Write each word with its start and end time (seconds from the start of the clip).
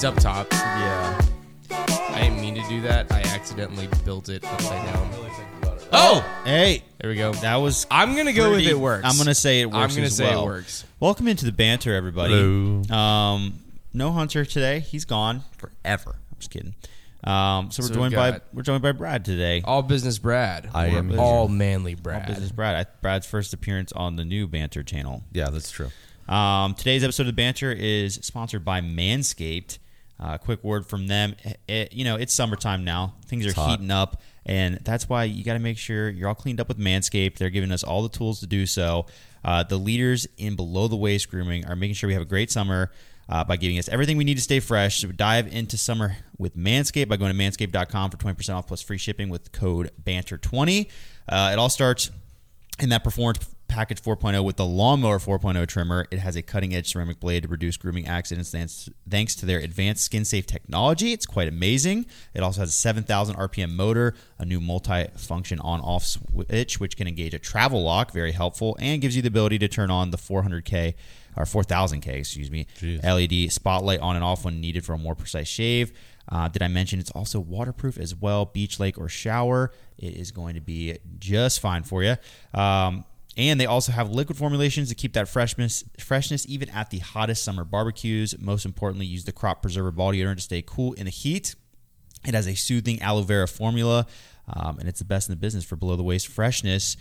It's 0.00 0.04
up 0.06 0.16
top. 0.16 0.46
Yeah. 0.50 1.20
I 1.70 2.20
didn't 2.22 2.40
mean 2.40 2.54
to 2.54 2.66
do 2.70 2.80
that. 2.80 3.12
I 3.12 3.20
accidentally 3.20 3.86
built 4.02 4.30
it 4.30 4.42
upside 4.46 4.94
down. 4.94 5.10
Oh, 5.92 6.24
hey, 6.46 6.82
There 7.02 7.10
we 7.10 7.16
go. 7.16 7.34
that 7.34 7.56
was. 7.56 7.86
I'm 7.90 8.16
gonna 8.16 8.32
go 8.32 8.44
with 8.50 8.60
pretty- 8.60 8.70
it 8.70 8.78
works. 8.78 9.04
I'm 9.06 9.18
gonna 9.18 9.34
say 9.34 9.60
it 9.60 9.64
I'm 9.66 9.72
works. 9.72 9.94
gonna 9.96 10.06
as 10.06 10.16
say 10.16 10.24
well. 10.30 10.44
it 10.44 10.46
works. 10.46 10.84
Welcome 11.00 11.28
into 11.28 11.44
the 11.44 11.52
banter, 11.52 11.94
everybody. 11.94 12.32
Hello. 12.32 12.82
Um, 12.96 13.58
no 13.92 14.10
Hunter 14.12 14.46
today. 14.46 14.80
He's 14.80 15.04
gone 15.04 15.42
forever. 15.58 16.12
I'm 16.32 16.38
just 16.38 16.50
kidding. 16.50 16.74
Um, 17.22 17.70
so 17.70 17.82
we're 17.82 17.88
So 17.88 17.94
joined 17.94 18.12
we've 18.12 18.16
by 18.18 18.30
got- 18.30 18.42
we're 18.54 18.62
joined 18.62 18.82
by 18.82 18.92
Brad 18.92 19.26
today. 19.26 19.60
All 19.66 19.82
business 19.82 20.18
Brad. 20.18 20.70
I 20.72 20.88
We're 20.88 20.98
am 21.00 21.10
here. 21.10 21.20
all 21.20 21.46
manly 21.48 21.94
Brad. 21.94 22.22
All 22.22 22.28
business 22.28 22.52
Brad. 22.52 22.74
I- 22.86 22.90
Brad's 23.02 23.26
first 23.26 23.52
appearance 23.52 23.92
on 23.92 24.16
the 24.16 24.24
new 24.24 24.46
Banter 24.48 24.82
channel. 24.82 25.24
Yeah, 25.32 25.50
that's 25.50 25.70
true. 25.70 25.90
Um, 26.26 26.74
today's 26.74 27.02
episode 27.04 27.24
of 27.24 27.26
the 27.26 27.32
Banter 27.32 27.72
is 27.72 28.14
sponsored 28.22 28.64
by 28.64 28.80
Manscaped. 28.80 29.78
Uh, 30.20 30.36
quick 30.36 30.62
word 30.62 30.86
from 30.86 31.06
them. 31.06 31.34
It- 31.66 31.92
you 31.94 32.04
know, 32.04 32.16
it's 32.16 32.34
summertime 32.34 32.84
now. 32.84 33.14
Things 33.26 33.46
are 33.46 33.54
hot. 33.54 33.70
heating 33.70 33.90
up, 33.90 34.20
and 34.44 34.78
that's 34.82 35.08
why 35.08 35.24
you 35.24 35.42
got 35.44 35.54
to 35.54 35.58
make 35.58 35.78
sure 35.78 36.10
you're 36.10 36.28
all 36.28 36.34
cleaned 36.34 36.60
up 36.60 36.68
with 36.68 36.78
Manscaped. 36.78 37.36
They're 37.38 37.48
giving 37.50 37.72
us 37.72 37.82
all 37.82 38.02
the 38.02 38.10
tools 38.10 38.40
to 38.40 38.46
do 38.46 38.66
so. 38.66 39.06
Uh, 39.42 39.62
the 39.62 39.78
leaders 39.78 40.26
in 40.36 40.56
below 40.56 40.88
the 40.88 40.96
waist 40.96 41.30
grooming 41.30 41.64
are 41.66 41.74
making 41.74 41.94
sure 41.94 42.08
we 42.08 42.12
have 42.12 42.22
a 42.22 42.26
great 42.26 42.50
summer 42.50 42.90
uh, 43.30 43.44
by 43.44 43.56
giving 43.56 43.78
us 43.78 43.88
everything 43.88 44.18
we 44.18 44.24
need 44.24 44.34
to 44.36 44.42
stay 44.42 44.60
fresh. 44.60 45.00
So 45.00 45.08
dive 45.12 45.46
into 45.50 45.78
summer 45.78 46.16
with 46.36 46.54
Manscaped 46.56 47.08
by 47.08 47.16
going 47.16 47.34
to 47.34 47.42
manscaped.com 47.42 48.10
for 48.10 48.16
20% 48.18 48.54
off 48.54 48.66
plus 48.66 48.82
free 48.82 48.98
shipping 48.98 49.30
with 49.30 49.52
code 49.52 49.90
BANTER20. 50.04 50.88
Uh, 51.28 51.50
it 51.52 51.58
all 51.58 51.70
starts 51.70 52.10
in 52.78 52.90
that 52.90 53.04
performance 53.04 53.38
package 53.70 54.02
4.0 54.02 54.42
with 54.42 54.56
the 54.56 54.66
lawnmower 54.66 55.20
4.0 55.20 55.64
trimmer 55.68 56.04
it 56.10 56.18
has 56.18 56.34
a 56.34 56.42
cutting 56.42 56.74
edge 56.74 56.90
ceramic 56.90 57.20
blade 57.20 57.44
to 57.44 57.48
reduce 57.48 57.76
grooming 57.76 58.06
accidents 58.06 58.50
thanks, 59.08 59.36
to 59.36 59.46
their 59.46 59.60
advanced 59.60 60.04
skin 60.04 60.24
safe 60.24 60.44
technology 60.44 61.12
it's 61.12 61.24
quite 61.24 61.46
amazing 61.46 62.04
it 62.34 62.42
also 62.42 62.62
has 62.62 62.70
a 62.70 62.72
7000 62.72 63.36
rpm 63.36 63.72
motor 63.72 64.14
a 64.38 64.44
new 64.44 64.60
multi-function 64.60 65.60
on 65.60 65.80
off 65.80 66.04
switch 66.04 66.80
which 66.80 66.96
can 66.96 67.06
engage 67.06 67.32
a 67.32 67.38
travel 67.38 67.82
lock 67.84 68.12
very 68.12 68.32
helpful 68.32 68.76
and 68.80 69.00
gives 69.00 69.14
you 69.14 69.22
the 69.22 69.28
ability 69.28 69.56
to 69.56 69.68
turn 69.68 69.88
on 69.88 70.10
the 70.10 70.18
400k 70.18 70.94
or 71.36 71.44
4000k 71.44 72.08
excuse 72.08 72.50
me 72.50 72.66
Jeez. 72.80 73.04
led 73.04 73.52
spotlight 73.52 74.00
on 74.00 74.16
and 74.16 74.24
off 74.24 74.44
when 74.44 74.60
needed 74.60 74.84
for 74.84 74.94
a 74.94 74.98
more 74.98 75.14
precise 75.14 75.46
shave 75.46 75.92
uh, 76.28 76.48
did 76.48 76.62
I 76.62 76.68
mention 76.68 77.00
it's 77.00 77.10
also 77.10 77.40
waterproof 77.40 77.98
as 77.98 78.14
well? 78.14 78.44
Beach, 78.44 78.78
lake, 78.78 78.98
or 78.98 79.08
shower. 79.08 79.72
It 79.98 80.14
is 80.14 80.30
going 80.30 80.54
to 80.54 80.60
be 80.60 80.98
just 81.18 81.58
fine 81.58 81.82
for 81.82 82.04
you. 82.04 82.16
Um, 82.54 83.04
and 83.36 83.60
they 83.60 83.66
also 83.66 83.92
have 83.92 84.10
liquid 84.10 84.36
formulations 84.36 84.88
to 84.88 84.94
keep 84.94 85.12
that 85.12 85.28
freshness, 85.28 85.84
freshness 85.98 86.44
even 86.48 86.68
at 86.70 86.90
the 86.90 86.98
hottest 86.98 87.44
summer 87.44 87.64
barbecues. 87.64 88.38
Most 88.38 88.64
importantly, 88.64 89.06
use 89.06 89.24
the 89.24 89.32
crop 89.32 89.62
preserver 89.62 89.90
ball 89.90 90.12
deodorant 90.12 90.36
to 90.36 90.42
stay 90.42 90.62
cool 90.62 90.92
in 90.94 91.04
the 91.04 91.10
heat. 91.10 91.54
It 92.26 92.34
has 92.34 92.46
a 92.46 92.54
soothing 92.54 93.00
aloe 93.00 93.22
vera 93.22 93.48
formula, 93.48 94.06
um, 94.48 94.78
and 94.78 94.88
it's 94.88 94.98
the 94.98 95.04
best 95.04 95.28
in 95.28 95.32
the 95.32 95.40
business 95.40 95.64
for 95.64 95.76
below 95.76 95.96
the 95.96 96.02
waist 96.02 96.28
freshness. 96.28 96.96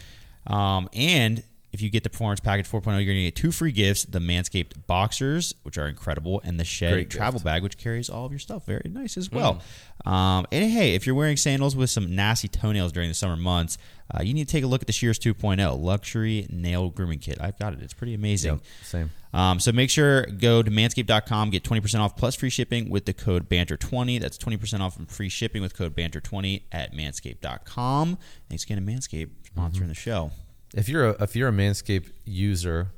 Um, 0.48 0.88
and 0.94 1.44
if 1.72 1.81
you 1.81 1.89
get 1.89 2.03
the 2.03 2.09
Performance 2.09 2.39
Package 2.39 2.67
4.0, 2.70 2.86
you're 2.86 2.94
going 3.06 3.06
to 3.17 3.23
get 3.23 3.36
two 3.36 3.52
free 3.52 3.72
gifts 3.72 4.03
the 4.06 4.20
Manscaped 4.20 4.88
Boxers, 4.88 5.53
which 5.64 5.78
are 5.78 5.88
incredible, 5.88 6.42
and 6.44 6.59
the 6.59 6.64
Shed 6.66 6.94
Great 6.94 7.09
Travel 7.09 7.39
Bag, 7.39 7.61
which 7.64 7.78
carries 7.78 8.09
all 8.09 8.26
of 8.26 8.31
your 8.31 8.39
stuff. 8.39 8.66
Very 8.66 8.89
nice 8.89 9.17
as 9.17 9.31
well. 9.31 9.61
Um, 10.06 10.45
and 10.52 10.70
hey, 10.72 10.95
if 10.95 11.06
you're 11.06 11.16
wearing 11.16 11.38
sandals 11.38 11.76
with 11.76 11.89
some 11.89 12.16
nasty 12.16 12.48
toenails 12.48 12.92
during 12.92 13.09
the 13.09 13.14
summer 13.16 13.36
months, 13.36 13.78
uh, 14.11 14.23
you 14.23 14.34
need 14.34 14.48
to 14.48 14.52
take 14.52 14.64
a 14.64 14.67
look 14.67 14.81
at 14.81 14.88
the 14.88 14.94
Shears 14.94 15.20
2.0 15.20 15.80
Luxury 15.80 16.48
Nail 16.50 16.89
Grooming 16.89 17.20
Kit. 17.20 17.38
I've 17.39 17.59
got 17.59 17.73
it, 17.73 17.81
it's 17.83 17.94
pretty 17.94 18.16
amazing. 18.16 18.54
Yep, 18.54 18.61
same. 18.83 19.09
Um, 19.31 19.59
so 19.59 19.72
make 19.72 19.92
sure 19.92 20.26
go 20.26 20.64
to 20.64 20.72
manscaped.com, 20.72 21.52
get 21.52 21.64
20% 21.64 22.00
off 22.00 22.16
plus 22.17 22.33
free 22.33 22.50
shipping 22.50 22.89
with 22.89 23.06
the 23.06 23.14
code 23.14 23.48
banter20. 23.48 24.20
That's 24.20 24.39
20% 24.39 24.80
off 24.80 24.98
and 24.98 25.08
free 25.08 25.30
shipping 25.30 25.61
with 25.61 25.76
code 25.77 25.95
banter20 25.95 26.64
at 26.71 26.94
manscaped.com. 26.95 28.17
Thanks 28.49 28.64
again 28.64 28.83
to 28.83 28.92
Manscaped 28.92 29.30
sponsoring 29.55 29.73
Mm-hmm. 29.82 29.88
the 29.89 29.94
show. 29.94 30.32
If 30.76 30.88
you're 30.90 31.10
a 31.10 31.24
if 31.24 31.36
you're 31.36 31.50
a 31.50 31.54
Manscaped 31.54 32.12
user, 32.26 32.92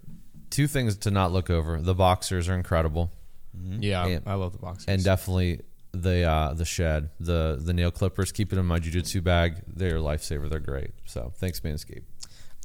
two 0.50 0.68
things 0.68 0.98
to 0.98 1.12
not 1.12 1.32
look 1.32 1.50
over: 1.50 1.80
the 1.82 1.96
boxers 1.96 2.50
are 2.50 2.56
incredible, 2.56 3.12
Yeah, 3.54 4.06
And- 4.06 4.24
I 4.28 4.34
love 4.36 4.52
the 4.54 4.59
boxers, 4.59 4.86
and 4.88 5.04
definitely 5.04 5.62
the 5.94 6.24
uh, 6.24 6.54
the 6.54 6.66
shed, 6.66 7.09
the 7.20 7.58
the 7.62 7.74
nail 7.74 7.92
clippers. 7.92 8.32
Keep 8.32 8.54
it 8.54 8.59
in 8.59 8.66
my 8.66 8.80
jujitsu 8.80 9.24
bag. 9.24 9.62
They're 9.68 9.98
a 9.98 10.02
lifesaver. 10.02 10.50
They're 10.50 10.59
great. 10.59 10.92
So 11.06 11.32
thanks, 11.38 11.59
Manscaped. 11.62 12.04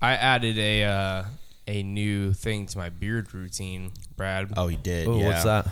I 0.03 0.12
added 0.12 0.59
a 0.59 0.84
uh, 0.84 1.25
a 1.69 1.83
new 1.83 2.33
thing 2.33 2.67
to 2.67 2.78
my 2.78 2.88
beard 2.91 3.33
routine, 3.34 3.93
Brad. 4.17 4.53
Oh, 4.56 4.67
he 4.69 4.77
did. 4.77 5.09
Oh, 5.09 5.19
yeah. 5.19 5.27
what's 5.27 5.44
that? 5.44 5.67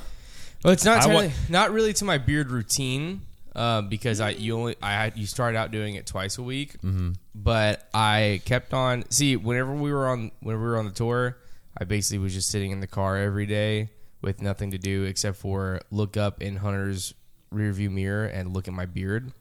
Well, 0.65 0.72
it's 0.72 0.84
not 0.84 1.03
I 1.06 1.12
wa- 1.15 1.28
not 1.49 1.72
really 1.72 1.93
to 1.95 2.05
my 2.05 2.19
beard 2.19 2.51
routine 2.51 3.21
uh, 3.54 3.82
because 3.82 4.20
I 4.20 4.31
you 4.31 4.56
only 4.56 4.76
I 4.82 4.92
had 4.92 5.16
you 5.16 5.26
started 5.26 5.56
out 5.56 5.70
doing 5.70 5.94
it 5.94 6.06
twice 6.06 6.38
a 6.38 6.42
week, 6.42 6.81
mm-hmm. 6.81 7.12
but 7.34 7.88
I 7.94 8.41
kept 8.44 8.75
on 8.75 9.04
see 9.10 9.37
whenever 9.37 9.72
we 9.72 9.92
were 9.92 10.09
on 10.09 10.32
when 10.41 10.56
we 10.56 10.62
were 10.62 10.78
on 10.78 10.87
the 10.87 10.91
tour, 10.91 11.38
I 11.78 11.84
basically 11.84 12.19
was 12.19 12.34
just 12.34 12.50
sitting 12.50 12.70
in 12.70 12.81
the 12.81 12.87
car 12.87 13.16
every 13.16 13.47
day 13.47 13.91
with 14.22 14.42
nothing 14.42 14.70
to 14.72 14.78
do 14.78 15.04
except 15.04 15.37
for 15.37 15.81
look 15.91 16.16
up 16.16 16.42
in 16.42 16.56
Hunter's 16.56 17.15
rearview 17.53 17.91
mirror 17.91 18.26
and 18.26 18.53
look 18.53 18.66
at 18.66 18.75
my 18.75 18.87
beard, 18.87 19.32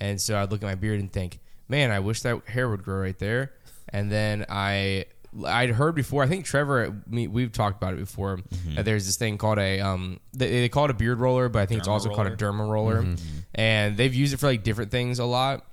and 0.00 0.20
so 0.20 0.38
I'd 0.38 0.50
look 0.50 0.62
at 0.62 0.66
my 0.66 0.74
beard 0.74 1.00
and 1.00 1.12
think, 1.12 1.40
man, 1.68 1.90
I 1.90 2.00
wish 2.00 2.22
that 2.22 2.46
hair 2.48 2.68
would 2.68 2.82
grow 2.82 3.00
right 3.00 3.18
there, 3.18 3.52
and 3.88 4.12
then 4.12 4.44
I 4.48 5.06
I'd 5.44 5.70
heard 5.70 5.94
before. 5.94 6.22
I 6.22 6.26
think 6.26 6.44
Trevor, 6.44 7.02
me, 7.06 7.26
we've 7.26 7.52
talked 7.52 7.82
about 7.82 7.94
it 7.94 8.00
before. 8.00 8.36
That 8.36 8.50
mm-hmm. 8.50 8.82
there's 8.82 9.06
this 9.06 9.16
thing 9.16 9.38
called 9.38 9.58
a 9.58 9.80
um, 9.80 10.20
they, 10.32 10.48
they 10.60 10.68
call 10.68 10.86
it 10.86 10.90
a 10.90 10.94
beard 10.94 11.18
roller, 11.18 11.48
but 11.48 11.60
I 11.60 11.66
think 11.66 11.80
it's 11.80 11.88
also 11.88 12.14
called 12.14 12.28
a 12.28 12.36
derma 12.36 12.68
roller, 12.68 13.02
mm-hmm. 13.02 13.38
and 13.54 13.96
they've 13.96 14.14
used 14.14 14.34
it 14.34 14.38
for 14.38 14.46
like 14.46 14.62
different 14.62 14.90
things 14.90 15.18
a 15.18 15.24
lot. 15.24 15.66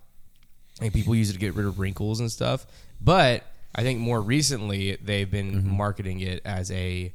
Like 0.81 0.94
people 0.94 1.16
use 1.16 1.29
it 1.29 1.34
to 1.34 1.40
get 1.40 1.53
rid 1.56 1.66
of 1.66 1.79
wrinkles 1.79 2.19
and 2.19 2.31
stuff. 2.31 2.66
But 3.00 3.44
I 3.75 3.84
think 3.84 4.00
more 4.00 4.22
recently 4.22 4.97
they've 5.01 5.29
been 5.29 5.53
mm-hmm. 5.53 5.78
marketing 5.78 6.19
it 6.22 6.41
as 6.45 6.72
a 6.72 7.13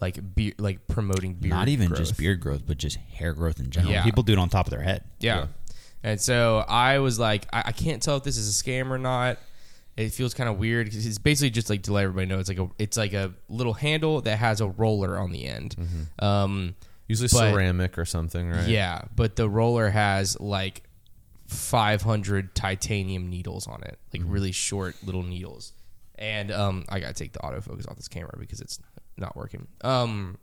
like 0.00 0.34
beard, 0.34 0.60
like 0.60 0.86
promoting 0.86 1.34
beard. 1.34 1.50
Not 1.50 1.68
even 1.68 1.88
growth. 1.88 1.98
just 1.98 2.16
beard 2.16 2.40
growth, 2.40 2.62
but 2.66 2.78
just 2.78 2.96
hair 2.96 3.32
growth 3.32 3.60
in 3.60 3.70
general. 3.70 3.92
Yeah. 3.92 4.04
People 4.04 4.22
do 4.22 4.32
it 4.32 4.38
on 4.38 4.48
top 4.48 4.66
of 4.66 4.70
their 4.70 4.82
head. 4.82 5.04
Yeah. 5.20 5.46
And 6.02 6.20
so 6.20 6.64
I 6.66 6.98
was 6.98 7.18
like, 7.18 7.46
I, 7.52 7.64
I 7.66 7.72
can't 7.72 8.02
tell 8.02 8.16
if 8.16 8.24
this 8.24 8.36
is 8.36 8.60
a 8.60 8.64
scam 8.64 8.90
or 8.90 8.98
not. 8.98 9.38
It 9.96 10.10
feels 10.12 10.32
kind 10.32 10.48
of 10.48 10.58
weird 10.58 10.86
because 10.86 11.04
it's 11.06 11.18
basically 11.18 11.50
just 11.50 11.68
like 11.68 11.82
to 11.82 11.92
let 11.92 12.04
everybody 12.04 12.26
know 12.26 12.38
it's 12.38 12.48
like 12.48 12.58
a 12.58 12.68
it's 12.78 12.96
like 12.96 13.12
a 13.12 13.32
little 13.48 13.74
handle 13.74 14.20
that 14.22 14.38
has 14.38 14.60
a 14.60 14.68
roller 14.68 15.18
on 15.18 15.32
the 15.32 15.44
end. 15.46 15.76
Um, 16.18 16.74
Usually 17.08 17.28
But- 17.28 17.50
ceramic 17.52 17.98
or 17.98 18.04
something, 18.06 18.48
right? 18.48 18.68
yeah, 18.68 19.02
but 19.14 19.36
the 19.36 19.48
roller 19.50 19.90
has 19.90 20.40
like 20.40 20.82
500 21.46 22.54
titanium 22.54 23.28
needles 23.28 23.66
on 23.66 23.82
it, 23.82 23.98
like 24.12 24.22
really 24.24 24.52
short 24.52 24.96
little 25.04 25.22
needles. 25.22 25.72
And 26.16 26.50
um, 26.50 26.84
I 26.88 27.00
gotta 27.00 27.12
take 27.14 27.32
the 27.32 27.40
autofocus 27.40 27.88
off 27.90 27.96
this 27.96 28.08
camera 28.08 28.34
because 28.38 28.60
it's 28.60 28.78
not 29.16 29.36
working. 29.36 29.66
Um, 29.82 30.38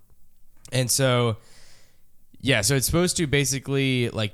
and 0.72 0.92
so 0.92 1.38
yeah, 2.42 2.62
so 2.62 2.76
it's 2.76 2.86
supposed 2.86 3.18
to 3.18 3.28
basically 3.28 4.10
like 4.10 4.34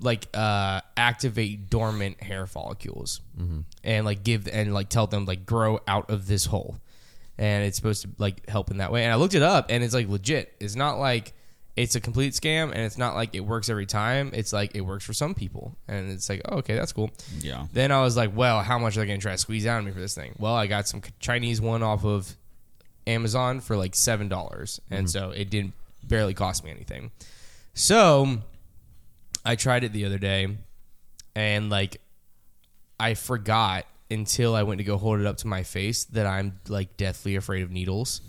like 0.00 0.28
uh 0.34 0.80
activate 0.96 1.70
dormant 1.70 2.22
hair 2.22 2.46
follicles. 2.46 3.20
And 3.82 4.04
like 4.04 4.22
give 4.22 4.46
and 4.48 4.72
like 4.74 4.88
tell 4.88 5.06
them 5.06 5.24
like 5.24 5.46
grow 5.46 5.80
out 5.88 6.10
of 6.10 6.26
this 6.26 6.46
hole. 6.46 6.76
And 7.38 7.64
it's 7.64 7.76
supposed 7.76 8.02
to 8.02 8.08
like 8.18 8.48
help 8.48 8.70
in 8.70 8.78
that 8.78 8.92
way. 8.92 9.04
And 9.04 9.12
i 9.12 9.16
looked 9.16 9.34
it 9.34 9.42
up 9.42 9.66
and 9.70 9.82
it's 9.82 9.94
like 9.94 10.08
legit. 10.08 10.54
It's 10.60 10.76
not 10.76 10.98
like 10.98 11.32
it's 11.76 11.96
a 11.96 12.00
complete 12.00 12.34
scam 12.34 12.70
and 12.70 12.78
it's 12.80 12.96
not 12.98 13.16
like 13.16 13.34
it 13.34 13.40
works 13.40 13.68
every 13.68 13.86
time. 13.86 14.30
It's 14.32 14.52
like 14.52 14.76
it 14.76 14.82
works 14.82 15.04
for 15.04 15.12
some 15.12 15.34
people. 15.34 15.76
And 15.88 16.10
it's 16.10 16.28
like 16.28 16.42
oh, 16.48 16.58
okay 16.58 16.74
that's 16.76 16.92
cool. 16.92 17.10
Yeah. 17.40 17.66
then 17.72 17.90
i 17.90 18.00
was 18.02 18.16
like 18.16 18.36
well 18.36 18.62
how 18.62 18.78
much 18.78 18.96
are 18.96 19.00
they 19.00 19.06
going 19.06 19.18
to 19.18 19.22
try 19.22 19.32
to 19.32 19.38
squeeze 19.38 19.66
out 19.66 19.78
of 19.80 19.84
me 19.84 19.90
for 19.92 20.00
this 20.00 20.14
thing? 20.14 20.34
Well 20.38 20.54
i 20.54 20.66
got 20.68 20.86
some 20.86 21.02
chinese 21.18 21.60
one 21.60 21.82
off 21.82 22.04
of 22.04 22.36
amazon 23.06 23.60
for 23.60 23.76
like 23.76 23.94
seven 23.94 24.28
dollars. 24.28 24.80
And 24.90 25.10
so 25.10 25.30
it 25.30 25.50
didn't 25.50 25.72
barely 26.04 26.34
cost 26.34 26.62
me 26.64 26.70
anything. 26.70 27.10
So 27.74 28.38
I 29.44 29.56
tried 29.56 29.84
it 29.84 29.92
the 29.92 30.04
other 30.06 30.18
day 30.18 30.56
and 31.34 31.70
like 31.70 32.00
I 32.98 33.14
forgot 33.14 33.86
until 34.10 34.54
I 34.54 34.62
went 34.62 34.78
to 34.78 34.84
go 34.84 34.96
hold 34.96 35.20
it 35.20 35.26
up 35.26 35.38
to 35.38 35.46
my 35.46 35.62
face 35.62 36.04
that 36.06 36.26
I'm 36.26 36.60
like 36.68 36.96
deathly 36.96 37.36
afraid 37.36 37.62
of 37.62 37.70
needles. 37.70 38.20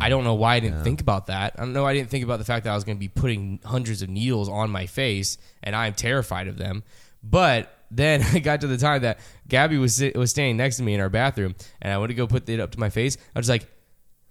I 0.00 0.08
don't 0.08 0.24
know 0.24 0.34
why 0.34 0.56
I 0.56 0.60
didn't 0.60 0.82
think 0.82 1.00
about 1.00 1.28
that. 1.28 1.54
I 1.56 1.60
don't 1.60 1.72
know. 1.72 1.86
I 1.86 1.94
didn't 1.94 2.10
think 2.10 2.24
about 2.24 2.40
the 2.40 2.44
fact 2.44 2.64
that 2.64 2.72
I 2.72 2.74
was 2.74 2.82
going 2.82 2.96
to 2.96 3.00
be 3.00 3.08
putting 3.08 3.60
hundreds 3.64 4.02
of 4.02 4.08
needles 4.08 4.48
on 4.48 4.68
my 4.68 4.86
face, 4.86 5.38
and 5.62 5.76
I'm 5.76 5.94
terrified 5.94 6.48
of 6.48 6.58
them. 6.58 6.82
But 7.22 7.72
then 7.90 8.22
I 8.32 8.40
got 8.40 8.62
to 8.62 8.66
the 8.66 8.76
time 8.76 9.02
that 9.02 9.20
Gabby 9.48 9.78
was 9.78 10.02
was 10.14 10.30
standing 10.30 10.56
next 10.56 10.78
to 10.78 10.82
me 10.82 10.94
in 10.94 11.00
our 11.00 11.08
bathroom, 11.08 11.54
and 11.80 11.92
I 11.92 11.98
went 11.98 12.10
to 12.10 12.14
go 12.14 12.26
put 12.26 12.48
it 12.48 12.58
up 12.58 12.72
to 12.72 12.80
my 12.80 12.90
face. 12.90 13.16
I 13.34 13.38
was 13.38 13.48
like, 13.48 13.68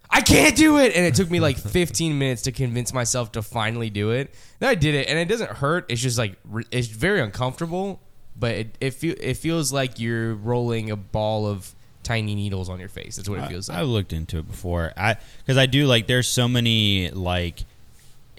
I 0.10 0.22
can't 0.22 0.56
do 0.56 0.78
it. 0.80 0.96
And 0.96 1.06
it 1.06 1.16
took 1.16 1.30
me 1.30 1.40
like 1.40 1.58
15 1.58 2.18
minutes 2.18 2.44
to 2.44 2.52
convince 2.52 2.94
myself 2.94 3.32
to 3.34 3.42
finally 3.42 3.90
do 3.90 4.12
it. 4.12 4.34
Then 4.60 4.70
I 4.70 4.76
did 4.76 4.96
it, 4.96 5.08
and 5.08 5.20
it 5.20 5.26
doesn't 5.26 5.52
hurt. 5.52 5.86
It's 5.90 6.02
just 6.02 6.18
like 6.18 6.36
it's 6.72 6.88
very 6.88 7.22
uncomfortable, 7.22 8.00
but 8.36 8.56
it 8.56 8.78
it, 8.82 8.94
feel, 8.94 9.16
it 9.20 9.36
feels 9.36 9.72
like 9.72 10.00
you're 10.00 10.34
rolling 10.34 10.90
a 10.90 10.96
ball 10.96 11.48
of 11.48 11.74
tiny 12.04 12.34
needles 12.34 12.70
on 12.70 12.80
your 12.80 12.90
face. 12.90 13.18
That's 13.18 13.30
what 13.30 13.40
it 13.40 13.48
feels 13.48 13.70
I, 13.70 13.74
like. 13.74 13.82
I 13.82 13.84
looked 13.84 14.14
into 14.14 14.40
it 14.40 14.48
before. 14.48 14.94
I 14.98 15.18
because 15.40 15.58
I 15.58 15.68
do 15.68 15.86
like 15.86 16.08
there's 16.08 16.28
so 16.28 16.48
many 16.48 17.12
like 17.12 17.64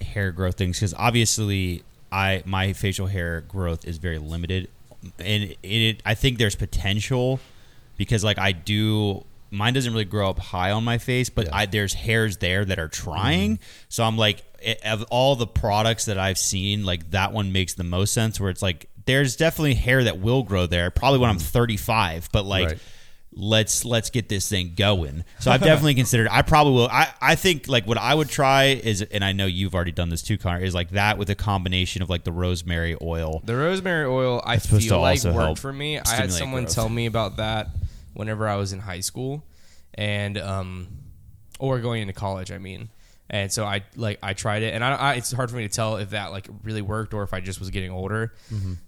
hair 0.01 0.33
growth 0.33 0.57
things 0.57 0.79
because 0.79 0.95
obviously 0.95 1.85
I 2.11 2.43
my 2.47 2.73
facial 2.73 3.07
hair 3.07 3.43
growth 3.43 3.87
is 3.87 3.99
very 3.99 4.19
limited, 4.19 4.69
and 5.19 5.45
it, 5.45 5.59
it 5.63 6.03
I 6.05 6.15
think 6.15 6.39
there's 6.39 6.57
potential 6.57 7.39
because 7.97 8.25
like 8.25 8.39
I 8.39 8.53
do 8.53 9.25
mine 9.51 9.75
doesn't 9.75 9.93
really 9.93 10.05
grow 10.05 10.31
up 10.31 10.39
high 10.39 10.71
on 10.71 10.85
my 10.85 10.99
face, 10.99 11.29
but 11.29 11.47
Yeah. 11.47 11.57
I 11.57 11.67
there's 11.67 11.95
hairs 11.95 12.39
there 12.39 12.65
that 12.65 12.79
are 12.79 12.89
trying. 12.89 13.59
So 13.89 14.05
I'm 14.05 14.17
like 14.17 14.43
of 14.85 15.05
all 15.11 15.37
the 15.37 15.47
products 15.47 16.05
that 16.07 16.19
I've 16.19 16.39
seen, 16.39 16.85
like 16.85 17.11
that 17.11 17.33
one 17.33 17.53
makes 17.53 17.75
the 17.75 17.85
most 17.85 18.13
sense. 18.13 18.41
Where 18.41 18.51
it's 18.51 18.63
like 18.63 18.89
there's 19.07 19.37
definitely 19.37 19.75
hair 19.75 20.05
that 20.05 20.19
will 20.19 20.43
grow 20.43 20.67
there, 20.67 20.91
probably 20.91 21.19
when 21.19 21.31
I'm 21.31 21.39
mm. 21.39 21.43
35, 21.43 22.31
but 22.33 22.45
like. 22.45 22.69
Right. 22.69 22.79
Let's 23.33 23.85
let's 23.85 24.11
get 24.11 24.29
this 24.29 24.49
thing 24.49 24.75
going. 24.77 25.23
So 25.39 25.53
I've 25.53 25.61
definitely 25.61 25.95
considered. 26.03 26.27
I 26.33 26.43
probably 26.43 26.73
will. 26.73 26.89
I, 26.89 27.15
I 27.23 27.37
think 27.37 27.69
like 27.69 27.87
what 27.87 27.97
I 27.97 28.13
would 28.13 28.29
try 28.29 28.65
is, 28.65 29.03
and 29.03 29.25
I 29.25 29.31
know 29.31 29.47
you've 29.47 29.73
already 29.73 29.93
done 29.93 30.09
this 30.09 30.23
too, 30.23 30.37
Konner. 30.37 30.59
Is 30.65 30.75
like 30.75 30.91
that 30.91 31.17
with 31.17 31.31
a 31.31 31.37
combination 31.37 32.03
of 32.03 32.11
like 32.11 32.25
the 32.25 32.33
rosemary 32.33 32.97
oil. 33.01 33.41
The 33.45 33.55
rosemary 33.55 34.07
oil, 34.07 34.43
I 34.45 34.59
feel 34.59 35.01
like 35.01 35.23
worked 35.23 35.61
for 35.61 35.73
me. 35.73 36.01
I 36.01 36.09
had 36.09 36.33
someone 36.33 36.65
growth. 36.65 36.75
tell 36.75 36.89
me 36.89 37.07
about 37.07 37.37
that 37.37 37.69
whenever 38.15 38.49
I 38.49 38.57
was 38.57 38.73
in 38.73 38.81
high 38.81 39.01
school, 39.01 39.45
and 39.95 40.37
um, 40.39 40.89
or 41.59 41.79
going 41.81 42.03
into 42.03 42.15
college. 42.15 42.51
I 42.53 42.59
mean, 42.59 42.89
and 43.29 43.53
so 43.53 43.65
I 43.65 43.83
like 43.97 44.19
I 44.23 44.33
tried 44.35 44.63
it, 44.63 44.75
and 44.75 44.83
I, 44.85 44.95
I 44.95 45.15
it's 45.15 45.33
hard 45.33 45.51
for 45.51 45.57
me 45.57 45.67
to 45.69 45.75
tell 45.75 45.97
if 45.97 46.11
that 46.11 46.31
like 46.33 46.49
really 46.63 46.83
worked 46.83 47.15
or 47.15 47.23
if 47.23 47.33
I 47.35 47.41
just 47.41 47.61
was 47.61 47.71
getting 47.71 47.91
older. 47.91 48.33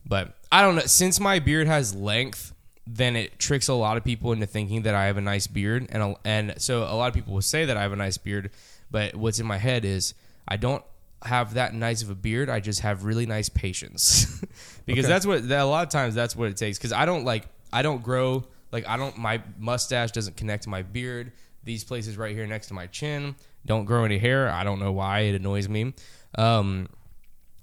But 0.06 0.36
I 0.50 0.62
don't 0.62 0.74
know. 0.76 0.82
Since 0.82 1.20
my 1.20 1.38
beard 1.38 1.66
has 1.66 1.94
length, 1.94 2.52
then 2.86 3.16
it 3.16 3.38
tricks 3.38 3.68
a 3.68 3.74
lot 3.74 3.96
of 3.96 4.04
people 4.04 4.32
into 4.32 4.46
thinking 4.46 4.82
that 4.82 4.94
I 4.94 5.06
have 5.06 5.16
a 5.16 5.20
nice 5.22 5.46
beard, 5.46 5.86
and 5.90 6.02
a- 6.02 6.16
and 6.24 6.54
so 6.58 6.82
a 6.82 6.94
lot 6.96 7.08
of 7.08 7.14
people 7.14 7.34
will 7.34 7.42
say 7.42 7.64
that 7.66 7.76
I 7.76 7.82
have 7.82 7.92
a 7.92 7.96
nice 7.96 8.18
beard, 8.18 8.50
but 8.90 9.14
what's 9.14 9.38
in 9.38 9.46
my 9.46 9.58
head 9.58 9.84
is 9.84 10.14
I 10.48 10.56
don't 10.56 10.82
have 11.24 11.54
that 11.54 11.72
nice 11.72 12.02
of 12.02 12.10
a 12.10 12.16
beard. 12.16 12.50
I 12.50 12.58
just 12.58 12.80
have 12.80 13.04
really 13.04 13.26
nice 13.26 13.48
patience, 13.48 14.44
because 14.86 15.06
that's 15.06 15.24
what 15.24 15.48
that, 15.48 15.60
a 15.60 15.64
lot 15.66 15.84
of 15.84 15.90
times 15.90 16.16
that's 16.16 16.34
what 16.34 16.48
it 16.48 16.56
takes. 16.56 16.78
Because 16.78 16.92
I 16.92 17.04
don't 17.06 17.24
like 17.24 17.46
I 17.72 17.82
don't 17.82 18.02
grow 18.02 18.44
like 18.72 18.86
I 18.88 18.96
don't 18.96 19.16
my 19.18 19.42
mustache 19.58 20.10
doesn't 20.12 20.36
connect 20.36 20.64
to 20.64 20.68
my 20.68 20.82
beard. 20.82 21.32
These 21.64 21.84
places 21.84 22.16
right 22.16 22.34
here 22.34 22.46
next 22.46 22.68
to 22.68 22.74
my 22.74 22.86
chin 22.88 23.36
don't 23.64 23.84
grow 23.84 24.04
any 24.04 24.18
hair. 24.18 24.48
I 24.48 24.64
don't 24.64 24.80
know 24.80 24.92
why 24.92 25.20
it 25.20 25.34
annoys 25.34 25.68
me. 25.68 25.94
Um, 26.36 26.88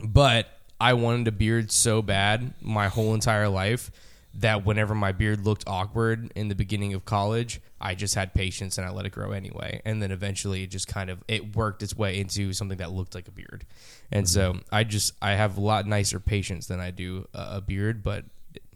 but 0.02 0.48
I 0.80 0.94
wanted 0.94 1.28
a 1.28 1.32
beard 1.32 1.72
so 1.72 2.02
bad 2.02 2.54
my 2.62 2.88
whole 2.88 3.14
entire 3.14 3.50
life 3.50 3.92
that 4.36 4.66
whenever 4.66 4.96
my 4.96 5.12
beard 5.12 5.44
looked 5.46 5.64
awkward 5.68 6.32
in 6.36 6.48
the 6.48 6.56
beginning 6.56 6.94
of 6.94 7.04
college, 7.04 7.60
I 7.82 7.96
just 7.96 8.16
had 8.16 8.34
patience 8.34 8.78
and 8.78 8.88
I 8.88 8.92
let 8.92 9.06
it 9.06 9.12
grow 9.12 9.32
anyway. 9.32 9.82
And 9.84 10.02
then 10.02 10.12
eventually 10.12 10.64
it 10.64 10.68
just 10.68 10.88
kind 10.88 11.10
of 11.10 11.24
it 11.28 11.56
worked 11.56 11.84
its 11.84 11.96
way 11.96 12.20
into 12.20 12.54
something 12.54 12.78
that 12.78 12.92
looked 12.92 13.16
like 13.16 13.28
a 13.28 13.32
beard. 13.32 13.66
And 14.12 14.30
so 14.30 14.60
I 14.72 14.84
just 14.84 15.14
I 15.22 15.32
have 15.32 15.58
a 15.58 15.62
lot 15.62 15.88
nicer 15.88 16.20
patience 16.20 16.68
than 16.68 16.80
I 16.80 16.92
do 16.92 17.28
a 17.34 17.60
beard, 17.60 18.04
but 18.04 18.26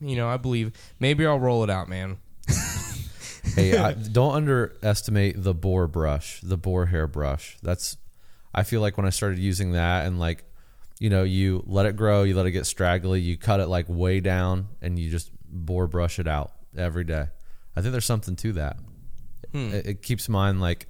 you 0.01 0.15
know, 0.15 0.27
I 0.27 0.38
believe 0.38 0.74
maybe 1.00 1.25
I'll 1.25 1.39
roll 1.39 1.63
it 1.63 1.69
out, 1.69 1.88
man. 1.88 2.18
hey, 3.56 3.78
I, 3.78 3.94
don't 3.94 4.34
underestimate 4.34 5.42
the 5.42 5.54
boar 5.54 5.88
brush, 5.88 6.42
the 6.42 6.57
boar 6.57 6.88
hair 6.88 7.07
brush. 7.07 7.57
That's, 7.62 7.98
I 8.54 8.63
feel 8.63 8.81
like 8.81 8.98
when 8.98 9.06
I 9.06 9.10
started 9.10 9.40
using 9.40 9.74
that 9.74 10.06
and 10.06 10.19
like, 10.19 10.44
you 11.00 11.10
know, 11.10 11.24
you 11.24 11.63
let 11.66 11.86
it 11.86 11.95
grow, 11.95 12.24
you 12.24 12.36
let 12.36 12.45
it 12.45 12.51
get 12.51 12.66
straggly, 12.66 13.19
you 13.19 13.38
cut 13.38 13.60
it 13.60 13.68
like 13.68 13.86
way 13.90 14.19
down, 14.19 14.68
and 14.81 14.98
you 14.98 15.10
just 15.10 15.31
boar 15.45 15.88
brush 15.88 16.19
it 16.19 16.28
out 16.28 16.54
every 16.78 17.04
day. 17.04 17.28
I 17.75 17.81
think 17.81 17.92
there's 17.92 18.06
something 18.06 18.36
to 18.38 18.54
that. 18.54 18.78
Hmm. 19.51 19.74
It, 19.74 19.88
it 19.88 20.01
keeps 20.01 20.30
mine 20.30 20.60
like, 20.60 20.88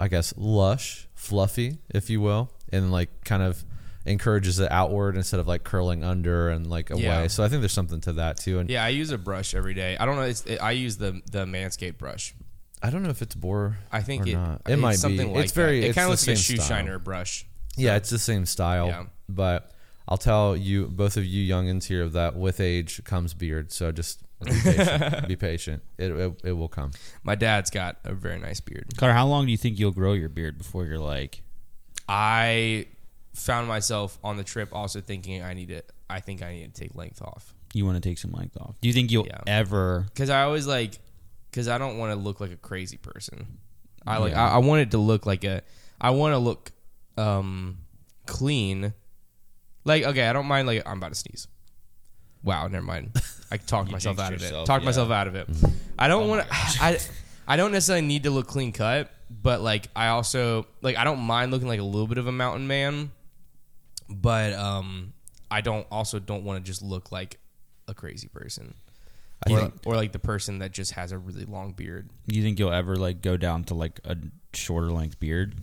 I 0.00 0.08
guess, 0.08 0.34
lush, 0.36 1.08
fluffy, 1.14 1.78
if 1.90 2.10
you 2.10 2.20
will, 2.20 2.50
and 2.72 2.90
like 2.90 3.24
kind 3.24 3.42
of 3.42 3.64
encourages 4.04 4.58
it 4.58 4.70
outward 4.70 5.16
instead 5.16 5.40
of 5.40 5.46
like 5.46 5.64
curling 5.64 6.02
under 6.02 6.48
and 6.48 6.66
like 6.66 6.90
away. 6.90 7.02
Yeah. 7.02 7.26
So 7.28 7.44
I 7.44 7.48
think 7.48 7.62
there's 7.62 7.72
something 7.72 8.00
to 8.02 8.12
that 8.14 8.38
too. 8.38 8.58
And 8.58 8.68
Yeah, 8.68 8.84
I 8.84 8.88
use 8.88 9.10
a 9.10 9.18
brush 9.18 9.54
every 9.54 9.74
day. 9.74 9.96
I 9.98 10.06
don't 10.06 10.16
know. 10.16 10.22
It's, 10.22 10.44
it, 10.46 10.62
I 10.62 10.72
use 10.72 10.96
the 10.96 11.20
the 11.30 11.44
Manscaped 11.44 11.98
brush. 11.98 12.34
I 12.82 12.90
don't 12.90 13.02
know 13.02 13.10
if 13.10 13.22
it's 13.22 13.34
boar. 13.34 13.78
I 13.92 14.00
think 14.00 14.26
or 14.26 14.30
it, 14.30 14.34
not. 14.34 14.62
It 14.68 14.76
might 14.76 14.96
something 14.96 15.28
be. 15.28 15.34
like 15.34 15.44
it's 15.44 15.52
very. 15.52 15.80
That. 15.80 15.90
It 15.90 15.94
kind 15.94 16.04
of 16.04 16.10
looks 16.10 16.26
like 16.26 16.34
a 16.34 16.36
same 16.36 16.56
shoe 16.56 16.62
style. 16.62 16.78
shiner 16.78 16.98
brush. 16.98 17.46
Yeah, 17.76 17.96
it's 17.96 18.10
the 18.10 18.18
same 18.18 18.44
style. 18.44 18.88
Yeah. 18.88 19.04
But 19.28 19.70
I'll 20.08 20.18
tell 20.18 20.56
you, 20.56 20.88
both 20.88 21.16
of 21.16 21.24
you 21.24 21.54
youngins 21.54 21.84
here, 21.84 22.02
of 22.02 22.12
that 22.12 22.36
with 22.36 22.60
age 22.60 23.02
comes 23.04 23.34
beard. 23.34 23.72
So 23.72 23.92
just 23.92 24.20
be 24.44 24.52
patient. 24.52 25.28
be 25.28 25.36
patient. 25.36 25.82
It, 25.96 26.10
it 26.10 26.40
it 26.44 26.52
will 26.52 26.68
come. 26.68 26.90
My 27.22 27.36
dad's 27.36 27.70
got 27.70 27.98
a 28.04 28.14
very 28.14 28.38
nice 28.38 28.60
beard. 28.60 28.92
Konner, 28.96 29.12
how 29.12 29.26
long 29.26 29.46
do 29.46 29.52
you 29.52 29.58
think 29.58 29.78
you'll 29.78 29.92
grow 29.92 30.12
your 30.14 30.28
beard 30.28 30.58
before 30.58 30.84
you're 30.84 30.98
like? 30.98 31.42
I 32.08 32.86
found 33.34 33.66
myself 33.68 34.18
on 34.22 34.36
the 34.36 34.44
trip 34.44 34.68
also 34.72 35.00
thinking 35.00 35.42
I 35.42 35.54
need 35.54 35.68
to. 35.68 35.82
I 36.10 36.20
think 36.20 36.42
I 36.42 36.52
need 36.52 36.74
to 36.74 36.80
take 36.80 36.94
length 36.94 37.22
off 37.22 37.54
You 37.72 37.86
want 37.86 38.02
to 38.02 38.06
take 38.06 38.18
some 38.18 38.32
length 38.32 38.56
off? 38.58 38.78
Do 38.82 38.88
you 38.88 38.92
think 38.94 39.10
you'll 39.10 39.26
Yeah. 39.26 39.40
ever? 39.46 40.04
because 40.12 40.28
I 40.30 40.42
always 40.42 40.66
like 40.66 40.98
because 41.50 41.68
I 41.68 41.78
don't 41.78 41.96
want 41.98 42.12
to 42.12 42.16
look 42.16 42.40
like 42.40 42.50
a 42.52 42.56
crazy 42.56 42.96
person. 42.98 43.58
I 44.06 44.18
like 44.18 44.32
Yeah. 44.32 44.44
I, 44.44 44.54
I 44.54 44.58
want 44.58 44.82
it 44.82 44.90
to 44.92 44.98
look 44.98 45.24
like 45.26 45.44
a. 45.44 45.62
I 46.00 46.10
want 46.10 46.32
to 46.34 46.38
look 46.38 46.72
um 47.16 47.78
clean. 48.26 48.92
Like 49.84 50.04
okay, 50.04 50.26
I 50.28 50.32
don't 50.32 50.46
mind 50.46 50.66
like 50.66 50.82
I'm 50.86 50.98
about 50.98 51.10
to 51.12 51.14
sneeze. 51.18 51.48
Wow, 52.44 52.66
never 52.68 52.84
mind. 52.84 53.16
I 53.50 53.56
talked 53.58 53.90
myself 53.90 54.18
out 54.18 54.32
of 54.32 54.40
it. 54.40 54.42
yourself, 54.42 54.66
Talked 54.66 54.82
yeah. 54.82 54.86
myself 54.88 55.10
out 55.10 55.28
of 55.28 55.34
it. 55.34 55.48
I 55.98 56.08
don't 56.08 56.28
want 56.28 56.46
to. 56.46 56.48
I 56.54 56.98
I 57.46 57.56
don't 57.56 57.72
necessarily 57.72 58.06
need 58.06 58.24
to 58.24 58.30
look 58.30 58.46
clean 58.48 58.72
cut, 58.72 59.10
but 59.30 59.60
like 59.60 59.88
I 59.96 60.08
also 60.08 60.66
like 60.82 60.96
I 60.96 61.04
don't 61.04 61.20
mind 61.20 61.50
looking 61.52 61.68
like 61.68 61.80
a 61.80 61.84
little 61.84 62.06
bit 62.06 62.18
of 62.18 62.26
a 62.26 62.32
mountain 62.32 62.66
man, 62.66 63.10
but 64.20 64.52
um 64.54 65.12
I 65.50 65.60
don't 65.60 65.86
also 65.90 66.18
don't 66.18 66.44
want 66.44 66.64
to 66.64 66.68
just 66.68 66.82
look 66.82 67.12
like 67.12 67.38
a 67.88 67.94
crazy 67.94 68.28
person. 68.28 68.74
Or, 69.50 69.58
think 69.58 69.74
or 69.84 69.96
like 69.96 70.12
the 70.12 70.18
person 70.18 70.60
that 70.60 70.72
just 70.72 70.92
has 70.92 71.10
a 71.12 71.18
really 71.18 71.44
long 71.44 71.72
beard. 71.72 72.08
Do 72.28 72.36
you 72.36 72.42
think 72.42 72.58
you'll 72.58 72.72
ever 72.72 72.96
like 72.96 73.22
go 73.22 73.36
down 73.36 73.64
to 73.64 73.74
like 73.74 74.00
a 74.04 74.16
shorter 74.54 74.90
length 74.90 75.18
beard, 75.18 75.56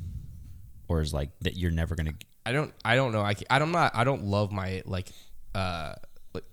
or 0.87 1.01
is 1.01 1.13
like 1.13 1.29
that 1.41 1.55
you're 1.55 1.71
never 1.71 1.95
gonna? 1.95 2.13
I 2.45 2.51
don't. 2.51 2.73
I 2.83 2.95
don't 2.95 3.13
know. 3.13 3.21
I. 3.21 3.35
I 3.49 3.57
don't 3.57 3.71
not. 3.71 3.95
I 3.95 4.03
don't 4.03 4.23
love 4.23 4.51
my 4.51 4.83
like. 4.85 5.07
Uh, 5.55 5.93
like, 6.33 6.43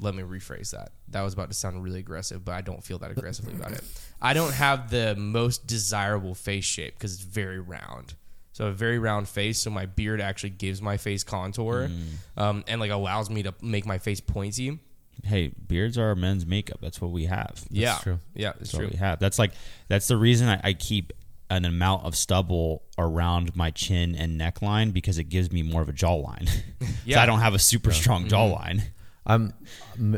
let 0.00 0.14
me 0.14 0.24
rephrase 0.24 0.70
that. 0.72 0.90
That 1.08 1.22
was 1.22 1.34
about 1.34 1.50
to 1.50 1.54
sound 1.54 1.82
really 1.84 2.00
aggressive, 2.00 2.44
but 2.44 2.52
I 2.52 2.62
don't 2.62 2.82
feel 2.82 2.98
that 2.98 3.12
aggressively 3.12 3.54
about 3.54 3.72
it. 3.72 3.84
I 4.20 4.34
don't 4.34 4.52
have 4.52 4.90
the 4.90 5.14
most 5.14 5.66
desirable 5.66 6.34
face 6.34 6.64
shape 6.64 6.94
because 6.94 7.14
it's 7.14 7.22
very 7.22 7.60
round. 7.60 8.14
So 8.52 8.66
a 8.66 8.72
very 8.72 8.98
round 8.98 9.28
face. 9.28 9.58
So 9.60 9.70
my 9.70 9.86
beard 9.86 10.20
actually 10.20 10.50
gives 10.50 10.82
my 10.82 10.96
face 10.98 11.24
contour, 11.24 11.90
um, 12.36 12.64
and 12.68 12.80
like 12.80 12.90
allows 12.90 13.30
me 13.30 13.42
to 13.44 13.54
make 13.62 13.86
my 13.86 13.98
face 13.98 14.20
pointy. 14.20 14.78
Hey, 15.24 15.48
beards 15.66 15.96
are 15.98 16.14
men's 16.14 16.44
makeup. 16.46 16.78
That's 16.80 17.00
what 17.00 17.10
we 17.12 17.26
have. 17.26 17.64
yeah, 17.70 17.98
true. 18.02 18.18
Yeah, 18.34 18.50
it's 18.50 18.58
That's 18.58 18.72
what 18.74 18.78
true. 18.80 18.88
we 18.92 18.96
have. 18.98 19.18
That's 19.20 19.38
like 19.38 19.52
that's 19.88 20.08
the 20.08 20.16
reason 20.16 20.48
I, 20.48 20.60
I 20.64 20.72
keep 20.72 21.12
an 21.50 21.64
amount 21.66 22.04
of 22.04 22.16
stubble 22.16 22.82
around 22.98 23.54
my 23.54 23.70
chin 23.70 24.14
and 24.14 24.40
neckline 24.40 24.92
because 24.92 25.18
it 25.18 25.24
gives 25.24 25.52
me 25.52 25.62
more 25.62 25.82
of 25.82 25.88
a 25.88 25.92
jawline. 25.92 26.48
yeah, 26.80 26.88
Yeah. 27.04 27.22
I 27.22 27.26
don't 27.26 27.40
have 27.40 27.54
a 27.54 27.58
super 27.58 27.92
strong 27.92 28.26
jawline. 28.26 28.82
I'm. 29.24 29.52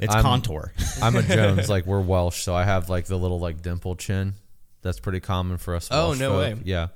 It's 0.01 0.15
I'm, 0.15 0.23
contour. 0.23 0.73
I'm 1.03 1.15
a 1.17 1.23
Jones. 1.23 1.69
Like 1.69 1.87
we're 1.87 2.01
Welsh, 2.01 2.43
so 2.43 2.55
I 2.55 2.65
have 2.65 2.89
like 2.89 3.07
the 3.07 3.17
little 3.19 3.39
like 3.41 3.61
dimple 3.63 3.97
chin. 3.97 4.35
That's 4.83 5.01
pretty 5.01 5.21
common 5.21 5.59
for 5.59 5.75
us. 5.75 5.89
Oh, 5.91 6.15
no 6.15 6.31
folk. 6.31 6.39
way. 6.39 6.57
Yeah. 6.65 6.89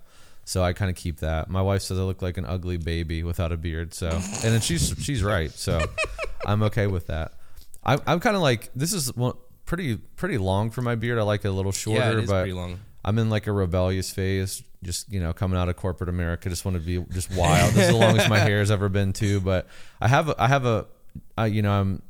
So 0.48 0.62
I 0.62 0.72
kind 0.72 0.88
of 0.90 0.96
keep 0.96 1.18
that. 1.18 1.50
My 1.50 1.60
wife 1.60 1.82
says 1.82 1.98
I 1.98 2.02
look 2.04 2.22
like 2.22 2.38
an 2.38 2.46
ugly 2.46 2.78
baby 2.78 3.22
without 3.22 3.52
a 3.52 3.58
beard. 3.58 3.92
So, 3.92 4.08
and 4.08 4.22
then 4.22 4.62
she's 4.62 4.94
she's 4.98 5.22
right. 5.22 5.50
So, 5.50 5.78
I'm 6.46 6.62
okay 6.62 6.86
with 6.86 7.08
that. 7.08 7.32
I'm 7.84 8.00
I'm 8.06 8.18
kind 8.18 8.34
of 8.34 8.40
like 8.40 8.70
this 8.74 8.94
is 8.94 9.14
one, 9.14 9.34
pretty 9.66 9.98
pretty 9.98 10.38
long 10.38 10.70
for 10.70 10.80
my 10.80 10.94
beard. 10.94 11.18
I 11.18 11.22
like 11.22 11.44
it 11.44 11.48
a 11.48 11.52
little 11.52 11.70
shorter, 11.70 12.00
Yeah, 12.00 12.12
it 12.12 12.18
is 12.20 12.30
but 12.30 12.40
pretty 12.44 12.54
long. 12.54 12.80
I'm 13.04 13.18
in 13.18 13.28
like 13.28 13.46
a 13.46 13.52
rebellious 13.52 14.10
phase. 14.10 14.62
Just 14.82 15.12
you 15.12 15.20
know, 15.20 15.34
coming 15.34 15.58
out 15.58 15.68
of 15.68 15.76
corporate 15.76 16.08
America, 16.08 16.48
just 16.48 16.64
want 16.64 16.78
to 16.78 16.80
be 16.80 17.04
just 17.12 17.30
wild. 17.30 17.74
this 17.74 17.88
is 17.88 17.92
the 17.92 18.00
longest 18.06 18.30
my 18.30 18.38
hair 18.38 18.60
has 18.60 18.70
ever 18.70 18.88
been 18.88 19.12
too. 19.12 19.42
But 19.42 19.66
I 20.00 20.08
have 20.08 20.30
a, 20.30 20.42
I 20.42 20.48
have 20.48 20.64
a, 20.64 20.86
I, 21.36 21.44
you 21.48 21.60
know, 21.60 21.72
I'm 21.72 22.00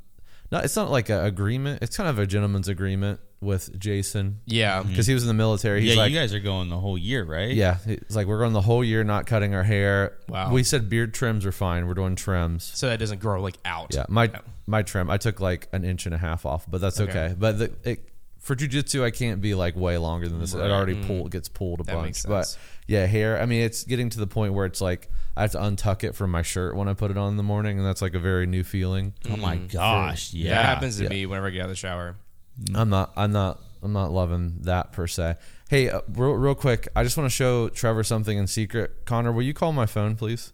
not. 0.52 0.64
It's 0.64 0.76
not 0.76 0.92
like 0.92 1.08
an 1.08 1.24
agreement. 1.24 1.82
It's 1.82 1.96
kind 1.96 2.08
of 2.08 2.20
a 2.20 2.26
gentleman's 2.26 2.68
agreement 2.68 3.18
with 3.40 3.78
Jason 3.78 4.40
Yeah, 4.46 4.80
mm-hmm. 4.80 4.90
because 4.90 5.06
he 5.06 5.14
was 5.14 5.22
in 5.22 5.28
the 5.28 5.34
military. 5.34 5.80
He's 5.80 5.94
yeah, 5.94 6.02
like, 6.02 6.10
you 6.10 6.18
guys 6.18 6.34
are 6.34 6.40
going 6.40 6.68
the 6.68 6.78
whole 6.78 6.98
year, 6.98 7.24
right? 7.24 7.52
yeah, 7.52 7.78
it's 7.86 8.16
like 8.16 8.26
we're 8.26 8.38
going 8.38 8.52
the 8.52 8.60
whole 8.60 8.82
year 8.82 9.04
not 9.04 9.26
cutting 9.26 9.54
our 9.54 9.62
hair. 9.62 10.18
Wow. 10.28 10.52
We 10.52 10.64
said 10.64 10.88
beard 10.88 11.14
trims 11.14 11.46
are 11.46 11.52
fine. 11.52 11.86
We're 11.86 11.94
doing 11.94 12.16
trims. 12.16 12.64
so 12.64 12.88
that 12.88 12.98
doesn't 12.98 13.20
grow 13.20 13.40
like 13.40 13.56
out. 13.64 13.94
Yeah, 13.94 14.06
my 14.08 14.30
oh. 14.34 14.40
my 14.66 14.82
trim. 14.82 15.10
I 15.10 15.18
took 15.18 15.40
like 15.40 15.68
an 15.72 15.84
inch 15.84 16.06
and 16.06 16.14
a 16.14 16.18
half 16.18 16.46
off, 16.46 16.66
but 16.68 16.80
that's 16.80 17.00
okay. 17.00 17.26
Okay. 17.26 17.34
But 17.38 17.58
the, 17.58 17.72
it, 17.84 18.08
for 18.40 18.56
jujitsu, 18.56 19.04
I 19.04 19.10
can't 19.10 19.40
be 19.40 19.54
like 19.54 19.76
way 19.76 19.98
longer 19.98 20.28
than 20.28 20.40
this. 20.40 20.54
It 20.54 20.60
already 20.60 20.94
pull 21.04 21.24
mm. 21.24 21.30
gets 21.30 21.48
pulled 21.48 21.80
a 21.80 21.84
That 21.84 21.94
bunch. 21.94 22.06
makes 22.06 22.26
But 22.26 22.56
yeah, 22.86 23.06
hair. 23.06 23.40
I 23.40 23.46
mean, 23.46 23.62
it's 23.62 23.84
getting 23.84 24.10
to 24.10 24.18
the 24.18 24.26
point 24.26 24.54
where 24.54 24.66
it's 24.66 24.80
like 24.80 25.10
I 25.36 25.42
have 25.42 25.52
to 25.52 25.58
untuck 25.58 26.02
it 26.02 26.14
from 26.14 26.30
my 26.30 26.42
shirt 26.42 26.74
when 26.74 26.88
I 26.88 26.94
put 26.94 27.10
it 27.10 27.18
on 27.18 27.30
in 27.30 27.36
the 27.36 27.42
morning, 27.42 27.78
and 27.78 27.86
that's 27.86 28.02
like 28.02 28.14
a 28.14 28.18
very 28.18 28.46
new 28.46 28.64
feeling. 28.64 29.12
Oh 29.30 29.36
my 29.36 29.56
mm. 29.56 29.70
gosh. 29.70 30.32
Yeah. 30.32 30.54
that 30.54 30.64
happens 30.64 30.96
to 30.96 31.04
yeah. 31.04 31.10
me 31.10 31.26
whenever 31.26 31.46
I 31.46 31.50
get 31.50 31.60
out 31.60 31.64
of 31.64 31.70
the 31.70 31.76
shower. 31.76 32.16
I'm 32.74 32.90
not. 32.90 33.12
I'm 33.16 33.32
not. 33.32 33.60
I'm 33.82 33.92
not 33.92 34.10
loving 34.10 34.56
that 34.62 34.92
per 34.92 35.06
se. 35.06 35.36
Hey, 35.68 35.88
uh, 35.90 36.00
real, 36.08 36.32
real 36.32 36.54
quick, 36.54 36.88
I 36.96 37.04
just 37.04 37.16
want 37.16 37.30
to 37.30 37.34
show 37.34 37.68
Trevor 37.68 38.02
something 38.02 38.36
in 38.36 38.46
secret. 38.46 39.04
Konner, 39.04 39.32
will 39.32 39.42
you 39.42 39.54
call 39.54 39.72
my 39.72 39.86
phone, 39.86 40.16
please? 40.16 40.52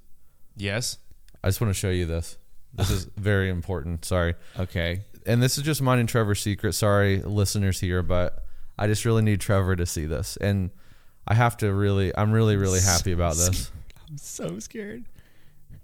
Yes. 0.57 0.99
I 1.43 1.49
just 1.49 1.61
want 1.61 1.73
to 1.73 1.79
show 1.79 1.91
you 1.91 2.05
this. 2.05 2.37
This 2.75 2.91
is 2.91 3.05
very 3.17 3.49
important. 3.49 4.05
Sorry. 4.05 4.35
Okay. 4.59 5.03
And 5.25 5.43
this 5.43 5.57
is 5.57 5.65
just 5.65 5.81
mine 5.81 6.01
and 6.01 6.09
Trevor's 6.09 6.41
secret. 6.41 6.75
Sorry, 6.75 7.23
listeners 7.23 7.81
here, 7.81 8.03
but 8.03 8.45
I 8.79 8.87
just 8.87 9.05
really 9.05 9.23
need 9.23 9.41
Trevor 9.41 9.75
to 9.77 9.87
see 9.87 10.05
this. 10.05 10.37
And 10.37 10.71
I 11.27 11.35
have 11.35 11.57
to 11.59 11.73
really, 11.73 12.15
I'm 12.17 12.33
really, 12.33 12.57
really 12.57 12.81
happy 12.81 13.13
about 13.13 13.37
this. 13.37 13.71
I'm 14.09 14.19
so 14.19 14.59
scared. 14.59 15.05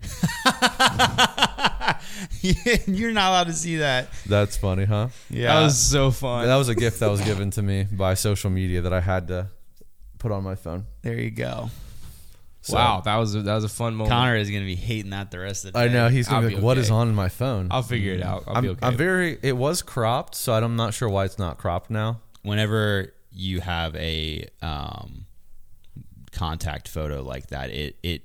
You're 2.87 3.13
not 3.13 3.31
allowed 3.31 3.47
to 3.49 3.53
see 3.53 3.77
that. 3.77 4.09
That's 4.27 4.57
funny, 4.57 4.85
huh? 4.85 5.09
Yeah. 5.29 5.55
That 5.55 5.65
was 5.65 5.79
so 5.79 6.11
fun. 6.11 6.47
That 6.47 6.57
was 6.57 6.69
a 6.69 6.75
gift 6.75 7.01
that 7.01 7.11
was 7.11 7.21
given 7.21 7.51
to 7.53 7.63
me 7.63 7.85
by 7.85 8.15
social 8.15 8.51
media 8.51 8.83
that 8.83 8.93
I 8.93 9.01
had 9.01 9.29
to 9.29 9.49
put 10.19 10.33
on 10.33 10.45
my 10.45 10.55
phone. 10.55 10.87
there 11.03 11.19
you 11.19 11.31
go. 11.31 11.71
So- 12.63 12.77
wow, 12.77 13.01
that 13.05 13.17
was 13.17 13.35
a, 13.35 13.43
that 13.43 13.55
was 13.55 13.65
a 13.65 13.71
fun 13.71 13.95
moment. 13.95 14.11
Konner 14.11 14.37
is 14.37 14.51
gonna 14.51 14.67
be 14.67 14.75
hating 14.75 15.13
that 15.13 15.31
the 15.31 15.39
rest 15.39 15.65
of 15.65 15.73
the 15.73 15.79
day. 15.79 15.87
I 15.87 15.89
know 15.89 16.09
he's 16.09 16.29
gonna 16.29 16.43
I'll 16.43 16.49
be 16.49 16.49
be 16.51 16.55
like, 16.57 16.65
"What 16.65 16.77
is 16.77 16.91
on 16.91 17.15
my 17.15 17.31
phone?" 17.31 17.69
I'll 17.71 17.83
figure 17.83 18.13
it 18.13 18.23
out. 18.23 18.45
I'll 18.47 18.57
I'm, 18.57 18.63
be 18.63 18.69
okay. 18.71 18.87
I'm 18.87 18.97
very. 18.99 19.39
It 19.41 19.57
was 19.57 19.81
cropped, 19.81 20.35
so 20.35 20.53
I'm 20.53 20.77
not 20.77 20.93
sure 20.93 21.09
why 21.09 21.25
it's 21.25 21.39
not 21.39 21.57
cropped 21.57 21.89
now. 21.91 22.21
Whenever 22.43 23.15
you 23.33 23.61
have 23.61 23.97
a 23.97 24.47
um, 24.61 25.25
contact 26.33 26.89
photo 26.89 27.23
like 27.23 27.47
that, 27.47 27.71
it 27.71 27.97
it 28.03 28.23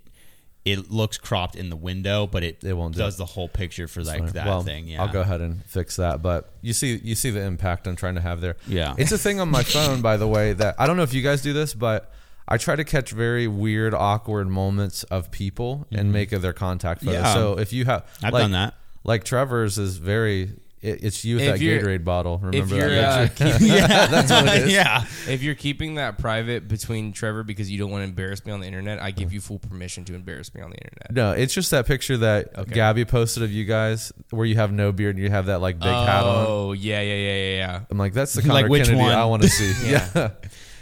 it 0.65 0.89
looks 0.91 1.19
cropped 1.19 1.55
in 1.55 1.69
the 1.69 1.75
window, 1.75 2.25
but 2.25 2.43
it 2.43 2.63
It 2.63 2.73
won't 2.73 2.95
do 2.95 2.99
does 2.99 3.15
it. 3.15 3.17
the 3.19 3.25
whole 3.25 3.47
picture 3.47 3.87
for 3.87 4.03
like 4.03 4.33
that 4.33 4.47
well, 4.47 4.63
thing. 4.63 4.87
Yeah. 4.87 5.03
I'll 5.03 5.13
go 5.13 5.21
ahead 5.21 5.39
and 5.39 5.63
fix 5.65 5.97
that. 5.97 6.23
But 6.23 6.49
you 6.61 6.73
see, 6.73 6.99
you 7.03 7.13
see 7.13 7.29
the 7.29 7.41
impact 7.41 7.85
I'm 7.85 7.95
trying 7.95 8.15
to 8.15 8.21
have 8.21 8.41
there. 8.41 8.57
Yeah. 8.67 8.95
it's 8.97 9.11
a 9.11 9.17
thing 9.17 9.39
on 9.39 9.49
my 9.49 9.61
phone, 9.63 10.01
by 10.01 10.17
the 10.17 10.27
way. 10.27 10.53
That 10.53 10.75
I 10.79 10.87
don't 10.87 10.97
know 10.97 11.03
if 11.03 11.13
you 11.13 11.21
guys 11.21 11.43
do 11.43 11.53
this, 11.53 11.75
but 11.75 12.11
I 12.47 12.57
try 12.57 12.75
to 12.75 12.83
catch 12.83 13.11
very 13.11 13.47
weird, 13.47 13.93
awkward 13.93 14.47
moments 14.47 15.03
of 15.03 15.29
people 15.29 15.85
and 15.91 16.01
mm-hmm. 16.01 16.11
make 16.11 16.31
of 16.31 16.41
their 16.41 16.53
contact 16.53 17.03
photo. 17.03 17.19
Yeah. 17.19 17.33
So 17.33 17.59
if 17.59 17.71
you 17.71 17.85
have, 17.85 18.03
I've 18.23 18.33
like, 18.33 18.41
done 18.41 18.51
that. 18.51 18.73
Like 19.03 19.23
Trevor's 19.23 19.77
is 19.77 19.97
very. 19.97 20.51
It, 20.85 21.03
it's 21.03 21.25
you 21.25 21.35
with 21.35 21.43
If 21.45 21.51
that 21.53 21.61
you're- 21.61 21.81
Gatorade 21.81 22.03
bottle. 22.03 22.37
Remember 22.37 22.75
you're 22.75 22.89
that? 22.89 23.19
uh, 23.41 23.49
picture? 23.51 23.65
yeah, 23.65 24.07
that's 24.07 24.29
what 24.31 24.47
it 24.47 24.63
is. 24.67 24.71
yeah. 24.73 25.05
if 25.27 25.41
you're 25.41 25.55
keeping 25.55 25.95
that 25.95 26.17
private 26.17 26.67
between 26.67 27.11
Trevor 27.11 27.43
because 27.43 27.71
you 27.71 27.77
don't 27.79 27.89
want 27.91 28.01
to 28.03 28.07
embarrass 28.09 28.45
me 28.45 28.51
on 28.51 28.59
the 28.59 28.67
internet, 28.67 29.01
I 29.01 29.11
give 29.11 29.33
you 29.33 29.41
full 29.41 29.59
permission 29.59 30.05
to 30.05 30.15
embarrass 30.15 30.53
me 30.53 30.61
on 30.61 30.69
the 30.69 30.77
internet. 30.77 31.11
No, 31.11 31.31
it's 31.31 31.53
just 31.53 31.71
that 31.71 31.87
picture 31.87 32.17
that 32.17 32.55
Okay. 32.57 32.73
Gabby 32.75 33.05
posted 33.05 33.43
of 33.43 33.51
you 33.51 33.65
guys 33.65 34.13
where 34.29 34.45
you 34.45 34.55
have 34.55 34.71
no 34.71 34.91
beard 34.91 35.15
and 35.15 35.23
you 35.23 35.31
have 35.31 35.47
that 35.47 35.59
like 35.59 35.79
big 35.79 35.87
hat 35.87 36.23
on. 36.23 36.45
Oh 36.47 36.71
yeah, 36.73 37.01
yeah, 37.01 37.15
yeah, 37.15 37.35
yeah, 37.35 37.55
yeah. 37.57 37.79
I'm 37.89 37.97
like, 37.97 38.13
that's 38.13 38.33
the 38.33 38.41
Like 38.41 38.65
Konner 38.65 38.69
which 38.69 38.83
Kennedy 38.85 39.01
one? 39.01 39.11
I 39.13 39.25
want 39.25 39.41
to 39.43 39.49
see. 39.49 39.73
Yeah. 39.91 40.09
yeah. 40.15 40.29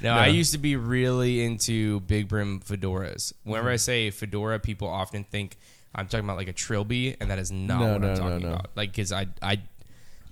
No, 0.01 0.11
I 0.11 0.27
used 0.27 0.51
to 0.51 0.57
be 0.57 0.75
really 0.75 1.41
into 1.45 2.01
big 2.01 2.27
brim 2.27 2.59
fedoras. 2.59 3.31
Whenever 3.43 3.67
Mm-hmm. 3.69 3.73
I 3.73 3.77
say 3.77 4.09
fedora, 4.11 4.59
people 4.59 4.89
often 4.89 5.23
think 5.23 5.55
I'm 5.95 6.07
talking 6.07 6.25
about 6.25 6.35
like 6.37 6.49
a 6.49 6.53
trilby, 6.53 7.15
and 7.21 7.29
that 7.31 7.39
is 7.39 7.51
not 7.51 7.79
No, 7.79 7.91
what 7.93 8.01
no, 8.01 8.07
I'm 8.09 8.13
no, 8.15 8.19
talking 8.19 8.39
no. 8.47 8.53
about. 8.53 8.69
Like, 8.75 8.91
because 8.91 9.11
I, 9.13 9.27
I, 9.41 9.61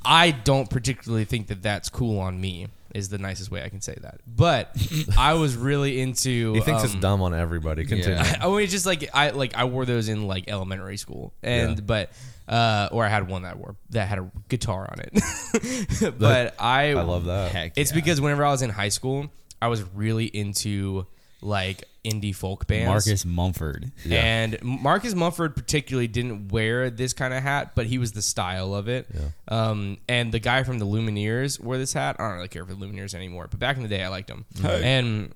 I 0.04 0.32
don't 0.32 0.70
particularly 0.70 1.26
think 1.26 1.48
that 1.48 1.62
that's 1.62 1.90
cool 1.90 2.20
on 2.20 2.40
me. 2.40 2.68
Is 2.94 3.08
the 3.08 3.18
nicest 3.18 3.50
way 3.50 3.64
I 3.64 3.70
can 3.70 3.80
say 3.80 3.96
that. 4.02 4.20
But 4.28 4.76
I 5.18 5.36
was 5.36 5.56
really 5.56 6.02
into. 6.02 6.54
He 6.54 6.60
thinks 6.60 6.84
it's 6.84 6.94
um, 6.94 7.00
dumb 7.00 7.22
on 7.22 7.34
everybody. 7.34 7.86
Continue. 7.86 8.18
Yeah. 8.18 8.40
I 8.42 8.48
mean, 8.48 8.60
it's 8.60 8.72
just 8.74 8.86
like 8.86 9.10
I 9.14 9.30
like 9.30 9.56
I 9.56 9.64
wore 9.64 9.86
those 9.86 10.10
in 10.10 10.28
like 10.28 10.50
elementary 10.50 10.98
school, 10.98 11.34
and 11.42 11.78
Yeah. 11.78 11.84
but 11.86 12.12
uh, 12.50 12.90
or 12.92 13.06
I 13.06 13.08
had 13.08 13.30
one 13.30 13.44
that 13.44 13.58
wore 13.58 13.78
that 13.92 14.10
had 14.10 14.20
a 14.20 14.30
guitar 14.50 14.90
on 14.92 15.00
it. 15.00 16.20
but 16.20 16.56
I 16.60 16.90
I 16.90 17.04
love 17.04 17.26
that. 17.26 17.52
Heck 17.54 17.74
it's 17.78 17.92
yeah. 17.92 17.96
because 17.96 18.20
whenever 18.20 18.44
I 18.44 18.52
was 18.52 18.62
in 18.62 18.70
high 18.70 18.90
school, 18.90 19.32
I 19.62 19.70
was 19.70 19.84
really 19.96 20.26
into 20.26 21.06
like 21.42 21.84
indie 22.06 22.36
folk 22.36 22.68
bands. 22.68 22.88
Marcus 22.88 23.26
Mumford. 23.26 23.92
And 24.10 24.58
Marcus 24.64 25.14
Mumford 25.14 25.56
particularly 25.56 26.08
didn't 26.08 26.52
wear 26.52 26.90
this 26.90 27.14
kind 27.14 27.34
of 27.34 27.44
hat, 27.44 27.72
but 27.76 27.86
he 27.86 27.98
was 27.98 28.12
the 28.12 28.22
style 28.22 28.74
of 28.74 28.88
it. 28.88 29.08
Um, 29.48 29.98
and 30.08 30.32
the 30.32 30.40
guy 30.40 30.64
from 30.64 30.80
the 30.80 30.86
Lumineers 30.86 31.60
wore 31.60 31.78
this 31.78 31.94
hat. 31.94 32.16
I 32.20 32.28
don't 32.28 32.36
really 32.36 32.48
care 32.48 32.66
for 32.66 32.74
the 32.74 32.86
Lumineers 32.86 33.14
anymore, 33.14 33.48
but 33.50 33.60
back 33.60 33.78
in 33.78 33.84
the 33.84 33.90
day, 33.90 34.04
I 34.04 34.08
liked 34.08 34.28
them. 34.28 34.46
And 34.64 35.34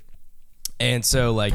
and 0.80 1.06
so 1.06 1.34
like 1.34 1.54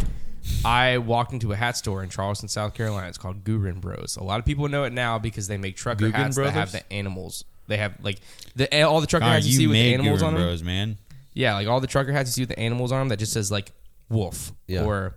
I 0.65 0.99
walked 0.99 1.33
into 1.33 1.53
a 1.53 1.57
hat 1.57 1.77
store 1.77 2.03
in 2.03 2.09
Charleston, 2.09 2.49
South 2.49 2.75
Carolina. 2.75 3.09
It's 3.09 3.19
called 3.19 3.45
Goorin 3.45 3.81
Bros. 3.81 4.17
A 4.17 4.25
lot 4.25 4.39
of 4.39 4.47
people 4.47 4.69
know 4.69 4.85
it 4.85 4.93
now 4.93 5.19
because 5.19 5.49
they 5.49 5.59
make 5.59 5.77
trucker 5.77 6.07
Guggen 6.07 6.13
hats 6.13 6.37
that 6.37 6.53
have 6.53 6.73
the 6.73 6.91
animals. 6.93 7.45
They 7.67 7.77
have 7.77 7.95
like 8.03 8.21
the 8.57 8.83
all 8.83 9.01
the 9.01 9.07
trucker 9.07 9.27
God, 9.27 9.33
hats 9.33 9.47
you, 9.47 9.53
you 9.53 9.59
see 9.59 9.67
with 9.67 9.77
the 9.77 9.95
animals 9.95 10.21
Guru 10.21 10.29
on 10.29 10.35
them. 10.35 10.43
Bros, 10.43 10.63
man. 10.63 10.99
Yeah, 11.35 11.55
like 11.55 11.69
all 11.69 11.81
the 11.81 11.87
trucker 11.87 12.13
hats 12.13 12.31
you 12.31 12.33
see 12.33 12.43
with 12.43 12.49
the 12.49 12.59
animals 12.59 12.91
on 12.91 12.99
them 13.01 13.09
that 13.11 13.19
just 13.19 13.33
says 13.33 13.53
like 13.53 13.73
wolf. 14.11 14.53
Yeah. 14.67 14.85
Or 14.85 15.17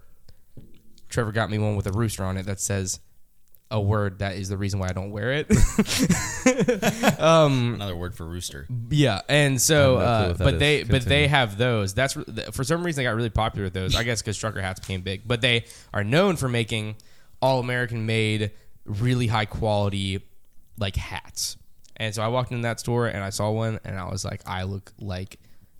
Trevor 1.10 1.32
got 1.34 1.50
me 1.50 1.58
one 1.58 1.76
with 1.76 1.88
a 1.88 1.92
rooster 1.92 2.24
on 2.24 2.38
it 2.38 2.46
that 2.46 2.62
says 2.62 3.00
a 3.70 3.82
word 3.82 4.20
that 4.20 4.36
is 4.36 4.50
the 4.50 4.58
reason 4.58 4.80
why 4.80 4.90
I 4.90 4.94
don't 4.94 5.12
wear 5.12 5.34
it. 5.34 5.48
Another 7.20 7.96
word 7.96 8.16
for 8.16 8.26
rooster. 8.26 8.68
yeah, 8.90 9.22
and 9.28 9.60
so 9.60 9.98
I 9.98 10.02
have 10.02 10.30
no 10.30 10.36
clue 10.36 10.46
uh, 10.46 10.52
but 10.52 10.60
they 10.60 10.84
but 10.84 11.02
they 11.04 11.28
have 11.28 11.58
those. 11.58 11.94
That's 11.94 12.14
for 12.52 12.64
some 12.64 12.84
reason 12.84 13.02
they 13.02 13.10
got 13.10 13.16
really 13.16 13.30
popular 13.30 13.66
with 13.66 13.74
those. 13.74 13.96
I 13.96 14.04
guess 14.04 14.22
because 14.22 14.38
trucker 14.38 14.62
hats 14.62 14.80
became 14.80 15.02
big. 15.02 15.24
But 15.28 15.42
they 15.42 15.66
are 15.94 16.04
known 16.04 16.36
for 16.36 16.48
making 16.48 16.96
all 17.42 17.60
American 17.60 18.06
made, 18.06 18.52
really 18.86 19.28
high 19.28 19.46
quality 19.46 20.22
like 20.78 20.96
hats. 20.96 21.58
And 21.98 22.14
so 22.14 22.22
I 22.24 22.28
walked 22.28 22.52
into 22.52 22.64
that 22.64 22.80
store 22.80 23.08
and 23.08 23.24
I 23.24 23.30
saw 23.30 23.52
one 23.52 23.80
and 23.84 23.98
I 23.98 24.10
was 24.10 24.26
like, 24.26 24.42
I 24.46 24.64
look 24.64 24.92
like 25.00 25.40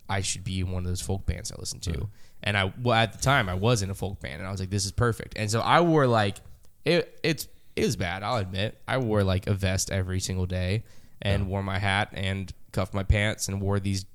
I 0.10 0.22
should 0.22 0.44
be 0.44 0.64
one 0.64 0.84
of 0.84 0.90
those 0.90 1.02
folk 1.02 1.26
bands 1.26 1.52
I 1.52 1.56
listen 1.60 1.80
to. 1.82 2.10
And 2.44 2.58
I 2.58 2.74
well 2.82 2.96
at 2.98 3.14
the 3.14 3.20
time 3.20 3.48
I 3.48 3.54
was 3.54 3.82
in 3.82 3.90
a 3.90 3.96
folk 3.96 4.20
band 4.20 4.40
and 4.40 4.48
I 4.48 4.52
was 4.52 4.60
like, 4.60 4.70
this 4.70 4.86
is 4.86 4.92
perfect. 4.92 5.34
And 5.38 5.50
so 5.50 5.62
I 5.62 5.82
wore 5.82 6.08
like 6.08 6.38
it. 6.86 7.18
It's 7.24 7.48
it 7.76 7.86
was 7.86 7.96
bad. 7.96 8.22
I'll 8.22 8.38
admit. 8.38 8.80
I 8.88 8.98
wore 8.98 9.24
like 9.24 9.48
a 9.48 9.54
vest 9.54 9.90
every 9.92 10.20
single 10.20 10.46
day 10.46 10.84
and 11.22 11.48
wore 11.48 11.64
my 11.64 11.80
hat 11.80 12.10
and 12.14 12.54
cuffed 12.72 12.94
my 12.94 13.04
pants 13.04 13.48
and 13.48 13.62
wore 13.62 13.80
these 13.80 14.06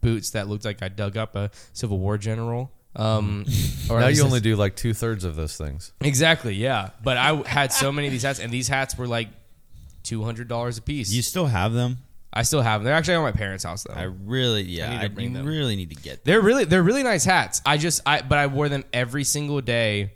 boots 0.00 0.30
that 0.30 0.48
looked 0.48 0.64
like 0.64 0.82
I 0.82 0.88
dug 0.88 1.16
up 1.16 1.34
a 1.34 1.50
Civil 1.72 1.98
War 1.98 2.18
general. 2.18 2.70
Um, 2.94 3.44
or 3.90 4.00
Now 4.00 4.08
you 4.08 4.22
only 4.24 4.40
do 4.40 4.54
like 4.56 4.76
two 4.76 4.92
thirds 4.92 5.24
of 5.24 5.34
those 5.36 5.56
things. 5.56 5.92
exactly 6.00 6.54
yeah. 6.54 6.90
But 7.02 7.16
I 7.16 7.34
had 7.46 7.72
so 7.72 7.90
many 7.90 8.08
of 8.08 8.12
these 8.12 8.22
hats 8.22 8.38
and 8.38 8.52
these 8.52 8.68
hats 8.68 8.96
were 8.98 9.06
like 9.06 9.28
two 10.02 10.22
hundred 10.24 10.48
dollars 10.48 10.78
a 10.78 10.82
piece. 10.82 11.10
You 11.10 11.22
still 11.22 11.46
have 11.46 11.72
them? 11.72 11.98
I 12.32 12.42
still 12.42 12.60
have 12.62 12.80
them. 12.80 12.84
They're 12.86 12.94
actually 12.94 13.14
at 13.14 13.20
my 13.22 13.32
parents' 13.32 13.64
house 13.64 13.84
though. 13.84 13.94
I 13.94 14.02
really, 14.02 14.62
yeah, 14.62 14.90
I 14.90 14.92
need 14.96 15.04
I 15.04 15.08
bring 15.08 15.28
you 15.30 15.34
them. 15.38 15.46
really 15.46 15.76
need 15.76 15.88
to 15.90 15.96
get. 15.96 16.16
Them. 16.16 16.20
They're 16.24 16.40
really 16.42 16.64
they're 16.64 16.82
really 16.82 17.02
nice 17.02 17.24
hats. 17.24 17.62
I 17.64 17.78
just 17.78 18.02
I 18.06 18.20
but 18.22 18.38
I 18.38 18.46
wore 18.48 18.68
them 18.68 18.84
every 18.92 19.24
single 19.24 19.60
day 19.60 20.12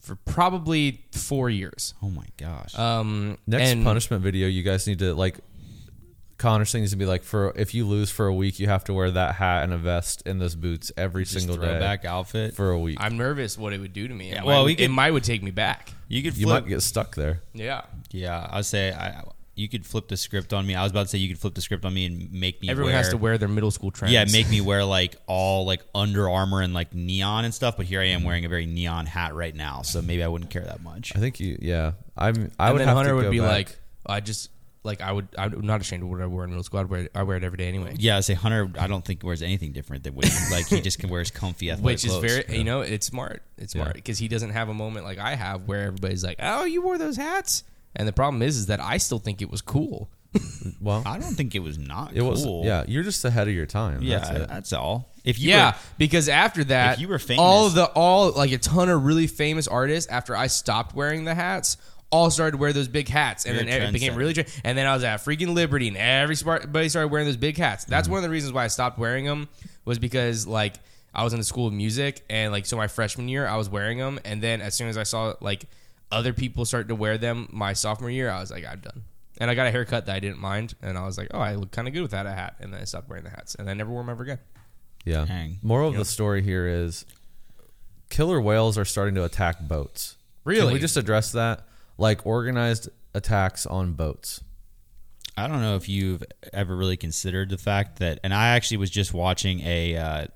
for 0.00 0.14
probably 0.16 1.02
four 1.12 1.48
years. 1.50 1.94
Oh 2.02 2.10
my 2.10 2.26
gosh! 2.36 2.78
Um, 2.78 3.38
Next 3.46 3.70
and 3.70 3.84
punishment 3.84 4.22
video, 4.22 4.46
you 4.48 4.62
guys 4.62 4.86
need 4.86 4.98
to 5.00 5.14
like. 5.14 5.38
Konner's 6.36 6.70
thing 6.70 6.82
needs 6.82 6.92
to 6.92 6.96
be 6.96 7.04
like 7.04 7.24
for 7.24 7.52
if 7.56 7.74
you 7.74 7.84
lose 7.84 8.10
for 8.12 8.26
a 8.28 8.32
week, 8.34 8.60
you 8.60 8.68
have 8.68 8.84
to 8.84 8.94
wear 8.94 9.10
that 9.10 9.34
hat 9.34 9.64
and 9.64 9.72
a 9.72 9.76
vest 9.78 10.22
and 10.24 10.40
those 10.40 10.54
boots 10.54 10.92
every 10.96 11.24
Just 11.24 11.34
single 11.36 11.56
day 11.56 11.66
throwback 11.66 12.04
outfit. 12.04 12.54
for 12.54 12.70
a 12.70 12.78
week. 12.78 12.96
I'm 13.00 13.16
nervous 13.16 13.58
what 13.58 13.72
it 13.72 13.80
would 13.80 13.92
do 13.92 14.06
to 14.06 14.14
me. 14.14 14.30
It 14.30 14.34
Yeah, 14.34 14.40
might, 14.42 14.46
well, 14.46 14.64
we 14.66 14.74
it 14.74 14.76
could- 14.76 14.90
might 14.92 15.10
would 15.10 15.24
take 15.24 15.42
me 15.42 15.50
back. 15.50 15.92
you 16.06 16.22
could 16.22 16.36
you 16.36 16.46
flip. 16.46 16.62
might 16.62 16.68
get 16.68 16.82
stuck 16.82 17.16
there. 17.16 17.42
Yeah. 17.54 17.82
yeah, 18.12 18.46
I'd 18.52 18.66
say 18.66 18.92
I. 18.92 19.24
You 19.58 19.68
could 19.68 19.84
flip 19.84 20.06
the 20.08 20.16
script 20.16 20.52
on 20.52 20.66
me. 20.66 20.74
I 20.76 20.82
was 20.84 20.92
about 20.92 21.02
to 21.02 21.08
say 21.08 21.18
you 21.18 21.28
could 21.28 21.38
flip 21.38 21.54
the 21.54 21.60
script 21.60 21.84
on 21.84 21.92
me 21.92 22.06
and 22.06 22.32
make 22.32 22.62
me. 22.62 22.68
Everyone 22.68 22.92
wear, 22.92 22.96
has 22.98 23.08
to 23.10 23.16
wear 23.16 23.38
their 23.38 23.48
middle 23.48 23.70
school 23.72 23.90
trends. 23.90 24.12
Yeah, 24.14 24.24
make 24.30 24.48
me 24.48 24.60
wear 24.60 24.84
like 24.84 25.16
all 25.26 25.66
like 25.66 25.82
Under 25.94 26.30
Armour 26.30 26.62
and 26.62 26.72
like 26.72 26.94
neon 26.94 27.44
and 27.44 27.52
stuff. 27.52 27.76
But 27.76 27.86
here 27.86 28.00
I 28.00 28.06
am 28.06 28.22
wearing 28.22 28.44
a 28.44 28.48
very 28.48 28.66
neon 28.66 29.06
hat 29.06 29.34
right 29.34 29.54
now, 29.54 29.82
so 29.82 30.00
maybe 30.00 30.22
I 30.22 30.28
wouldn't 30.28 30.50
care 30.50 30.62
that 30.62 30.80
much. 30.82 31.16
I 31.16 31.18
think 31.18 31.40
you, 31.40 31.58
yeah. 31.60 31.92
I'm. 32.16 32.50
I 32.58 32.66
and 32.68 32.74
would 32.74 32.80
then 32.80 32.88
have 32.88 32.96
Hunter 32.96 33.10
to 33.10 33.16
would 33.16 33.22
go 33.24 33.30
be 33.32 33.40
back. 33.40 33.48
like, 33.50 33.78
I 34.06 34.20
just 34.20 34.50
like 34.84 35.00
I 35.00 35.10
would 35.10 35.26
I'm 35.36 35.60
not 35.66 35.80
ashamed 35.80 36.04
of 36.04 36.08
what 36.08 36.20
I 36.22 36.26
wore 36.26 36.44
in 36.44 36.50
middle 36.50 36.62
school. 36.62 36.78
I'd 36.78 36.88
wear 36.88 37.00
it, 37.00 37.10
I 37.12 37.24
wear 37.24 37.36
it 37.36 37.42
every 37.42 37.58
day 37.58 37.66
anyway. 37.66 37.96
Yeah, 37.98 38.16
I 38.16 38.20
say 38.20 38.34
Hunter. 38.34 38.70
I 38.78 38.86
don't 38.86 39.04
think 39.04 39.24
wears 39.24 39.42
anything 39.42 39.72
different 39.72 40.04
than 40.04 40.14
what 40.14 40.30
like 40.52 40.68
he 40.68 40.80
just 40.80 41.00
can 41.00 41.10
wears 41.10 41.32
comfy 41.32 41.70
athletic 41.72 41.84
Which 41.84 42.04
is 42.04 42.12
clothes. 42.12 42.44
very, 42.44 42.58
you 42.58 42.62
know, 42.64 42.82
it's 42.82 43.06
smart. 43.08 43.42
It's 43.58 43.74
Yeah. 43.74 43.82
smart 43.82 43.94
because 43.96 44.18
he 44.20 44.28
doesn't 44.28 44.50
have 44.50 44.68
a 44.68 44.74
moment 44.74 45.04
like 45.04 45.18
I 45.18 45.34
have 45.34 45.66
where 45.66 45.82
everybody's 45.88 46.22
like, 46.22 46.36
"Oh, 46.40 46.64
you 46.64 46.80
wore 46.80 46.96
those 46.96 47.16
hats," 47.16 47.64
and 47.98 48.08
the 48.08 48.12
problem 48.12 48.40
is, 48.42 48.56
is 48.56 48.66
that 48.66 48.80
I 48.80 48.96
still 48.98 49.18
think 49.18 49.42
it 49.42 49.50
was 49.50 49.60
cool. 49.60 50.08
well, 50.80 51.02
I 51.06 51.18
don't 51.18 51.34
think 51.34 51.54
it 51.54 51.60
was 51.60 51.78
not. 51.78 52.14
it 52.14 52.22
was. 52.22 52.44
cool. 52.44 52.64
Yeah, 52.64 52.84
you're 52.86 53.02
just 53.02 53.24
ahead 53.24 53.48
of 53.48 53.54
your 53.54 53.66
time. 53.66 54.02
yeah. 54.02 54.18
That's 54.18 54.30
it. 54.30 54.48
That's, 54.48 54.72
all. 54.72 55.10
If 55.24 55.38
you 55.40 55.50
yeah, 55.50 55.72
were- 55.72 55.76
because 55.98 56.28
after 56.28 56.64
that, 56.64 56.94
If 56.94 57.00
you 57.00 57.08
were 57.08 57.18
famous, 57.18 57.40
all 57.40 57.68
the 57.70 57.86
all 57.86 58.32
like 58.32 58.52
a 58.52 58.58
ton 58.58 58.88
of 58.88 59.04
really 59.04 59.26
famous 59.26 59.66
artists 59.66 60.10
after 60.10 60.36
I 60.36 60.46
stopped 60.46 60.94
wearing 60.94 61.24
the 61.24 61.34
hats. 61.34 61.76
All 62.10 62.30
started 62.30 62.52
to 62.52 62.56
wear 62.56 62.72
those 62.72 62.88
big 62.88 63.06
hats, 63.06 63.44
and 63.44 63.54
You're 63.54 63.64
then 63.66 63.82
a 63.82 63.84
it 63.88 63.92
became 63.92 64.14
really. 64.14 64.32
Tra- 64.32 64.46
and 64.64 64.78
then 64.78 64.86
I 64.86 64.94
was 64.94 65.04
at 65.04 65.20
freaking 65.20 65.52
Liberty, 65.54 65.88
and 65.88 65.96
everybody 65.98 66.88
started 66.88 67.10
wearing 67.10 67.26
those 67.26 67.36
big 67.36 67.58
hats. 67.58 67.84
That's 67.84 68.06
Mm-hmm. 68.06 68.12
one 68.12 68.18
of 68.18 68.22
the 68.22 68.30
reasons 68.30 68.52
why 68.54 68.64
I 68.64 68.68
stopped 68.68 68.98
wearing 68.98 69.26
them 69.26 69.46
was 69.84 69.98
because 69.98 70.46
like 70.46 70.76
I 71.14 71.24
was 71.24 71.34
in 71.34 71.38
the 71.38 71.44
school 71.44 71.66
of 71.66 71.74
music, 71.74 72.24
and 72.30 72.50
like 72.50 72.64
so 72.64 72.76
my 72.78 72.86
freshman 72.88 73.28
year 73.28 73.46
I 73.46 73.56
was 73.56 73.68
wearing 73.68 73.98
them, 73.98 74.18
and 74.24 74.42
then 74.42 74.62
as 74.62 74.74
soon 74.74 74.88
as 74.88 74.96
I 74.96 75.02
saw 75.02 75.34
like 75.42 75.66
other 76.10 76.32
people 76.32 76.64
started 76.64 76.88
to 76.88 76.94
wear 76.94 77.18
them 77.18 77.48
my 77.52 77.72
sophomore 77.72 78.10
year, 78.10 78.30
I 78.30 78.40
was 78.40 78.50
like, 78.50 78.64
I'm 78.66 78.80
done. 78.80 79.02
And 79.40 79.50
I 79.50 79.54
got 79.54 79.66
a 79.66 79.70
haircut 79.70 80.06
that 80.06 80.16
I 80.16 80.20
didn't 80.20 80.38
mind, 80.40 80.74
and 80.82 80.98
I 80.98 81.04
was 81.04 81.16
like, 81.16 81.28
oh, 81.32 81.38
I 81.38 81.54
look 81.54 81.70
kind 81.70 81.86
of 81.86 81.94
good 81.94 82.02
without 82.02 82.26
a 82.26 82.32
hat, 82.32 82.56
and 82.60 82.72
then 82.72 82.80
I 82.80 82.84
stopped 82.84 83.08
wearing 83.08 83.24
the 83.24 83.30
hats, 83.30 83.54
and 83.54 83.70
I 83.70 83.74
never 83.74 83.90
wore 83.90 84.00
them 84.02 84.10
ever 84.10 84.22
again. 84.24 84.38
Yeah. 85.04 85.24
Dang. 85.26 85.58
Moral 85.62 85.88
of 85.90 85.96
the 85.96 86.04
story 86.04 86.42
here 86.42 86.66
is 86.66 87.04
killer 88.10 88.40
whales 88.40 88.76
are 88.78 88.84
starting 88.84 89.14
to 89.14 89.24
attack 89.24 89.60
boats. 89.60 90.16
Can 90.44 90.52
Really? 90.52 90.72
we 90.74 90.78
just 90.80 90.96
address 90.96 91.32
that? 91.32 91.64
like 92.00 92.24
organized 92.24 92.88
attacks 93.12 93.66
on 93.66 93.92
boats. 93.94 94.40
I 95.36 95.46
don't 95.48 95.60
know 95.60 95.74
if 95.74 95.88
you've 95.88 96.22
ever 96.52 96.76
really 96.76 96.96
considered 96.96 97.50
the 97.50 97.58
fact 97.58 97.98
that, 97.98 98.20
and 98.22 98.32
I 98.32 98.48
actually 98.50 98.76
was 98.76 98.88
just 98.90 99.12
watching 99.12 99.60
a, 99.60 99.96
uh, 99.96 100.26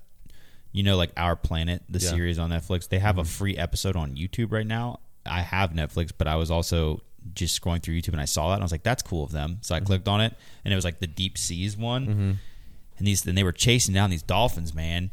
you 0.73 0.83
know, 0.83 0.97
like 0.97 1.11
Our 1.15 1.35
Planet, 1.37 1.83
the 1.87 1.99
Yeah. 1.99 2.09
series 2.09 2.37
on 2.37 2.49
Netflix. 2.49 2.89
They 2.89 2.99
have 2.99 3.17
a 3.17 3.23
free 3.23 3.55
episode 3.57 3.95
on 3.95 4.15
YouTube 4.15 4.51
right 4.51 4.67
now. 4.67 4.99
I 5.25 5.41
have 5.41 5.71
Netflix, 5.71 6.11
but 6.17 6.27
I 6.27 6.35
was 6.35 6.51
also 6.51 7.01
just 7.33 7.59
scrolling 7.61 7.81
through 7.81 7.95
YouTube 7.95 8.09
and 8.09 8.21
I 8.21 8.25
saw 8.25 8.49
that 8.49 8.55
and 8.55 8.63
I 8.63 8.65
was 8.65 8.71
like, 8.71 8.83
that's 8.83 9.01
cool 9.01 9.23
of 9.23 9.31
them. 9.31 9.59
So 9.61 9.73
I 9.73 9.77
mm-hmm. 9.77 9.87
clicked 9.87 10.07
on 10.07 10.21
it 10.21 10.35
and 10.63 10.73
it 10.73 10.75
was 10.75 10.85
like 10.85 10.99
the 10.99 11.07
deep 11.07 11.37
seas 11.37 11.77
one, 11.77 12.07
mm-hmm. 12.07 12.31
and 12.97 13.07
these 13.07 13.25
and 13.25 13.37
they 13.37 13.43
were 13.43 13.51
chasing 13.51 13.93
down 13.93 14.09
these 14.09 14.23
dolphins, 14.23 14.73
man, 14.73 15.11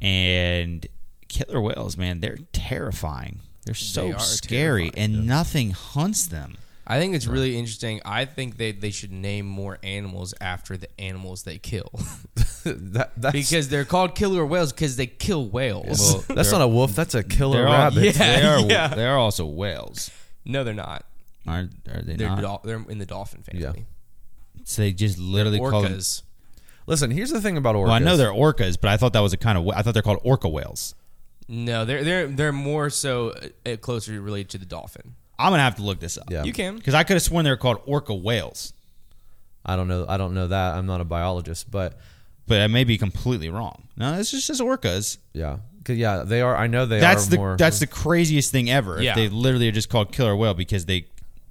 and 0.00 0.86
killer 1.28 1.60
whales, 1.60 1.96
man, 1.96 2.20
they're 2.20 2.38
terrifying. 2.52 3.40
They're 3.64 3.74
so 3.74 4.12
are 4.12 4.18
scary, 4.20 4.92
and 4.96 5.26
nothing 5.26 5.72
hunts 5.72 6.26
them. 6.26 6.56
I 6.86 6.98
think 7.00 7.14
it's 7.14 7.26
really 7.26 7.58
interesting. 7.58 8.00
I 8.04 8.24
think 8.26 8.56
they, 8.58 8.70
they 8.72 8.90
should 8.92 9.10
name 9.12 9.44
more 9.46 9.78
animals 9.82 10.34
after 10.40 10.76
the 10.76 10.88
animals 11.00 11.42
they 11.42 11.58
kill 11.58 11.90
that, 12.64 13.10
that's 13.16 13.32
because 13.32 13.68
they're 13.68 13.84
called 13.84 14.14
killer 14.14 14.46
whales 14.46 14.72
because 14.72 14.96
they 14.96 15.06
kill 15.06 15.48
whales. 15.48 16.24
that's 16.28 16.52
not 16.52 16.60
a 16.62 16.68
wolf. 16.68 16.94
That's 16.94 17.14
a 17.14 17.24
killer 17.24 17.58
They're 17.58 17.66
all, 17.68 17.72
rabbit. 17.72 18.04
Yeah. 18.04 18.12
they 18.12 18.46
are. 18.46 18.60
yeah. 18.60 18.88
They 18.88 19.06
are 19.06 19.18
also 19.18 19.46
whales. 19.46 20.10
no, 20.44 20.62
they're 20.64 20.74
not. 20.74 21.04
Are, 21.48 21.68
are 21.92 22.02
they 22.02 22.16
They're 22.16 22.28
not? 22.28 22.40
dol- 22.40 22.60
they're 22.64 22.84
in 22.88 22.98
the 22.98 23.06
dolphin 23.06 23.42
family. 23.42 23.86
so 24.64 24.82
they 24.82 24.92
just 24.92 25.18
literally 25.18 25.58
call 25.58 25.82
them. 25.82 25.92
Orcas. 25.94 26.22
Listen, 26.88 27.10
here's 27.10 27.30
the 27.30 27.40
thing 27.40 27.56
about 27.56 27.74
orcas. 27.74 27.82
Well, 27.84 27.92
I 27.92 27.98
know 27.98 28.16
they're 28.16 28.30
orcas, 28.32 28.76
but 28.80 28.90
I 28.90 28.96
thought 28.96 29.12
that 29.12 29.20
was 29.20 29.32
a 29.32 29.36
kind 29.36 29.58
of. 29.58 29.68
I 29.68 29.82
thought 29.82 29.94
they're 29.94 30.02
called 30.02 30.20
orca 30.22 30.48
whales. 30.48 30.94
No, 31.48 31.84
they're 31.84 32.02
they're 32.04 32.26
they're 32.28 32.52
more 32.52 32.90
so 32.90 33.32
uh, 33.64 33.76
closely 33.76 34.18
related 34.18 34.50
to 34.50 34.58
the 34.58 34.66
dolphin. 34.66 35.14
I'm 35.38 35.52
gonna 35.52 35.62
have 35.62 35.76
to 35.76 35.82
look 35.82 36.00
this 36.00 36.16
up. 36.18 36.30
Yeah. 36.30 36.44
You 36.44 36.52
can. 36.52 36.76
because 36.76 36.94
I 36.94 37.04
could 37.04 37.14
have 37.14 37.22
sworn 37.22 37.44
they 37.44 37.50
were 37.50 37.56
called 37.56 37.78
orca 37.86 38.14
whales, 38.14 38.72
I 39.64 39.76
don't 39.76 39.88
know. 39.88 40.06
I 40.08 40.16
don't 40.16 40.34
know 40.34 40.48
that. 40.48 40.74
I'm 40.76 40.86
not 40.86 41.00
a 41.00 41.04
biologist, 41.04 41.70
but 41.70 41.98
but 42.46 42.60
I 42.60 42.66
may 42.68 42.84
be 42.84 42.96
completely 42.98 43.48
wrong. 43.50 43.88
No, 43.96 44.14
it's 44.14 44.30
just 44.30 44.48
as 44.50 44.60
orcas. 44.60 45.18
yeah, 45.32 45.58
'Cause, 45.84 45.96
yeah, 45.96 46.22
they 46.24 46.40
are. 46.42 46.56
I 46.56 46.66
know 46.68 46.86
they 46.86 47.00
That's 47.00 47.26
are 47.26 47.30
the 47.30 47.36
more. 47.36 47.56
that's 47.56 47.80
the 47.80 47.86
craziest 47.86 48.52
thing 48.52 48.70
ever. 48.70 49.02
Yeah. 49.02 49.10
If 49.10 49.16
they 49.16 49.28
literally 49.28 49.68
are 49.68 49.72
just 49.72 49.88
called 49.88 50.12
killer 50.12 50.36
whale 50.36 50.54
because 50.54 50.86
they 50.86 51.06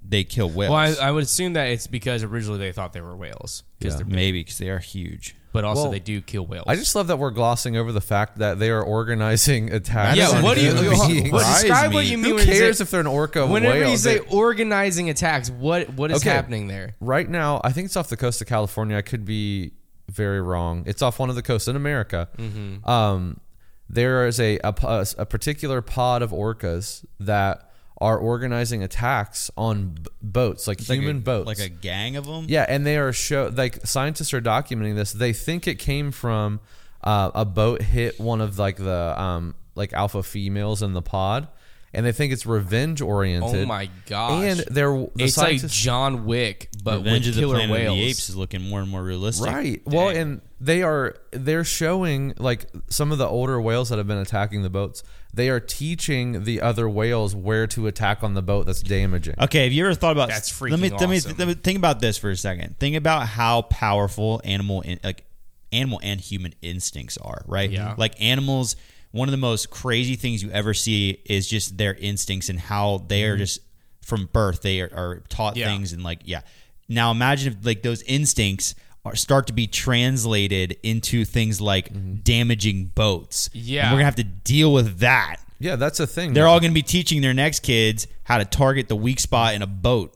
they 0.08 0.22
kill 0.24 0.48
whales. 0.48 0.70
Well, 0.70 0.78
I, 1.00 1.08
I 1.08 1.10
would 1.10 1.24
assume 1.24 1.54
that 1.54 1.68
it's 1.68 1.86
because 1.88 2.22
originally 2.22 2.58
they 2.60 2.70
thought 2.72 2.92
they 2.92 3.00
were 3.00 3.16
whales, 3.16 3.64
Yeah. 3.80 3.90
they're, 3.96 4.06
Maybe 4.06 4.40
because 4.40 4.58
they 4.58 4.70
are 4.70 4.78
huge. 4.78 5.34
But 5.56 5.64
also 5.64 5.82
Well, 5.84 5.90
they 5.92 5.98
do 6.00 6.20
kill 6.20 6.46
whales. 6.46 6.64
I 6.68 6.76
just 6.76 6.94
love 6.94 7.06
that 7.06 7.18
we're 7.18 7.30
glossing 7.30 7.76
over 7.76 7.90
the 7.92 8.00
fact 8.00 8.38
that 8.38 8.58
they 8.58 8.68
are 8.70 8.82
organizing 8.82 9.72
attacks. 9.78 10.16
yeah. 10.18 10.28
on 10.28 10.42
What 10.42 10.56
do 10.56 10.64
you 10.64 10.74
human 10.74 10.98
what, 10.98 11.08
beings. 11.12 11.32
what- 11.32 11.40
Surprise 11.40 11.62
describe 11.62 11.94
what 11.94 12.04
me. 12.04 12.10
you 12.10 12.18
mean? 12.18 12.26
Who 12.26 12.34
when 12.36 12.46
you 12.46 12.52
cares 12.52 12.78
say- 12.78 12.82
if 12.82 12.90
they're 12.90 13.00
an 13.00 13.06
orca? 13.06 13.46
Whenever 13.46 13.52
whale? 13.72 13.72
Whenever 13.74 13.90
you 13.90 13.96
say 13.96 14.18
They- 14.18 14.26
organizing 14.36 15.10
attacks, 15.10 15.50
what 15.50 15.90
what 15.94 16.10
is 16.10 16.18
Okay. 16.22 16.30
happening 16.30 16.68
there? 16.68 16.94
right 17.00 17.28
now, 17.28 17.60
I 17.64 17.72
think 17.72 17.86
it's 17.86 17.96
off 17.96 18.08
the 18.08 18.16
coast 18.16 18.40
of 18.40 18.46
California. 18.46 18.96
I 18.96 19.02
could 19.02 19.24
be 19.24 19.72
very 20.10 20.40
wrong. 20.40 20.84
It's 20.86 21.02
off 21.02 21.18
one 21.18 21.30
of 21.30 21.36
the 21.36 21.42
coasts 21.42 21.66
in 21.68 21.74
America. 21.76 22.28
Mm-hmm. 22.38 22.88
Um, 22.88 23.40
there 23.88 24.26
is 24.26 24.38
a, 24.40 24.58
a 24.62 24.74
a 25.18 25.26
particular 25.26 25.80
pod 25.82 26.22
of 26.22 26.30
orcas 26.32 27.04
that 27.20 27.65
are 27.98 28.18
organizing 28.18 28.82
attacks 28.82 29.50
on 29.56 29.88
b- 29.90 30.02
boats, 30.22 30.68
like 30.68 30.80
human 30.80 31.06
like 31.06 31.16
a, 31.16 31.20
boats, 31.20 31.46
like 31.46 31.58
a 31.58 31.68
gang 31.68 32.16
of 32.16 32.26
them. 32.26 32.46
Yeah, 32.48 32.66
and 32.68 32.86
they 32.86 32.98
are 32.98 33.12
show 33.12 33.50
like 33.54 33.86
scientists 33.86 34.34
are 34.34 34.40
documenting 34.40 34.94
this. 34.96 35.12
They 35.12 35.32
think 35.32 35.66
it 35.66 35.78
came 35.78 36.10
from 36.12 36.60
uh, 37.02 37.30
a 37.34 37.44
boat 37.44 37.82
hit 37.82 38.20
one 38.20 38.40
of 38.40 38.58
like 38.58 38.76
the 38.76 39.20
um, 39.20 39.54
like 39.74 39.92
alpha 39.92 40.22
females 40.22 40.82
in 40.82 40.92
the 40.92 41.02
pod, 41.02 41.48
and 41.94 42.04
they 42.04 42.12
think 42.12 42.32
it's 42.34 42.44
revenge 42.44 43.00
oriented. 43.00 43.64
Oh 43.64 43.66
my 43.66 43.88
gosh! 44.04 44.44
And 44.44 44.60
they're 44.74 44.90
the 44.92 45.10
it's 45.24 45.38
like 45.38 45.66
John 45.66 46.26
Wick, 46.26 46.68
but 46.84 46.98
Revenge 46.98 47.26
with 47.26 47.28
of 47.30 47.34
the 47.36 47.40
killer 47.40 47.54
Planet 47.56 47.72
whales. 47.72 47.92
of 47.92 47.96
the 47.96 48.04
Apes 48.04 48.28
is 48.28 48.36
looking 48.36 48.62
more 48.62 48.80
and 48.80 48.90
more 48.90 49.02
realistic. 49.02 49.46
right. 49.46 49.82
Well, 49.86 50.08
and 50.08 50.42
they 50.60 50.82
are 50.82 51.16
they're 51.32 51.64
showing 51.64 52.34
like 52.38 52.66
some 52.88 53.12
of 53.12 53.18
the 53.18 53.26
older 53.26 53.58
whales 53.60 53.88
that 53.88 53.98
have 53.98 54.06
been 54.06 54.18
attacking 54.18 54.62
the 54.62 54.70
boats. 54.70 55.02
They 55.36 55.50
are 55.50 55.60
teaching 55.60 56.44
the 56.44 56.62
other 56.62 56.88
whales 56.88 57.36
where 57.36 57.66
to 57.68 57.86
attack 57.86 58.22
on 58.22 58.32
the 58.32 58.40
boat 58.40 58.64
that's 58.64 58.82
damaging. 58.82 59.34
Okay, 59.38 59.64
have 59.64 59.72
you 59.72 59.84
ever 59.84 59.94
thought 59.94 60.12
about 60.12 60.30
That's 60.30 60.60
let 60.60 60.80
me, 60.80 60.88
freaking 60.88 60.98
let 60.98 61.10
me, 61.10 61.20
let 61.38 61.48
me 61.48 61.54
think 61.54 61.76
about 61.78 62.00
this 62.00 62.16
for 62.16 62.30
a 62.30 62.36
second. 62.36 62.78
Think 62.78 62.96
about 62.96 63.28
how 63.28 63.62
powerful 63.62 64.40
animal 64.44 64.80
in, 64.80 64.98
like 65.04 65.26
animal 65.72 66.00
and 66.02 66.20
human 66.20 66.54
instincts 66.62 67.18
are, 67.18 67.42
right? 67.46 67.70
Yeah. 67.70 67.94
Like 67.98 68.20
animals, 68.20 68.76
one 69.10 69.28
of 69.28 69.32
the 69.32 69.36
most 69.38 69.68
crazy 69.68 70.16
things 70.16 70.42
you 70.42 70.50
ever 70.50 70.72
see 70.72 71.20
is 71.26 71.46
just 71.46 71.76
their 71.76 71.94
instincts 71.94 72.48
and 72.48 72.58
how 72.58 73.04
they 73.06 73.24
are 73.24 73.32
mm-hmm. 73.32 73.40
just 73.40 73.60
from 74.02 74.30
birth 74.32 74.62
they 74.62 74.80
are, 74.80 74.90
are 74.94 75.22
taught 75.28 75.56
Yeah. 75.56 75.66
things 75.66 75.92
and 75.92 76.02
like 76.02 76.20
yeah. 76.24 76.40
Now 76.88 77.10
imagine 77.10 77.52
if 77.52 77.66
like 77.66 77.82
those 77.82 78.00
instincts 78.02 78.74
are, 78.74 78.84
start 79.14 79.46
to 79.46 79.52
be 79.52 79.66
translated 79.66 80.76
into 80.82 81.24
things 81.24 81.60
like 81.60 81.92
mm-hmm. 81.92 82.16
damaging 82.16 82.86
boats. 82.94 83.50
Yeah. 83.52 83.84
And 83.84 83.92
we're 83.92 83.98
gonna 83.98 84.04
have 84.06 84.16
to 84.16 84.24
deal 84.24 84.72
with 84.72 84.98
that. 84.98 85.36
Yeah, 85.58 85.76
that's 85.76 86.00
a 86.00 86.06
thing. 86.06 86.34
They're 86.34 86.46
all 86.46 86.60
going 86.60 86.70
to 86.70 86.74
be 86.74 86.82
teaching 86.82 87.22
their 87.22 87.34
next 87.34 87.60
kids 87.60 88.06
how 88.24 88.38
to 88.38 88.44
target 88.44 88.88
the 88.88 88.96
weak 88.96 89.20
spot 89.20 89.54
in 89.54 89.62
a 89.62 89.66
boat. 89.66 90.14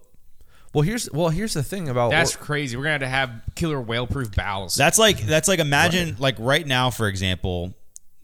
well. 0.74 0.82
Here's 0.82 1.10
well. 1.10 1.30
Here's 1.30 1.54
the 1.54 1.62
thing 1.62 1.88
about 1.88 2.10
That's 2.10 2.34
or- 2.34 2.38
crazy. 2.38 2.76
We're 2.76 2.84
gonna 2.84 2.92
have 2.92 3.00
to 3.00 3.08
have 3.08 3.54
killer 3.54 3.80
whale-proof 3.80 4.34
bows. 4.34 4.74
That's 4.74 4.98
like 4.98 5.20
that's 5.20 5.48
like 5.48 5.58
imagine 5.58 6.16
like 6.18 6.36
right 6.38 6.66
now, 6.66 6.90
for 6.90 7.08
example, 7.08 7.74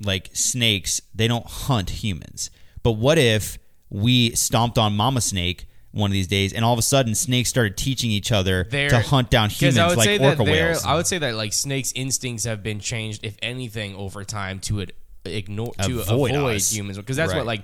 like 0.01 0.31
snakes, 0.35 1.01
they 1.15 1.29
don't 1.29 1.47
hunt 1.47 1.91
humans. 1.91 2.51
But 2.83 2.93
what 2.93 3.19
if 3.19 3.59
we 3.89 4.35
stomped 4.35 4.79
on 4.79 4.97
Mama 4.97 5.21
Snake 5.21 5.67
one 5.93 6.11
of 6.11 6.13
these 6.13 6.27
days, 6.27 6.53
and 6.53 6.65
all 6.65 6.73
of 6.73 6.79
a 6.79 6.83
sudden 6.83 7.15
snakes 7.15 7.49
started 7.49 7.77
teaching 7.77 8.11
each 8.11 8.31
other 8.33 8.67
They're- 8.71 8.91
to 8.91 9.01
hunt 9.01 9.31
down 9.31 9.49
humans 9.51 9.79
I 9.79 9.87
would 9.89 9.97
like 9.97 10.05
say 10.07 10.19
orca 10.19 10.37
that 10.37 10.45
whales? 10.45 10.85
I 10.85 10.95
would 10.95 11.07
say 11.07 11.19
that 11.19 11.35
like 11.35 11.53
snakes' 11.53 11.93
instincts 11.95 12.45
have 12.45 12.63
been 12.63 12.81
changed, 12.81 13.25
if 13.25 13.37
anything, 13.43 13.95
over 13.97 14.23
time 14.25 14.61
to 14.61 14.81
it 14.81 14.95
ignore 15.25 15.73
to 15.83 16.01
Avoid 16.03 16.31
avoid, 16.37 16.63
humans 16.63 16.97
because 16.99 17.17
that's 17.17 17.33
Right. 17.33 17.39
what 17.39 17.47
like 17.47 17.63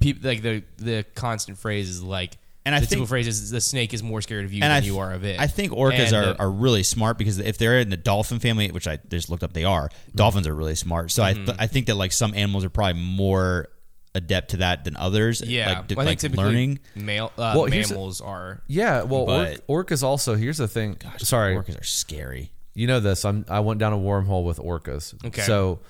people 0.00 0.28
like 0.28 0.42
the 0.42 0.62
the 0.78 1.04
constant 1.14 1.56
phrase 1.56 1.88
is 1.88 2.02
like 2.02 2.36
And 2.64 2.74
I 2.74 2.80
the 2.80 2.86
think- 2.86 2.90
typical 2.90 3.06
phrase 3.06 3.28
is 3.28 3.48
the 3.50 3.60
snake 3.60 3.94
is 3.94 4.02
more 4.02 4.20
scared 4.20 4.44
of 4.44 4.52
you 4.52 4.56
and 4.56 4.70
than 4.70 4.76
I 4.78 4.80
th- 4.80 4.90
you 4.92 4.98
are 4.98 5.12
of 5.12 5.22
it. 5.24 5.38
I 5.38 5.46
think 5.46 5.70
orcas 5.70 6.06
And, 6.08 6.16
are, 6.16 6.24
uh, 6.30 6.36
are 6.40 6.50
really 6.50 6.82
smart 6.82 7.16
because 7.16 7.38
if 7.38 7.58
they're 7.58 7.78
in 7.78 7.90
the 7.90 7.96
dolphin 7.96 8.40
family, 8.40 8.68
which 8.72 8.88
I 8.88 8.98
just 9.08 9.30
looked 9.30 9.44
up, 9.44 9.52
they 9.52 9.62
are. 9.62 9.88
Dolphins 10.16 10.48
are 10.48 10.54
really 10.54 10.74
smart. 10.74 11.12
So 11.12 11.22
I 11.22 11.34
Mm-hmm. 11.34 11.44
th- 11.44 11.56
I 11.60 11.68
think 11.68 11.86
that 11.86 11.94
like 11.94 12.10
some 12.10 12.34
animals 12.34 12.64
are 12.64 12.70
probably 12.70 13.00
more 13.00 13.68
adept 14.16 14.50
to 14.52 14.56
that 14.58 14.84
than 14.84 14.96
others. 14.96 15.40
yeah. 15.40 15.80
like, 15.80 15.90
Well, 15.90 16.00
I 16.00 16.02
like 16.02 16.08
think 16.08 16.20
typically 16.32 16.44
learning. 16.44 16.78
male 16.94 17.32
uh, 17.38 17.52
Well, 17.56 17.64
here's 17.66 17.88
the- 17.88 17.94
mammals 17.94 18.20
are 18.20 18.62
Yeah, 18.66 19.02
well, 19.02 19.26
But- 19.26 19.60
orc, 19.68 19.86
orcas 19.88 20.02
also. 20.02 20.34
Here's 20.34 20.58
the 20.58 20.68
thing. 20.68 20.96
Sorry, 21.18 21.54
orcas 21.56 21.80
are 21.80 21.84
scary. 21.84 22.52
you 22.74 22.86
know 22.86 23.00
this. 23.00 23.24
I'm. 23.24 23.44
I 23.48 23.60
went 23.60 23.78
down 23.80 23.92
a 23.92 23.96
wormhole 23.98 24.44
with 24.44 24.58
orcas. 24.58 25.14
Okay. 25.24 25.42
So, 25.42 25.80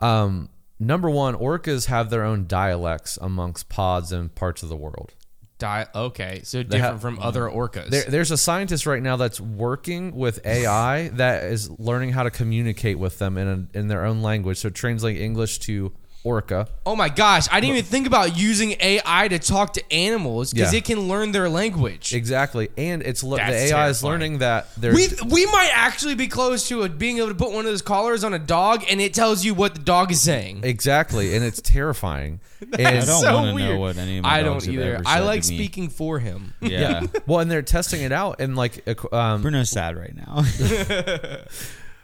um, 0.00 0.48
number 0.80 1.08
one, 1.10 1.34
orcas 1.36 1.86
have 1.86 2.10
their 2.10 2.24
own 2.24 2.46
dialects 2.46 3.18
amongst 3.20 3.68
pods 3.68 4.10
and 4.12 4.34
parts 4.34 4.62
of 4.62 4.68
the 4.68 4.76
world. 4.76 5.12
di- 5.58 5.86
okay, 5.94 6.40
so 6.42 6.60
different 6.64 6.84
have- 6.84 7.00
from 7.00 7.20
other 7.20 7.42
orcas. 7.42 7.88
There, 7.90 8.02
there's 8.08 8.32
a 8.32 8.36
scientist 8.36 8.84
right 8.84 9.00
now 9.00 9.14
that's 9.16 9.40
working 9.40 10.16
with 10.16 10.44
AI 10.44 11.08
that 11.10 11.44
is 11.44 11.70
learning 11.78 12.10
how 12.10 12.24
to 12.24 12.30
communicate 12.32 12.98
with 12.98 13.20
them 13.20 13.38
in 13.38 13.46
a, 13.72 13.78
in 13.78 13.86
their 13.86 14.04
own 14.04 14.22
language. 14.22 14.58
So 14.58 14.70
translate 14.70 15.20
English 15.20 15.60
to 15.60 15.92
orca. 16.24 16.68
Oh 16.86 16.94
my 16.96 17.08
gosh, 17.08 17.46
I 17.50 17.60
didn't 17.60 17.76
even 17.76 17.88
think 17.90 18.06
about 18.06 18.36
using 18.36 18.76
AI 18.80 19.28
to 19.28 19.38
talk 19.38 19.72
to 19.74 19.92
animals 19.92 20.52
because 20.52 20.72
Yeah. 20.72 20.78
it 20.78 20.84
can 20.84 21.08
learn 21.08 21.32
their 21.32 21.48
language. 21.48 22.14
Exactly, 22.14 22.68
and 22.76 23.02
it's 23.02 23.22
le- 23.22 23.30
the 23.36 23.36
That's 23.38 23.52
AI 23.72 23.88
is 23.88 24.00
terrifying. 24.00 24.12
learning 24.12 24.38
that 24.38 24.68
there's 24.76 24.94
We 24.94 25.08
we 25.28 25.46
might 25.46 25.70
actually 25.74 26.14
be 26.14 26.28
close 26.28 26.68
to 26.68 26.82
it 26.82 26.98
being 26.98 27.18
able 27.18 27.28
to 27.28 27.34
put 27.34 27.50
one 27.52 27.64
of 27.64 27.70
those 27.72 27.82
collars 27.82 28.22
on 28.24 28.34
a 28.34 28.38
dog 28.38 28.84
and 28.88 29.00
it 29.00 29.14
tells 29.14 29.44
you 29.44 29.54
what 29.54 29.74
the 29.74 29.80
dog 29.82 30.12
is 30.12 30.20
saying. 30.20 30.60
exactly, 30.62 31.34
and 31.34 31.44
it's 31.44 31.60
terrifying. 31.60 32.40
And 32.78 32.86
I 32.86 32.92
don't 32.92 33.06
so 33.20 33.34
wanna 33.34 33.48
know 33.48 33.54
weird. 33.56 33.78
what 33.80 33.96
any 33.96 34.18
of 34.18 34.22
my 34.22 34.36
I 34.38 34.42
dogs 34.44 34.66
don't 34.66 34.74
have 34.76 34.82
either. 34.84 34.94
ever 34.98 35.02
I 35.04 35.16
said 35.18 35.24
like 35.24 35.42
to 35.42 35.50
me. 35.50 35.56
speaking 35.56 35.88
for 35.88 36.20
him. 36.20 36.54
Yeah. 36.60 37.02
well, 37.26 37.40
and 37.40 37.50
they're 37.50 37.60
testing 37.62 38.02
it 38.02 38.12
out, 38.12 38.40
and 38.40 38.54
like 38.54 38.84
equ- 38.84 39.12
um, 39.12 39.42
Bruno's 39.42 39.68
sad 39.70 39.96
right 39.96 40.14
now. 40.14 40.44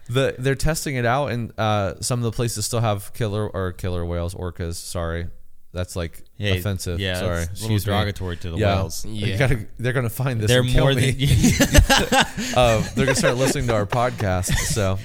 the 0.09 0.35
they're 0.39 0.55
testing 0.55 0.95
it 0.95 1.05
out, 1.05 1.27
and 1.31 1.53
uh, 1.57 1.95
some 2.01 2.19
of 2.19 2.23
the 2.23 2.31
places 2.31 2.65
still 2.65 2.81
have 2.81 3.13
killer 3.13 3.47
or 3.47 3.71
killer 3.73 4.03
whales, 4.05 4.33
orcas. 4.33 4.75
Sorry, 4.75 5.27
that's 5.71 5.95
like 5.95 6.23
Hey, 6.37 6.57
offensive. 6.57 6.99
Yeah, 6.99 7.19
sorry, 7.19 7.37
it's 7.43 7.47
a 7.47 7.51
little 7.63 7.75
excuse 7.75 7.85
me. 7.85 7.91
derogatory 7.93 8.37
to 8.37 8.51
the 8.51 8.57
Yeah. 8.57 8.75
whales. 8.75 9.05
Yeah. 9.05 9.37
gotta, 9.37 9.67
they're 9.77 9.93
gonna 9.93 10.09
find 10.09 10.39
this. 10.39 10.47
They're 10.49 10.61
and 10.61 10.69
kill 10.69 10.85
more 10.85 10.93
me. 10.93 11.11
than 11.11 11.25
uh, 12.55 12.81
they're 12.95 13.05
gonna 13.05 13.15
start 13.15 13.37
listening 13.37 13.67
to 13.67 13.73
our 13.75 13.85
podcast. 13.85 14.53
So, 14.55 14.97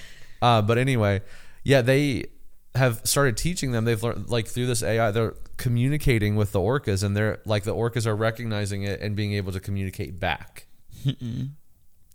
uh, 0.42 0.62
but 0.62 0.78
anyway, 0.78 1.22
yeah, 1.64 1.82
they 1.82 2.26
have 2.74 3.00
started 3.04 3.36
teaching 3.36 3.72
them. 3.72 3.84
They've 3.84 4.02
learned 4.02 4.28
like 4.30 4.46
through 4.48 4.66
this 4.66 4.82
AI, 4.82 5.10
they're 5.10 5.34
communicating 5.56 6.34
with 6.36 6.52
the 6.52 6.58
orcas, 6.60 7.02
and 7.04 7.16
they're 7.16 7.40
like 7.44 7.64
the 7.64 7.74
orcas 7.74 8.06
are 8.06 8.16
recognizing 8.16 8.82
it 8.84 9.00
and 9.00 9.14
being 9.14 9.32
able 9.34 9.52
to 9.52 9.60
communicate 9.60 10.18
back. 10.18 10.66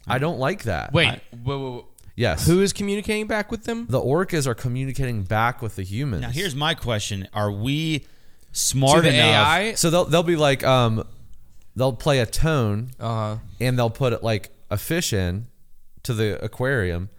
I 0.08 0.18
don't 0.18 0.40
like 0.40 0.64
that. 0.64 0.92
Wait, 0.94 1.20
whoa, 1.44 1.60
whoa, 1.60 1.72
whoa. 1.72 1.86
Yes, 2.20 2.46
who 2.48 2.62
is 2.62 2.72
communicating 2.74 3.28
back 3.28 3.50
with 3.52 3.64
them? 3.64 3.88
the 3.90 4.00
orcas 4.00 4.46
are 4.48 4.56
communicating 4.56 5.24
back 5.24 5.62
with 5.62 5.76
the 5.76 5.84
humans. 5.84 6.22
Now 6.22 6.30
here's 6.30 6.56
my 6.56 6.74
question: 6.76 7.28
Are 7.34 7.52
we 7.52 8.00
To 8.00 8.06
smart 8.52 9.04
the 9.04 9.10
enough? 9.14 9.48
AI? 9.48 9.74
so 9.76 9.90
they'll 9.90 10.06
they'll 10.06 10.24
be 10.36 10.36
like 10.36 10.64
um 10.64 11.04
they'll 11.76 11.94
play 11.94 12.20
a 12.20 12.26
tone 12.26 12.92
Uh 13.00 13.08
huh. 13.08 13.38
and 13.62 13.78
they'll 13.78 13.90
put 14.04 14.24
like 14.24 14.50
a 14.70 14.78
fish 14.78 15.14
in 15.14 15.48
to 16.04 16.14
the 16.14 16.44
aquarium 16.44 17.10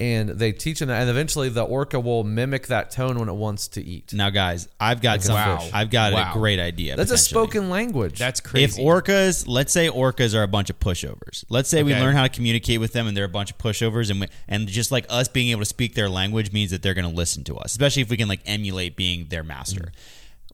and 0.00 0.30
they 0.30 0.50
teach 0.50 0.78
them 0.78 0.88
that 0.88 1.00
and 1.02 1.10
eventually 1.10 1.50
the 1.50 1.62
orca 1.62 2.00
will 2.00 2.24
mimic 2.24 2.68
that 2.68 2.90
tone 2.90 3.18
when 3.18 3.28
it 3.28 3.34
wants 3.34 3.68
to 3.68 3.84
eat 3.84 4.12
Now, 4.14 4.30
guys, 4.30 4.66
I've 4.80 5.00
got 5.02 5.10
Like 5.10 5.20
a 5.20 5.24
some. 5.24 5.58
fish. 5.58 5.70
I've 5.74 5.90
got 5.90 6.12
Wow. 6.14 6.30
a 6.30 6.32
great 6.32 6.58
idea. 6.58 6.96
that's 6.96 7.10
a 7.10 7.18
spoken 7.18 7.68
language 7.70 8.18
That's 8.18 8.40
crazy. 8.40 8.64
If 8.64 8.76
orcas, 8.84 9.44
let's 9.46 9.72
say 9.72 9.88
orcas 9.88 10.34
are 10.34 10.42
a 10.42 10.48
bunch 10.48 10.70
of 10.70 10.80
pushovers. 10.80 11.44
Let's 11.50 11.68
say 11.68 11.82
we 11.82 11.94
learn 11.94 12.16
how 12.16 12.22
to 12.22 12.28
communicate 12.30 12.80
with 12.80 12.92
them, 12.94 13.06
and 13.06 13.16
they're 13.16 13.24
a 13.24 13.28
bunch 13.28 13.50
of 13.50 13.58
pushovers, 13.58 14.10
and 14.10 14.20
we, 14.22 14.28
and 14.48 14.66
just 14.66 14.90
like 14.90 15.04
us 15.10 15.28
being 15.28 15.50
able 15.50 15.60
to 15.60 15.66
speak 15.66 15.94
their 15.94 16.08
language 16.08 16.50
means 16.52 16.70
that 16.70 16.82
they're 16.82 16.94
going 16.94 17.08
to 17.08 17.14
listen 17.14 17.44
to 17.44 17.56
us, 17.58 17.72
especially 17.72 18.02
if 18.02 18.08
we 18.10 18.16
can 18.16 18.28
like 18.28 18.40
emulate 18.46 18.96
being 18.96 19.26
their 19.28 19.44
master. 19.44 19.92
Mm. 19.92 19.92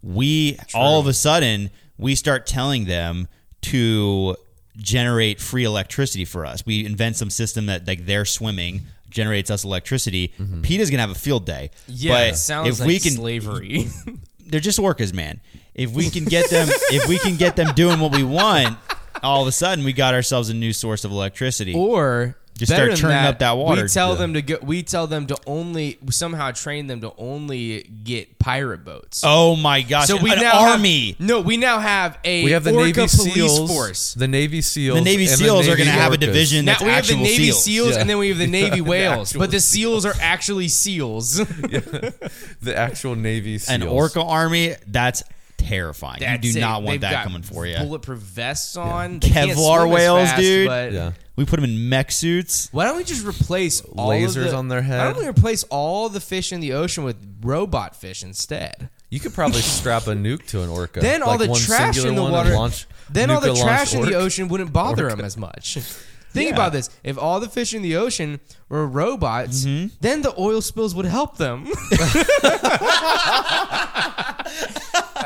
We 0.03 0.59
all 0.75 1.01
of 1.01 1.07
a 1.07 1.13
sudden 1.15 1.71
we 1.97 2.15
start 2.17 2.47
telling 2.47 2.85
them 2.87 3.29
to 3.63 4.37
generate 4.77 5.41
free 5.41 5.65
electricity 5.65 6.25
for 6.25 6.45
us. 6.45 6.65
We 6.67 6.85
invent 6.85 7.17
some 7.17 7.31
system 7.31 7.67
that 7.67 7.87
like 7.87 8.07
they're 8.07 8.25
swimming 8.27 8.83
generates 9.11 9.51
us 9.51 9.65
electricity. 9.65 10.33
Mm-hmm. 10.39 10.63
Peta's 10.63 10.91
gonna 10.91 11.03
have 11.03 11.11
a 11.11 11.15
field 11.15 11.47
day. 11.47 11.71
yeah, 11.87 12.13
but 12.13 12.29
it 12.29 12.37
sounds 12.37 12.69
if 12.69 12.81
like 12.81 12.87
we 12.87 12.99
can 12.99 13.13
slavery. 13.13 13.87
they're 14.47 14.61
just 14.61 14.79
workers, 14.79 15.13
man. 15.13 15.41
If 15.75 15.93
we 15.93 16.11
can 16.11 16.25
get 16.25 16.49
them, 16.51 16.69
if 16.71 17.09
we 17.09 17.19
can 17.19 17.37
get 17.37 17.57
them 17.57 17.75
doing 17.75 18.01
what 18.01 18.13
we 18.13 18.25
want, 18.25 18.79
all 19.23 19.43
of 19.43 19.49
a 19.49 19.53
sudden 19.53 19.85
we 19.85 19.93
got 19.93 20.15
ourselves 20.15 20.49
a 20.49 20.55
new 20.55 20.73
source 20.73 21.05
of 21.05 21.11
electricity. 21.11 21.75
or 21.75 22.37
Just 22.57 22.71
better 22.71 22.85
start 22.85 22.91
than 22.91 22.97
churning 22.97 23.17
up 23.27 23.39
that 23.41 23.53
water. 23.57 23.83
We 23.83 23.89
tell 23.89 24.13
Yeah. 24.13 24.15
them 24.19 24.35
to 24.35 24.43
go. 24.43 24.57
We 24.63 24.83
tell 24.83 25.07
them 25.07 25.27
to 25.27 25.37
only 25.47 25.99
somehow 26.11 26.53
train 26.53 26.87
them 26.87 27.03
to 27.03 27.13
only 27.19 27.83
get 28.03 28.39
pirate 28.39 28.83
boats. 28.85 29.21
oh 29.25 29.57
my 29.57 29.83
gosh! 29.83 30.07
so 30.07 30.17
we 30.17 30.33
an 30.33 30.39
now 30.41 30.53
have- 30.61 30.71
army. 30.73 31.17
no, 31.19 31.41
we 31.41 31.59
now 31.59 31.81
have 31.81 32.19
a 32.25 32.45
we 32.45 32.53
have 32.53 32.65
the 32.65 32.71
orca 32.73 32.85
Navy 32.87 32.93
police 32.95 33.37
SEAls. 33.37 33.69
force. 33.69 34.15
The 34.15 34.27
Navy 34.29 34.61
SEAls. 34.63 34.95
the 34.95 35.01
Navy 35.03 35.27
and 35.27 35.39
the 35.39 35.45
SEAls 35.45 35.63
are 35.69 35.77
going 35.77 35.85
to 35.87 35.91
have 35.93 36.13
a 36.13 36.17
division 36.17 36.65
Now 36.65 36.73
that's 36.73 36.83
we 36.85 36.91
have 36.91 37.07
the 37.07 37.17
Navy 37.17 37.49
SEAls. 37.51 37.67
SEAls, 37.69 37.93
Yeah. 37.93 38.01
and 38.01 38.09
then 38.11 38.19
we 38.19 38.29
have 38.31 38.39
the 38.39 38.47
Navy 38.63 38.81
whales. 38.81 39.29
actual 39.31 39.41
but 39.41 39.51
the 39.51 39.59
SEAls 39.59 40.05
are 40.07 40.15
actually 40.21 40.67
SEAls. 40.69 41.41
The 42.63 42.77
actual 42.77 43.15
Navy 43.17 43.59
SEAls. 43.59 43.69
An 43.75 43.83
orca 43.83 44.23
army. 44.23 44.75
That's 44.87 45.23
terrifying. 45.57 46.21
That's 46.21 46.47
you 46.47 46.53
do 46.55 46.59
it. 46.59 46.61
not 46.61 46.83
want 46.83 46.93
They've 46.95 47.01
that 47.03 47.11
got 47.13 47.25
coming 47.25 47.43
for 47.43 47.67
you. 47.67 47.77
Bulletproof 47.77 48.19
vests 48.19 48.77
on. 48.77 49.19
They 49.21 49.29
can't 49.29 49.51
Kevlar 49.51 49.79
swim 49.81 49.89
as 49.89 49.95
whales, 49.95 50.29
fast, 50.29 50.41
dude. 50.41 50.69
But 50.69 50.93
Yeah. 50.93 51.13
We 51.37 51.45
put 51.45 51.57
them 51.61 51.65
in 51.69 51.89
mech 51.91 52.13
suits. 52.13 52.69
Why 52.73 52.85
don't 52.85 52.97
we 52.97 53.05
just 53.05 53.27
replace 53.27 53.83
all 53.83 54.11
of 54.11 54.17
Lasers 54.19 54.51
the- 54.51 54.57
on 54.57 54.69
their 54.69 54.81
Why 54.81 54.87
head? 54.87 55.13
don't 55.13 55.19
we 55.23 55.29
replace 55.29 55.65
all 55.65 56.09
the 56.09 56.21
fish 56.21 56.51
in 56.53 56.61
the 56.61 56.73
ocean 56.73 57.05
with 57.05 57.17
robot 57.43 57.95
fish 57.95 58.23
instead? 58.23 58.89
You 59.11 59.21
could 59.21 59.35
probably 59.35 59.61
strap 59.79 60.07
a 60.07 60.15
nuke 60.15 60.47
to 60.49 60.63
an 60.63 60.71
orca. 60.71 61.01
Then 61.01 61.23
all 61.23 61.31
like 61.33 61.41
the 61.41 61.49
one 61.49 61.61
trash 61.61 61.97
singular 61.97 62.09
in 62.09 62.15
the 62.17 62.23
one 62.23 62.33
and 62.33 62.39
water. 62.39 62.55
launch- 62.55 62.87
then 63.11 63.31
all 63.31 63.41
the 63.41 63.49
nuclear 63.49 63.65
trash 63.65 63.93
in 63.95 64.01
the 64.01 64.15
orca. 64.15 64.19
ocean 64.25 64.49
wouldn't 64.49 64.73
bother 64.73 65.09
them 65.09 65.21
as 65.21 65.37
much. 65.37 65.77
Think 66.33 66.49
Yeah. 66.49 66.55
about 66.55 66.73
this: 66.73 66.91
if 67.05 67.17
all 67.19 67.39
the 67.41 67.49
fish 67.49 67.73
in 67.73 67.81
the 67.83 67.97
ocean 67.97 68.41
were 68.69 68.87
robots, 68.87 69.65
Mm-hmm. 69.65 69.95
then 70.01 70.23
the 70.23 70.35
oil 70.39 70.61
spills 70.61 70.95
would 70.95 71.07
help 71.07 71.37
them. 71.39 71.67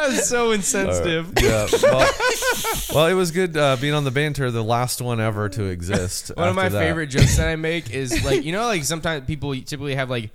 That's 0.08 0.28
so 0.28 0.52
insensitive. 0.52 1.32
Yeah. 1.40 1.68
Well, 1.82 2.10
well, 2.94 3.06
it 3.06 3.14
was 3.14 3.30
good 3.30 3.56
uh, 3.56 3.76
being 3.76 3.94
on 3.94 4.04
the 4.04 4.10
banter, 4.10 4.50
the 4.50 4.64
last 4.64 5.00
one 5.00 5.20
ever 5.20 5.48
to 5.50 5.64
exist. 5.64 6.32
One 6.34 6.48
of 6.48 6.54
my 6.54 6.68
that. 6.68 6.78
favorite 6.78 7.08
jokes 7.08 7.36
that 7.36 7.48
I 7.48 7.56
make 7.56 7.90
is 7.90 8.24
like 8.24 8.44
you 8.44 8.52
know 8.52 8.66
like 8.66 8.84
sometimes 8.84 9.26
people 9.26 9.54
typically 9.54 9.94
have 9.94 10.10
like 10.10 10.30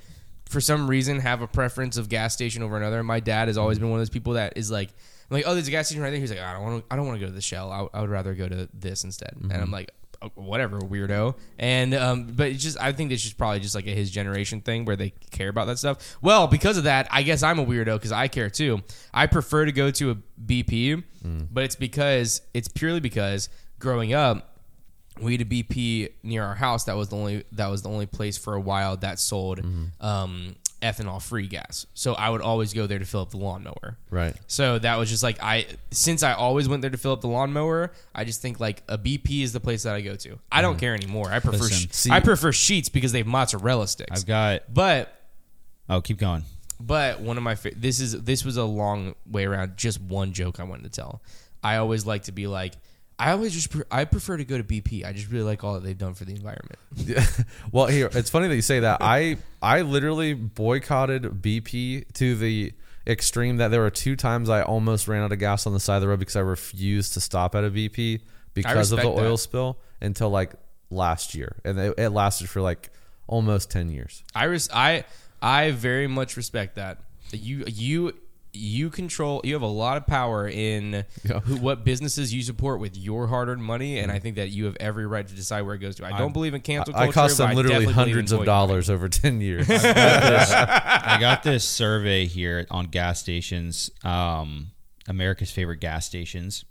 for 0.50 0.62
some 0.62 0.88
reason 0.88 1.20
have 1.20 1.42
a 1.42 1.48
preference 1.48 1.98
of 1.98 2.10
gas 2.10 2.34
station 2.34 2.64
over 2.64 2.78
another. 2.78 3.04
My 3.04 3.20
dad 3.20 3.48
has 3.48 3.58
always 3.58 3.80
been 3.80 3.90
one 3.90 4.00
of 4.00 4.02
those 4.02 4.10
people 4.10 4.34
that 4.34 4.54
is 4.58 4.70
like 4.72 4.90
I'm 5.30 5.38
like 5.38 5.46
oh 5.48 5.54
there's 5.54 5.68
a 5.68 5.72
gas 5.72 5.88
station 5.88 6.04
right 6.04 6.12
there. 6.12 6.20
He's 6.20 6.30
like 6.30 6.40
I 6.40 6.54
don't 6.54 6.64
want 6.64 6.88
to 6.88 6.94
I 6.94 6.96
don't 6.96 7.08
want 7.08 7.20
to 7.20 7.26
go 7.26 7.30
to 7.30 7.36
the 7.36 7.42
Shell. 7.42 7.72
I, 7.72 7.98
I 7.98 8.02
would 8.02 8.10
rather 8.10 8.34
go 8.34 8.48
to 8.48 8.70
this 8.74 9.04
instead. 9.04 9.34
And 9.36 9.54
I'm 9.54 9.72
like 9.72 9.92
oh, 9.92 10.05
whatever 10.34 10.80
weirdo. 10.80 11.36
And 11.60 11.94
um 11.94 12.28
but 12.36 12.48
it's 12.48 12.64
just 12.64 12.80
I 12.80 12.92
think 12.92 13.12
it's 13.12 13.22
just 13.22 13.38
probably 13.38 13.60
just 13.60 13.76
like 13.76 13.86
a 13.88 13.92
his 13.92 14.10
generation 14.12 14.62
thing 14.62 14.86
where 14.86 14.96
they 14.96 15.12
care 15.32 15.50
about 15.50 15.68
that 15.68 15.78
stuff. 15.78 16.18
Well 16.22 16.48
because 16.48 16.78
of 16.78 16.86
that 16.86 17.08
I 17.12 17.24
guess 17.24 17.44
I'm 17.44 17.60
a 17.60 17.66
weirdo 17.66 17.96
because 17.96 18.12
I 18.12 18.28
care 18.28 18.50
too. 18.50 18.82
I 19.14 19.28
prefer 19.28 19.66
to 19.66 19.72
go 19.72 19.92
to 19.92 20.12
a 20.12 20.16
BP, 20.44 21.04
but 21.52 21.64
it's 21.64 21.76
because 21.76 22.42
it's 22.54 22.68
purely 22.68 23.00
because 23.00 23.50
growing 23.80 24.14
up 24.14 24.52
we 25.22 25.32
had 25.32 25.42
a 25.42 25.46
BP 25.46 26.10
near 26.24 26.44
our 26.44 26.56
house 26.56 26.84
that 26.86 26.98
was 26.98 27.08
the 27.10 27.16
only 27.16 27.46
that 27.54 27.68
was 27.68 27.82
the 27.84 27.90
only 27.90 28.06
place 28.06 28.38
for 28.38 28.54
a 28.54 28.60
while 28.60 28.98
that 28.98 29.18
sold 29.20 29.60
um, 30.02 30.56
ethanol 30.82 31.22
free 31.22 31.48
gas. 31.48 31.86
So 31.94 32.14
I 32.14 32.30
would 32.30 32.42
always 32.42 32.74
go 32.74 32.88
there 32.88 33.00
to 33.00 33.06
fill 33.06 33.22
up 33.22 33.32
the 33.32 33.38
lawnmower. 33.38 33.98
Right. 34.10 34.36
So 34.48 34.80
that 34.80 34.98
was 34.98 35.10
just 35.10 35.24
like 35.24 35.42
I 35.42 35.66
since 35.92 36.24
I 36.24 36.34
always 36.34 36.70
went 36.70 36.82
there 36.82 36.92
to 36.92 36.98
fill 36.98 37.14
up 37.14 37.22
the 37.22 37.28
lawnmower, 37.28 37.92
I 38.14 38.24
just 38.24 38.42
think 38.42 38.60
like 38.60 38.84
a 38.88 38.98
BP 38.98 39.42
is 39.42 39.54
the 39.54 39.60
place 39.60 39.84
that 39.84 39.96
I 39.96 40.02
go 40.02 40.16
to. 40.16 40.40
I 40.52 40.62
don't 40.62 40.74
mm-hmm. 40.74 40.80
care 40.80 40.96
anymore. 40.96 41.32
I 41.32 41.40
prefer 41.40 41.64
Listen, 41.64 41.92
see- 41.92 42.12
I 42.12 42.20
prefer 42.20 42.52
Sheetz 42.52 42.92
because 42.92 43.12
they 43.12 43.20
have 43.20 43.28
mozzarella 43.28 43.88
sticks. 43.88 44.22
I've 44.22 44.28
got. 44.28 44.74
but 44.74 45.12
Oh, 45.88 46.02
keep 46.02 46.18
going. 46.18 46.44
but 46.80 47.20
one 47.20 47.38
of 47.38 47.44
my 47.44 47.56
fa- 47.56 47.76
this 47.76 48.00
is 48.00 48.24
this 48.24 48.44
was 48.44 48.58
a 48.58 48.64
long 48.64 49.16
way 49.30 49.46
around. 49.46 49.78
Just 49.78 50.02
one 50.02 50.34
joke 50.34 50.60
I 50.60 50.64
wanted 50.64 50.84
to 50.84 50.90
tell. 50.90 51.22
I 51.64 51.78
always 51.78 52.06
like 52.06 52.24
to 52.24 52.32
be 52.32 52.48
like 52.48 52.74
I 53.18 53.32
always 53.32 53.54
just 53.54 53.70
pre- 53.70 53.84
I 53.90 54.06
prefer 54.06 54.38
to 54.38 54.46
go 54.46 54.58
to 54.58 54.64
BP. 54.64 55.06
I 55.06 55.14
just 55.14 55.32
really 55.32 55.46
like 55.46 55.64
all 55.64 55.76
that 55.76 55.84
they've 55.84 55.98
done 55.98 56.14
for 56.14 56.26
the 56.26 56.34
environment. 56.34 56.80
Yeah. 56.96 57.26
Well, 57.72 57.88
here 57.88 58.10
it's 58.14 58.30
funny 58.30 58.48
that 58.48 58.56
you 58.56 58.62
say 58.62 58.80
that. 58.82 58.98
I 59.02 59.38
I 59.62 59.82
literally 59.82 60.34
boycotted 60.34 61.24
BP 61.24 62.12
to 62.14 62.36
the 62.36 62.74
extreme 63.08 63.58
that 63.58 63.70
there 63.70 63.82
were 63.82 63.90
two 63.92 64.16
times 64.16 64.50
I 64.50 64.62
almost 64.64 65.08
ran 65.08 65.22
out 65.24 65.32
of 65.32 65.40
gas 65.40 65.68
on 65.68 65.74
the 65.74 65.80
side 65.80 65.98
of 65.98 66.02
the 66.02 66.08
road 66.08 66.20
because 66.20 66.36
I 66.36 66.42
refused 66.42 67.14
to 67.14 67.22
stop 67.22 67.54
at 67.54 67.64
a 67.64 67.70
BP 67.70 68.22
because 68.54 68.92
of 68.92 69.00
the 69.00 69.08
oil 69.08 69.32
that. 69.32 69.38
spill 69.38 69.78
until 70.02 70.30
like 70.30 70.54
last 70.90 71.36
year, 71.36 71.58
and 71.64 71.78
it, 71.80 71.94
it 71.98 72.10
lasted 72.10 72.50
for 72.50 72.62
like 72.62 72.90
almost 73.28 73.70
ten 73.70 73.90
years. 73.90 74.24
I 74.34 74.46
res- 74.46 74.70
I 74.74 75.06
I 75.42 75.72
very 75.72 76.08
much 76.08 76.38
respect 76.38 76.76
that. 76.76 77.00
You 77.32 77.66
you 77.68 78.14
you 78.56 78.90
control. 78.90 79.42
You 79.44 79.54
have 79.54 79.62
a 79.62 79.68
lot 79.68 79.98
of 79.98 80.06
power 80.08 80.48
in 80.48 81.06
Yeah. 81.24 81.40
who, 81.42 81.58
what 81.58 81.84
businesses 81.84 82.34
you 82.34 82.42
support 82.44 82.80
with 82.80 82.96
your 82.98 83.28
hard-earned 83.28 83.64
money, 83.64 84.00
and 84.00 84.12
I 84.12 84.20
think 84.20 84.36
that 84.38 84.50
you 84.50 84.66
have 84.66 84.78
every 84.80 85.06
right 85.08 85.28
to 85.28 85.34
decide 85.34 85.62
where 85.64 85.76
it 85.76 85.80
goes 85.80 85.96
to. 85.98 86.06
I 86.06 86.18
don't 86.18 86.34
believe 86.34 86.54
in 86.54 86.62
cancel 86.62 86.94
culture 86.94 87.10
I 87.10 87.12
cost 87.12 87.38
them 87.38 87.56
literally 87.56 87.86
definitely 87.86 87.94
believe 87.94 87.98
in 88.08 88.14
hundreds 88.14 88.32
of 88.32 88.40
boycotting. 88.40 88.68
dollars 88.68 88.90
over 88.90 89.10
ten 89.10 89.42
years. 89.42 89.68
I 89.70 91.18
got 91.20 91.44
this 91.44 91.68
survey 91.68 92.26
here 92.26 92.66
on 92.72 92.86
gas 92.88 93.20
stations, 93.20 93.90
um, 94.04 94.72
America's 95.08 95.52
favorite 95.52 95.80
gas 95.80 96.06
stations. 96.06 96.66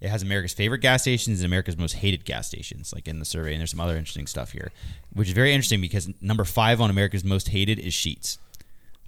It 0.00 0.08
has 0.08 0.22
America's 0.22 0.54
favorite 0.54 0.78
gas 0.80 1.02
stations 1.02 1.40
and 1.40 1.46
America's 1.46 1.76
most 1.76 1.92
hated 1.96 2.24
gas 2.24 2.46
stations, 2.46 2.92
like 2.94 3.06
in 3.06 3.18
the 3.18 3.24
survey. 3.26 3.52
And 3.52 3.60
there's 3.60 3.70
some 3.70 3.80
other 3.80 3.96
interesting 3.96 4.26
stuff 4.26 4.52
here, 4.52 4.72
which 5.12 5.28
is 5.28 5.34
very 5.34 5.52
interesting 5.52 5.80
because 5.82 6.08
number 6.22 6.44
five 6.46 6.80
on 6.80 6.88
America's 6.88 7.22
most 7.22 7.48
hated 7.48 7.78
is 7.78 7.92
Sheetz, 7.92 8.38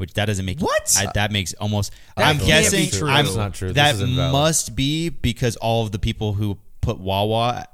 which 0.03 0.13
that 0.15 0.27
doesn't 0.27 0.45
make 0.45 0.59
What? 0.61 0.95
I, 0.99 1.07
that 1.15 1.31
makes 1.33 1.55
almost. 1.55 1.93
That 2.17 2.27
I'm 2.27 2.37
guessing 2.39 2.91
true. 2.91 3.09
I'm- 3.09 3.25
That's 3.25 3.37
not 3.37 3.55
true. 3.55 3.69
This 3.69 3.77
That 3.77 3.95
is 3.95 4.01
invalid. 4.03 4.33
must 4.33 4.77
be 4.77 5.09
because 5.09 5.57
all 5.57 5.85
of 5.87 5.93
the 5.93 5.99
people 5.99 6.35
who 6.35 6.59
put 6.83 6.99
Wawa 7.01 7.65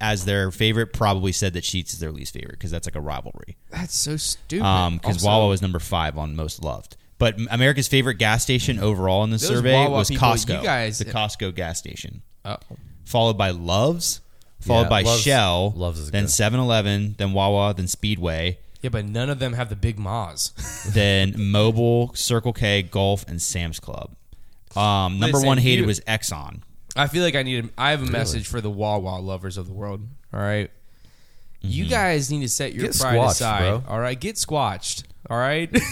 as 0.00 0.24
their 0.26 0.50
favorite 0.50 0.92
probably 0.92 1.32
said 1.32 1.54
that 1.54 1.64
Sheetz 1.64 1.94
is 1.94 2.00
their 2.00 2.10
least 2.12 2.34
favorite 2.34 2.52
because 2.58 2.70
that's 2.70 2.86
like 2.86 2.96
a 2.96 3.00
rivalry 3.00 3.56
That's 3.70 3.96
so 3.96 4.16
stupid. 4.18 4.66
um 4.66 4.96
because 4.98 5.16
Also, 5.16 5.26
Wawa 5.28 5.48
was 5.48 5.62
number 5.62 5.78
five 5.78 6.18
on 6.18 6.36
most 6.36 6.62
loved. 6.62 6.96
But 7.18 7.36
America's 7.50 7.88
favorite 7.88 8.16
gas 8.18 8.42
station 8.42 8.78
overall 8.78 9.24
in 9.24 9.30
the 9.30 9.38
survey 9.38 9.72
Wawa 9.72 9.90
was 9.90 10.08
people, 10.10 10.26
Costco. 10.28 10.58
you 10.58 10.62
guys- 10.62 10.98
the 10.98 11.06
Costco 11.06 11.54
gas 11.54 11.78
station, 11.78 12.20
Oh. 12.44 12.56
followed 13.06 13.38
by 13.38 13.50
Love's, 13.52 14.20
followed 14.60 14.82
Yeah, 14.82 14.88
by 14.90 15.00
Love's- 15.02 15.22
Shell, 15.22 15.72
Love's 15.76 15.98
is 16.00 16.10
then 16.10 16.24
good. 16.24 16.30
7-Eleven, 16.30 17.14
then 17.16 17.32
Wawa, 17.32 17.72
then 17.74 17.86
Speedway, 17.88 18.58
Yeah, 18.86 18.90
but 18.90 19.04
none 19.04 19.30
of 19.30 19.40
them 19.40 19.54
have 19.54 19.68
the 19.68 19.74
big 19.74 19.98
Ma's. 19.98 20.52
then 20.94 21.32
Mobil, 21.32 22.16
Circle 22.16 22.52
K, 22.52 22.82
Gulf, 22.82 23.26
and 23.26 23.42
Sam's 23.42 23.80
Club. 23.80 24.14
Um, 24.76 25.18
number 25.18 25.38
Listen, 25.38 25.46
one 25.48 25.58
hated 25.58 25.80
you- 25.80 25.86
was 25.88 25.98
Exxon. 26.02 26.60
I 26.94 27.08
feel 27.08 27.24
like 27.24 27.34
I 27.34 27.42
need. 27.42 27.64
A, 27.64 27.68
I 27.76 27.90
have 27.90 28.00
a 28.06 28.08
message 28.10 28.46
for 28.46 28.60
the 28.60 28.70
Wawa 28.70 29.18
lovers 29.18 29.56
of 29.56 29.66
the 29.66 29.72
world. 29.72 30.06
All 30.32 30.38
right? 30.38 30.70
you 31.60 31.86
guys 31.86 32.30
need 32.30 32.42
to 32.42 32.48
set 32.48 32.74
your 32.74 32.86
Get 32.86 32.96
pride 32.96 33.16
squatched, 33.18 33.30
aside. 33.32 33.82
bro. 33.82 33.82
All 33.88 33.98
right, 33.98 34.18
get 34.20 34.36
squatched. 34.36 35.02
All 35.28 35.36
right. 35.36 35.68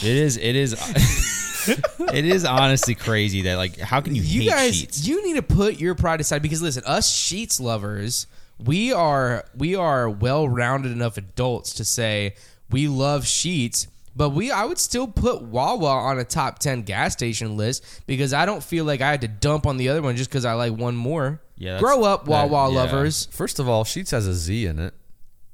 It 0.00 0.16
is. 0.16 0.36
It 0.36 0.54
is. 0.54 0.74
it 2.12 2.24
is 2.24 2.44
honestly 2.44 2.94
crazy 2.94 3.42
that 3.42 3.56
like 3.56 3.78
how 3.78 4.00
can 4.00 4.14
you, 4.14 4.22
you 4.22 4.42
hate 4.42 4.50
guys 4.50 4.82
Sheetz? 4.82 5.06
you 5.08 5.26
need 5.26 5.34
to 5.34 5.42
put 5.42 5.80
your 5.80 5.94
pride 5.96 6.20
aside 6.20 6.40
because 6.40 6.62
listen 6.62 6.84
us 6.84 7.12
Sheetz 7.12 7.60
lovers 7.60 8.28
we 8.64 8.92
are 8.92 9.44
we 9.56 9.74
are 9.74 10.08
well-rounded 10.10 10.90
enough 10.92 11.16
adults 11.16 11.72
to 11.74 11.84
say 11.84 12.34
we 12.70 12.88
love 12.88 13.24
Sheetz 13.24 13.86
but 14.16 14.30
we 14.30 14.50
I 14.50 14.64
would 14.64 14.78
still 14.78 15.06
put 15.06 15.42
Wawa 15.42 15.86
on 15.90 16.18
a 16.18 16.24
top 16.24 16.58
10 16.58 16.82
gas 16.82 17.12
station 17.12 17.56
list 17.56 17.84
because 18.06 18.32
I 18.32 18.46
don't 18.46 18.62
feel 18.64 18.84
like 18.84 19.00
I 19.00 19.10
had 19.12 19.20
to 19.20 19.28
dump 19.28 19.64
on 19.64 19.76
the 19.76 19.88
other 19.90 20.02
one 20.02 20.16
just 20.16 20.28
because 20.28 20.44
I 20.44 20.54
like 20.54 20.72
one 20.72 20.96
more. 20.96 21.40
Yeah, 21.56 21.78
Grow 21.78 22.02
up, 22.02 22.24
that- 22.24 22.30
Wawa 22.30 22.72
yeah. 22.72 22.78
lovers. 22.80 23.26
First 23.30 23.60
of 23.60 23.68
all, 23.68 23.84
Sheetz 23.84 24.10
has 24.10 24.26
a 24.26 24.34
Z 24.34 24.66
in 24.66 24.80
it. 24.80 24.92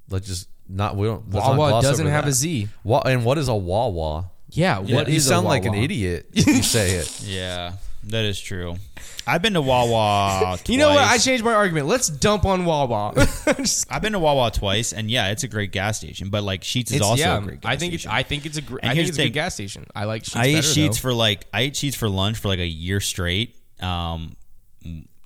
Like 0.09 0.23
just 0.25 0.49
not 0.67 0.97
we 0.97 1.07
don't. 1.07 1.31
let's 1.31 1.47
not 1.47 1.59
Wawa 1.59 1.71
gloss 1.73 1.85
doesn't 1.85 2.07
have 2.07 2.25
that. 2.25 2.31
a 2.31 2.35
Z. 2.35 2.69
Wa- 2.85 3.03
and 3.05 3.23
what 3.25 3.37
is 3.37 3.49
a 3.49 3.55
Wawa? 3.55 4.31
Yeah, 4.51 4.79
What 4.79 4.90
what 4.90 5.09
you 5.09 5.17
is 5.17 5.27
a 5.27 5.29
sound 5.31 5.47
like 5.47 5.67
an 5.67 5.75
idiot 5.75 6.31
if 6.33 6.47
you 6.47 6.62
say 6.62 6.93
it. 6.93 7.21
yeah. 7.25 7.73
That 8.05 8.25
is 8.25 8.40
true. 8.40 8.77
I've 9.26 9.40
been 9.42 9.54
to 9.54 9.62
Wawa. 9.62 10.58
You 10.66 10.78
know 10.78 10.90
what? 10.90 10.98
I 10.98 11.06
twice. 11.08 11.24
changed 11.24 11.44
my 11.44 11.54
argument. 11.54 11.87
Let's 11.87 12.08
dump 12.08 12.44
on 12.44 12.64
Wawa. 12.64 13.12
Just- 13.56 13.90
I've 13.92 14.02
been 14.02 14.12
to 14.12 14.18
Wawa 14.18 14.50
twice, 14.50 14.92
and 14.92 15.10
yeah, 15.10 15.30
it's 15.30 15.44
a 15.44 15.48
great 15.48 15.72
gas 15.72 15.98
station. 15.98 16.30
But 16.30 16.42
like 16.42 16.62
Sheetz 16.62 16.87
is 16.90 16.92
it's- 16.96 17.08
also 17.10 17.22
yeah, 17.22 17.38
a 17.38 17.40
great 17.40 17.60
gas 17.60 17.72
I 17.72 17.76
think 17.76 17.94
it's 17.94 18.02
station. 18.02 18.16
I 18.16 18.22
think 18.22 18.46
it's 18.46 18.56
a 18.58 18.62
gr- 18.62 18.78
And 18.82 18.90
I 18.90 18.94
here's 18.94 19.06
think 19.06 19.08
it's 19.10 19.16
the 19.16 19.22
a 19.22 19.24
thing. 19.26 19.32
good 19.32 19.34
gas 19.34 19.54
station. 19.54 19.87
I 19.94 20.04
like 20.04 20.22
Sheetz 20.24 20.37
I 20.37 20.44
ate 20.46 20.54
better, 20.56 20.66
Sheetz 20.66 20.87
though. 20.88 20.92
for 21.00 21.14
like 21.14 21.46
I 21.52 21.60
ate 21.62 21.74
Sheetz 21.74 21.96
for 21.96 22.08
lunch 22.08 22.38
for 22.38 22.48
like 22.48 22.58
a 22.60 22.66
year 22.66 23.00
straight. 23.00 23.56
Um, 23.80 24.37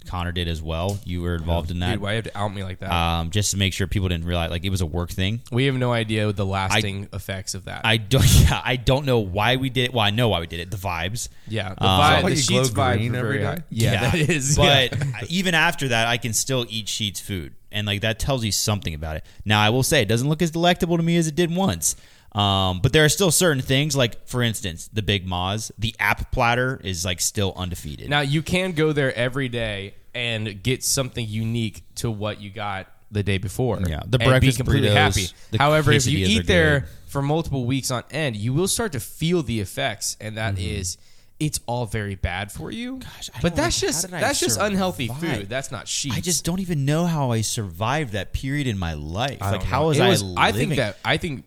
Konner 0.08 0.32
did 0.32 0.48
as 0.48 0.60
well. 0.62 0.98
You 1.04 1.22
were 1.22 1.34
involved 1.36 1.70
in 1.70 1.80
that. 1.80 1.92
Dude, 1.92 2.00
why 2.02 2.10
you 2.12 2.16
have 2.16 2.24
to 2.24 2.38
out 2.38 2.48
me 2.54 2.64
like 2.64 2.78
that? 2.80 2.90
um, 2.92 3.30
just 3.30 3.50
to 3.52 3.56
make 3.56 3.72
sure 3.72 3.86
people 3.86 4.08
didn't 4.08 4.26
realize 4.26 4.50
like 4.50 4.64
it 4.64 4.70
was 4.70 4.80
a 4.80 4.86
work 4.86 5.10
thing. 5.10 5.40
we 5.52 5.66
have 5.66 5.74
no 5.74 5.92
idea 5.92 6.32
the 6.32 6.46
lasting 6.46 7.08
effects 7.12 7.54
of 7.54 7.66
that. 7.66 7.82
I 7.84 7.96
don't. 7.98 8.24
Yeah, 8.48 8.60
I 8.64 8.76
don't 8.76 9.04
know 9.04 9.18
why 9.18 9.56
we 9.56 9.68
did 9.70 9.84
it. 9.86 9.92
Well, 9.92 10.04
I 10.04 10.10
know 10.10 10.28
why 10.28 10.40
we 10.40 10.46
did 10.46 10.60
it. 10.60 10.70
The 10.70 10.76
vibes. 10.76 11.28
yeah, 11.48 11.74
the, 11.74 11.84
Um, 11.84 12.00
vibe, 12.00 12.22
why 12.22 12.28
the 12.30 12.34
Sheetz 12.36 12.72
glow 12.74 12.84
vibes 12.84 12.96
green 12.98 13.12
were 13.12 13.18
every 13.18 13.38
very 13.38 13.40
day? 13.40 13.44
high. 13.46 13.62
Yeah, 13.70 14.10
that 14.10 14.14
is. 14.30 14.56
But 14.56 14.96
yeah. 14.96 15.20
even 15.28 15.54
after 15.54 15.88
that, 15.88 16.06
I 16.08 16.16
can 16.16 16.32
still 16.32 16.64
eat 16.68 16.86
Sheetz 16.86 17.20
food, 17.20 17.54
and 17.72 17.86
like 17.86 18.00
that 18.02 18.18
tells 18.18 18.44
you 18.44 18.52
something 18.52 18.94
about 18.94 19.16
it. 19.16 19.24
Now, 19.44 19.60
I 19.60 19.70
will 19.70 19.82
say 19.82 20.02
it 20.02 20.08
doesn't 20.08 20.28
look 20.28 20.40
as 20.42 20.50
delectable 20.50 20.96
to 20.96 21.02
me 21.02 21.16
as 21.16 21.26
it 21.26 21.34
did 21.34 21.54
once. 21.54 21.96
Um, 22.32 22.80
but 22.80 22.92
there 22.92 23.04
are 23.04 23.08
still 23.08 23.30
certain 23.30 23.62
things, 23.62 23.96
like 23.96 24.26
for 24.28 24.42
instance, 24.42 24.88
the 24.92 25.02
Big 25.02 25.26
Moz, 25.26 25.70
the 25.78 25.94
app 25.98 26.30
platter 26.30 26.80
is 26.84 27.04
like 27.04 27.20
still 27.20 27.52
undefeated. 27.56 28.10
Now 28.10 28.20
you 28.20 28.42
can 28.42 28.72
go 28.72 28.92
there 28.92 29.14
every 29.16 29.48
day 29.48 29.94
and 30.14 30.62
get 30.62 30.84
something 30.84 31.26
unique 31.26 31.82
to 31.96 32.10
what 32.10 32.40
you 32.40 32.50
got 32.50 32.86
the 33.10 33.22
day 33.22 33.38
before. 33.38 33.80
Yeah, 33.80 34.00
the 34.06 34.18
and 34.20 34.28
breakfast 34.28 34.58
be 34.58 34.62
completely 34.62 34.88
burritos, 34.90 34.94
happy. 34.94 35.58
However, 35.58 35.92
if 35.92 36.06
you 36.06 36.18
eat 36.26 36.46
there 36.46 36.80
good. 36.80 36.88
for 37.06 37.22
multiple 37.22 37.64
weeks 37.64 37.90
on 37.90 38.04
end, 38.10 38.36
you 38.36 38.52
will 38.52 38.68
start 38.68 38.92
to 38.92 39.00
feel 39.00 39.42
the 39.42 39.60
effects, 39.60 40.16
and 40.20 40.36
that 40.36 40.56
Mm-hmm. 40.56 40.78
is, 40.80 40.98
it's 41.40 41.60
all 41.66 41.86
very 41.86 42.16
bad 42.16 42.52
for 42.52 42.70
you. 42.70 43.00
I 43.34 43.40
but 43.40 43.56
that's 43.56 43.80
how 43.80 43.86
just 43.86 44.10
that's 44.10 44.40
just 44.40 44.60
unhealthy 44.60 45.08
food. 45.08 45.48
That's 45.48 45.70
not 45.70 45.86
Sheetz. 45.86 46.12
I 46.12 46.20
just 46.20 46.44
don't 46.44 46.60
even 46.60 46.84
know 46.84 47.06
how 47.06 47.30
I 47.30 47.40
survived 47.40 48.12
that 48.12 48.32
period 48.34 48.66
in 48.66 48.76
my 48.78 48.92
life. 48.94 49.40
Like, 49.40 49.52
don't 49.52 49.64
how 49.64 49.80
know. 49.82 49.86
was 49.88 49.98
It 49.98 50.02
I? 50.02 50.08
was- 50.10 50.24
I 50.36 50.52
think 50.52 50.76
that 50.76 50.98
I 51.04 51.16
think 51.16 51.44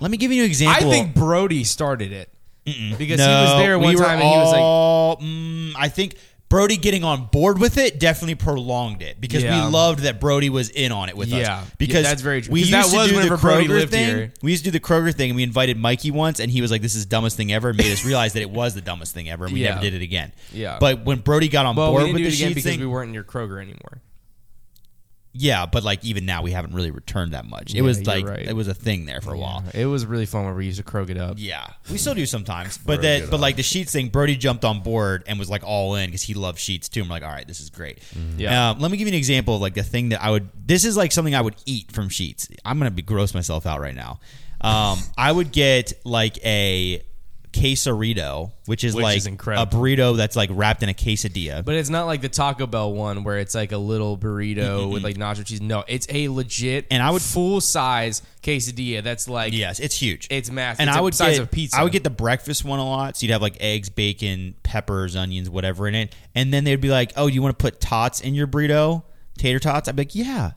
Let 0.00 0.10
me 0.10 0.16
give 0.16 0.32
you 0.32 0.42
an 0.42 0.48
example. 0.48 0.88
I 0.88 0.90
think 0.90 1.14
Brody 1.14 1.64
started 1.64 2.12
it 2.12 2.30
because 2.64 3.18
no, 3.18 3.26
he 3.26 3.44
was 3.52 3.62
there 3.62 3.78
one 3.78 3.88
we 3.90 3.96
were 3.96 4.02
time 4.04 4.18
and 4.20 4.28
he 4.28 4.36
was 4.36 4.52
like. 4.52 4.60
all, 4.60 5.16
mm, 5.18 5.72
I 5.76 5.88
think 5.88 6.16
Brody 6.48 6.76
getting 6.76 7.02
on 7.04 7.26
board 7.26 7.58
with 7.60 7.76
it 7.78 7.98
definitely 7.98 8.34
prolonged 8.36 9.02
it 9.02 9.20
because 9.20 9.42
Yeah. 9.42 9.66
we 9.66 9.72
loved 9.72 10.00
that 10.00 10.20
Brody 10.20 10.48
was 10.48 10.68
in 10.70 10.92
on 10.92 11.08
it 11.08 11.16
with 11.16 11.28
Yeah. 11.28 11.38
us. 11.38 11.42
Yeah, 11.46 11.64
Because 11.78 12.04
that's 12.04 12.22
very 12.22 12.42
true. 12.42 12.52
We 12.52 12.60
'Cause 12.60 12.70
used 12.70 12.74
that 12.92 12.96
was 12.96 13.08
to 13.08 13.08
do 13.08 13.14
the 13.14 13.16
whenever 13.16 13.36
Brody 13.36 13.64
Kroger 13.66 13.68
lived 13.70 13.90
thing. 13.92 14.04
here. 14.06 14.32
We 14.42 14.50
used 14.52 14.64
to 14.64 14.70
do 14.70 14.78
the 14.78 14.80
Kroger 14.84 15.12
thing, 15.14 15.30
and 15.30 15.36
we 15.36 15.42
invited 15.42 15.76
Mikey 15.76 16.12
once, 16.12 16.38
and 16.38 16.50
he 16.50 16.60
was 16.62 16.70
like, 16.70 16.82
"This 16.82 16.94
is 16.94 17.04
the 17.04 17.08
dumbest 17.10 17.36
thing 17.36 17.52
ever," 17.52 17.70
and 17.70 17.78
made 17.78 17.90
us 17.92 18.04
realize 18.04 18.32
that 18.34 18.42
it 18.42 18.50
was 18.50 18.74
the 18.74 18.80
dumbest 18.80 19.12
thing 19.12 19.28
ever, 19.28 19.44
and 19.46 19.54
we 19.54 19.62
Yeah. 19.62 19.70
never 19.70 19.80
did 19.82 19.94
it 19.94 20.02
again. 20.02 20.32
Yeah. 20.52 20.76
But 20.78 21.04
when 21.04 21.18
Brody 21.18 21.48
got 21.48 21.66
on 21.66 21.74
Well, 21.74 21.88
we 21.88 21.92
board 21.94 22.00
didn't 22.02 22.14
with 22.14 22.22
do 22.22 22.30
the 22.30 22.34
it 22.34 22.34
again 22.36 22.50
Sheetz 22.50 22.54
because 22.54 22.70
thing, 22.72 22.80
we 22.80 22.86
weren't 22.86 23.08
in 23.08 23.14
your 23.14 23.24
Kroger 23.24 23.58
anymore. 23.60 24.02
Yeah, 25.38 25.66
but 25.66 25.84
like 25.84 26.04
even 26.04 26.24
now, 26.26 26.42
we 26.42 26.50
haven't 26.52 26.74
really 26.74 26.90
returned 26.90 27.32
that 27.34 27.44
much. 27.44 27.72
It 27.72 27.76
Yeah, 27.76 27.82
was 27.82 27.98
you're 27.98 28.06
like 28.06 28.26
right. 28.26 28.46
it 28.46 28.54
was 28.54 28.68
a 28.68 28.74
thing 28.74 29.06
there 29.06 29.20
for 29.20 29.34
a 29.34 29.38
while. 29.38 29.62
It 29.74 29.86
was 29.86 30.06
really 30.06 30.26
fun 30.26 30.44
when 30.44 30.54
we 30.54 30.66
used 30.66 30.78
to 30.78 30.82
croak 30.84 31.10
it 31.10 31.18
up. 31.18 31.36
Yeah, 31.38 31.66
we 31.90 31.98
still 31.98 32.14
do 32.14 32.26
sometimes, 32.26 32.78
but 32.86 33.00
Very 33.00 33.18
that, 33.18 33.24
good 33.26 33.30
but 33.30 33.36
on 33.36 33.40
like 33.42 33.56
the 33.56 33.62
Sheetz 33.62 33.90
thing, 33.90 34.08
Brody 34.08 34.36
jumped 34.36 34.64
on 34.64 34.80
board 34.82 35.24
and 35.26 35.38
was 35.38 35.48
like 35.50 35.62
all 35.64 35.94
in 35.96 36.06
because 36.06 36.22
he 36.22 36.34
loved 36.34 36.58
Sheetz 36.58 36.88
too. 36.88 37.02
I'm 37.02 37.08
like, 37.08 37.22
all 37.22 37.30
right, 37.30 37.46
this 37.46 37.60
is 37.60 37.70
great. 37.70 37.98
Yeah. 38.36 38.70
Um, 38.70 38.78
let 38.80 38.90
me 38.90 38.96
give 38.96 39.06
you 39.08 39.12
an 39.12 39.18
example 39.18 39.54
of 39.56 39.60
like 39.60 39.74
the 39.74 39.82
thing 39.82 40.10
that 40.10 40.22
I 40.22 40.30
would. 40.30 40.48
This 40.66 40.84
is 40.84 40.96
like 40.96 41.12
something 41.12 41.34
I 41.34 41.40
would 41.40 41.56
eat 41.66 41.92
from 41.92 42.08
Sheetz. 42.08 42.54
I'm 42.64 42.78
gonna 42.78 42.90
be 42.90 43.02
gross 43.02 43.34
myself 43.34 43.66
out 43.66 43.80
right 43.80 43.94
now. 43.94 44.20
Um, 44.60 44.98
I 45.18 45.30
would 45.30 45.52
get 45.52 45.92
like 46.04 46.38
a 46.44 47.02
quesarito, 47.60 48.52
which 48.66 48.84
is 48.84 48.94
Which 48.94 49.02
like 49.02 49.16
is 49.16 49.26
a 49.26 49.30
incredible. 49.30 49.78
burrito 49.80 50.16
that's 50.16 50.36
like 50.36 50.50
wrapped 50.52 50.82
in 50.82 50.88
a 50.88 50.94
quesadilla. 50.94 51.64
But 51.64 51.74
it's 51.76 51.88
not 51.88 52.06
like 52.06 52.20
the 52.20 52.28
Taco 52.28 52.66
Bell 52.66 52.92
one 52.92 53.24
where 53.24 53.38
it's 53.38 53.54
like 53.54 53.72
a 53.72 53.78
little 53.78 54.16
burrito 54.16 54.90
with 54.90 55.02
like 55.04 55.16
nacho 55.16 55.44
cheese. 55.44 55.60
No, 55.60 55.84
it's 55.88 56.06
a 56.10 56.28
legit 56.28 56.86
And 56.90 57.02
I 57.02 57.10
would- 57.10 57.22
full 57.22 57.60
size 57.60 58.22
quesadilla 58.42 59.02
that's 59.02 59.28
like 59.28 59.52
yes, 59.52 59.80
it's 59.80 60.00
huge. 60.00 60.28
it's 60.30 60.50
massive. 60.50 60.80
and 60.80 60.88
It's 60.90 60.96
I 60.96 61.00
would 61.00 61.14
size 61.14 61.36
get 61.38 61.42
of 61.42 61.50
pizza. 61.50 61.78
I 61.78 61.82
would 61.82 61.92
get 61.92 62.04
the 62.04 62.10
breakfast 62.10 62.64
one 62.64 62.78
a 62.78 62.84
lot. 62.88 63.16
So 63.16 63.26
you'd 63.26 63.32
have 63.32 63.42
like 63.42 63.56
eggs, 63.60 63.88
bacon, 63.88 64.54
peppers, 64.62 65.16
onions, 65.16 65.50
whatever 65.50 65.88
in 65.88 65.94
it. 65.94 66.14
And 66.34 66.52
then 66.52 66.64
they'd 66.64 66.80
be 66.80 66.90
like, 66.90 67.12
"Oh, 67.16 67.26
you 67.26 67.42
want 67.42 67.58
to 67.58 67.62
put 67.62 67.80
tots 67.80 68.20
in 68.20 68.34
your 68.34 68.46
burrito? 68.46 69.02
Tater 69.38 69.58
tots?" 69.58 69.88
I'd 69.88 69.96
be 69.96 70.02
like, 70.02 70.14
"Yeah." 70.14 70.52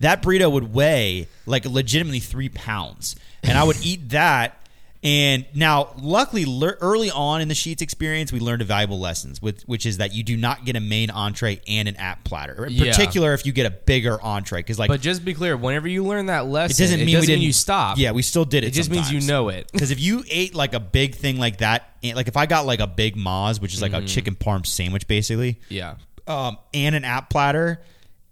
That 0.00 0.22
burrito 0.22 0.50
would 0.50 0.74
weigh 0.74 1.28
like 1.46 1.64
legitimately 1.64 2.18
three 2.20 2.48
pounds, 2.48 3.14
and 3.42 3.56
I 3.56 3.62
would 3.64 3.76
eat 3.84 4.10
that. 4.10 4.58
And 5.04 5.44
now, 5.54 5.90
luckily, 6.00 6.46
lear- 6.46 6.78
early 6.80 7.10
on 7.10 7.42
in 7.42 7.48
the 7.48 7.54
Sheetz 7.54 7.82
experience, 7.82 8.32
we 8.32 8.40
learned 8.40 8.62
a 8.62 8.64
valuable 8.64 8.98
lessons, 8.98 9.42
with, 9.42 9.62
which 9.64 9.84
is 9.84 9.98
that 9.98 10.14
you 10.14 10.22
do 10.24 10.34
not 10.34 10.64
get 10.64 10.76
a 10.76 10.80
main 10.80 11.10
entree 11.10 11.60
and 11.68 11.86
an 11.88 11.96
app 11.96 12.24
platter. 12.24 12.64
In 12.64 12.72
Yeah. 12.72 12.90
particular, 12.92 13.34
if 13.34 13.44
you 13.44 13.52
get 13.52 13.66
a 13.66 13.70
bigger 13.70 14.18
entree, 14.22 14.60
because 14.60 14.78
like 14.78 14.88
But 14.88 15.02
just 15.02 15.22
be 15.22 15.34
clear, 15.34 15.58
whenever 15.58 15.86
you 15.88 16.04
learn 16.06 16.26
that 16.26 16.46
lesson, 16.46 16.74
it 16.82 16.86
doesn't 16.86 17.04
mean 17.04 17.20
we 17.20 17.26
didn't 17.26 17.42
you 17.42 17.52
stop. 17.52 17.98
Yeah, 17.98 18.12
we 18.12 18.22
still 18.22 18.46
did 18.46 18.64
it. 18.64 18.68
It 18.68 18.70
just 18.70 18.90
means 18.90 19.12
you 19.12 19.20
know 19.20 19.50
it. 19.50 19.68
Because 19.70 19.90
if 19.90 20.00
you 20.00 20.24
ate 20.30 20.54
like 20.54 20.72
a 20.72 20.80
big 20.80 21.14
thing 21.16 21.38
like 21.38 21.58
that, 21.58 21.86
and- 22.02 22.16
like 22.16 22.28
if 22.28 22.38
I 22.38 22.46
got 22.46 22.64
like 22.64 22.80
a 22.80 22.86
big 22.86 23.14
Moz, 23.14 23.60
which 23.60 23.74
is 23.74 23.82
like 23.82 23.92
Mm-hmm. 23.92 24.04
a 24.06 24.08
chicken 24.08 24.34
parm 24.36 24.64
sandwich, 24.66 25.06
basically, 25.06 25.60
Yeah. 25.68 25.96
um, 26.26 26.56
and 26.72 26.94
an 26.94 27.04
app 27.04 27.28
platter, 27.28 27.82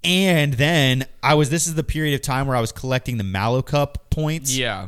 and 0.03 0.55
then 0.55 1.05
I 1.23 1.35
was. 1.35 1.51
This 1.51 1.67
is 1.67 1.75
the 1.75 1.85
period 1.85 2.15
of 2.15 2.23
time 2.23 2.47
where 2.47 2.57
I 2.57 2.61
was 2.63 2.73
collecting 2.73 3.19
the 3.19 3.25
Mallo 3.25 3.61
Cup 3.61 4.09
points. 4.11 4.57
Yeah. 4.57 4.87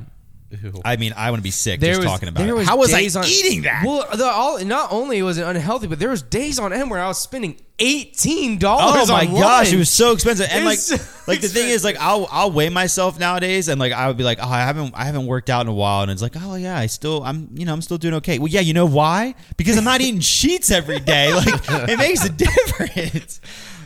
I 0.85 0.97
mean, 0.97 1.13
I 1.17 1.31
want 1.31 1.41
to 1.41 1.45
be 1.45 1.51
sick 1.51 1.81
There 1.81 1.95
just 1.95 2.01
was, 2.01 2.11
talking 2.11 2.29
about 2.29 2.43
there 2.43 2.55
it. 2.55 2.59
Was 2.59 2.69
How 2.69 2.77
was 2.77 2.93
I 2.93 3.01
days 3.01 3.17
on, 3.17 3.25
eating 3.27 3.63
that? 3.63 3.85
Well, 3.87 4.07
the, 4.15 4.25
all, 4.25 4.65
not 4.65 4.93
only 4.93 5.23
was 5.23 5.39
it 5.39 5.47
unhealthy, 5.47 5.87
but 5.87 5.99
there 5.99 6.11
was 6.11 6.23
days 6.23 6.59
on 6.59 6.73
end 6.73 6.91
where 6.91 7.01
I 7.01 7.09
was 7.09 7.19
spending 7.19 7.61
eighteen 7.79 8.59
dollars. 8.59 9.11
Oh 9.11 9.13
my 9.13 9.27
on 9.27 9.35
gosh, 9.35 9.73
it 9.73 9.77
was 9.77 9.91
so 9.91 10.13
expensive. 10.13 10.47
And 10.51 10.63
It 10.63 10.67
like, 10.67 10.77
was 10.77 10.87
so 10.87 10.97
like 11.27 11.41
the 11.41 11.49
thing 11.49 11.69
is, 11.69 11.85
like, 11.85 11.97
I'll 11.99 12.29
I'll 12.31 12.51
weigh 12.51 12.69
myself 12.69 13.19
nowadays, 13.19 13.69
and 13.69 13.81
like 13.81 13.93
I 13.93 14.09
would 14.09 14.17
be 14.17 14.25
like, 14.25 14.39
oh, 14.41 14.49
I 14.49 14.61
haven't 14.61 14.95
I 14.97 15.05
haven't 15.05 15.27
worked 15.27 15.51
out 15.51 15.63
in 15.63 15.69
a 15.69 15.75
while, 15.75 16.03
and 16.03 16.11
it's 16.11 16.23
like, 16.23 16.35
oh 16.41 16.55
yeah, 16.55 16.79
I 16.79 16.87
still 16.87 17.23
I'm 17.25 17.49
you 17.55 17.65
know 17.67 17.73
I'm 17.73 17.83
still 17.83 17.99
doing 17.99 18.15
okay. 18.15 18.39
Well, 18.39 18.49
yeah, 18.49 18.61
you 18.61 18.75
know 18.75 18.87
why? 18.87 19.35
Because 19.57 19.77
I'm 19.77 19.85
not 19.85 20.01
eating 20.01 20.21
Sheetz 20.21 20.71
every 20.71 21.01
day. 21.01 21.33
Like, 21.35 21.49
it 21.89 21.99
makes 21.99 22.25
a 22.25 22.29
difference. 22.31 23.41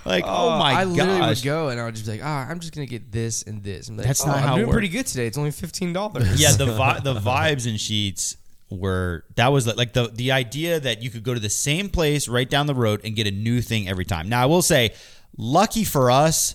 Like, 0.09 0.25
oh, 0.27 0.59
my 0.59 0.73
god. 0.73 0.81
I 0.81 0.85
literally 0.85 1.19
gosh. 1.19 1.37
would 1.41 1.45
go 1.45 1.69
and 1.69 1.81
I 1.81 1.85
would 1.85 1.95
just 1.95 2.07
be 2.07 2.13
like, 2.13 2.25
ah, 2.25 2.49
I'm 2.49 2.61
just 2.61 2.75
gonna 2.75 2.87
get 2.87 3.13
this 3.13 3.43
and 3.43 3.63
this. 3.63 3.89
I'm 3.89 3.97
like, 3.97 4.07
That's 4.07 4.25
oh, 4.25 4.29
not 4.29 4.37
I'm 4.37 4.43
how 4.43 4.55
it 4.55 4.61
doing 4.61 4.71
pretty 4.73 4.89
good 4.89 5.07
today. 5.07 5.27
It's 5.27 5.39
only 5.39 5.51
fifteen 5.51 5.93
dollars. 5.93 6.41
yeah, 6.41 6.53
the 6.53 6.67
vi- 6.77 7.01
the 7.01 7.15
vibes 7.15 7.67
in 7.67 7.75
Sheetz 7.75 8.37
were 8.71 9.25
that 9.37 9.49
was 9.49 9.67
like 9.67 9.93
the 9.93 10.09
the 10.09 10.33
idea 10.33 10.81
that 10.81 11.03
you 11.03 11.11
could 11.11 11.23
go 11.23 11.35
to 11.35 11.41
the 11.41 11.51
same 11.51 11.89
place 11.89 12.29
right 12.29 12.49
down 12.49 12.67
the 12.67 12.75
road 12.75 13.01
and 13.05 13.15
get 13.15 13.27
a 13.27 13.31
new 13.31 13.61
thing 13.61 13.89
every 13.89 14.05
time. 14.05 14.29
Now 14.29 14.43
I 14.43 14.47
will 14.47 14.63
say, 14.63 14.95
lucky 15.37 15.85
for 15.85 16.11
us, 16.11 16.55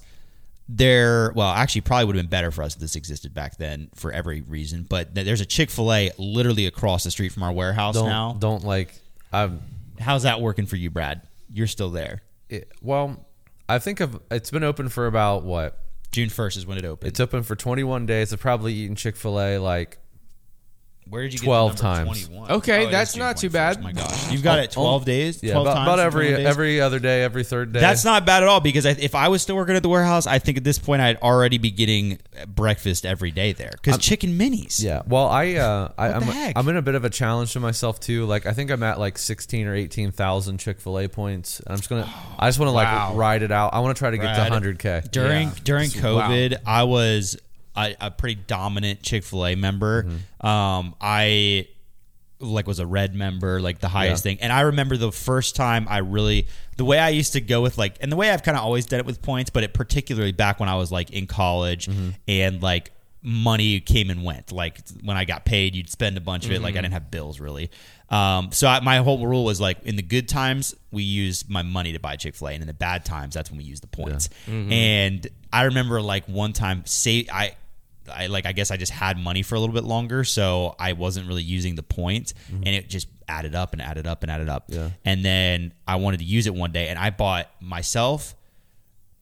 there 0.70 1.32
well 1.36 1.50
actually 1.50 1.82
probably 1.82 2.06
would 2.06 2.16
have 2.16 2.24
been 2.24 2.30
better 2.30 2.52
for 2.52 2.64
us 2.64 2.76
if 2.76 2.82
this 2.82 2.96
existed 2.96 3.34
back 3.34 3.58
then 3.58 3.90
for 3.96 4.12
every 4.12 4.42
reason. 4.42 4.84
But 4.84 5.14
th- 5.14 5.26
there's 5.26 5.42
a 5.42 5.46
Chick 5.46 5.70
Fil 5.70 5.92
A 5.94 6.12
literally 6.18 6.68
across 6.68 7.04
the 7.04 7.12
street 7.12 7.32
from 7.32 7.44
our 7.44 7.52
warehouse 7.52 7.96
Don't 7.96 8.08
now. 8.08 8.36
don't 8.40 8.64
like. 8.64 8.94
I'm. 9.32 9.62
How's 10.00 10.24
that 10.24 10.42
working 10.42 10.66
for 10.66 10.76
you, 10.76 10.90
Brad? 10.90 11.22
You're 11.52 11.68
still 11.68 11.90
there. 11.90 12.22
It, 12.50 12.72
well, 12.82 13.26
I 13.68 13.80
think 13.80 14.00
of 14.00 14.22
it's 14.30 14.52
been 14.52 14.64
open 14.64 14.90
for 14.90 15.08
about 15.08 15.44
what? 15.44 15.80
June 16.12 16.30
first 16.30 16.58
is 16.58 16.66
when 16.66 16.78
it 16.78 16.86
opened. 16.86 17.10
It's 17.10 17.20
open 17.20 17.42
for 17.42 17.56
21 17.56 18.06
days. 18.06 18.32
I've 18.32 18.40
probably 18.40 18.74
eaten 18.74 18.96
Chick 18.96 19.16
Fil 19.16 19.40
A 19.40 19.58
like 19.58 19.98
Where 21.10 21.24
did 21.24 21.34
you 21.34 21.40
12 21.40 21.72
get 21.74 21.78
times. 21.80 22.28
21? 22.28 22.52
Okay, 22.52 22.88
it 22.88 22.92
that's 22.92 23.12
is 23.12 23.16
June 23.16 23.24
not 23.24 23.38
too 23.38 23.50
21st. 23.50 23.52
bad. 23.54 23.84
My 23.84 23.92
gosh, 23.92 24.32
you've 24.32 24.44
got 24.44 24.60
it 24.60 24.72
12 24.72 25.06
days. 25.06 25.44
yeah, 25.44 25.52
12 25.54 25.68
about, 25.68 25.74
times 25.76 25.88
about 25.88 26.00
in 26.00 26.06
every 26.06 26.24
21 26.26 26.40
days? 26.40 26.48
every 26.50 26.82
other 26.82 27.00
day, 27.00 27.24
every 27.24 27.44
third 27.44 27.72
day. 27.74 27.80
That's 27.80 28.04
not 28.06 28.26
bad 28.26 28.44
at 28.44 28.50
all 28.50 28.60
because 28.62 28.86
I, 28.86 28.92
if 28.92 29.14
I 29.16 29.28
was 29.28 29.42
still 29.42 29.56
working 29.56 29.76
at 29.76 29.84
the 29.84 29.90
warehouse, 29.90 30.26
I 30.28 30.40
think 30.40 30.58
at 30.58 30.64
this 30.64 30.80
point 30.80 31.02
I'd 31.02 31.18
already 31.18 31.58
be 31.58 31.72
getting 31.72 32.20
breakfast 32.48 33.06
every 33.06 33.32
day 33.32 33.54
there 33.54 33.72
because 33.74 33.98
chicken 34.00 34.38
minis. 34.38 34.82
Yeah. 34.84 35.02
Well, 35.08 35.28
I 35.28 35.54
uh, 35.56 35.92
I, 35.98 36.08
What 36.10 36.16
I'm 36.16 36.22
heck? 36.24 36.58
I'm 36.58 36.68
in 36.70 36.78
a 36.78 36.82
bit 36.82 36.96
of 36.96 37.06
a 37.06 37.10
challenge 37.10 37.54
to 37.54 37.60
myself 37.60 38.00
too. 38.00 38.26
Like 38.26 38.46
I 38.46 38.54
think 38.54 38.72
I'm 38.72 38.84
at 38.84 39.00
like 39.00 39.18
16 39.18 39.68
or 39.68 39.76
18 39.76 40.12
thousand 40.12 40.58
Chick 40.60 40.80
Fil 40.80 41.00
A 41.00 41.08
points. 41.08 41.60
And 41.60 41.70
I'm 41.70 41.78
just 41.78 41.90
gonna 41.90 42.12
I 42.40 42.48
just 42.48 42.60
want 42.60 42.70
to 42.70 42.74
Wow. 42.74 43.10
like 43.10 43.18
ride 43.18 43.44
it 43.44 43.52
out. 43.52 43.74
I 43.74 43.80
want 43.80 43.96
to 43.96 44.00
try 44.00 44.10
to 44.12 44.18
get 44.18 44.36
to 44.36 44.50
Brad, 44.50 44.64
100k. 44.64 45.12
During 45.12 45.48
Yeah. 45.50 45.54
during 45.64 45.90
Wow. 45.90 46.30
COVID, 46.30 46.58
I 46.66 46.84
was 46.84 47.38
a, 47.76 47.96
a 48.00 48.12
pretty 48.12 48.36
dominant 48.48 49.02
Chick 49.04 49.24
Fil 49.24 49.46
A 49.46 49.56
member. 49.56 50.04
Mm-hmm. 50.04 50.46
Um, 50.46 50.96
I 51.02 51.68
like 52.40 52.68
was 52.68 52.80
a 52.80 52.86
red 52.86 53.16
member, 53.16 53.62
like 53.62 53.80
the 53.80 53.88
highest 53.88 54.26
Yeah. 54.26 54.32
thing. 54.32 54.42
And 54.42 54.52
I 54.52 54.62
remember 54.62 54.98
the 54.98 55.12
first 55.14 55.56
time 55.56 55.88
I 55.90 56.00
really 56.00 56.48
the 56.76 56.84
way 56.86 57.00
I 57.00 57.10
used 57.10 57.34
to 57.34 57.42
go 57.42 57.62
with 57.62 57.78
like, 57.78 57.96
and 58.02 58.12
the 58.12 58.16
way 58.18 58.30
I've 58.32 58.44
kind 58.44 58.58
of 58.58 58.64
always 58.64 58.86
done 58.86 59.00
it 59.00 59.06
with 59.06 59.22
points, 59.22 59.50
but 59.50 59.64
it 59.64 59.74
particularly 59.74 60.32
back 60.34 60.60
when 60.60 60.68
I 60.68 60.76
was 60.76 60.92
like 60.92 61.12
in 61.12 61.26
college 61.28 61.86
Mm-hmm. 61.88 62.10
and 62.28 62.62
like 62.62 62.92
money 63.22 63.80
came 63.80 64.10
and 64.10 64.24
went. 64.26 64.52
Like 64.52 64.80
when 65.04 65.16
I 65.16 65.24
got 65.24 65.46
paid, 65.46 65.76
you'd 65.76 65.90
spend 65.90 66.18
a 66.18 66.22
bunch 66.22 66.44
of 66.46 66.52
it. 66.52 66.56
Mm-hmm. 66.56 66.64
Like 66.66 66.76
I 66.76 66.82
didn't 66.82 66.94
have 66.94 67.10
bills 67.10 67.40
really. 67.40 67.72
Um, 68.10 68.52
so 68.52 68.68
I, 68.68 68.82
my 68.82 68.98
whole 68.98 69.26
rule 69.26 69.46
was 69.46 69.62
like 69.62 69.82
in 69.84 69.96
the 69.96 70.02
good 70.04 70.28
times 70.28 70.76
we 70.92 71.04
use 71.04 71.48
my 71.50 71.62
money 71.62 71.94
to 71.94 72.00
buy 72.00 72.18
Chick 72.18 72.36
Fil 72.36 72.50
A, 72.50 72.52
and 72.52 72.62
in 72.62 72.68
the 72.68 72.74
bad 72.74 73.06
times 73.06 73.34
that's 73.36 73.50
when 73.50 73.58
we 73.60 73.64
use 73.64 73.80
the 73.80 73.88
points. 73.88 74.28
Mm-hmm. 74.48 74.72
And 74.74 75.28
I 75.54 75.64
remember 75.64 76.02
like 76.02 76.26
one 76.26 76.52
time, 76.52 76.84
say 76.86 77.26
I 77.32 77.56
I 78.12 78.28
like 78.28 78.46
I 78.46 78.52
guess 78.52 78.72
I 78.72 78.78
just 78.78 78.92
had 78.92 79.18
money 79.18 79.44
for 79.44 79.56
a 79.56 79.60
little 79.60 79.74
bit 79.74 79.84
longer, 79.84 80.24
so 80.24 80.76
I 80.80 80.94
wasn't 80.94 81.28
really 81.28 81.44
using 81.44 81.76
the 81.76 81.84
points, 81.84 82.34
mm-hmm. 82.34 82.64
and 82.66 82.68
it 82.68 82.90
just 82.90 83.08
added 83.28 83.56
up 83.56 83.74
and 83.74 83.82
added 83.82 84.08
up 84.08 84.24
and 84.24 84.32
added 84.32 84.50
up. 84.50 84.66
Yeah. 84.68 84.90
And 85.06 85.24
then 85.24 85.74
I 85.88 85.96
wanted 85.96 86.18
to 86.18 86.26
use 86.26 86.48
it 86.48 86.54
one 86.54 86.72
day, 86.72 86.90
and 86.90 87.00
I 87.00 87.10
bought 87.10 87.50
myself, 87.62 88.36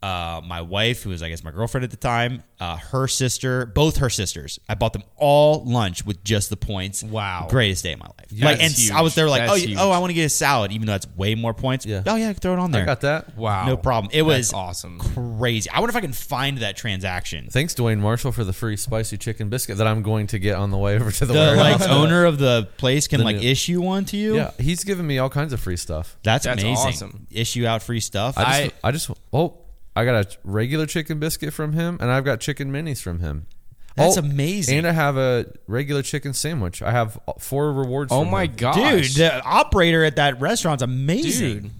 uh, 0.03 0.41
my 0.43 0.61
wife, 0.61 1.03
who 1.03 1.09
was 1.11 1.21
I 1.21 1.29
guess 1.29 1.43
my 1.43 1.51
girlfriend 1.51 1.83
at 1.83 1.91
the 1.91 1.97
time, 1.97 2.43
uh, 2.59 2.77
her 2.77 3.07
sister, 3.07 3.65
both 3.67 3.97
her 3.97 4.09
sisters. 4.09 4.59
I 4.67 4.75
bought 4.75 4.93
them 4.93 5.03
all 5.15 5.63
lunch 5.63 6.05
with 6.05 6.23
just 6.23 6.49
the 6.49 6.57
points. 6.57 7.03
Wow. 7.03 7.47
greatest 7.49 7.83
day 7.83 7.93
of 7.93 7.99
my 7.99 8.07
life. 8.07 8.27
Yeah, 8.31 8.45
like, 8.45 8.59
that's 8.59 8.89
and 8.89 8.97
I 8.97 9.01
was 9.01 9.13
there 9.15 9.29
like, 9.29 9.43
huge. 9.43 9.51
oh, 9.51 9.55
huge. 9.67 9.77
oh, 9.79 9.91
I 9.91 9.99
want 9.99 10.09
to 10.09 10.15
get 10.15 10.25
a 10.25 10.29
salad, 10.29 10.71
even 10.71 10.87
though 10.87 10.93
that's 10.93 11.07
way 11.15 11.35
more 11.35 11.53
points. 11.53 11.85
Yeah. 11.85 12.03
Oh 12.07 12.15
yeah, 12.15 12.33
throw 12.33 12.53
it 12.53 12.59
on 12.59 12.71
there. 12.71 12.83
I 12.83 12.85
got 12.85 13.01
that. 13.01 13.37
Wow. 13.37 13.65
No 13.67 13.77
problem. 13.77 14.09
It 14.13 14.23
That's 14.23 14.37
was 14.37 14.53
awesome. 14.53 14.99
crazy. 14.99 15.69
I 15.69 15.79
wonder 15.79 15.91
if 15.91 15.95
I 15.95 16.01
can 16.01 16.13
find 16.13 16.57
that 16.59 16.75
transaction. 16.77 17.47
Thanks, 17.51 17.73
Dwayne 17.75 17.99
Marshall, 17.99 18.31
for 18.31 18.43
the 18.43 18.53
free 18.53 18.77
spicy 18.77 19.17
chicken 19.17 19.49
biscuit 19.49 19.77
that 19.77 19.87
I'm 19.87 20.01
going 20.01 20.27
to 20.27 20.39
get 20.39 20.55
on 20.55 20.71
the 20.71 20.77
way 20.77 20.95
over 20.95 21.11
to 21.11 21.25
the, 21.25 21.33
The 21.33 21.39
warehouse. 21.39 21.81
like 21.81 21.89
owner 21.91 22.25
of 22.25 22.37
the 22.39 22.67
place 22.77 23.07
can 23.07 23.19
The 23.19 23.25
like 23.25 23.37
new- 23.37 23.47
issue 23.49 23.81
one 23.81 24.05
to 24.05 24.17
you. 24.17 24.35
yeah, 24.35 24.51
he's 24.59 24.83
giving 24.83 25.05
me 25.05 25.19
all 25.19 25.29
kinds 25.29 25.53
of 25.53 25.59
free 25.59 25.77
stuff. 25.77 26.17
That's, 26.23 26.45
That's 26.45 26.61
amazing. 26.61 26.87
awesome. 26.87 27.27
Issue 27.31 27.65
out 27.65 27.83
free 27.83 27.99
stuff. 27.99 28.37
I 28.37 28.63
just, 28.63 28.75
I, 28.83 28.91
just, 28.91 29.11
oh, 29.33 29.57
I 29.95 30.05
got 30.05 30.25
a 30.25 30.37
regular 30.43 30.85
chicken 30.85 31.19
biscuit 31.19 31.53
from 31.53 31.73
him, 31.73 31.97
and 31.99 32.09
I've 32.09 32.23
got 32.25 32.39
chicken 32.39 32.71
minis 32.71 33.01
from 33.01 33.19
him. 33.19 33.47
That's 33.95 34.15
Oh, 34.17 34.21
amazing. 34.21 34.77
And 34.77 34.87
I 34.87 34.91
have 34.93 35.17
a 35.17 35.47
regular 35.67 36.01
chicken 36.01 36.33
sandwich. 36.33 36.81
I 36.81 36.91
have 36.91 37.19
four 37.39 37.73
rewards. 37.73 38.11
Oh 38.13 38.21
from 38.21 38.31
my 38.31 38.47
god, 38.47 38.75
Dude, 38.75 39.03
the 39.15 39.43
operator 39.43 40.05
at 40.05 40.15
that 40.15 40.39
restaurant's 40.39 40.81
amazing. 40.81 41.59
Dude. 41.63 41.71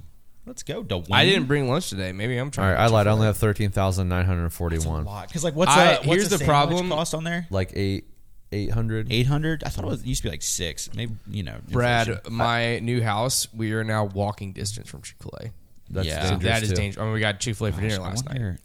Let's 0.46 0.64
go, 0.64 0.84
Dwayne. 0.84 1.08
I 1.12 1.24
didn't 1.26 1.46
bring 1.46 1.70
lunch 1.70 1.90
today. 1.90 2.12
Maybe 2.12 2.36
I'm 2.36 2.48
All 2.48 2.52
trying. 2.52 2.74
right, 2.74 2.82
I 2.84 2.88
lied. 2.88 3.08
I 3.08 3.12
only 3.12 3.28
have 3.28 3.38
thirteen 3.38 3.70
thousand 3.70 4.10
nine 4.10 4.26
hundred 4.26 4.50
forty-one. 4.52 5.06
Because 5.28 5.44
like, 5.46 5.56
what's, 5.56 5.72
I- 5.72 5.94
uh, 5.94 5.98
what's 6.00 6.06
here's 6.08 6.34
a 6.34 6.38
the 6.40 6.44
problem. 6.46 6.90
cost 6.90 7.14
on 7.14 7.24
there? 7.24 7.48
Like 7.50 7.72
eight, 7.76 8.08
eight 8.52 8.72
hundred. 8.72 9.08
Eight 9.14 9.28
hundred. 9.28 9.64
I 9.64 9.70
thought 9.70 9.86
it 9.86 9.88
was 9.88 10.02
it 10.02 10.08
used 10.08 10.24
to 10.24 10.28
be 10.28 10.32
like 10.32 10.42
six. 10.42 10.94
Maybe 10.94 11.14
you 11.30 11.44
know, 11.44 11.56
Brad, 11.70 12.10
inflation. 12.10 12.34
my 12.34 12.80
new 12.80 13.02
house, 13.02 13.48
we 13.54 13.72
are 13.72 13.86
now 13.86 14.04
walking 14.06 14.52
distance 14.52 14.90
from 14.90 15.02
Chick 15.04 15.16
Fil 15.22 15.32
A. 15.42 15.52
That's 15.92 16.08
Yeah. 16.08 16.30
dangerous 16.30 16.44
That 16.44 16.64
is 16.64 16.70
too. 16.70 16.76
dangerous. 16.76 17.02
I 17.02 17.06
mean, 17.06 17.14
we 17.14 17.20
got 17.20 17.40
Chick 17.40 17.56
Fil 17.56 17.68
A 17.68 17.72
for 17.72 17.82
dinner 17.82 18.00
last 18.00 18.26
night. 18.26 18.58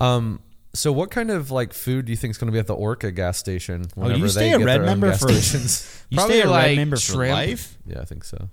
Um, 0.00 0.40
so 0.74 0.92
what 0.92 1.10
kind 1.10 1.30
of 1.30 1.50
like 1.50 1.72
food 1.72 2.04
do 2.06 2.12
you 2.12 2.16
think 2.16 2.32
is 2.32 2.38
going 2.38 2.46
to 2.48 2.52
be 2.52 2.58
at 2.58 2.66
the 2.66 2.74
Orca 2.74 3.10
gas 3.12 3.38
station? 3.38 3.84
Oh, 3.96 4.08
you 4.10 4.28
stay 4.28 4.48
they 4.50 4.52
a 4.54 4.58
red 4.58 4.66
their 4.66 4.80
own 4.82 4.86
member 4.86 5.10
gas 5.10 5.20
for 5.20 5.28
stations? 5.32 6.00
You 6.10 6.16
Probably 6.18 6.36
stay 6.40 6.46
a 6.46 6.50
like 6.50 6.64
red 6.66 6.76
member 6.76 6.96
for 6.96 7.02
shrimp. 7.02 7.32
life. 7.32 7.78
yeah, 7.86 8.00
I 8.00 8.04
think 8.04 8.24
so. 8.24 8.48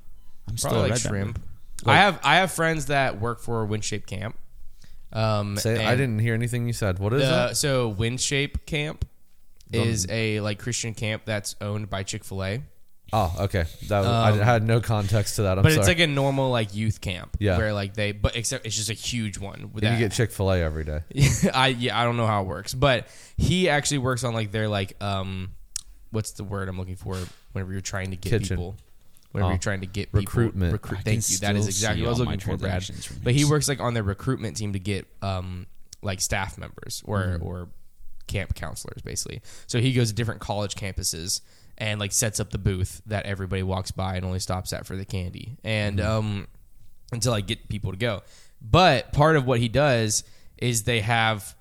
I'm 0.48 0.58
still 0.58 0.72
Probably 0.72 0.90
a 0.90 0.94
like 0.94 1.04
red 1.04 1.12
member. 1.12 1.26
shrimp. 1.40 1.42
I 1.86 1.96
have 1.96 2.20
I 2.24 2.36
have 2.36 2.52
friends 2.52 2.86
that 2.88 3.20
work 3.20 3.40
for 3.40 3.66
WinShape 3.68 4.06
Camp. 4.06 4.38
Um, 5.14 5.58
Say, 5.58 5.84
I 5.84 5.96
didn't 5.96 6.20
hear 6.20 6.34
anything 6.34 6.68
you 6.68 6.74
said. 6.74 7.00
What 7.00 7.12
is 7.14 7.22
The, 7.24 7.28
that? 7.28 7.58
so 7.58 7.94
WinShape 7.94 8.66
Camp 8.66 9.04
is 9.74 10.06
a 10.10 10.40
like 10.42 10.60
Christian 10.60 10.94
camp 10.94 11.24
that's 11.26 11.56
owned 11.60 11.90
by 11.90 12.04
Chick 12.04 12.24
Fil 12.24 12.44
A, 12.44 12.62
Oh, 13.14 13.36
okay. 13.42 13.66
That 13.90 14.00
was, 14.00 14.08
Um, 14.08 14.42
I 14.42 14.44
had 14.46 14.64
no 14.64 14.80
context 14.80 15.36
to 15.36 15.42
that. 15.44 15.58
I'm 15.58 15.64
but 15.64 15.72
sorry. 15.74 15.80
it's 15.82 15.88
like 15.88 16.00
a 16.00 16.08
normal 16.08 16.50
like 16.50 16.74
youth 16.74 17.02
camp. 17.02 17.36
Yeah. 17.40 17.58
where 17.58 17.74
like 17.74 17.94
they 17.94 18.14
but 18.14 18.36
except 18.38 18.66
it's 18.66 18.76
just 18.76 18.90
a 18.90 18.94
huge 18.94 19.38
one. 19.38 19.72
With 19.74 19.84
and 19.84 20.00
you 20.00 20.06
get 20.08 20.14
Chick 20.14 20.32
Fil 20.32 20.52
A 20.52 20.60
every 20.62 20.86
day. 20.86 21.02
I 21.54 21.68
yeah, 21.68 22.00
I 22.00 22.06
don't 22.06 22.16
know 22.18 22.28
how 22.28 22.42
it 22.44 22.48
works, 22.48 22.74
but 22.74 23.08
he 23.38 23.68
actually 23.70 23.98
works 23.98 24.24
on 24.24 24.34
like 24.34 24.52
their 24.52 24.70
like 24.70 25.02
um, 25.04 25.52
what's 26.12 26.32
the 26.32 26.44
word 26.46 26.70
I'm 26.70 26.78
looking 26.78 26.96
for? 26.96 27.18
Whenever 27.52 27.72
you're 27.74 27.82
trying 27.82 28.12
to 28.12 28.16
get 28.18 28.30
Kitchen. 28.30 28.56
people, 28.58 28.76
whenever 29.34 29.48
Oh. 29.50 29.52
you're 29.54 29.60
trying 29.60 29.82
to 29.82 29.88
get 29.88 30.08
people, 30.08 30.20
Recruitment. 30.22 30.72
recruit- 30.72 31.00
I 31.00 31.04
thank 31.04 31.30
you. 31.30 31.38
That 31.40 31.56
is 31.58 31.64
still 31.64 31.68
exactly 31.68 32.02
what 32.04 32.08
I 32.08 32.10
was 32.12 32.20
all 32.22 32.26
my 32.26 32.32
looking 32.32 32.46
for, 32.46 32.58
Brad. 32.58 32.72
transactions 32.82 33.06
from 33.06 33.18
But 33.24 33.34
he 33.34 33.44
works 33.44 33.68
like 33.68 33.82
on 33.82 33.94
their 33.94 34.04
recruitment 34.04 34.56
team 34.56 34.72
to 34.74 34.80
get 34.80 35.06
um 35.22 35.68
like 36.02 36.22
staff 36.22 36.58
members 36.58 37.02
or 37.06 37.20
Mm-hmm. 37.20 37.46
or 37.46 37.68
camp 38.28 38.56
counselors 38.56 39.02
basically. 39.02 39.42
So 39.68 39.82
he 39.82 39.92
goes 39.92 40.08
to 40.08 40.16
different 40.16 40.40
college 40.40 40.76
campuses 40.76 41.42
and 41.82 42.00
like 42.00 42.14
sets 42.14 42.40
up 42.40 42.50
the 42.52 42.58
booth 42.58 43.02
that 43.08 43.26
everybody 43.26 43.64
walks 43.64 43.92
by 43.92 44.16
and 44.16 44.24
only 44.24 44.40
stops 44.40 44.72
at 44.72 44.86
for 44.86 44.96
the 44.96 45.04
candy 45.04 45.58
and 45.66 46.00
Mm-hmm. 46.00 46.10
um 46.10 46.48
until 47.12 47.34
I 47.34 47.42
get 47.42 47.68
people 47.68 47.92
to 47.92 47.98
go. 47.98 48.22
But 48.62 49.12
part 49.12 49.36
of 49.36 49.46
what 49.46 49.60
he 49.60 49.68
does 49.68 50.24
is 50.58 50.84
they 50.84 51.02
have 51.02 51.56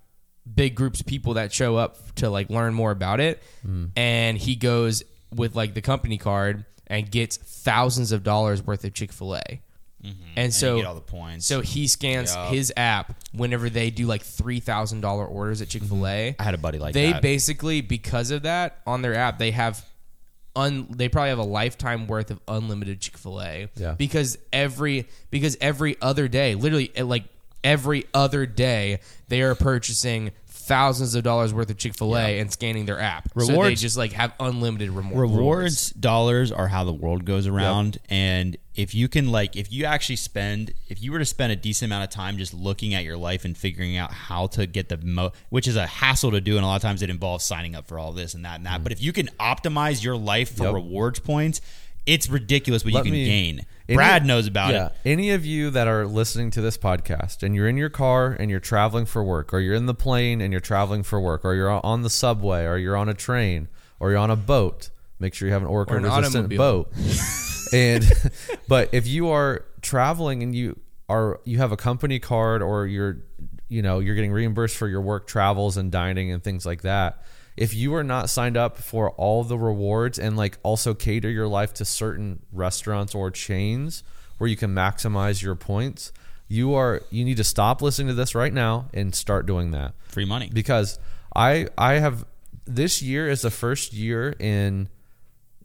big 0.55 0.75
groups 0.77 1.01
of 1.01 1.07
people 1.07 1.35
that 1.35 1.53
show 1.53 1.77
up 1.77 2.15
to 2.17 2.31
like 2.31 2.51
learn 2.51 2.73
more 2.75 2.91
about 2.93 3.19
it 3.21 3.43
Mm. 3.67 3.91
and 3.97 4.39
he 4.39 4.55
goes 4.57 5.03
with 5.35 5.57
like 5.57 5.75
the 5.75 5.81
company 5.83 6.19
card 6.19 6.65
and 6.87 7.11
gets 7.11 7.37
thousands 7.37 8.13
of 8.13 8.23
dollars 8.23 8.63
worth 8.65 8.85
of 8.85 8.93
Chick-fil-A. 8.95 9.61
And 10.37 10.53
so 10.55 10.69
Mm-hmm. 10.69 10.77
you 10.79 10.83
get 10.83 10.89
all 10.89 10.95
the 10.95 11.01
points. 11.03 11.47
So 11.47 11.61
he 11.61 11.87
scans 11.87 12.35
Yeah. 12.35 12.49
his 12.49 12.73
app 12.77 13.15
whenever 13.33 13.69
they 13.69 13.91
do 13.91 14.07
like 14.07 14.23
three 14.23 14.59
thousand 14.61 15.01
dollar 15.03 15.27
orders 15.27 15.61
at 15.63 15.69
Chick 15.69 15.83
Fil 15.83 16.07
A. 16.07 16.35
I 16.39 16.43
had 16.43 16.55
a 16.55 16.59
buddy 16.59 16.79
like 16.79 16.95
they 16.95 17.13
that. 17.13 17.23
basically 17.23 17.81
because 17.83 18.31
of 18.31 18.43
that 18.43 18.79
on 18.87 19.03
their 19.03 19.15
app 19.15 19.39
they 19.39 19.51
have 19.51 19.85
un 20.57 20.87
they 20.91 21.09
probably 21.09 21.31
have 21.31 21.39
a 21.39 21.43
lifetime 21.43 22.07
worth 22.07 22.31
of 22.31 22.41
unlimited 22.49 23.01
Chick 23.01 23.17
Fil 23.17 23.41
A. 23.41 23.69
Yeah. 23.77 23.93
Because 23.93 24.39
every 24.53 25.07
because 25.31 25.57
every 25.61 25.97
other 26.01 26.29
day, 26.29 26.55
literally 26.55 26.91
eh, 26.95 27.03
like 27.03 27.25
every 27.63 28.07
other 28.15 28.47
day, 28.47 29.01
they 29.29 29.43
are 29.43 29.55
purchasing 29.55 30.33
thousands 30.71 31.15
of 31.17 31.25
dollars 31.25 31.53
worth 31.53 31.69
of 31.69 31.77
Chick 31.77 31.95
Fil 31.97 32.17
A 32.17 32.39
and 32.39 32.51
scanning 32.53 32.87
their 32.87 33.01
app. 33.01 33.29
so 33.37 33.45
they 33.47 33.53
Rewards- 33.53 33.81
just 33.81 33.97
like 33.97 34.13
have 34.13 34.33
unlimited 34.39 34.91
remo- 34.91 35.17
rewards. 35.17 35.91
dollars 35.91 36.53
are 36.53 36.69
how 36.69 36.85
the 36.85 36.93
world 36.93 37.25
goes 37.25 37.47
around. 37.49 37.99
And 38.09 38.57
if 38.77 38.95
you 38.95 39.09
can 39.09 39.33
like 39.33 39.57
if 39.57 39.73
you 39.73 39.85
actually 39.85 40.17
spend 40.17 40.73
if 40.89 41.03
you 41.03 41.11
were 41.13 41.19
to 41.19 41.25
spend 41.25 41.53
a 41.53 41.57
decent 41.57 41.91
amount 41.91 42.05
of 42.05 42.11
time 42.11 42.39
just 42.39 42.55
looking 42.55 42.95
at 42.95 43.03
your 43.05 43.17
life 43.17 43.45
and 43.45 43.59
figuring 43.59 43.97
out 43.97 44.13
how 44.13 44.47
to 44.47 44.65
get 44.67 44.89
the 44.89 44.97
mo 44.99 45.33
which 45.51 45.67
is 45.67 45.75
a 45.77 45.87
hassle 45.87 46.31
to 46.31 46.41
do 46.41 46.55
and 46.57 46.65
a 46.65 46.67
lot 46.69 46.77
of 46.77 46.83
times 46.83 47.03
it 47.03 47.11
involves 47.11 47.45
signing 47.45 47.75
up 47.75 47.87
for 47.89 47.99
all 47.99 48.13
this 48.13 48.33
and 48.35 48.45
that 48.45 48.55
and 48.57 48.67
that. 48.67 48.81
Mm. 48.81 48.85
But 48.85 48.93
if 48.93 49.03
you 49.03 49.13
can 49.13 49.27
optimize 49.41 50.03
your 50.05 50.17
life 50.17 50.57
for 50.57 50.73
rewards 50.73 51.19
points 51.19 51.61
it's 52.07 52.31
ridiculous 52.31 52.83
what 52.85 52.95
Let 52.95 53.05
you 53.05 53.11
can 53.11 53.21
me- 53.21 53.25
gain 53.27 53.67
brad 53.97 54.25
knows 54.25 54.47
about 54.47 54.73
yeah. 54.73 54.87
it 54.87 54.93
Any 55.05 55.31
of 55.31 55.45
you 55.45 55.71
that 55.71 55.87
are 55.89 56.07
listening 56.07 56.51
to 56.53 56.61
this 56.61 56.77
podcast 56.79 57.43
and 57.43 57.55
you're 57.55 57.69
in 57.69 57.77
your 57.77 57.91
car 57.91 58.37
and 58.39 58.51
you're 58.51 58.61
traveling 58.61 59.07
for 59.07 59.23
work, 59.23 59.53
or 59.53 59.61
you're 59.61 59.75
in 59.75 59.87
the 59.87 59.95
plane 59.95 60.41
and 60.41 60.53
you're 60.53 60.61
traveling 60.61 61.03
for 61.03 61.21
work, 61.21 61.45
or 61.45 61.55
you're 61.55 61.71
on 61.71 62.03
the 62.03 62.11
subway, 62.11 62.65
or 62.65 62.79
you're 62.79 62.97
on 62.97 63.09
a 63.09 63.15
train, 63.15 63.69
or 63.99 64.11
you're 64.11 64.19
on 64.19 64.31
a 64.31 64.37
boat, 64.37 64.91
make 65.19 65.35
sure 65.35 65.47
you 65.49 65.53
have 65.55 65.63
an 65.63 65.69
orca 65.69 65.95
Or 65.95 65.97
an 65.99 66.05
resistant 66.05 66.53
automobile. 66.53 66.85
boat. 66.85 66.93
and 67.73 68.05
but 68.69 68.89
if 68.93 69.07
you 69.07 69.29
are 69.29 69.65
traveling 69.83 70.43
and 70.43 70.55
you 70.55 70.79
are 71.09 71.41
you 71.45 71.59
have 71.59 71.73
a 71.73 71.77
company 71.77 72.19
card 72.19 72.63
or 72.63 72.87
you're 72.87 73.19
you 73.69 73.83
know 73.83 73.99
you're 73.99 74.15
getting 74.15 74.33
reimbursed 74.33 74.77
for 74.77 74.89
your 74.89 75.01
work 75.01 75.27
travels 75.27 75.77
and 75.77 75.91
dining 75.91 76.31
and 76.33 76.43
things 76.43 76.65
like 76.67 76.83
that 76.83 77.23
if 77.61 77.75
you 77.75 77.95
are 77.95 78.03
not 78.03 78.29
signed 78.29 78.57
up 78.57 78.79
for 78.79 79.11
all 79.13 79.45
the 79.45 79.59
rewards 79.59 80.19
and 80.19 80.37
like 80.37 80.59
also 80.63 80.95
cater 80.95 81.31
your 81.31 81.47
life 81.47 81.73
to 81.75 81.85
certain 81.85 82.41
restaurants 82.53 83.15
or 83.15 83.31
chains 83.31 84.03
where 84.39 84.49
you 84.49 84.57
can 84.57 84.75
maximize 84.75 85.43
your 85.43 85.55
points 85.55 86.13
you 86.49 86.75
are 86.75 87.03
you 87.11 87.25
need 87.25 87.37
to 87.37 87.45
stop 87.45 87.81
listening 87.81 88.09
to 88.09 88.15
this 88.15 88.35
right 88.35 88.53
now 88.53 88.89
and 88.93 89.15
start 89.15 89.47
doing 89.47 89.71
that 89.71 89.95
free 90.09 90.25
money 90.25 90.51
because 90.53 90.99
I 91.35 91.69
I 91.79 91.95
have 91.95 92.25
this 92.67 93.03
year 93.03 93.29
is 93.29 93.43
the 93.43 93.51
first 93.51 93.93
year 93.93 94.35
in 94.39 94.89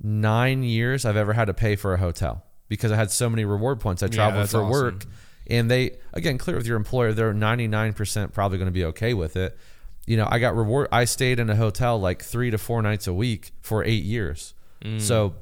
nine 0.01 0.63
years 0.63 1.05
I've 1.05 1.17
ever 1.17 1.33
had 1.33 1.45
to 1.45 1.53
pay 1.53 1.75
for 1.75 1.93
a 1.93 1.97
hotel 1.97 2.43
because 2.67 2.91
I 2.91 2.95
had 2.95 3.11
so 3.11 3.29
many 3.29 3.45
reward 3.45 3.79
points. 3.79 4.03
I 4.03 4.07
traveled 4.07 4.43
that's 4.43 4.51
for 4.51 4.59
awesome. 4.61 4.71
work, 4.71 5.05
and 5.47 5.69
they 5.69 5.97
again 6.13 6.37
clear 6.37 6.57
with 6.57 6.67
your 6.67 6.77
employer. 6.77 7.13
They're 7.13 7.33
ninety 7.33 7.67
nine 7.67 7.93
percent 7.93 8.33
probably 8.33 8.57
going 8.57 8.67
to 8.67 8.73
be 8.73 8.85
okay 8.85 9.13
with 9.13 9.35
it. 9.35 9.57
You 10.05 10.17
know, 10.17 10.27
I 10.29 10.39
got 10.39 10.55
reward. 10.55 10.87
I 10.91 11.05
stayed 11.05 11.39
in 11.39 11.49
a 11.49 11.55
hotel 11.55 11.99
like 11.99 12.23
three 12.23 12.51
to 12.51 12.57
four 12.57 12.81
nights 12.81 13.07
a 13.07 13.13
week 13.13 13.51
for 13.61 13.83
eight 13.83 14.03
years. 14.03 14.53
Mm. 14.83 15.01
So 15.01 15.35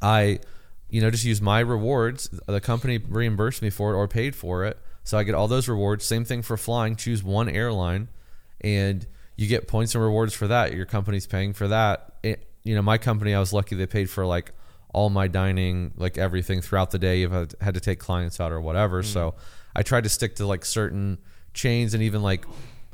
I, 0.00 0.40
you 0.88 1.00
know, 1.00 1.10
just 1.10 1.24
use 1.24 1.42
my 1.42 1.60
rewards. 1.60 2.28
The 2.46 2.60
company 2.60 2.98
reimbursed 2.98 3.60
me 3.60 3.70
for 3.70 3.92
it 3.92 3.96
or 3.96 4.06
paid 4.06 4.36
for 4.36 4.64
it. 4.64 4.78
So 5.04 5.18
I 5.18 5.24
get 5.24 5.34
all 5.34 5.48
those 5.48 5.68
rewards. 5.68 6.04
Same 6.04 6.24
thing 6.24 6.42
for 6.42 6.56
flying. 6.56 6.94
Choose 6.94 7.22
one 7.22 7.48
airline 7.48 8.08
and 8.60 9.06
you 9.36 9.46
get 9.46 9.68
points 9.68 9.94
and 9.94 10.02
rewards 10.04 10.34
for 10.34 10.48
that. 10.48 10.74
Your 10.74 10.86
company's 10.86 11.26
paying 11.26 11.52
for 11.52 11.68
that. 11.68 12.12
It, 12.22 12.46
you 12.64 12.74
know, 12.74 12.82
my 12.82 12.98
company, 12.98 13.34
I 13.34 13.40
was 13.40 13.52
lucky 13.52 13.74
they 13.76 13.86
paid 13.86 14.10
for 14.10 14.26
like 14.26 14.52
all 14.92 15.10
my 15.10 15.28
dining, 15.28 15.92
like 15.96 16.18
everything 16.18 16.60
throughout 16.60 16.90
the 16.90 16.98
day 16.98 17.22
if 17.22 17.32
I 17.32 17.46
had 17.60 17.74
to 17.74 17.80
take 17.80 17.98
clients 17.98 18.40
out 18.40 18.52
or 18.52 18.60
whatever. 18.60 19.02
Mm. 19.02 19.06
So 19.06 19.34
I 19.74 19.82
tried 19.82 20.04
to 20.04 20.10
stick 20.10 20.36
to 20.36 20.46
like 20.46 20.64
certain 20.64 21.18
chains 21.54 21.94
and 21.94 22.02
even 22.02 22.22
like 22.22 22.44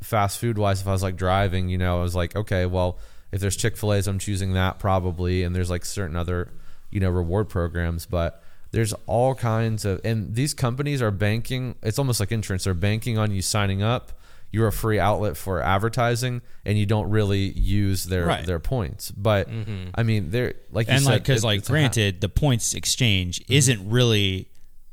fast 0.01 0.39
food 0.39 0.57
wise, 0.57 0.81
if 0.81 0.87
I 0.87 0.91
was 0.91 1.03
like 1.03 1.15
driving, 1.15 1.69
you 1.69 1.77
know, 1.77 1.99
I 1.99 2.01
was 2.01 2.15
like, 2.15 2.35
okay, 2.35 2.65
well, 2.65 2.97
if 3.31 3.41
there's 3.41 3.55
Chick 3.55 3.75
fil 3.77 3.93
A's, 3.93 4.07
I'm 4.07 4.19
choosing 4.19 4.53
that 4.53 4.79
probably. 4.79 5.43
And 5.43 5.55
there's 5.55 5.69
like 5.69 5.85
certain 5.85 6.15
other, 6.15 6.51
you 6.89 6.99
know, 6.99 7.09
reward 7.09 7.49
programs. 7.49 8.05
But 8.05 8.43
there's 8.71 8.93
all 9.07 9.35
kinds 9.35 9.85
of, 9.85 10.01
and 10.03 10.35
these 10.35 10.53
companies 10.53 11.01
are 11.01 11.11
banking, 11.11 11.75
it's 11.81 11.99
almost 11.99 12.19
like 12.19 12.31
insurance. 12.31 12.65
They're 12.65 12.73
banking 12.73 13.17
on 13.17 13.31
you 13.31 13.41
signing 13.41 13.81
up. 13.83 14.11
You're 14.51 14.67
a 14.67 14.71
free 14.71 14.99
outlet 14.99 15.35
for 15.35 15.61
advertising, 15.61 16.41
and 16.63 16.77
you 16.77 16.85
don't 16.85 17.09
really 17.09 17.49
use 17.51 18.05
their 18.05 18.25
Right. 18.25 18.45
their 18.45 18.59
points. 18.59 19.11
But 19.11 19.49
mm-hmm. 19.49 19.89
I 19.95 20.03
mean, 20.03 20.29
they're 20.31 20.53
like 20.71 20.87
you 20.87 20.93
and 20.93 21.03
said, 21.03 21.11
like 21.11 21.23
because 21.23 21.43
it- 21.43 21.47
like 21.47 21.59
it's 21.59 21.67
ha- 21.67 21.73
granted 21.73 22.21
the 22.21 22.29
points 22.29 22.73
exchange 22.73 23.41
mm-hmm. 23.41 23.51
isn't 23.53 23.89
really 23.89 24.49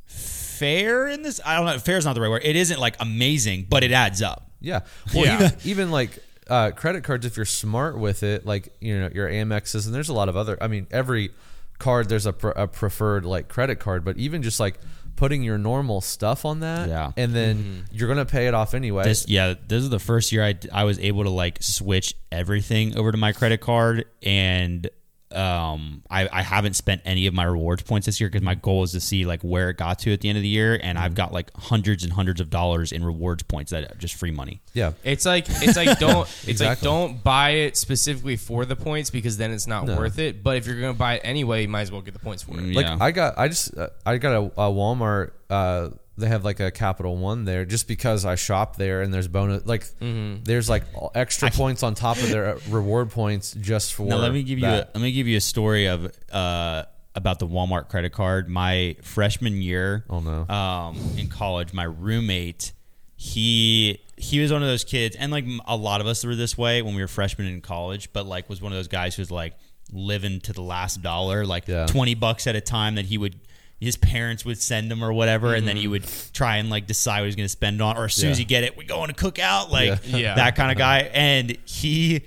fair 0.06 1.08
in 1.08 1.22
this 1.22 1.40
i 1.44 1.56
don't 1.56 1.66
know 1.66 1.76
fair 1.78 1.96
is 1.96 2.04
not 2.04 2.14
the 2.14 2.20
right 2.20 2.28
word 2.28 2.42
it 2.44 2.54
isn't 2.54 2.78
like 2.78 2.94
amazing 3.00 3.66
but 3.68 3.82
it 3.82 3.90
adds 3.90 4.22
up 4.22 4.51
Yeah. 4.62 4.80
Well, 5.14 5.24
Yeah. 5.26 5.36
Even, 5.46 5.58
even 5.64 5.90
like 5.90 6.18
uh, 6.48 6.70
credit 6.70 7.04
cards, 7.04 7.26
if 7.26 7.36
you're 7.36 7.44
smart 7.46 7.98
with 7.98 8.22
it, 8.22 8.46
like 8.46 8.72
you 8.80 8.98
know 9.00 9.10
your 9.12 9.28
Amexes, 9.28 9.86
and 9.86 9.94
there's 9.94 10.08
a 10.08 10.14
lot 10.14 10.28
of 10.28 10.36
other. 10.36 10.56
I 10.60 10.68
mean, 10.68 10.86
every 10.90 11.30
card 11.78 12.08
there's 12.08 12.26
a, 12.26 12.32
pre- 12.32 12.52
a 12.56 12.66
preferred 12.68 13.24
like 13.24 13.48
credit 13.48 13.76
card, 13.80 14.04
but 14.04 14.16
even 14.16 14.42
just 14.42 14.58
like 14.60 14.78
putting 15.16 15.42
your 15.42 15.58
normal 15.58 16.00
stuff 16.00 16.44
on 16.44 16.60
that, 16.60 16.88
Yeah. 16.88 17.12
and 17.16 17.34
then 17.34 17.84
you're 17.92 18.08
gonna 18.08 18.24
pay 18.24 18.46
it 18.48 18.54
off 18.54 18.72
anyway. 18.74 19.04
This 19.04 19.28
yeah, 19.28 19.54
this 19.68 19.82
is 19.82 19.90
the 19.90 19.98
first 19.98 20.32
year 20.32 20.44
I 20.44 20.54
I 20.72 20.84
was 20.84 20.98
able 20.98 21.24
to 21.24 21.30
like 21.30 21.62
switch 21.62 22.14
everything 22.30 22.96
over 22.96 23.12
to 23.12 23.18
my 23.18 23.32
credit 23.32 23.60
card, 23.60 24.06
and 24.22 24.88
um 25.36 26.02
I 26.10 26.28
I 26.32 26.42
haven't 26.42 26.74
spent 26.74 27.02
any 27.04 27.26
of 27.26 27.34
my 27.34 27.44
rewards 27.44 27.82
points 27.82 28.06
this 28.06 28.20
year 28.20 28.28
because 28.28 28.42
my 28.42 28.54
goal 28.54 28.82
is 28.82 28.92
to 28.92 29.00
see 29.00 29.24
like 29.24 29.42
where 29.42 29.70
it 29.70 29.76
got 29.76 29.98
to 30.00 30.12
at 30.12 30.20
the 30.20 30.28
end 30.28 30.38
of 30.38 30.42
the 30.42 30.48
year, 30.48 30.78
and 30.82 30.98
I've 30.98 31.14
got 31.14 31.32
like 31.32 31.50
hundreds 31.56 32.04
and 32.04 32.12
hundreds 32.12 32.40
of 32.40 32.50
dollars 32.50 32.92
in 32.92 33.04
rewards 33.04 33.42
points 33.42 33.70
that 33.72 33.90
are 33.90 33.94
just 33.96 34.14
free 34.14 34.30
money. 34.30 34.60
yeah, 34.74 34.92
It's 35.04 35.24
like 35.26 35.46
it's 35.48 35.76
like 35.76 35.98
don't 35.98 36.28
it's 36.46 36.60
like 36.60 36.80
don't 36.80 37.22
buy 37.22 37.50
it 37.50 37.76
specifically 37.76 38.36
for 38.36 38.64
the 38.64 38.76
points 38.76 39.10
because 39.10 39.36
then 39.36 39.50
it's 39.52 39.66
not 39.66 39.86
No. 39.86 39.96
worth 39.96 40.18
it. 40.18 40.42
But 40.42 40.56
if 40.56 40.66
you're 40.66 40.80
gonna 40.80 40.94
buy 40.94 41.14
it 41.14 41.22
anyway, 41.24 41.62
you 41.62 41.68
might 41.68 41.82
as 41.82 41.92
well 41.92 42.02
get 42.02 42.14
the 42.14 42.20
points 42.20 42.42
for 42.42 42.58
it. 42.58 42.74
Like 42.74 42.86
Yeah. 42.86 42.98
I 43.00 43.10
got, 43.10 43.38
I 43.38 43.48
just, 43.48 43.76
uh, 43.76 43.88
I 44.06 44.18
got 44.18 44.32
a, 44.32 44.44
a 44.60 44.70
Walmart. 44.72 45.32
Uh, 45.50 45.90
they 46.18 46.28
have 46.28 46.44
like 46.44 46.60
a 46.60 46.70
Capital 46.70 47.16
One 47.16 47.44
there, 47.44 47.64
just 47.64 47.88
because 47.88 48.24
I 48.24 48.34
shop 48.34 48.76
there, 48.76 49.00
and 49.02 49.12
there's 49.14 49.28
bonus, 49.28 49.64
like 49.66 49.84
Mm-hmm. 50.00 50.44
there's 50.44 50.68
like 50.68 50.84
extra 51.14 51.50
points 51.50 51.82
on 51.82 51.94
top 51.94 52.16
of 52.18 52.28
their 52.30 52.58
reward 52.68 53.10
points 53.10 53.54
just 53.54 53.94
for. 53.94 54.06
Now 54.06 54.16
let 54.18 54.32
me 54.32 54.42
give 54.42 54.58
you 54.58 54.66
a, 54.66 54.86
let 54.94 54.96
me 55.00 55.12
give 55.12 55.26
you 55.26 55.36
a 55.38 55.40
story 55.40 55.86
of 55.86 56.12
uh 56.32 56.84
about 57.14 57.38
the 57.38 57.46
Walmart 57.46 57.88
credit 57.88 58.12
card. 58.12 58.48
My 58.48 58.96
freshman 59.02 59.60
year, 59.60 60.04
Oh, 60.08 60.20
no. 60.20 60.48
um, 60.54 60.98
in 61.18 61.28
college, 61.28 61.72
my 61.74 61.84
roommate, 61.84 62.72
he 63.16 64.00
he 64.16 64.40
was 64.40 64.52
one 64.52 64.62
of 64.62 64.68
those 64.68 64.84
kids, 64.84 65.16
and 65.16 65.30
like 65.32 65.44
a 65.66 65.76
lot 65.76 66.00
of 66.00 66.06
us 66.06 66.24
were 66.24 66.34
this 66.34 66.56
way 66.58 66.82
when 66.82 66.94
we 66.94 67.00
were 67.02 67.08
freshmen 67.08 67.46
in 67.48 67.60
college, 67.60 68.12
but 68.12 68.26
like 68.26 68.48
was 68.48 68.60
one 68.60 68.72
of 68.72 68.76
those 68.78 68.88
guys 68.88 69.14
who's 69.14 69.30
like 69.30 69.54
living 69.92 70.40
to 70.40 70.52
the 70.52 70.62
last 70.62 71.02
dollar, 71.02 71.44
like 71.46 71.68
Yeah. 71.68 71.86
twenty 71.86 72.14
bucks 72.14 72.46
at 72.46 72.56
a 72.56 72.60
time 72.60 72.96
that 72.96 73.06
he 73.06 73.18
would. 73.18 73.36
His 73.82 73.96
parents 73.96 74.44
would 74.44 74.58
send 74.58 74.90
him 74.92 75.02
or 75.02 75.12
whatever, 75.12 75.54
and 75.54 75.66
then 75.66 75.74
Mm-hmm. 75.76 75.80
he 75.82 75.88
would 75.88 76.04
try 76.32 76.58
and 76.58 76.70
like 76.70 76.86
decide 76.86 77.20
what 77.20 77.26
he's 77.26 77.36
going 77.36 77.46
to 77.46 77.48
spend 77.50 77.82
on. 77.82 77.96
Or 77.96 78.04
as 78.04 78.14
soon 78.14 78.30
as 78.30 78.38
Yeah. 78.38 78.42
you 78.42 78.48
get 78.48 78.64
it, 78.64 78.76
we 78.76 78.84
go 78.84 79.00
on 79.00 79.10
a 79.10 79.12
cookout, 79.14 79.70
like 79.70 80.00
Yeah. 80.06 80.16
Yeah. 80.16 80.34
that 80.36 80.54
kind 80.56 80.70
of 80.70 80.78
guy. 80.78 81.10
And 81.12 81.56
he, 81.64 82.22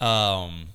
um, 0.00 0.68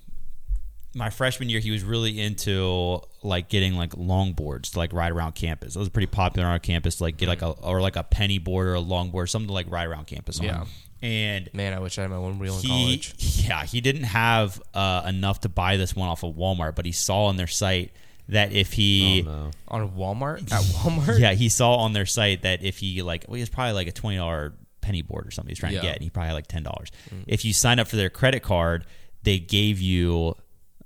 my 0.93 1.09
freshman 1.09 1.49
year, 1.49 1.59
he 1.59 1.71
was 1.71 1.83
really 1.83 2.19
into 2.21 3.01
like 3.23 3.49
getting 3.49 3.73
like 3.75 3.91
longboards 3.91 4.71
to 4.73 4.77
like 4.79 4.93
ride 4.93 5.11
around 5.11 5.33
campus. 5.35 5.75
It 5.75 5.79
was 5.79 5.89
pretty 5.89 6.05
popular 6.07 6.47
on 6.47 6.53
our 6.53 6.59
campus 6.59 6.97
to 6.97 7.03
like 7.03 7.17
get 7.17 7.27
like 7.27 7.41
a 7.41 7.49
or 7.49 7.81
like 7.81 7.95
a 7.95 8.03
penny 8.03 8.37
board 8.37 8.67
or 8.67 8.75
a 8.75 8.81
longboard, 8.81 9.29
something 9.29 9.47
to 9.47 9.53
like 9.53 9.69
ride 9.69 9.87
around 9.87 10.07
campus 10.07 10.39
on. 10.39 10.45
Yeah. 10.45 10.65
And 11.01 11.49
Man, 11.53 11.73
I 11.73 11.79
wish 11.79 11.97
I 11.99 12.03
had 12.03 12.11
my 12.11 12.17
one 12.17 12.39
wheel 12.39 12.57
in 12.59 12.67
college. 12.67 13.13
yeah, 13.45 13.65
he 13.65 13.81
didn't 13.81 14.03
have 14.03 14.61
uh, 14.73 15.03
enough 15.07 15.41
to 15.41 15.49
buy 15.49 15.77
this 15.77 15.95
one 15.95 16.07
off 16.07 16.23
of 16.23 16.35
Walmart, 16.35 16.75
but 16.75 16.85
he 16.85 16.91
saw 16.93 17.25
on 17.25 17.35
their 17.35 17.47
site 17.47 17.91
that 18.29 18.51
if 18.51 18.73
he, 18.73 19.23
Oh, 19.27 19.31
no. 19.31 19.51
On 19.67 19.89
Walmart 19.91 20.43
at 20.51 20.61
Walmart. 20.63 21.19
yeah, 21.19 21.33
he 21.33 21.49
saw 21.49 21.75
on 21.75 21.93
their 21.93 22.05
site 22.05 22.41
that 22.43 22.63
if 22.63 22.77
he 22.77 23.01
like, 23.01 23.25
well, 23.27 23.35
he 23.35 23.41
was 23.41 23.49
probably 23.49 23.73
like 23.73 23.87
a 23.87 23.91
twenty 23.91 24.17
dollar 24.17 24.53
penny 24.81 25.01
board 25.01 25.25
or 25.27 25.31
something 25.31 25.49
he's 25.49 25.59
trying 25.59 25.73
Yeah. 25.73 25.81
to 25.81 25.87
get, 25.87 25.95
and 25.95 26.03
he 26.03 26.09
probably 26.09 26.27
had 26.27 26.33
like 26.33 26.47
ten 26.47 26.63
dollars. 26.63 26.91
Mm. 27.13 27.23
If 27.27 27.43
you 27.45 27.53
sign 27.53 27.79
up 27.79 27.87
for 27.87 27.95
their 27.95 28.09
credit 28.09 28.41
card, 28.43 28.85
they 29.23 29.39
gave 29.39 29.79
you 29.81 30.35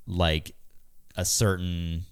like 0.08 0.54
a 1.16 1.26
certain 1.26 2.06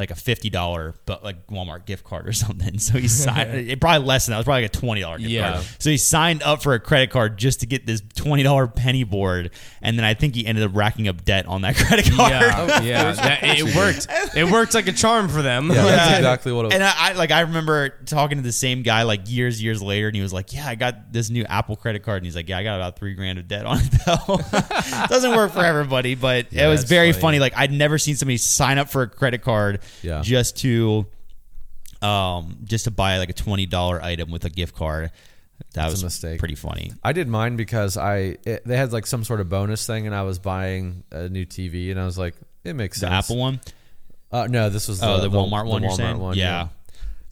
like 0.00 0.10
a 0.10 0.14
fifty 0.16 0.50
dollar 0.50 0.94
but 1.06 1.22
like 1.22 1.46
Walmart 1.46 1.86
gift 1.86 2.04
card 2.04 2.26
or 2.26 2.32
something. 2.34 2.78
So 2.78 2.98
he 2.98 3.06
signed 3.08 3.50
it 3.70 3.80
probably 3.80 4.06
less 4.06 4.26
than 4.26 4.32
that. 4.32 4.36
It 4.36 4.40
was 4.40 4.44
probably 4.46 4.62
like 4.62 4.74
a 4.74 4.78
twenty 4.78 5.00
dollar 5.02 5.18
gift 5.18 5.30
Yeah. 5.30 5.52
card. 5.52 5.66
So 5.78 5.90
he 5.90 5.96
signed 5.98 6.42
up 6.42 6.62
for 6.62 6.74
a 6.74 6.80
credit 6.80 7.10
card 7.10 7.36
just 7.38 7.60
to 7.60 7.66
get 7.66 7.86
this 7.86 8.02
twenty 8.16 8.42
dollar 8.42 8.66
penny 8.66 9.04
board, 9.04 9.50
and 9.82 9.96
then 9.98 10.04
I 10.04 10.14
think 10.14 10.34
he 10.34 10.46
ended 10.46 10.64
up 10.64 10.72
racking 10.74 11.06
up 11.08 11.24
debt 11.24 11.46
on 11.46 11.62
that 11.62 11.76
credit 11.76 12.06
card. 12.10 12.32
Oh, 12.32 12.36
yeah, 12.36 12.80
yeah, 12.82 13.12
that, 13.12 13.40
it 13.42 13.76
worked. 13.76 14.06
It 14.36 14.50
worked 14.50 14.74
like 14.74 14.88
a 14.88 14.92
charm 14.92 15.28
for 15.28 15.42
them. 15.42 15.68
Yeah, 15.68 15.82
that's 15.84 16.16
exactly 16.18 16.52
what 16.52 16.62
it 16.62 16.68
was. 16.68 16.74
And 16.74 16.82
I, 16.84 16.92
I 16.96 17.12
like 17.12 17.30
I 17.30 17.40
remember 17.40 17.90
talking 18.06 18.38
to 18.38 18.42
the 18.42 18.52
same 18.52 18.82
guy 18.82 19.02
like 19.02 19.22
years 19.30 19.62
years 19.62 19.82
later, 19.82 20.06
and 20.08 20.16
he 20.16 20.22
was 20.22 20.32
like, 20.32 20.52
"Yeah, 20.52 20.66
I 20.66 20.74
got 20.74 21.12
this 21.12 21.30
new 21.30 21.44
Apple 21.44 21.76
credit 21.76 22.02
card," 22.02 22.18
and 22.18 22.24
he's 22.26 22.36
like, 22.36 22.48
"Yeah, 22.48 22.58
I 22.58 22.62
got 22.62 22.76
about 22.76 22.98
three 22.98 23.14
grand 23.14 23.38
of 23.38 23.48
debt 23.48 23.66
on 23.66 23.78
it 23.80 23.90
though." 24.06 24.40
Doesn't 25.08 25.36
work 25.36 25.52
for 25.52 25.64
everybody, 25.64 26.14
but 26.14 26.52
Yeah, 26.52 26.66
it 26.66 26.70
was 26.70 26.84
very 26.84 27.12
funny. 27.12 27.20
funny. 27.20 27.38
Like 27.40 27.52
I'd 27.56 27.72
never 27.72 27.98
seen 27.98 28.16
somebody 28.16 28.36
sign 28.38 28.78
up 28.78 28.88
for 28.88 29.02
a 29.02 29.08
credit 29.08 29.42
card 29.42 29.80
Yeah. 30.02 30.22
just 30.22 30.56
to 30.58 31.06
um 32.02 32.58
just 32.64 32.84
to 32.84 32.90
buy 32.90 33.18
like 33.18 33.30
a 33.30 33.34
twenty 33.34 33.66
dollar 33.66 34.02
item 34.02 34.30
with 34.30 34.44
a 34.44 34.50
gift 34.50 34.74
card. 34.74 35.10
That 35.74 35.90
was 35.90 36.02
a 36.02 36.06
mistake. 36.06 36.38
pretty 36.38 36.54
funny. 36.54 36.92
I 37.04 37.12
did 37.12 37.28
mine 37.28 37.56
because 37.56 37.96
I 37.98 38.38
it, 38.44 38.62
they 38.64 38.76
had 38.78 38.92
like 38.92 39.06
some 39.06 39.24
sort 39.24 39.40
of 39.40 39.48
bonus 39.50 39.86
thing, 39.86 40.06
and 40.06 40.14
I 40.14 40.22
was 40.22 40.38
buying 40.38 41.04
a 41.10 41.28
new 41.28 41.44
TV, 41.44 41.90
and 41.90 42.00
I 42.00 42.06
was 42.06 42.16
like, 42.16 42.34
it 42.64 42.72
makes 42.74 42.98
The 42.98 43.08
sense. 43.08 43.26
Apple 43.26 43.36
one. 43.36 43.60
Uh, 44.32 44.46
no, 44.48 44.70
this 44.70 44.88
was 44.88 45.00
the, 45.00 45.06
Oh, 45.08 45.20
the, 45.20 45.28
Walmart 45.28 45.66
one. 45.66 45.82
you're 45.82 45.90
Walmart 45.90 45.96
saying? 45.96 46.18
one, 46.18 46.36
yeah. 46.36 46.68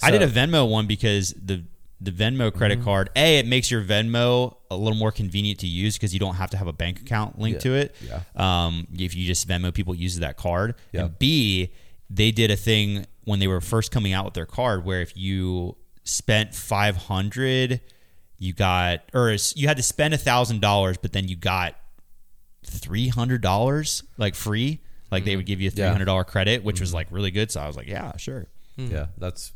I 0.02 0.10
did 0.10 0.20
a 0.20 0.26
Venmo 0.28 0.68
one 0.68 0.86
because 0.86 1.32
the 1.42 1.64
the 2.00 2.10
Venmo 2.12 2.48
Mm-hmm. 2.48 2.58
credit 2.58 2.82
card. 2.84 3.08
A, 3.16 3.38
it 3.38 3.46
makes 3.46 3.70
your 3.70 3.82
Venmo 3.82 4.56
a 4.70 4.76
little 4.76 4.98
more 4.98 5.10
convenient 5.10 5.60
to 5.60 5.66
use 5.66 5.94
because 5.96 6.12
you 6.12 6.20
don't 6.20 6.34
have 6.34 6.50
to 6.50 6.56
have 6.58 6.66
a 6.66 6.72
bank 6.72 7.00
account 7.00 7.38
linked 7.38 7.64
Yeah. 7.64 7.70
to 7.72 7.76
it. 7.78 7.96
Yeah. 8.06 8.20
Um, 8.66 8.86
if 8.94 9.16
you 9.16 9.26
just 9.26 9.48
Venmo 9.48 9.72
people 9.72 9.94
use 9.94 10.18
that 10.18 10.36
card. 10.36 10.74
Yeah. 10.92 11.04
And 11.06 11.18
B, 11.18 11.70
they 12.10 12.30
did 12.30 12.50
a 12.50 12.56
thing 12.56 13.06
when 13.24 13.38
they 13.38 13.46
were 13.46 13.60
first 13.60 13.90
coming 13.90 14.12
out 14.12 14.24
with 14.24 14.34
their 14.34 14.46
card 14.46 14.84
where 14.84 15.00
if 15.02 15.16
you 15.16 15.76
spent 16.04 16.54
five 16.54 16.96
hundred, 16.96 17.80
you 18.38 18.52
got 18.52 19.00
or 19.12 19.36
you 19.54 19.68
had 19.68 19.76
to 19.76 19.82
spend 19.82 20.14
a 20.14 20.18
thousand 20.18 20.60
dollars, 20.60 20.96
but 20.98 21.12
then 21.12 21.28
you 21.28 21.36
got 21.36 21.74
three 22.64 23.08
hundred 23.08 23.40
dollars 23.42 24.02
like 24.16 24.34
free. 24.34 24.80
Like 25.10 25.24
they 25.24 25.36
would 25.36 25.46
give 25.46 25.60
you 25.60 25.68
a 25.68 25.70
Mm-hmm. 25.70 25.78
Yeah. 25.80 25.86
three 25.86 25.92
hundred 25.92 26.04
dollar 26.06 26.24
credit, 26.24 26.64
which 26.64 26.80
was 26.80 26.92
like 26.92 27.08
really 27.10 27.30
good. 27.30 27.50
So 27.50 27.60
I 27.60 27.66
was 27.66 27.76
like, 27.76 27.88
yeah, 27.88 28.16
sure. 28.16 28.46
Yeah, 28.76 29.06
that's 29.16 29.52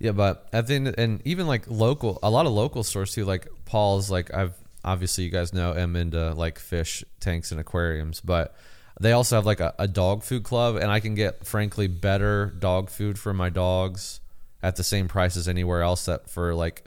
yeah, 0.00 0.12
but 0.12 0.48
at 0.52 0.66
the 0.68 0.74
end, 0.74 0.94
and 0.96 1.20
even 1.26 1.46
like 1.46 1.64
local, 1.68 2.18
a 2.22 2.30
lot 2.30 2.46
of 2.46 2.52
local 2.52 2.82
stores 2.82 3.12
too. 3.12 3.24
Like 3.26 3.46
Paul's, 3.66 4.10
like 4.10 4.32
I've 4.32 4.54
obviously 4.84 5.24
you 5.24 5.30
guys 5.30 5.52
know 5.52 5.72
i'm 5.72 5.96
into 5.96 6.32
like 6.34 6.58
fish 6.58 7.04
tanks 7.20 7.50
and 7.50 7.60
aquariums, 7.60 8.20
but 8.20 8.54
they 9.00 9.12
also 9.12 9.36
have 9.36 9.46
like 9.46 9.60
a, 9.60 9.74
a 9.78 9.88
dog 9.88 10.22
food 10.22 10.42
club, 10.42 10.76
and 10.76 10.90
I 10.90 11.00
can 11.00 11.14
get 11.14 11.46
frankly 11.46 11.86
better 11.86 12.46
dog 12.46 12.90
food 12.90 13.18
for 13.18 13.32
my 13.32 13.48
dogs 13.48 14.20
at 14.62 14.76
the 14.76 14.82
same 14.84 15.08
price 15.08 15.36
as 15.36 15.48
anywhere 15.48 15.82
else 15.82 16.06
that 16.06 16.28
for 16.28 16.54
like 16.54 16.84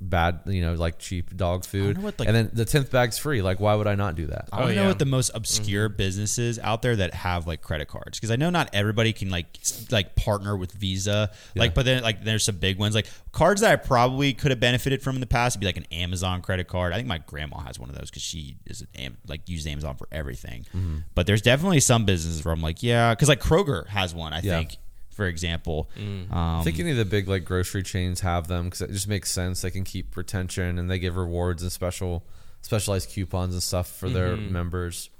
bad, 0.00 0.40
you 0.46 0.62
know, 0.62 0.74
like 0.74 0.98
cheap 0.98 1.36
dog 1.36 1.64
food. 1.64 2.02
what, 2.02 2.18
like- 2.18 2.26
and 2.28 2.36
then 2.36 2.50
the 2.52 2.64
tenth 2.64 2.90
bag's 2.90 3.18
free. 3.18 3.42
Like, 3.42 3.60
why 3.60 3.74
would 3.74 3.86
I 3.86 3.94
not 3.94 4.14
do 4.16 4.26
that? 4.26 4.48
I 4.52 4.56
want 4.60 4.68
to 4.68 4.72
Oh, 4.72 4.76
know 4.76 4.82
yeah. 4.82 4.88
what 4.88 4.98
the 4.98 5.04
most 5.04 5.30
obscure 5.34 5.88
mm-hmm. 5.88 5.96
businesses 5.96 6.58
out 6.58 6.82
there 6.82 6.96
that 6.96 7.14
have 7.14 7.46
like 7.46 7.60
credit 7.62 7.88
cards 7.88 8.18
because 8.18 8.30
I 8.30 8.36
know 8.36 8.50
not 8.50 8.70
everybody 8.72 9.12
can 9.12 9.30
like 9.30 9.46
like 9.90 10.16
partner 10.16 10.56
with 10.56 10.72
Visa. 10.72 11.30
Like, 11.54 11.74
but 11.74 11.84
then 11.84 12.02
like 12.02 12.24
there's 12.24 12.44
some 12.44 12.56
big 12.56 12.78
ones 12.78 12.94
like 12.94 13.06
cards 13.32 13.60
that 13.60 13.70
I 13.70 13.76
probably 13.76 14.32
could 14.32 14.50
have 14.50 14.60
benefited 14.60 15.02
from 15.02 15.14
in 15.16 15.20
the 15.20 15.26
past 15.26 15.56
would 15.56 15.60
be 15.60 15.66
like 15.66 15.76
an 15.76 15.86
Amazon 15.92 16.40
credit 16.42 16.66
card. 16.68 16.92
I 16.92 16.96
think 16.96 17.08
my 17.08 17.18
grandma 17.18 17.58
has 17.60 17.78
one 17.78 17.88
of 17.90 17.94
those 17.96 18.10
because 18.10 18.22
she 18.22 18.56
is 18.66 18.80
an 18.80 18.88
Am- 18.96 19.16
like 19.28 19.48
uses 19.48 19.66
Amazon 19.66 19.96
for 19.96 20.08
everything. 20.10 20.66
Mm-hmm. 20.74 20.96
But 21.14 21.26
there's 21.26 21.42
definitely 21.42 21.80
some 21.80 22.04
businesses 22.04 22.44
where 22.44 22.52
I'm 22.54 22.62
like, 22.62 22.82
yeah, 22.82 23.14
because 23.14 23.28
like 23.28 23.40
Kroger 23.40 23.86
has 23.88 24.14
one. 24.14 24.32
I 24.32 24.40
Yeah. 24.40 24.58
think 24.58 24.76
for 25.20 25.26
example. 25.26 25.90
Um, 25.98 26.28
I 26.32 26.62
think 26.64 26.78
any 26.80 26.92
of 26.92 26.96
the 26.96 27.04
big 27.04 27.28
like 27.28 27.44
grocery 27.44 27.82
chains 27.82 28.20
have 28.22 28.48
them 28.48 28.64
because 28.64 28.80
it 28.80 28.90
just 28.90 29.06
makes 29.06 29.30
sense. 29.30 29.60
They 29.60 29.70
can 29.70 29.84
keep 29.84 30.16
retention 30.16 30.78
and 30.78 30.90
they 30.90 30.98
give 30.98 31.14
rewards 31.18 31.62
and 31.62 31.70
special 31.70 32.24
specialized 32.62 33.10
coupons 33.10 33.52
and 33.52 33.62
stuff 33.62 33.86
for 33.94 34.08
their 34.08 34.34
Mm-hmm. 34.38 34.50
members. 34.50 35.10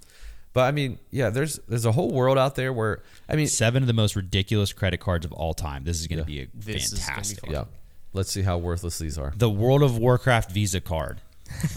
But 0.55 0.63
I 0.63 0.71
mean, 0.71 0.99
yeah, 1.11 1.29
there's 1.29 1.59
there's 1.69 1.85
a 1.85 1.93
whole 1.93 2.11
world 2.13 2.39
out 2.39 2.55
there 2.55 2.73
where 2.73 3.03
I 3.29 3.37
mean, 3.37 3.47
seven 3.47 3.83
of 3.83 3.87
the 3.89 3.93
most 3.93 4.17
ridiculous 4.17 4.73
credit 4.73 5.01
cards 5.01 5.27
of 5.27 5.33
all 5.33 5.53
time. 5.53 5.85
This 5.85 6.01
is 6.01 6.07
going 6.07 6.21
to 6.21 6.25
be 6.25 6.41
a 6.41 6.47
This 6.55 6.87
is 6.87 6.93
be 6.93 7.01
fantastic. 7.01 7.51
yeah. 7.51 7.65
Let's 8.15 8.33
see 8.33 8.41
how 8.43 8.57
worthless 8.57 8.99
these 8.99 9.19
are. 9.19 9.35
The 9.37 9.51
World 9.51 9.83
of 9.83 9.99
Warcraft 9.99 10.51
Visa 10.51 10.81
card. 10.81 11.21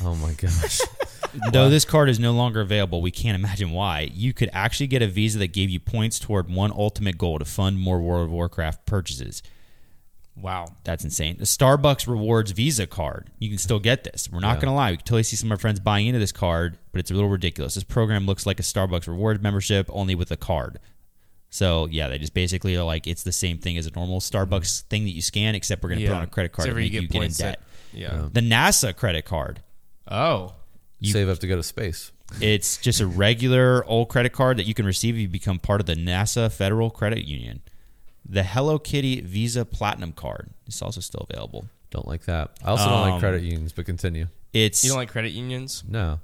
Oh 0.02 0.16
my 0.16 0.32
gosh. 0.32 0.80
Though 1.52 1.70
this 1.70 1.86
card 1.86 2.10
is 2.10 2.20
no 2.20 2.32
longer 2.32 2.62
available, 2.62 3.02
we 3.02 3.12
can't 3.12 3.36
imagine 3.36 3.72
why. 3.72 4.10
You 4.14 4.34
could 4.34 4.50
actually 4.54 4.88
get 4.88 5.02
a 5.02 5.08
Visa 5.08 5.40
that 5.40 5.54
gave 5.54 5.70
you 5.70 5.80
points 5.80 6.20
toward 6.20 6.50
one 6.50 6.72
ultimate 6.72 7.18
goal 7.18 7.40
to 7.40 7.46
fund 7.46 7.80
more 7.80 8.00
World 8.00 8.26
of 8.26 8.32
Warcraft 8.32 8.86
purchases. 8.86 9.42
Wow. 10.36 10.76
That's 10.84 11.04
insane. 11.04 11.38
The 11.38 11.46
Starbucks 11.46 12.08
Rewards 12.08 12.52
Visa 12.52 12.88
card. 12.88 13.30
You 13.40 13.50
can 13.50 13.58
still 13.58 13.80
get 13.80 14.04
this. 14.04 14.30
We're 14.32 14.40
not 14.40 14.56
Yeah. 14.56 14.62
going 14.62 14.68
to 14.68 14.76
lie. 14.76 14.92
We 14.92 14.98
can 14.98 15.06
totally 15.06 15.24
see 15.24 15.36
some 15.36 15.48
of 15.48 15.52
our 15.54 15.58
friends 15.60 15.80
buying 15.80 16.08
into 16.08 16.20
this 16.20 16.32
card, 16.32 16.78
but 16.92 17.00
it's 17.00 17.12
a 17.12 17.14
little 17.14 17.30
ridiculous. 17.30 17.76
This 17.76 17.84
program 17.84 18.26
looks 18.26 18.46
like 18.46 18.60
a 18.60 18.64
Starbucks 18.64 19.08
Rewards 19.08 19.42
membership, 19.42 19.88
only 19.92 20.16
with 20.16 20.32
a 20.32 20.38
card. 20.38 20.80
So, 21.50 21.88
yeah, 21.92 22.08
they 22.08 22.18
just 22.18 22.34
basically 22.34 22.76
are 22.76 22.84
like, 22.84 23.06
it's 23.06 23.22
the 23.22 23.32
same 23.32 23.60
thing 23.60 23.78
as 23.78 23.86
a 23.86 23.92
normal 23.92 24.20
Starbucks 24.20 24.48
mm-hmm. 24.48 24.88
thing 24.90 25.04
that 25.04 25.12
you 25.12 25.22
scan, 25.22 25.54
except 25.54 25.84
we're 25.84 25.90
going 25.90 26.02
to 26.02 26.08
put 26.08 26.16
on 26.16 26.24
a 26.24 26.28
credit 26.28 26.52
card 26.52 26.68
Except 26.68 26.70
to 26.70 26.74
for 26.74 26.80
make 26.80 26.94
you 26.94 27.08
get 27.08 27.22
in 27.24 27.32
debt. 27.32 27.60
that- 27.60 28.00
yeah. 28.00 28.28
The 28.32 28.42
NASA 28.42 28.96
credit 28.96 29.26
card. 29.26 29.62
Oh. 30.08 30.54
Save 31.12 31.30
up 31.30 31.40
to 31.40 31.48
go 31.48 31.56
to 31.56 31.64
space. 31.64 32.12
It's 32.42 32.78
just 32.78 33.02
a 33.02 33.08
regular 33.08 33.84
old 33.86 34.10
credit 34.10 34.32
card 34.32 34.58
that 34.58 34.66
you 34.66 34.74
can 34.74 34.86
receive 34.86 35.16
if 35.16 35.22
you 35.22 35.28
become 35.28 35.60
part 35.60 35.82
of 35.82 35.88
the 35.88 35.96
NASA 35.96 36.52
Federal 36.52 36.90
Credit 36.90 37.26
Union. 37.26 37.62
The 38.28 38.44
Hello 38.44 38.80
Kitty 38.80 39.22
Visa 39.22 39.66
Platinum 39.66 40.14
card 40.14 40.50
is 40.66 40.82
also 40.82 41.02
still 41.02 41.28
available. 41.30 41.68
Don't 41.92 42.08
like 42.08 42.24
that. 42.24 42.52
I 42.64 42.72
also 42.72 42.86
don't 42.86 42.94
Um, 42.94 43.10
like 43.12 43.20
credit 43.20 43.44
unions, 43.44 43.72
but 43.72 43.86
continue. 43.86 44.28
It's 44.54 44.84
You 44.84 44.90
don't 44.92 44.98
like 44.98 45.10
credit 45.10 45.32
unions? 45.32 45.84
No. 45.88 46.20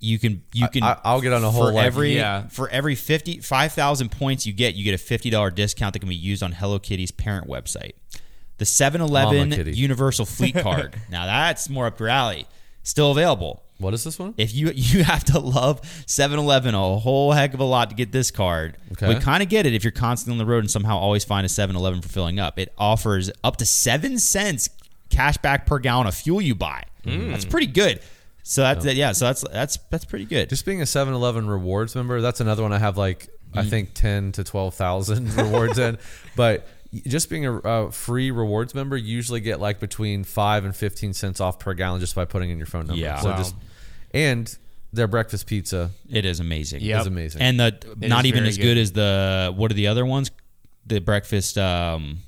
you 0.00 0.18
can 0.18 0.42
you 0.52 0.68
can 0.68 0.84
I, 0.84 0.96
I'll 1.04 1.20
get 1.20 1.32
on 1.32 1.42
a 1.42 1.50
whole 1.50 1.66
for 1.66 1.72
like, 1.72 1.86
every 1.86 2.14
yeah. 2.14 2.46
for 2.48 2.68
every 2.68 2.94
50 2.94 3.40
5000 3.40 4.10
points 4.10 4.46
you 4.46 4.52
get 4.52 4.74
you 4.76 4.84
get 4.84 4.94
a 4.94 5.02
$50 5.02 5.54
discount 5.54 5.92
that 5.92 5.98
can 5.98 6.08
be 6.08 6.14
used 6.14 6.42
on 6.42 6.52
Hello 6.52 6.78
Kitty's 6.78 7.10
parent 7.10 7.48
website 7.48 7.94
the 8.58 8.64
7-Eleven 8.64 9.74
Universal 9.74 10.26
Fleet 10.26 10.54
Card 10.54 10.94
now 11.10 11.26
that's 11.26 11.68
more 11.68 11.86
up 11.86 11.98
your 11.98 12.08
alley 12.08 12.46
still 12.84 13.10
available 13.10 13.64
What 13.78 13.94
is 13.94 14.02
this 14.04 14.18
one? 14.18 14.34
if 14.36 14.54
you 14.54 14.70
you 14.74 15.04
have 15.04 15.24
to 15.24 15.38
love 15.38 15.80
7-Eleven 16.06 16.74
a 16.74 16.98
whole 16.98 17.32
heck 17.32 17.54
of 17.54 17.60
a 17.60 17.64
lot 17.64 17.90
to 17.90 17.96
get 17.96 18.12
this 18.12 18.30
card. 18.30 18.76
Okay. 18.92 19.08
We 19.08 19.14
kind 19.20 19.42
of 19.42 19.48
get 19.48 19.66
it 19.66 19.74
if 19.74 19.84
you're 19.84 19.90
constantly 19.92 20.40
on 20.40 20.46
the 20.46 20.50
road 20.50 20.60
and 20.60 20.70
somehow 20.70 20.98
always 20.98 21.24
find 21.24 21.44
a 21.44 21.48
7-Eleven 21.48 22.02
for 22.02 22.08
filling 22.08 22.38
up. 22.40 22.58
It 22.58 22.72
offers 22.76 23.30
up 23.44 23.56
to 23.58 23.66
7 23.66 24.18
cents 24.18 24.68
cash 25.10 25.36
back 25.38 25.64
per 25.66 25.78
gallon 25.78 26.06
of 26.06 26.14
fuel 26.14 26.40
you 26.40 26.54
buy. 26.54 26.84
That's 27.04 27.44
pretty 27.44 27.68
good. 27.68 28.00
So 28.42 28.62
that's 28.62 28.84
yeah, 28.86 29.12
so 29.12 29.26
that's 29.26 29.42
that's 29.52 29.76
that's 29.90 30.04
pretty 30.06 30.24
good. 30.24 30.48
Just 30.48 30.64
being 30.64 30.80
a 30.80 30.84
7-Eleven 30.84 31.48
rewards 31.48 31.94
member, 31.94 32.20
that's 32.20 32.40
another 32.40 32.62
one 32.62 32.72
I 32.72 32.78
have 32.78 32.96
like 32.98 33.28
I 33.54 33.62
Mm. 33.62 33.70
think 33.70 33.94
10 33.94 34.32
to 34.32 34.44
12,000 34.44 35.34
rewards 35.38 35.78
in. 35.78 35.96
But 36.36 36.66
just 37.06 37.28
being 37.28 37.44
a, 37.46 37.56
a 37.58 37.90
free 37.92 38.30
rewards 38.30 38.74
member, 38.74 38.96
you 38.96 39.14
usually 39.14 39.40
get 39.40 39.60
like 39.60 39.78
between 39.80 40.24
5 40.24 40.64
and 40.64 40.74
15 40.74 41.12
cents 41.12 41.40
off 41.40 41.58
per 41.58 41.74
gallon 41.74 42.00
just 42.00 42.14
by 42.14 42.24
putting 42.24 42.50
in 42.50 42.56
your 42.58 42.66
phone 42.66 42.86
number. 42.86 43.00
Yeah. 43.02 43.20
So 43.20 43.30
Wow. 43.30 43.36
just 43.36 43.54
and 44.14 44.58
their 44.92 45.06
breakfast 45.06 45.46
pizza 45.46 45.90
it 46.08 46.24
is 46.24 46.40
amazing. 46.40 46.80
Yep. 46.80 47.00
is 47.02 47.06
amazing. 47.06 47.42
And 47.42 47.60
the 47.60 47.78
not 47.98 48.24
even 48.24 48.44
as 48.46 48.56
good. 48.56 48.62
good 48.64 48.78
as 48.78 48.92
the 48.92 49.52
what 49.54 49.70
are 49.70 49.74
the 49.74 49.88
other 49.88 50.06
ones? 50.06 50.30
The 50.86 51.00
breakfast 51.00 51.58
um 51.58 52.20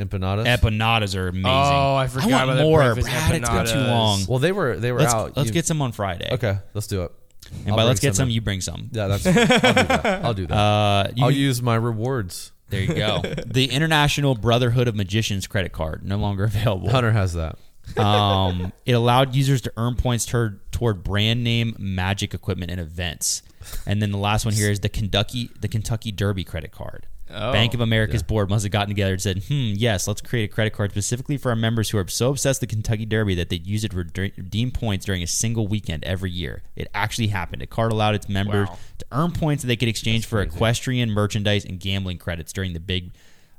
empanadas. 0.00 0.44
empanadas 0.46 1.14
are 1.16 1.28
amazing. 1.28 1.46
Oh, 1.46 1.94
I 1.94 2.08
forgot 2.08 2.32
I 2.32 2.46
want 2.46 2.50
about 2.50 2.62
more. 2.62 2.78
breakfast 2.94 3.06
Brad, 3.08 3.34
it's 3.36 3.48
been 3.48 3.66
too 3.66 3.72
empanadas. 3.78 3.88
long. 3.88 4.20
well, 4.28 4.38
they 4.40 4.50
were 4.50 4.76
they 4.76 4.90
were 4.90 4.98
Let's, 4.98 5.14
out. 5.14 5.36
let's 5.36 5.48
You- 5.50 5.52
get 5.54 5.66
some 5.66 5.80
on 5.82 5.92
Friday. 5.92 6.28
Okay, 6.32 6.58
let's 6.74 6.88
do 6.88 7.04
it. 7.04 7.12
And 7.60 7.68
I'll 7.70 7.76
by 7.76 7.84
let's 7.84 8.00
bring 8.00 8.10
get 8.10 8.16
some, 8.16 8.28
in. 8.28 8.34
you 8.34 8.40
bring 8.40 8.60
some. 8.60 8.88
Yeah, 8.90 9.06
that's 9.06 9.24
I'll 9.26 9.34
do 9.34 9.46
that. 9.46 10.24
I'll 10.24 10.34
do 10.34 10.46
that. 10.48 10.54
Uh, 10.58 11.12
you 11.14 11.24
I'll 11.24 11.30
use 11.30 11.62
my 11.62 11.76
rewards. 11.76 12.50
There 12.74 12.82
you 12.82 12.94
go. 12.94 13.22
the 13.46 13.70
International 13.70 14.34
Brotherhood 14.34 14.88
of 14.88 14.94
Magicians 14.94 15.46
credit 15.46 15.72
card 15.72 16.04
no 16.04 16.16
longer 16.16 16.44
available. 16.44 16.90
Hunter 16.90 17.12
has 17.12 17.34
that. 17.34 17.58
Um, 17.98 18.72
it 18.86 18.92
allowed 18.92 19.34
users 19.34 19.60
to 19.62 19.72
earn 19.76 19.94
points 19.94 20.26
toward, 20.26 20.60
toward 20.72 21.02
brand 21.04 21.44
name 21.44 21.76
magic 21.78 22.34
equipment 22.34 22.70
and 22.70 22.80
events. 22.80 23.42
And 23.86 24.02
then 24.02 24.10
the 24.10 24.18
last 24.18 24.44
one 24.44 24.54
here 24.54 24.70
is 24.70 24.80
the 24.80 24.88
Kentucky 24.88 25.50
the 25.58 25.68
Kentucky 25.68 26.12
Derby 26.12 26.44
credit 26.44 26.70
card. 26.70 27.06
Oh. 27.34 27.52
Bank 27.52 27.74
of 27.74 27.80
America's 27.80 28.22
board 28.22 28.48
must 28.48 28.62
have 28.64 28.70
gotten 28.72 28.88
together 28.88 29.12
and 29.14 29.20
said, 29.22 29.42
"Hmm, 29.48 29.72
yes, 29.74 30.06
let's 30.06 30.20
create 30.20 30.44
a 30.50 30.52
credit 30.54 30.72
card 30.72 30.92
specifically 30.92 31.36
for 31.36 31.50
our 31.50 31.56
members 31.56 31.90
who 31.90 31.98
are 31.98 32.06
so 32.08 32.30
obsessed 32.30 32.60
with 32.60 32.70
the 32.70 32.74
Kentucky 32.76 33.04
Derby 33.04 33.34
that 33.34 33.48
they 33.48 33.56
use 33.56 33.82
it 33.84 33.90
to 33.90 33.96
redeem 33.96 34.70
points 34.70 35.04
during 35.04 35.22
a 35.22 35.26
single 35.26 35.66
weekend 35.66 36.04
every 36.04 36.30
year." 36.30 36.62
It 36.76 36.88
actually 36.94 37.26
happened. 37.28 37.62
A 37.62 37.66
card 37.66 37.92
allowed 37.92 38.14
its 38.14 38.28
members 38.28 38.68
Wow. 38.68 38.78
to 38.98 39.06
earn 39.12 39.32
points 39.32 39.62
that 39.62 39.66
they 39.68 39.76
could 39.76 39.88
exchange 39.88 40.26
for 40.26 40.40
equestrian 40.40 41.10
merchandise 41.10 41.64
and 41.64 41.80
gambling 41.80 42.18
credits 42.18 42.52
during 42.52 42.72
the 42.72 42.80
big, 42.80 43.12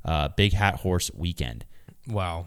uh, 0.06 0.30
Big 0.30 0.54
Hat 0.54 0.76
Horse 0.76 1.12
weekend. 1.14 1.66
Wow. 2.08 2.46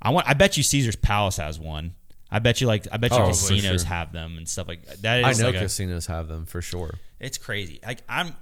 I 0.00 0.10
want. 0.10 0.28
I 0.28 0.34
bet 0.34 0.56
you 0.56 0.62
Caesar's 0.62 0.96
Palace 0.96 1.38
has 1.38 1.58
one. 1.58 1.94
I 2.30 2.38
bet 2.40 2.60
you 2.60 2.66
like. 2.66 2.86
I 2.92 2.96
bet 2.98 3.12
you 3.12 3.18
Oh, 3.18 3.28
casinos 3.28 3.82
sure. 3.82 3.88
have 3.88 4.12
them 4.12 4.36
and 4.36 4.48
stuff 4.48 4.68
like 4.68 4.84
that. 5.00 5.24
I 5.24 5.32
know 5.32 5.46
like 5.46 5.54
a- 5.54 5.60
casinos 5.60 6.06
have 6.06 6.28
them 6.28 6.44
for 6.46 6.60
sure. 6.62 6.94
it's 7.18 7.38
crazy. 7.38 7.80
Like 7.84 8.02
I'm. 8.08 8.36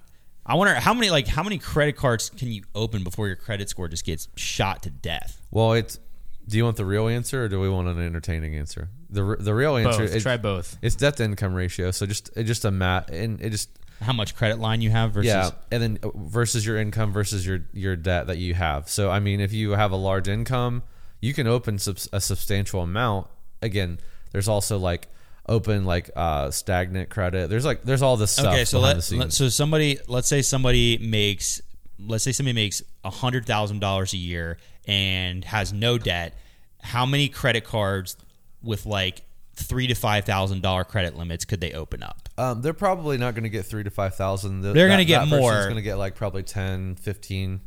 I 0.46 0.54
wonder 0.54 0.74
how 0.74 0.92
many 0.94 1.10
like 1.10 1.26
how 1.26 1.42
many 1.42 1.58
credit 1.58 1.96
cards 1.96 2.30
can 2.30 2.48
you 2.48 2.64
open 2.74 3.02
before 3.04 3.26
your 3.26 3.36
credit 3.36 3.68
score 3.70 3.88
just 3.88 4.04
gets 4.04 4.28
shot 4.36 4.82
to 4.82 4.90
death? 4.90 5.40
Well, 5.50 5.72
it's. 5.72 5.98
Do 6.46 6.58
you 6.58 6.64
want 6.64 6.76
the 6.76 6.84
real 6.84 7.08
answer 7.08 7.44
or 7.44 7.48
do 7.48 7.58
we 7.58 7.70
want 7.70 7.88
an 7.88 7.98
entertaining 7.98 8.54
answer? 8.54 8.90
The 9.08 9.36
the 9.40 9.54
real 9.54 9.76
answer 9.76 10.02
Both. 10.02 10.14
is 10.14 10.22
Try 10.22 10.36
both. 10.36 10.76
it's 10.82 10.94
debt 10.94 11.16
to 11.16 11.24
income 11.24 11.54
ratio. 11.54 11.90
So 11.90 12.04
just 12.04 12.30
it 12.36 12.44
just 12.44 12.66
a 12.66 12.70
mat 12.70 13.08
and 13.10 13.40
it 13.40 13.48
just 13.48 13.70
How 14.02 14.12
much 14.12 14.36
credit 14.36 14.58
line 14.58 14.82
you 14.82 14.90
have 14.90 15.12
versus 15.12 15.28
yeah, 15.28 15.52
and 15.70 15.82
then 15.82 15.98
uh, 16.02 16.10
versus 16.14 16.66
your 16.66 16.76
income 16.76 17.12
versus 17.14 17.46
your 17.46 17.60
your 17.72 17.96
debt 17.96 18.26
that 18.26 18.36
you 18.36 18.52
have. 18.52 18.90
So 18.90 19.08
I 19.10 19.20
mean, 19.20 19.40
if 19.40 19.54
you 19.54 19.70
have 19.70 19.90
a 19.92 19.96
large 19.96 20.28
income, 20.28 20.82
you 21.22 21.32
can 21.32 21.46
open 21.46 21.78
subs- 21.78 22.10
a 22.12 22.20
substantial 22.20 22.82
amount. 22.82 23.28
Again, 23.62 23.98
there's 24.32 24.48
also 24.48 24.76
like 24.76 25.08
open 25.46 25.84
like 25.84 26.10
uh 26.16 26.50
stagnant 26.50 27.10
credit. 27.10 27.50
There's 27.50 27.64
like 27.64 27.82
there's 27.84 28.02
all 28.02 28.16
this 28.16 28.30
stuff. 28.32 28.46
okay. 28.54 28.64
So 28.64 28.80
let, 28.80 29.10
let 29.12 29.32
so 29.32 29.48
somebody 29.48 29.98
let's 30.08 30.28
say 30.28 30.42
somebody 30.42 30.98
makes 30.98 31.60
let's 31.98 32.24
say 32.24 32.32
somebody 32.32 32.54
makes 32.54 32.82
a 33.04 33.10
hundred 33.10 33.46
thousand 33.46 33.80
dollars 33.80 34.12
a 34.12 34.16
year 34.18 34.58
and 34.86 35.44
has 35.44 35.72
no 35.72 35.98
debt. 35.98 36.34
How 36.82 37.06
many 37.06 37.28
credit 37.28 37.64
cards 37.64 38.16
with 38.62 38.86
like 38.86 39.22
three 39.54 39.86
to 39.86 39.94
five 39.94 40.24
thousand 40.24 40.62
dollar 40.62 40.84
credit 40.84 41.16
limits 41.16 41.44
could 41.44 41.60
they 41.60 41.72
open 41.72 42.02
up? 42.02 42.28
Um, 42.36 42.62
they're 42.62 42.72
probably 42.74 43.16
not 43.16 43.34
going 43.34 43.44
to 43.44 43.48
get 43.48 43.64
three 43.64 43.84
to 43.84 43.90
five 43.90 44.16
thousand. 44.16 44.62
They're 44.62 44.88
gonna 44.88 45.04
get 45.04 45.28
more. 45.28 45.52
Going 45.64 45.76
to 45.76 45.82
get 45.82 45.96
like 45.96 46.16
probably 46.16 46.42
10, 46.42 46.96
15. 46.96 47.60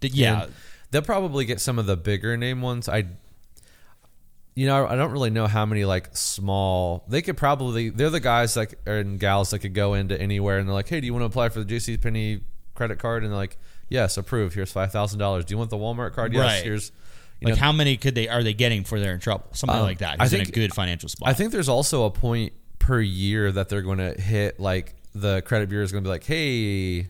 Th- 0.00 0.12
Yeah, 0.12 0.42
And 0.44 0.52
they'll 0.90 1.02
probably 1.02 1.44
get 1.44 1.60
some 1.60 1.78
of 1.78 1.86
the 1.86 1.96
bigger 1.96 2.36
name 2.36 2.60
ones. 2.60 2.88
I, 2.88 3.04
you 4.58 4.66
know, 4.66 4.88
I 4.88 4.96
don't 4.96 5.12
really 5.12 5.30
know 5.30 5.46
how 5.46 5.64
many 5.66 5.84
like 5.84 6.08
small. 6.16 7.04
They 7.06 7.22
could 7.22 7.36
probably. 7.36 7.90
They're 7.90 8.10
the 8.10 8.18
guys 8.18 8.56
like 8.56 8.74
and 8.86 9.20
gals 9.20 9.50
that 9.50 9.60
could 9.60 9.72
go 9.72 9.94
into 9.94 10.20
anywhere 10.20 10.58
and 10.58 10.66
they're 10.66 10.74
like, 10.74 10.88
hey, 10.88 10.98
do 11.00 11.06
you 11.06 11.12
want 11.12 11.22
to 11.22 11.26
apply 11.26 11.48
for 11.50 11.62
the 11.62 11.76
JC 11.76 12.00
Penney 12.02 12.40
credit 12.74 12.98
card? 12.98 13.22
And 13.22 13.30
they're 13.30 13.36
like, 13.38 13.56
yes, 13.88 14.16
approve. 14.16 14.54
Here's 14.54 14.72
five 14.72 14.90
thousand 14.90 15.20
dollars. 15.20 15.44
Do 15.44 15.54
you 15.54 15.58
want 15.58 15.70
the 15.70 15.76
Walmart 15.76 16.12
card? 16.12 16.32
Yes. 16.32 16.42
Right. 16.42 16.64
Here's. 16.64 16.90
You 17.40 17.46
like 17.46 17.54
know, 17.54 17.60
how 17.60 17.70
many 17.70 17.96
could 17.96 18.16
they 18.16 18.28
are 18.28 18.42
they 18.42 18.52
getting 18.52 18.82
for 18.82 18.98
they're 18.98 19.14
in 19.14 19.20
trouble? 19.20 19.46
Something 19.52 19.76
Um, 19.78 19.84
like 19.84 19.98
that. 19.98 20.16
I 20.18 20.24
Who's 20.24 20.32
in 20.32 20.40
a 20.40 20.44
think- 20.44 20.54
good 20.56 20.74
financial 20.74 21.08
spot. 21.08 21.28
I 21.28 21.34
think 21.34 21.52
there's 21.52 21.68
also 21.68 22.02
a 22.06 22.10
point 22.10 22.52
per 22.80 23.00
year 23.00 23.52
that 23.52 23.68
they're 23.68 23.82
going 23.82 23.98
to 23.98 24.20
hit. 24.20 24.58
Like 24.58 24.96
the 25.14 25.40
credit 25.42 25.68
bureau 25.68 25.84
is 25.84 25.92
going 25.92 26.02
to 26.02 26.08
be 26.08 26.10
like, 26.10 26.24
"Hey, 26.24 27.02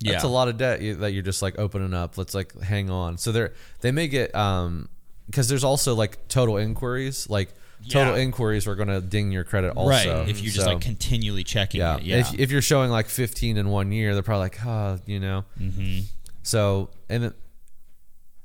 that's 0.00 0.22
Yeah. 0.22 0.26
a 0.26 0.30
lot 0.30 0.46
of 0.46 0.58
debt 0.58 0.78
that 1.00 1.12
you're 1.12 1.24
just 1.24 1.42
like 1.42 1.58
opening 1.58 1.92
up. 1.92 2.16
Let's 2.16 2.34
like 2.34 2.56
hang 2.60 2.88
on." 2.88 3.18
So 3.18 3.32
they're 3.32 3.52
they 3.80 3.90
may 3.90 4.06
get 4.06 4.32
um 4.36 4.88
because 5.26 5.48
there's 5.48 5.64
also 5.64 5.94
like 5.94 6.28
total 6.28 6.56
inquiries. 6.56 7.28
Like 7.28 7.52
total 7.88 8.16
Yeah. 8.16 8.22
inquiries 8.22 8.66
are 8.66 8.74
going 8.74 8.88
to 8.88 9.00
ding 9.00 9.32
your 9.32 9.44
credit 9.44 9.72
also. 9.76 9.90
right. 10.20 10.28
If 10.28 10.40
you're 10.40 10.52
just 10.52 10.64
So, 10.66 10.72
like 10.72 10.80
continually 10.82 11.44
checking 11.44 11.80
yeah, 11.80 11.96
it. 11.96 12.02
Yeah. 12.02 12.16
If, 12.18 12.38
if 12.38 12.50
you're 12.50 12.62
showing 12.62 12.90
like 12.90 13.06
15 13.08 13.56
in 13.56 13.68
one 13.68 13.92
year, 13.92 14.14
they're 14.14 14.22
probably 14.22 14.44
like, 14.44 14.56
"Huh," 14.58 14.98
you 15.06 15.20
know. 15.20 15.44
mm-hmm. 15.60 16.00
So 16.42 16.90
and. 17.08 17.24
It, 17.24 17.32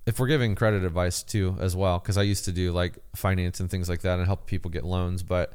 if 0.06 0.20
we're 0.20 0.28
giving 0.28 0.56
credit 0.56 0.84
advice 0.84 1.22
too 1.22 1.56
as 1.60 1.76
well 1.76 2.00
because 2.00 2.18
i 2.18 2.24
used 2.24 2.46
to 2.46 2.52
do 2.52 2.72
like 2.72 2.98
finance 3.16 3.60
and 3.60 3.70
things 3.70 3.88
like 3.88 4.02
that 4.02 4.18
and 4.18 4.26
help 4.26 4.48
people 4.48 4.72
get 4.72 4.84
loans 4.84 5.22
but 5.22 5.54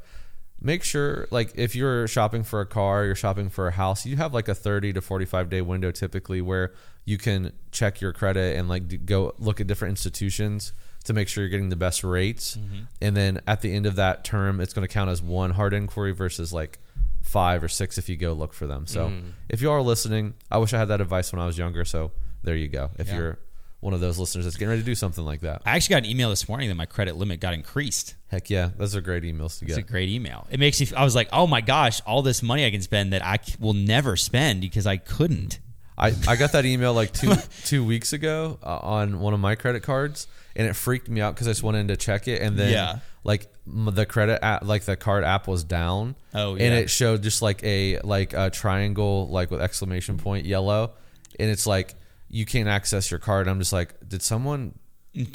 make 0.61 0.85
sure 0.85 1.27
like 1.33 1.51
if 1.57 1.75
you're 1.75 2.07
shopping 2.07 2.45
for 2.45 2.61
a 2.61 2.67
car 2.67 3.05
you're 3.05 3.17
shopping 3.17 3.49
for 3.49 3.67
a 3.67 3.73
house 3.73 4.07
you 4.07 4.17
have 4.17 4.33
like 4.33 4.47
a 4.47 4.55
30 4.55 4.93
to 4.93 5.01
45 5.01 5.51
day 5.51 5.61
window 5.61 5.91
typically 5.91 6.41
where 6.41 6.73
you 7.05 7.19
can 7.19 7.51
check 7.73 8.01
your 8.01 8.13
credit 8.13 8.57
and 8.57 8.69
like 8.69 9.05
go 9.05 9.35
look 9.41 9.61
at 9.61 9.67
different 9.67 9.91
institutions 9.91 10.73
to 11.05 11.13
make 11.13 11.29
sure 11.29 11.43
you're 11.45 11.51
getting 11.51 11.69
the 11.69 11.77
best 11.77 12.03
rates 12.05 12.59
and 13.01 13.17
then 13.17 13.41
at 13.47 13.61
the 13.61 13.73
end 13.75 13.87
of 13.87 13.97
that 13.97 14.25
term 14.25 14.61
it's 14.61 14.73
going 14.73 14.87
to 14.87 14.93
count 14.93 15.11
as 15.11 15.21
one 15.23 15.51
hard 15.51 15.73
inquiry 15.75 16.13
versus 16.13 16.53
like 16.53 16.79
five 17.23 17.63
or 17.63 17.69
six 17.69 17.97
if 17.99 18.09
you 18.09 18.17
go 18.17 18.33
look 18.33 18.53
for 18.53 18.67
them 18.67 18.87
so 18.87 19.13
if 19.49 19.61
you 19.63 19.71
are 19.71 19.81
listening 19.83 20.35
i 20.51 20.59
wish 20.59 20.73
i 20.75 20.79
had 20.79 20.89
that 20.89 21.01
advice 21.01 21.33
when 21.33 21.41
i 21.41 21.47
was 21.47 21.57
younger 21.59 21.85
so 21.85 22.11
there 22.43 22.57
you 22.57 22.69
go 22.69 22.91
if 22.99 23.09
Yeah. 23.09 23.17
you're 23.17 23.39
one 23.81 23.93
of 23.93 24.01
those 24.01 24.19
listeners 24.19 24.45
that's 24.47 24.57
getting 24.57 24.71
ready 24.71 24.81
to 24.81 24.87
do 24.87 24.95
something 24.95 25.27
like 25.27 25.41
that 25.43 25.61
I 25.67 25.77
actually 25.77 25.95
got 25.97 26.05
an 26.05 26.11
email 26.11 26.31
this 26.31 26.49
morning 26.49 26.71
that 26.71 26.75
my 26.75 26.87
credit 26.87 27.17
limit 27.17 27.39
got 27.41 27.53
increased. 27.53 28.15
heck 28.29 28.49
yeah 28.49 28.71
those 28.79 28.97
are 28.97 29.03
great 29.03 29.25
emails 29.25 29.59
to 29.59 29.67
It's 29.67 29.75
get 29.75 29.79
a 29.79 29.83
great 29.83 30.09
email. 30.09 30.47
It 30.51 30.59
makes 30.59 30.81
me. 30.81 30.89
I 30.97 31.05
was 31.05 31.15
like, 31.15 31.29
oh 31.35 31.47
my 31.47 31.61
gosh, 31.61 32.01
all 32.07 32.23
this 32.23 32.43
money 32.43 32.65
I 32.65 32.71
can 32.71 32.81
spend 32.81 33.13
that 33.13 33.23
I 33.23 33.39
will 33.61 33.75
never 33.75 34.17
spend 34.17 34.63
because 34.63 34.87
I 34.87 34.97
couldn't. 34.97 35.59
I, 35.99 36.15
I 36.27 36.37
got 36.37 36.53
that 36.53 36.65
email 36.65 36.95
like 36.95 37.13
two 37.13 37.35
two 37.67 37.85
weeks 37.85 38.15
ago 38.15 38.59
uh, 38.63 38.79
on 38.79 39.21
one 39.21 39.35
of 39.35 39.41
my 39.41 39.55
credit 39.55 39.83
cards, 39.83 40.29
and 40.57 40.67
it 40.67 40.75
freaked 40.75 41.09
me 41.09 41.21
out 41.21 41.35
because 41.35 41.49
I 41.49 41.51
just 41.51 41.63
went 41.63 41.77
in 41.77 41.89
to 41.89 41.97
check 41.97 42.29
it, 42.29 42.41
and 42.43 42.57
then 42.59 42.73
Yeah. 42.73 42.99
like 43.25 43.49
the 43.67 44.07
credit 44.07 44.45
app, 44.45 44.65
like 44.65 44.85
the 44.85 44.97
card 44.97 45.25
app 45.25 45.49
was 45.49 45.65
down. 45.65 46.15
Oh, 46.35 46.53
and 46.53 46.75
it 46.75 46.91
showed 46.91 47.23
just 47.23 47.43
like 47.43 47.63
a 47.65 47.99
like 48.01 48.33
a 48.33 48.51
triangle 48.51 49.29
like 49.29 49.51
with 49.51 49.61
exclamation 49.61 50.19
point 50.19 50.47
yellow, 50.47 50.93
and 51.39 51.51
it's 51.51 51.67
like 51.67 51.95
you 52.29 52.45
can't 52.47 52.69
access 52.69 53.11
your 53.11 53.21
card. 53.21 53.49
I'm 53.49 53.59
just 53.59 53.73
like, 53.73 53.95
did 54.09 54.23
someone? 54.23 54.79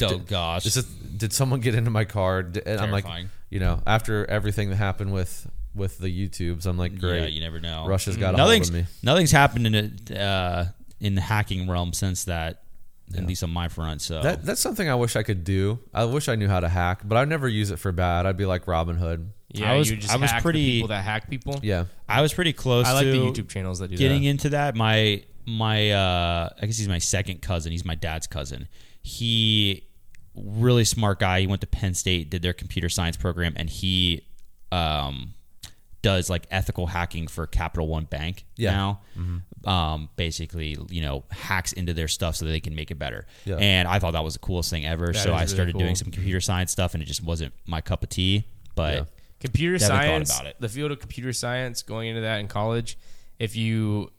Oh 0.02 0.18
gosh, 0.18 0.66
Is 0.66 0.76
it, 0.76 0.86
did 1.18 1.32
someone 1.32 1.62
get 1.62 1.74
into 1.74 1.90
my 1.90 2.04
card? 2.04 2.62
And 2.66 2.82
I'm 2.82 2.92
like, 2.92 3.06
you 3.50 3.62
know, 3.62 3.82
after 3.88 4.26
everything 4.30 4.70
that 4.72 4.76
happened 4.76 5.14
with 5.14 5.50
with 5.74 6.00
the 6.00 6.08
YouTubes, 6.10 6.66
I'm 6.66 6.78
like, 6.78 7.00
great. 7.00 7.22
Yeah, 7.22 7.28
you 7.28 7.40
never 7.40 7.60
know. 7.62 7.86
Russia's 7.88 8.18
got 8.18 8.34
a 8.34 8.38
hold 8.38 8.50
nothing's 8.50 8.68
of 8.70 8.76
me. 8.76 8.86
nothing's 9.04 9.32
happened 9.32 9.68
in 9.68 10.18
uh, 10.18 10.72
in 11.00 11.16
the 11.16 11.22
hacking 11.22 11.70
realm 11.70 11.94
since 11.94 12.26
that. 12.26 12.64
At 13.18 13.26
least 13.26 13.44
on 13.44 13.50
my 13.50 13.68
front. 13.70 14.02
So 14.02 14.22
That 14.22 14.46
that's 14.46 14.62
something 14.62 14.88
I 14.90 14.96
wish 14.96 15.16
I 15.16 15.24
could 15.24 15.44
do. 15.44 15.80
I 15.94 16.06
wish 16.06 16.30
I 16.30 16.36
knew 16.36 16.48
how 16.48 16.60
to 16.60 16.70
hack, 16.70 17.02
but 17.04 17.18
I'd 17.18 17.28
never 17.30 17.48
use 17.48 17.72
it 17.72 17.80
for 17.80 17.92
bad. 17.92 18.26
I'd 18.26 18.38
be 18.38 18.46
like 18.46 18.68
Robin 18.68 18.96
Hood. 18.98 19.32
Yeah, 19.52 19.72
I 19.72 19.78
was- 19.78 19.90
you 19.90 19.98
just 19.98 20.14
I 20.14 20.18
was 20.18 20.30
hack 20.30 20.42
the 20.42 20.44
pretty- 20.44 20.72
people 20.74 20.90
that 20.90 21.04
hack 21.04 21.28
people. 21.30 21.60
Yeah. 21.64 21.86
I 22.08 22.22
was 22.22 22.34
pretty 22.34 22.54
close. 22.54 22.86
I 22.86 22.94
like 22.94 23.06
to 23.06 23.12
the 23.12 23.18
YouTube 23.18 23.50
channels 23.50 23.80
that 23.80 23.90
do 23.90 23.98
getting 23.98 24.22
that. 24.24 24.28
into 24.30 24.50
that. 24.50 24.76
My 24.76 25.24
my 25.48 25.90
uh, 25.92 26.50
I 26.62 26.66
guess 26.68 26.78
he's 26.78 26.88
my 26.88 27.00
second 27.00 27.42
cousin. 27.42 27.72
He's 27.72 27.84
my 27.86 27.96
dad's 27.96 28.28
cousin. 28.28 28.68
He 29.02 29.88
really 30.36 30.86
smart 30.86 31.20
guy. 31.20 31.42
He 31.42 31.48
went 31.48 31.62
to 31.62 31.68
Penn 31.68 31.96
State, 31.96 32.30
did 32.30 32.42
their 32.44 32.54
computer 32.54 32.90
science 32.90 33.18
program, 33.18 33.54
and 33.56 33.70
he 33.70 34.28
um, 34.72 35.34
does 36.02 36.30
like 36.30 36.46
ethical 36.52 36.88
hacking 36.88 37.28
for 37.28 37.46
Capital 37.48 37.88
One 37.88 38.06
Bank 38.06 38.46
Yeah. 38.56 38.72
now. 38.72 39.02
Um, 39.66 40.10
basically, 40.16 40.78
you 40.90 41.02
know, 41.02 41.26
hacks 41.32 41.74
into 41.74 41.94
their 41.94 42.08
stuff 42.08 42.38
so 42.38 42.46
that 42.46 42.52
they 42.52 42.62
can 42.62 42.74
make 42.76 42.92
it 42.92 42.96
better. 43.00 43.26
Yeah. 43.46 43.58
And 43.58 43.88
I 43.88 44.00
thought 44.00 44.12
that 44.14 44.24
was 44.24 44.34
the 44.34 44.40
coolest 44.40 44.70
thing 44.70 44.86
ever. 44.86 45.14
so 45.14 45.20
is 45.20 45.26
I 45.28 45.30
really 45.32 45.48
started 45.48 45.78
doing 45.78 45.96
some 45.96 46.12
computer 46.12 46.40
science 46.40 46.72
stuff, 46.72 46.94
and 46.94 47.04
it 47.04 47.08
just 47.08 47.24
wasn't 47.24 47.54
my 47.66 47.82
cup 47.82 48.02
of 48.04 48.10
tea. 48.10 48.46
But 48.76 48.94
Yeah. 48.94 49.04
computer 49.42 49.78
science 49.80 50.34
about 50.34 50.48
it. 50.48 50.56
the 50.62 50.70
field 50.70 50.92
of 50.92 51.00
computer 51.00 51.34
science 51.34 51.82
going 51.82 52.08
into 52.08 52.22
that 52.22 52.40
in 52.40 52.48
college 52.48 52.98
if 53.40 53.56
you 53.58 54.12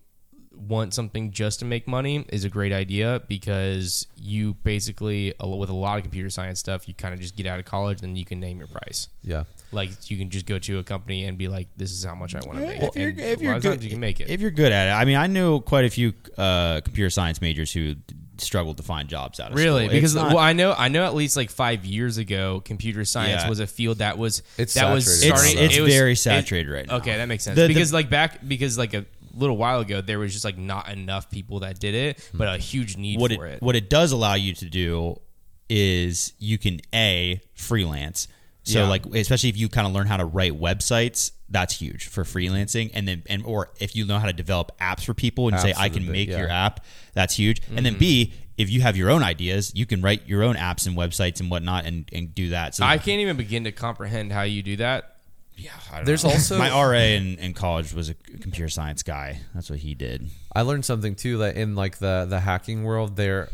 want 0.52 0.92
something 0.92 1.30
just 1.30 1.58
to 1.60 1.64
make 1.64 1.86
money 1.88 2.26
is 2.30 2.44
a 2.44 2.48
great 2.50 2.72
idea 2.72 3.22
because 3.28 4.06
you 4.16 4.54
basically 4.62 5.32
with 5.42 5.70
a 5.70 5.74
lot 5.74 5.96
of 5.96 6.02
computer 6.02 6.28
science 6.28 6.58
stuff 6.58 6.86
you 6.88 6.92
kind 6.94 7.14
of 7.14 7.20
just 7.20 7.36
get 7.36 7.46
out 7.46 7.58
of 7.58 7.64
college 7.64 8.02
and 8.02 8.18
you 8.18 8.24
can 8.24 8.40
name 8.40 8.58
your 8.58 8.66
price 8.66 9.08
Yeah. 9.22 9.44
Like 9.72 10.10
you 10.10 10.16
can 10.18 10.30
just 10.30 10.46
go 10.46 10.58
to 10.58 10.78
a 10.78 10.84
company 10.84 11.24
and 11.26 11.38
be 11.38 11.48
like 11.48 11.68
this 11.76 11.92
is 11.92 12.04
how 12.04 12.14
much 12.14 12.34
i 12.34 12.40
want 12.46 12.58
to 12.58 12.66
make 12.66 12.82
if 12.82 12.96
you're, 12.96 13.08
And 13.10 13.20
if 13.20 13.40
you're 13.40 13.60
good, 13.60 13.82
you 13.84 13.90
can 13.90 14.00
make 14.00 14.20
it 14.20 14.28
If 14.30 14.40
you're 14.40 14.50
good 14.50 14.72
at 14.72 14.88
it, 14.88 14.90
I 15.00 15.04
mean, 15.04 15.16
I 15.16 15.26
knew 15.26 15.60
quite 15.60 15.84
a 15.84 15.90
few 15.90 16.12
uh, 16.36 16.80
computer 16.80 17.10
science 17.10 17.40
majors 17.40 17.72
who 17.72 17.94
struggled 18.38 18.78
to 18.78 18.82
find 18.82 19.06
jobs 19.08 19.38
out 19.38 19.52
of 19.52 19.58
school. 19.58 19.64
Really? 19.64 19.84
school. 19.84 19.94
Because 19.94 20.14
not- 20.14 20.28
well, 20.28 20.38
I 20.38 20.54
know 20.54 20.72
I 20.76 20.88
know 20.88 21.04
at 21.04 21.14
least 21.14 21.36
like 21.36 21.50
five 21.50 21.84
years 21.84 22.16
ago, 22.18 22.62
computer 22.64 23.04
science 23.04 23.42
Yeah. 23.42 23.48
was 23.50 23.60
a 23.60 23.66
field 23.66 23.98
that 23.98 24.16
was 24.18 24.42
It's 24.56 24.74
that 24.74 24.92
was 24.92 25.04
saturated. 25.20 25.58
it's, 25.58 25.60
it's 25.72 25.76
it 25.76 25.82
was- 25.82 25.94
very 25.94 26.12
it- 26.12 26.16
saturated 26.16 26.70
right 26.70 26.86
now. 26.86 26.96
Okay, 26.96 27.16
that 27.18 27.26
makes 27.28 27.44
sense. 27.44 27.56
The- 27.56 27.62
the- 27.62 27.68
because 27.68 27.92
like 27.92 28.08
back 28.10 28.46
because 28.46 28.78
like 28.78 28.94
a 28.94 29.04
little 29.36 29.56
while 29.56 29.80
ago 29.80 30.00
there 30.00 30.18
was 30.18 30.32
just 30.32 30.44
like 30.44 30.58
not 30.58 30.88
enough 30.88 31.30
people 31.30 31.60
that 31.60 31.78
did 31.78 31.94
it, 31.94 32.30
but 32.34 32.48
a 32.48 32.56
huge 32.58 32.96
need 32.96 33.20
what 33.20 33.30
for 33.32 33.46
it, 33.46 33.54
it. 33.56 33.62
what 33.62 33.76
it 33.76 33.88
does 33.90 34.10
allow 34.12 34.34
you 34.34 34.54
to 34.54 34.64
do 34.64 35.20
is 35.68 36.32
you 36.38 36.58
can 36.58 36.80
a 36.94 37.40
freelance. 37.54 38.26
So 38.72 38.82
Yeah. 38.82 38.88
like 38.88 39.06
especially 39.06 39.48
if 39.50 39.56
you 39.56 39.68
kind 39.68 39.86
of 39.86 39.92
learn 39.92 40.06
how 40.06 40.16
to 40.16 40.24
write 40.24 40.52
websites, 40.58 41.32
that's 41.48 41.78
huge 41.80 42.06
for 42.06 42.24
freelancing. 42.24 42.90
And 42.94 43.06
then 43.08 43.22
and 43.28 43.44
or 43.44 43.70
if 43.80 43.94
you 43.96 44.04
know 44.06 44.18
how 44.18 44.26
to 44.26 44.32
develop 44.32 44.72
apps 44.80 45.04
for 45.04 45.14
people 45.14 45.48
and 45.48 45.58
say 45.60 45.74
I 45.76 45.88
can 45.88 46.10
make 46.10 46.28
yeah. 46.28 46.38
your 46.38 46.48
app, 46.48 46.84
that's 47.12 47.36
huge. 47.36 47.60
And 47.68 47.76
Mm-hmm. 47.78 47.84
then 47.84 47.98
B, 47.98 48.32
if 48.56 48.70
you 48.70 48.82
have 48.82 48.96
your 48.96 49.10
own 49.10 49.22
ideas, 49.22 49.72
you 49.74 49.86
can 49.86 50.02
write 50.02 50.26
your 50.28 50.42
own 50.42 50.54
apps 50.56 50.86
and 50.86 50.96
websites 50.96 51.40
and 51.40 51.50
whatnot 51.50 51.86
and, 51.86 52.08
and 52.12 52.34
do 52.34 52.50
that. 52.50 52.74
So 52.74 52.84
I 52.84 52.98
can't 52.98 53.20
even 53.20 53.36
begin 53.36 53.64
to 53.64 53.72
comprehend 53.72 54.32
how 54.32 54.42
you 54.42 54.62
do 54.62 54.76
that. 54.76 55.16
yeah, 55.56 55.70
I 55.90 55.96
don't 55.96 56.04
There's 56.06 56.24
know. 56.24 56.30
also- 56.30 56.58
my 56.66 56.70
RA 56.70 56.92
in, 56.98 57.36
in 57.38 57.52
college 57.54 57.92
was 57.94 58.08
a 58.10 58.14
computer 58.14 58.68
science 58.68 59.02
guy. 59.02 59.40
That's 59.54 59.70
what 59.70 59.78
he 59.80 59.94
did. 59.94 60.28
I 60.54 60.62
learned 60.62 60.84
something 60.84 61.14
too 61.14 61.38
that 61.38 61.56
in 61.56 61.74
like 61.74 61.98
the 61.98 62.26
the 62.28 62.40
hacking 62.40 62.84
world, 62.84 63.16
there 63.16 63.48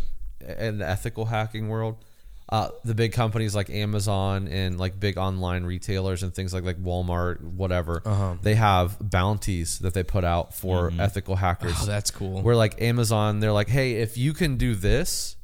in 0.58 0.78
the 0.78 0.88
ethical 0.88 1.26
hacking 1.26 1.68
world, 1.68 1.96
uh, 2.48 2.68
the 2.84 2.94
big 2.94 3.12
companies 3.12 3.54
like 3.56 3.68
Amazon 3.70 4.46
and 4.48 4.78
like 4.78 5.00
big 5.00 5.18
online 5.18 5.64
retailers 5.64 6.22
and 6.22 6.32
things 6.34 6.54
like 6.54 6.62
like 6.64 6.80
Walmart, 6.82 7.40
whatever, 7.42 8.02
Uh-huh. 8.04 8.34
they 8.40 8.54
have 8.54 8.96
bounties 9.00 9.80
that 9.80 9.94
they 9.94 10.04
put 10.04 10.22
out 10.24 10.54
for 10.54 10.92
ethical 10.98 11.34
hackers. 11.36 11.74
Oh, 11.82 11.86
that's 11.86 12.10
cool. 12.12 12.42
Where 12.42 12.54
like 12.54 12.80
Amazon, 12.80 13.40
they're 13.40 13.52
like, 13.52 13.68
hey, 13.68 13.94
if 13.94 14.16
you 14.16 14.32
can 14.32 14.56
do 14.58 14.74
this 14.76 15.34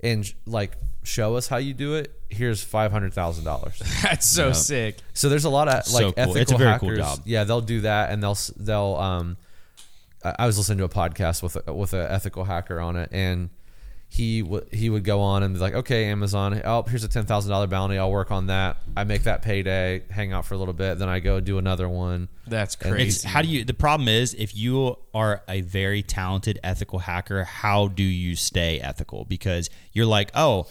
and 0.00 0.30
like 0.46 0.76
show 1.02 1.36
us 1.36 1.48
how 1.48 1.56
you 1.56 1.72
do 1.72 1.94
it, 1.94 2.12
here's 2.28 2.62
five 2.62 2.92
hundred 2.92 3.14
thousand 3.14 3.44
dollars. 3.44 3.78
That's 4.02 4.26
so 4.26 4.52
sick. 4.52 4.98
So 5.14 5.28
there's 5.30 5.44
a 5.46 5.50
lot 5.50 5.68
of 5.68 5.84
So 5.84 6.08
like 6.08 6.14
cool. 6.16 6.22
ethical 6.22 6.36
It's 6.42 6.52
a 6.52 6.56
very 6.58 6.78
cool 6.78 6.88
hackers. 6.90 6.98
job. 6.98 7.20
Yeah, 7.24 7.44
they'll 7.44 7.60
do 7.62 7.80
that, 7.82 8.10
and 8.10 8.22
they'll 8.22 8.36
they'll. 8.56 8.96
Um, 8.96 9.36
I 10.22 10.34
I 10.40 10.46
was 10.46 10.58
listening 10.58 10.78
to 10.78 10.84
a 10.84 10.88
podcast 10.88 11.42
with 11.42 11.56
a, 11.66 11.72
with 11.72 11.94
an 11.94 12.06
ethical 12.10 12.44
hacker 12.44 12.80
on 12.80 12.96
it, 12.96 13.08
and 13.12 13.48
he 14.14 14.42
w- 14.42 14.64
he 14.70 14.88
would 14.88 15.02
go 15.02 15.20
on 15.20 15.42
and 15.42 15.54
be 15.54 15.60
like, 15.60 15.74
okay, 15.74 16.04
Amazon, 16.04 16.62
oh, 16.64 16.82
here's 16.82 17.02
a 17.02 17.08
ten 17.08 17.24
thousand 17.24 17.50
dollar 17.50 17.66
bounty. 17.66 17.98
I'll 17.98 18.12
work 18.12 18.30
on 18.30 18.46
that. 18.46 18.76
I 18.96 19.02
make 19.02 19.24
that 19.24 19.42
payday, 19.42 20.02
hang 20.08 20.32
out 20.32 20.46
for 20.46 20.54
a 20.54 20.56
little 20.56 20.72
bit, 20.72 21.00
then 21.00 21.08
I 21.08 21.18
go 21.18 21.40
do 21.40 21.58
another 21.58 21.88
one. 21.88 22.28
That's 22.46 22.76
crazy. 22.76 23.08
It's 23.08 23.24
how 23.24 23.42
do 23.42 23.48
you? 23.48 23.64
The 23.64 23.74
problem 23.74 24.06
is 24.08 24.32
if 24.34 24.54
you 24.56 24.96
are 25.12 25.42
a 25.48 25.62
very 25.62 26.04
talented 26.04 26.60
ethical 26.62 27.00
hacker, 27.00 27.42
how 27.42 27.88
do 27.88 28.04
you 28.04 28.36
stay 28.36 28.78
ethical? 28.78 29.24
Because 29.24 29.68
you're 29.92 30.06
like, 30.06 30.30
oh, 30.36 30.68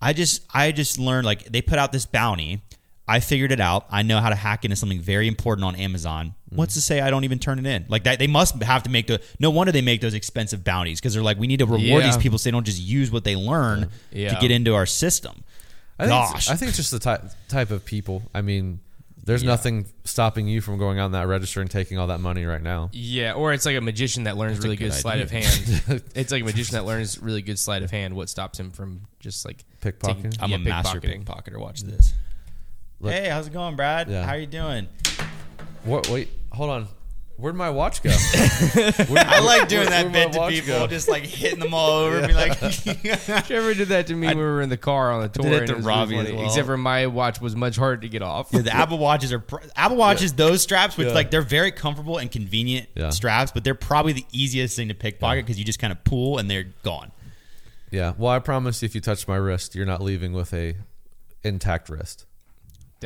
I 0.00 0.14
just 0.14 0.46
I 0.54 0.72
just 0.72 0.98
learned 0.98 1.26
like 1.26 1.44
they 1.44 1.60
put 1.60 1.78
out 1.78 1.92
this 1.92 2.06
bounty. 2.06 2.62
I 3.08 3.20
figured 3.20 3.52
it 3.52 3.60
out. 3.60 3.86
I 3.90 4.02
know 4.02 4.18
how 4.20 4.30
to 4.30 4.34
hack 4.34 4.64
into 4.64 4.76
something 4.76 5.00
very 5.00 5.28
important 5.28 5.64
on 5.64 5.76
Amazon. 5.76 6.34
What's 6.50 6.74
to 6.74 6.80
say 6.80 7.00
I 7.00 7.10
don't 7.10 7.22
even 7.24 7.38
turn 7.38 7.58
it 7.58 7.66
in? 7.66 7.84
Like 7.88 8.04
that, 8.04 8.18
they 8.18 8.26
must 8.26 8.60
have 8.62 8.82
to 8.84 8.90
make 8.90 9.06
the. 9.06 9.20
No 9.38 9.50
wonder 9.50 9.70
they 9.72 9.80
make 9.82 10.00
those 10.00 10.14
expensive 10.14 10.64
bounties 10.64 11.00
because 11.00 11.14
they're 11.14 11.22
like, 11.22 11.38
we 11.38 11.46
need 11.46 11.58
to 11.60 11.66
reward 11.66 11.82
Yeah. 12.02 12.06
these 12.06 12.16
people 12.16 12.38
so 12.38 12.44
they 12.48 12.52
don't 12.52 12.66
just 12.66 12.80
use 12.80 13.10
what 13.12 13.22
they 13.24 13.36
learn 13.36 13.90
to 14.12 14.38
get 14.40 14.50
into 14.50 14.74
our 14.74 14.86
system. 14.86 15.44
I 15.98 16.06
think 16.06 16.12
it's- 16.14 16.32
Gosh, 16.32 16.50
I 16.50 16.56
think 16.56 16.68
it's 16.70 16.76
just 16.78 16.90
the 16.90 16.98
type 16.98 17.22
type 17.48 17.70
of 17.70 17.84
people. 17.84 18.22
I 18.34 18.42
mean, 18.42 18.80
there's 19.24 19.42
nothing 19.42 19.86
stopping 20.04 20.46
you 20.46 20.60
from 20.60 20.76
going 20.78 20.98
on 21.00 21.12
that 21.12 21.26
register 21.26 21.60
and 21.60 21.70
taking 21.70 21.98
all 21.98 22.08
that 22.08 22.20
money 22.20 22.44
right 22.44 22.62
now. 22.62 22.90
yeah, 22.92 23.32
or 23.32 23.52
it's 23.52 23.66
like 23.66 23.76
a 23.76 23.80
magician 23.80 24.24
that 24.24 24.36
learns 24.36 24.58
really 24.60 24.76
good 24.76 24.90
good 24.90 24.94
sleight 24.94 25.20
of 25.20 25.30
hand. 25.30 26.02
it's 26.14 26.30
like 26.32 26.42
a 26.42 26.44
magician 26.44 26.74
that 26.74 26.84
learns 26.84 27.18
really 27.20 27.42
good 27.42 27.58
sleight 27.58 27.82
of 27.82 27.90
hand. 27.90 28.14
What 28.14 28.28
stops 28.28 28.58
him 28.60 28.70
from 28.72 29.02
just 29.20 29.44
like 29.44 29.64
Pickpocketing? 29.80 30.36
I'm 30.40 30.50
yeah, 30.50 30.56
a 30.56 30.58
master 30.58 31.00
pickpocketing. 31.00 31.24
pickpocketer. 31.24 31.58
Watch 31.58 31.82
this. 31.82 32.12
Look- 33.00 33.12
hey, 33.12 33.28
how's 33.28 33.46
it 33.46 33.52
going, 33.52 33.76
Brad? 33.76 34.08
Yeah. 34.08 34.24
How 34.24 34.32
are 34.32 34.38
you 34.38 34.46
doing? 34.46 34.88
What? 35.84 36.08
Wait, 36.08 36.28
hold 36.52 36.70
on. 36.70 36.88
Where'd 37.38 37.54
my 37.54 37.68
watch 37.68 38.02
go? 38.02 38.08
I 38.14 39.40
like 39.44 39.68
doing 39.68 39.90
that 39.90 40.10
where'd 40.10 40.12
bit 40.12 40.32
to 40.32 40.48
people, 40.48 40.68
go? 40.80 40.86
just 40.86 41.06
like 41.06 41.24
hitting 41.24 41.58
them 41.58 41.74
all 41.74 41.90
over, 41.90 42.16
and 42.20 42.26
be 42.28 42.32
like, 42.32 42.58
Trevor 43.46 43.74
did 43.74 43.88
that 43.88 44.06
to 44.06 44.14
me 44.14 44.26
when 44.28 44.38
we 44.38 44.42
were 44.42 44.62
in 44.62 44.70
the 44.70 44.78
car 44.78 45.12
on 45.12 45.20
the 45.20 45.28
tour. 45.28 45.44
did 45.50 45.52
it 45.52 45.58
and 45.58 45.68
to 45.68 45.74
was 45.76 45.84
Robbie 45.84 46.12
really 46.12 46.20
as 46.22 46.26
funny. 46.28 46.36
well. 46.38 46.46
Except 46.46 46.66
for 46.66 46.76
my 46.78 47.06
watch 47.08 47.38
was 47.38 47.54
much 47.54 47.76
harder 47.76 48.00
to 48.00 48.08
get 48.08 48.22
off. 48.22 48.48
Yeah, 48.52 48.62
the 48.62 48.70
Apple 48.74 48.96
Watches 48.96 49.34
are 49.34 49.44
Apple 49.76 49.98
Watches. 49.98 50.32
Those 50.32 50.62
straps, 50.62 50.96
which 50.96 51.08
Yeah. 51.08 51.12
like 51.14 51.30
they're 51.30 51.42
very 51.42 51.72
comfortable 51.72 52.16
and 52.16 52.30
convenient 52.32 52.88
Yeah. 52.94 53.10
straps, 53.10 53.52
but 53.52 53.64
they're 53.64 53.74
probably 53.74 54.14
the 54.14 54.24
easiest 54.32 54.74
thing 54.74 54.88
to 54.88 54.94
pickpocket 54.94 55.44
because 55.44 55.58
you 55.58 55.64
just 55.66 55.78
kind 55.78 55.92
of 55.92 56.02
pull 56.04 56.38
and 56.38 56.50
they're 56.50 56.68
gone. 56.84 57.12
yeah. 57.90 58.14
Well, 58.16 58.32
I 58.32 58.38
promise 58.38 58.82
if 58.82 58.94
you 58.94 59.02
touch 59.02 59.28
my 59.28 59.36
wrist, 59.36 59.74
you're 59.74 59.84
not 59.84 60.00
leaving 60.00 60.32
with 60.32 60.54
a 60.54 60.74
intact 61.44 61.90
wrist. 61.90 62.24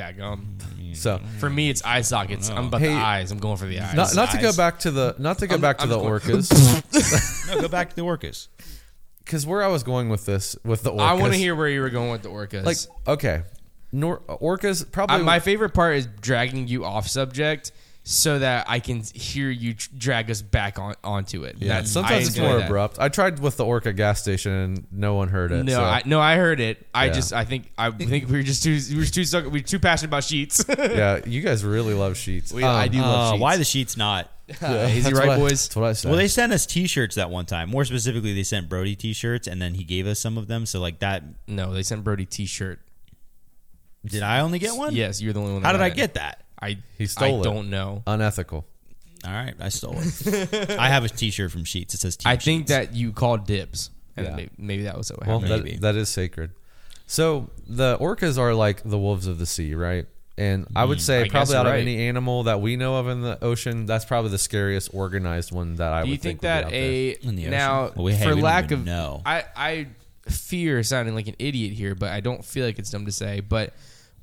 Daggum. 0.00 0.96
So 0.96 1.20
For 1.38 1.48
me, 1.50 1.70
it's 1.70 1.82
eye 1.84 2.00
sockets. 2.00 2.48
I'm 2.50 2.66
about 2.66 2.80
Hey, 2.80 2.88
the 2.88 2.94
eyes. 2.94 3.30
I'm 3.30 3.38
going 3.38 3.56
for 3.56 3.66
the 3.66 3.80
eyes. 3.80 3.94
not, 3.94 4.14
not 4.14 4.30
to 4.32 4.38
go 4.38 4.48
eyes. 4.48 4.56
back 4.56 4.78
to 4.80 4.90
the 4.90 5.14
not 5.18 5.38
to 5.38 5.46
go 5.46 5.54
I'm- 5.54 5.60
back 5.60 5.78
to 5.78 5.84
I'm 5.84 5.88
the 5.90 5.98
going- 5.98 6.20
orcas 6.20 7.48
No, 7.54 7.60
go 7.60 7.68
back 7.68 7.90
to 7.90 7.96
the 7.96 8.02
Orcas. 8.02 8.48
because 9.24 9.46
where 9.46 9.62
I 9.62 9.68
was 9.68 9.82
going 9.82 10.08
with 10.08 10.26
this 10.26 10.56
with 10.64 10.82
the 10.82 10.90
orcas. 10.92 11.00
I 11.00 11.12
want 11.14 11.32
to 11.32 11.38
hear 11.38 11.54
where 11.54 11.68
you 11.68 11.80
were 11.80 11.90
going 11.90 12.10
with 12.10 12.22
the 12.22 12.28
orcas. 12.30 12.64
like 12.64 12.76
okay, 13.06 13.42
Nor- 13.92 14.20
orcas 14.20 14.90
probably 14.90 15.16
I, 15.16 15.22
my 15.22 15.38
favorite 15.40 15.70
part 15.74 15.96
is 15.96 16.06
dragging 16.20 16.66
you 16.68 16.84
off 16.84 17.06
subject 17.08 17.72
so 18.02 18.38
that 18.38 18.64
I 18.68 18.80
can 18.80 19.02
hear 19.14 19.50
you 19.50 19.74
drag 19.96 20.30
us 20.30 20.40
back 20.42 20.78
on 20.78 20.94
onto 21.04 21.44
it. 21.44 21.56
yeah. 21.58 21.74
That's, 21.74 21.92
Sometimes 21.92 22.24
I 22.26 22.28
it's 22.28 22.38
more 22.38 22.58
that. 22.58 22.66
abrupt. 22.66 22.98
I 22.98 23.08
tried 23.08 23.38
with 23.38 23.56
the 23.56 23.64
orca 23.64 23.92
gas 23.92 24.20
station 24.22 24.52
and 24.52 24.86
no 24.90 25.14
one 25.14 25.28
heard 25.28 25.52
it. 25.52 25.64
No, 25.64 25.72
so- 25.74 25.82
I, 25.84 26.02
no, 26.06 26.18
I 26.20 26.36
heard 26.36 26.60
it. 26.60 26.86
I 26.94 27.06
Yeah. 27.06 27.12
just, 27.12 27.32
I 27.32 27.44
think, 27.44 27.70
I 27.78 27.90
think 27.90 28.28
we 28.28 28.38
were 28.38 28.42
just 28.42 28.62
too, 28.62 28.78
we 28.90 28.96
were 28.98 29.04
too, 29.04 29.24
stuck, 29.24 29.44
we 29.44 29.50
were 29.50 29.58
too 29.60 29.78
passionate 29.78 30.08
about 30.08 30.22
Sheetz. 30.22 30.64
yeah, 30.96 31.20
you 31.26 31.42
guys 31.42 31.62
really 31.64 31.94
love 31.94 32.14
Sheetz. 32.14 32.52
We- 32.52 32.64
I 32.64 32.88
do 32.88 33.00
love 33.00 33.34
Uh, 33.34 33.36
Sheetz. 33.36 33.40
why 33.40 33.56
the 33.58 33.64
Sheetz 33.64 33.96
not? 33.96 34.30
Yeah, 34.60 34.88
Is 34.88 35.06
he 35.06 35.12
right, 35.12 35.28
what 35.28 35.38
boys? 35.38 35.68
That's 35.68 35.76
what 35.76 35.84
I 35.84 35.92
said. 35.92 36.08
Well, 36.08 36.18
they 36.18 36.26
sent 36.26 36.52
us 36.52 36.66
T-shirts 36.66 37.14
that 37.14 37.30
one 37.30 37.46
time. 37.46 37.70
More 37.70 37.84
specifically, 37.84 38.34
they 38.34 38.42
sent 38.42 38.68
Brody 38.68 38.96
T-shirts, 38.96 39.46
and 39.46 39.62
then 39.62 39.74
he 39.74 39.84
gave 39.84 40.08
us 40.08 40.18
some 40.18 40.36
of 40.36 40.48
them. 40.48 40.66
So 40.66 40.80
like 40.80 40.98
that, 40.98 41.22
no, 41.46 41.72
they 41.72 41.84
sent 41.84 42.02
Brody 42.02 42.24
T-shirt. 42.26 42.80
did 44.04 44.22
I 44.24 44.40
only 44.40 44.58
get 44.58 44.74
one? 44.74 44.92
Yes, 44.94 45.20
you're 45.22 45.32
the 45.32 45.40
only 45.40 45.52
one. 45.52 45.62
How 45.62 45.70
that 45.72 45.78
did 45.78 45.84
I 45.84 45.88
got 45.90 45.92
it. 45.92 45.96
get 46.00 46.14
that? 46.14 46.44
I 46.62 46.78
He 46.98 47.06
stole 47.06 47.36
I 47.38 47.40
it. 47.40 47.44
don't 47.44 47.70
know. 47.70 48.02
unethical. 48.06 48.66
All 49.24 49.32
right, 49.32 49.54
I 49.60 49.68
stole 49.68 49.96
it. 49.98 50.70
I 50.78 50.88
have 50.88 51.04
a 51.04 51.08
T-shirt 51.08 51.50
from 51.52 51.64
Sheetz. 51.64 51.92
It 51.94 52.00
says. 52.00 52.16
Team 52.16 52.30
I 52.30 52.36
think 52.36 52.64
Sheetz. 52.64 52.68
that 52.68 52.94
you 52.94 53.12
called 53.12 53.46
dibs, 53.46 53.90
and 54.16 54.26
Yeah. 54.26 54.36
maybe, 54.36 54.50
maybe 54.56 54.82
that 54.84 54.96
was 54.96 55.10
what 55.10 55.26
Well, 55.26 55.40
happened. 55.40 55.64
Maybe. 55.64 55.76
that, 55.76 55.94
that 55.94 55.96
is 55.96 56.08
sacred. 56.08 56.52
So 57.06 57.50
the 57.66 57.98
orcas 57.98 58.38
are 58.38 58.54
like 58.54 58.82
the 58.82 58.98
wolves 58.98 59.26
of 59.26 59.38
the 59.38 59.46
sea, 59.46 59.74
right? 59.74 60.06
And 60.38 60.66
I 60.74 60.86
would 60.86 61.02
say 61.02 61.18
Mm, 61.18 61.20
I 61.20 61.22
guess 61.24 61.30
probably 61.32 61.52
you're 61.52 61.60
out 61.60 61.66
of 61.66 61.72
right. 61.72 61.80
any 61.80 62.08
animal 62.08 62.44
that 62.44 62.62
we 62.62 62.76
know 62.76 62.96
of 62.96 63.08
in 63.08 63.20
the 63.20 63.42
ocean, 63.44 63.84
that's 63.84 64.06
probably 64.06 64.30
the 64.30 64.38
scariest 64.38 64.88
organized 64.94 65.52
one 65.52 65.76
that 65.76 65.92
I 65.92 66.02
Do 66.04 66.08
would 66.08 66.12
you 66.12 66.16
think, 66.18 66.38
would 66.40 66.46
be 66.46 66.48
out 66.48 66.62
that 66.64 66.70
there. 66.70 66.80
a 66.82 67.10
In 67.22 67.36
the 67.36 67.42
ocean? 67.42 67.50
now 67.50 67.82
Well, 67.94 68.04
we- 68.06 68.12
for 68.14 68.28
we 68.28 68.30
don't 68.36 68.40
lack 68.40 68.64
even 68.66 68.78
of 68.80 68.84
know. 68.86 69.22
I 69.26 69.44
I 69.54 69.86
fear 70.30 70.82
sounding 70.82 71.14
like 71.14 71.26
an 71.26 71.34
idiot 71.38 71.72
here, 71.74 71.94
but 71.94 72.10
I 72.10 72.20
don't 72.20 72.42
feel 72.44 72.64
like 72.64 72.78
it's 72.78 72.90
dumb 72.90 73.04
to 73.04 73.12
say. 73.12 73.40
But 73.40 73.74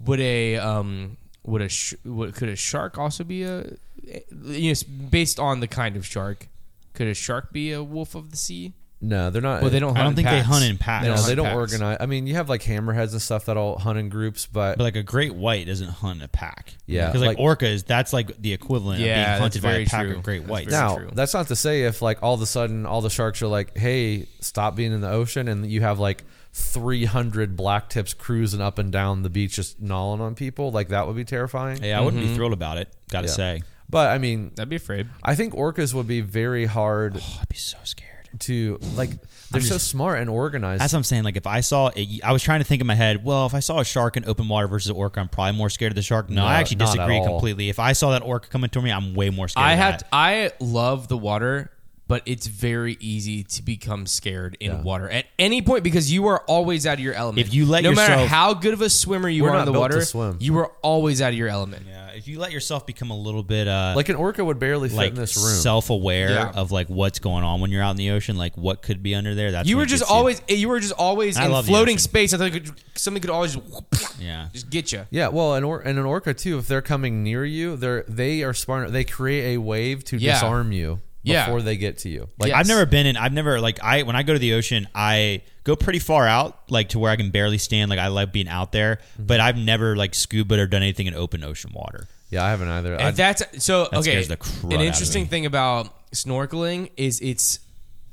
would 0.06 0.20
a 0.20 0.58
um 0.58 1.18
would 1.48 1.62
a 1.64 1.70
sh- 1.70 1.96
would, 2.06 2.36
could 2.36 2.50
a 2.50 2.56
shark 2.56 2.98
also 3.00 3.24
be 3.24 3.42
a 3.44 3.66
eh, 4.08 4.20
you 4.46 4.72
know 4.74 5.08
based 5.10 5.40
on 5.40 5.60
the 5.62 5.68
kind 5.68 5.96
of 5.96 6.06
shark? 6.06 6.48
Could 6.94 7.08
a 7.08 7.14
shark 7.16 7.52
be 7.52 7.72
a 7.72 7.84
wolf 7.84 8.14
of 8.14 8.30
the 8.30 8.38
sea? 8.38 8.74
No, 9.00 9.30
they're 9.30 9.44
not. 9.44 9.62
Well, 9.62 9.70
they 9.70 9.80
don't. 9.80 9.96
I 9.96 10.00
don't 10.02 10.10
in 10.14 10.16
think 10.16 10.28
they 10.28 10.40
hunt 10.42 10.66
in 10.66 10.80
packs. 10.80 11.06
No, 11.06 11.14
hunt 11.14 11.28
they 11.28 11.36
don't 11.36 11.46
packs. 11.46 11.56
organize. 11.56 11.98
I 12.00 12.08
mean, 12.08 12.26
you 12.26 12.34
have 12.34 12.50
like 12.50 12.64
hammerheads 12.64 13.12
and 13.12 13.22
stuff 13.22 13.46
that'll 13.46 13.78
hunt 13.78 14.00
in 14.00 14.10
groups, 14.10 14.48
but 14.48 14.80
But 14.80 14.86
like 14.86 14.96
a 14.96 15.04
great 15.04 15.36
white 15.36 15.68
doesn't 15.68 15.90
hunt 15.90 16.18
in 16.18 16.24
a 16.24 16.28
pack. 16.28 16.74
Yeah, 16.88 17.06
because 17.06 17.22
like, 17.22 17.38
like- 17.38 17.60
orcas, 17.60 17.86
that's 17.86 18.12
like 18.12 18.36
the 18.42 18.54
equivalent 18.54 19.00
Yeah, 19.02 19.22
of 19.22 19.28
being 19.28 19.42
hunted 19.44 19.62
by 19.62 19.74
a 19.74 19.86
pack 19.86 20.08
true. 20.08 20.16
of 20.16 20.24
great 20.24 20.46
whites. 20.46 20.72
very 20.72 20.82
now 20.82 20.96
true. 20.98 21.10
that's 21.14 21.36
not 21.36 21.48
to 21.50 21.56
say 21.56 21.84
if 21.84 22.02
like 22.02 22.24
all 22.24 22.34
of 22.34 22.42
a 22.42 22.48
sudden 22.48 22.88
all 22.88 23.02
the 23.02 23.12
sharks 23.12 23.44
are 23.44 23.48
like, 23.48 23.78
"Hey, 23.78 24.26
stop 24.40 24.76
being 24.76 24.92
in 24.92 25.02
the 25.02 25.12
ocean," 25.12 25.48
and 25.48 25.70
you 25.70 25.82
have 25.82 26.00
like 26.00 26.24
300 26.58 27.56
black 27.56 27.88
tips 27.90 28.14
cruising 28.14 28.62
up 28.62 28.80
and 28.80 28.92
down 28.92 29.22
the 29.24 29.30
beach 29.30 29.56
just 29.56 29.80
gnawing 29.80 30.22
on 30.22 30.36
people, 30.36 30.72
like 30.72 30.90
that 30.90 31.08
would 31.08 31.16
be 31.16 31.24
terrifying. 31.24 31.82
Hey, 31.82 31.94
I 31.94 32.02
wouldn't 32.02 32.22
be 32.22 32.28
mm-hmm. 32.28 32.36
thrilled 32.36 32.54
about 32.54 32.78
it. 32.78 32.90
Gotta 33.10 33.28
Yeah. 33.28 33.34
say, 33.34 33.62
But 33.90 34.10
I 34.12 34.18
mean, 34.18 34.52
I'd 34.60 34.68
be 34.70 34.76
afraid. 34.76 35.08
I 35.24 35.36
think 35.36 35.54
orcas 35.54 35.94
would 35.94 36.08
be 36.08 36.22
very 36.22 36.66
hard 36.66 37.18
oh, 37.22 37.38
I'd 37.42 37.48
be 37.50 37.56
so 37.56 37.78
scared. 37.84 38.28
to 38.40 38.80
like. 38.96 39.12
They're 39.50 39.62
so 39.62 39.78
smart 39.78 40.20
and 40.20 40.30
organized. 40.30 40.82
That's 40.82 40.92
what 40.92 40.98
I'm 40.98 41.04
saying. 41.06 41.24
Like 41.24 41.38
if 41.38 41.48
I 41.48 41.62
saw, 41.62 41.90
it, 41.96 42.22
I 42.22 42.34
was 42.34 42.44
trying 42.44 42.60
to 42.60 42.66
think 42.66 42.82
in 42.82 42.88
my 42.88 42.96
head. 42.96 43.24
Well, 43.24 43.46
if 43.46 43.54
I 43.54 43.62
saw 43.62 43.80
a 43.80 43.86
shark 43.86 44.18
in 44.18 44.26
open 44.26 44.50
water 44.50 44.68
versus 44.68 44.90
an 44.90 44.98
orca, 44.98 45.22
I'm 45.22 45.30
probably 45.30 45.58
more 45.58 45.70
scared 45.70 45.94
of 45.94 45.96
the 45.96 46.02
shark. 46.02 46.30
No, 46.30 46.42
No, 46.42 46.48
I 46.48 46.56
actually 46.56 46.78
not 46.78 46.90
at 46.90 46.94
disagree 46.96 47.18
all. 47.20 47.26
completely. 47.26 47.70
If 47.70 47.80
I 47.80 47.94
saw 47.94 48.12
that 48.12 48.24
orca 48.24 48.50
coming 48.50 48.70
toward 48.70 48.84
me, 48.84 48.92
I'm 48.92 49.14
way 49.14 49.30
more 49.30 49.48
scared. 49.48 49.66
I 49.66 49.72
of 49.74 49.80
have. 49.80 50.00
that. 50.00 50.08
I 50.12 50.52
love 50.60 51.08
the 51.08 51.18
water, 51.18 51.72
but 52.08 52.22
it's 52.26 52.48
very 52.48 52.98
easy 53.00 53.44
to 53.44 53.62
become 53.62 54.06
scared 54.06 54.56
in 54.60 54.72
Yeah. 54.72 54.82
water 54.82 55.10
at 55.10 55.26
any 55.38 55.62
point 55.62 55.84
because 55.84 56.12
you 56.12 56.28
are 56.28 56.40
always 56.48 56.86
out 56.88 56.94
of 56.96 57.00
your 57.02 57.14
element. 57.14 57.46
If 57.48 57.54
you 57.54 57.66
let 57.66 57.84
no 57.84 57.92
matter 57.92 58.14
yourself- 58.14 58.30
how 58.30 58.54
good 58.54 58.74
of 58.74 58.82
a 58.82 58.90
swimmer 58.90 59.28
you 59.30 59.44
We're 59.44 59.58
in 59.58 59.66
the 59.66 59.74
water, 59.74 60.04
swim. 60.06 60.38
you 60.40 60.58
are 60.60 60.72
always 60.82 61.22
out 61.22 61.30
of 61.34 61.36
your 61.38 61.50
element. 61.50 61.86
yeah, 61.88 62.12
if 62.16 62.28
you 62.28 62.40
let 62.40 62.52
yourself 62.52 62.86
become 62.86 63.10
a 63.12 63.18
little 63.18 63.44
bit 63.44 63.68
uh, 63.68 63.94
like 63.96 64.10
an 64.10 64.16
orca 64.16 64.44
would 64.44 64.58
barely 64.60 64.90
fit 64.90 64.96
like 64.96 65.10
in 65.10 65.16
this 65.16 65.36
room. 65.36 65.54
self-aware 65.56 66.30
Yeah. 66.30 66.52
of 66.56 66.72
like 66.72 66.88
what's 66.88 67.20
going 67.20 67.44
on 67.44 67.60
when 67.62 67.72
you're 67.72 67.84
out 67.84 67.92
in 67.92 67.98
the 67.98 68.12
ocean, 68.12 68.38
like 68.38 68.56
what 68.58 68.82
could 68.82 69.04
be 69.04 69.14
under 69.14 69.36
there. 69.36 69.52
That's 69.52 69.68
You 69.68 69.78
were 69.78 69.86
just 69.86 70.02
gets 70.04 70.10
you. 70.12 70.16
always. 70.16 70.42
You 70.48 70.70
were 70.70 70.80
just 70.80 70.94
always 70.94 71.38
I 71.38 71.46
in 71.46 71.64
floating 71.64 71.98
space. 71.98 72.34
I 72.34 72.38
thought 72.38 72.52
could, 72.54 72.72
something 72.96 73.22
could 73.22 73.30
always 73.30 73.58
yeah. 74.20 74.48
just 74.54 74.70
get 74.70 74.92
you. 74.92 75.06
Yeah, 75.12 75.28
well, 75.28 75.56
an 75.56 75.64
or- 75.64 75.82
and 75.82 76.00
an 76.00 76.06
orca 76.06 76.34
too. 76.34 76.58
If 76.58 76.68
they're 76.68 76.82
coming 76.82 77.24
near 77.24 77.44
you, 77.46 77.76
they're 77.76 78.04
they 78.08 78.44
are 78.44 78.54
smart. 78.54 78.92
They 78.94 79.04
create 79.04 79.56
a 79.56 79.58
wave 79.60 80.04
to 80.06 80.18
Yeah. 80.18 80.34
disarm 80.34 80.72
you 80.72 81.02
Yeah. 81.34 81.46
before 81.46 81.62
they 81.62 81.78
get 81.78 82.00
to 82.00 82.10
you. 82.10 82.28
Like 82.40 82.50
Yes. 82.50 82.58
I've 82.60 82.68
never 82.68 82.86
been 82.86 83.06
in. 83.06 83.18
I've 83.18 83.34
never 83.34 83.60
like 83.62 83.82
I 83.84 84.04
when 84.04 84.16
I 84.16 84.24
go 84.24 84.34
to 84.34 84.40
the 84.40 84.54
ocean, 84.54 84.88
I 84.96 85.42
go 85.64 85.76
pretty 85.76 86.00
far 86.00 86.28
out, 86.28 86.60
like 86.70 86.90
to 86.90 87.00
where 87.00 87.12
I 87.12 87.16
can 87.16 87.30
barely 87.32 87.58
stand. 87.58 87.90
Like 87.90 88.00
I 88.00 88.08
like 88.08 88.32
being 88.34 88.48
out 88.50 88.72
there, 88.72 88.96
Mm-hmm. 89.14 89.26
but 89.28 89.40
I've 89.40 89.58
never 89.58 89.96
like 89.96 90.16
scuba 90.16 90.60
or 90.60 90.68
done 90.68 90.82
anything 90.84 91.08
in 91.08 91.14
open 91.14 91.44
ocean 91.44 91.72
water. 91.74 92.08
yeah, 92.30 92.44
I 92.46 92.50
haven't 92.50 92.70
either. 92.70 92.96
I, 93.00 93.08
And 93.10 93.16
that's 93.18 93.44
so 93.64 93.88
okay. 93.94 94.24
the 94.24 94.38
crud 94.38 94.64
An 94.66 94.74
out 94.74 94.74
of 94.76 94.82
interesting 94.82 95.24
me. 95.24 95.28
thing 95.30 95.46
about 95.46 95.94
snorkeling 96.12 96.90
is 96.98 97.20
it's 97.22 97.60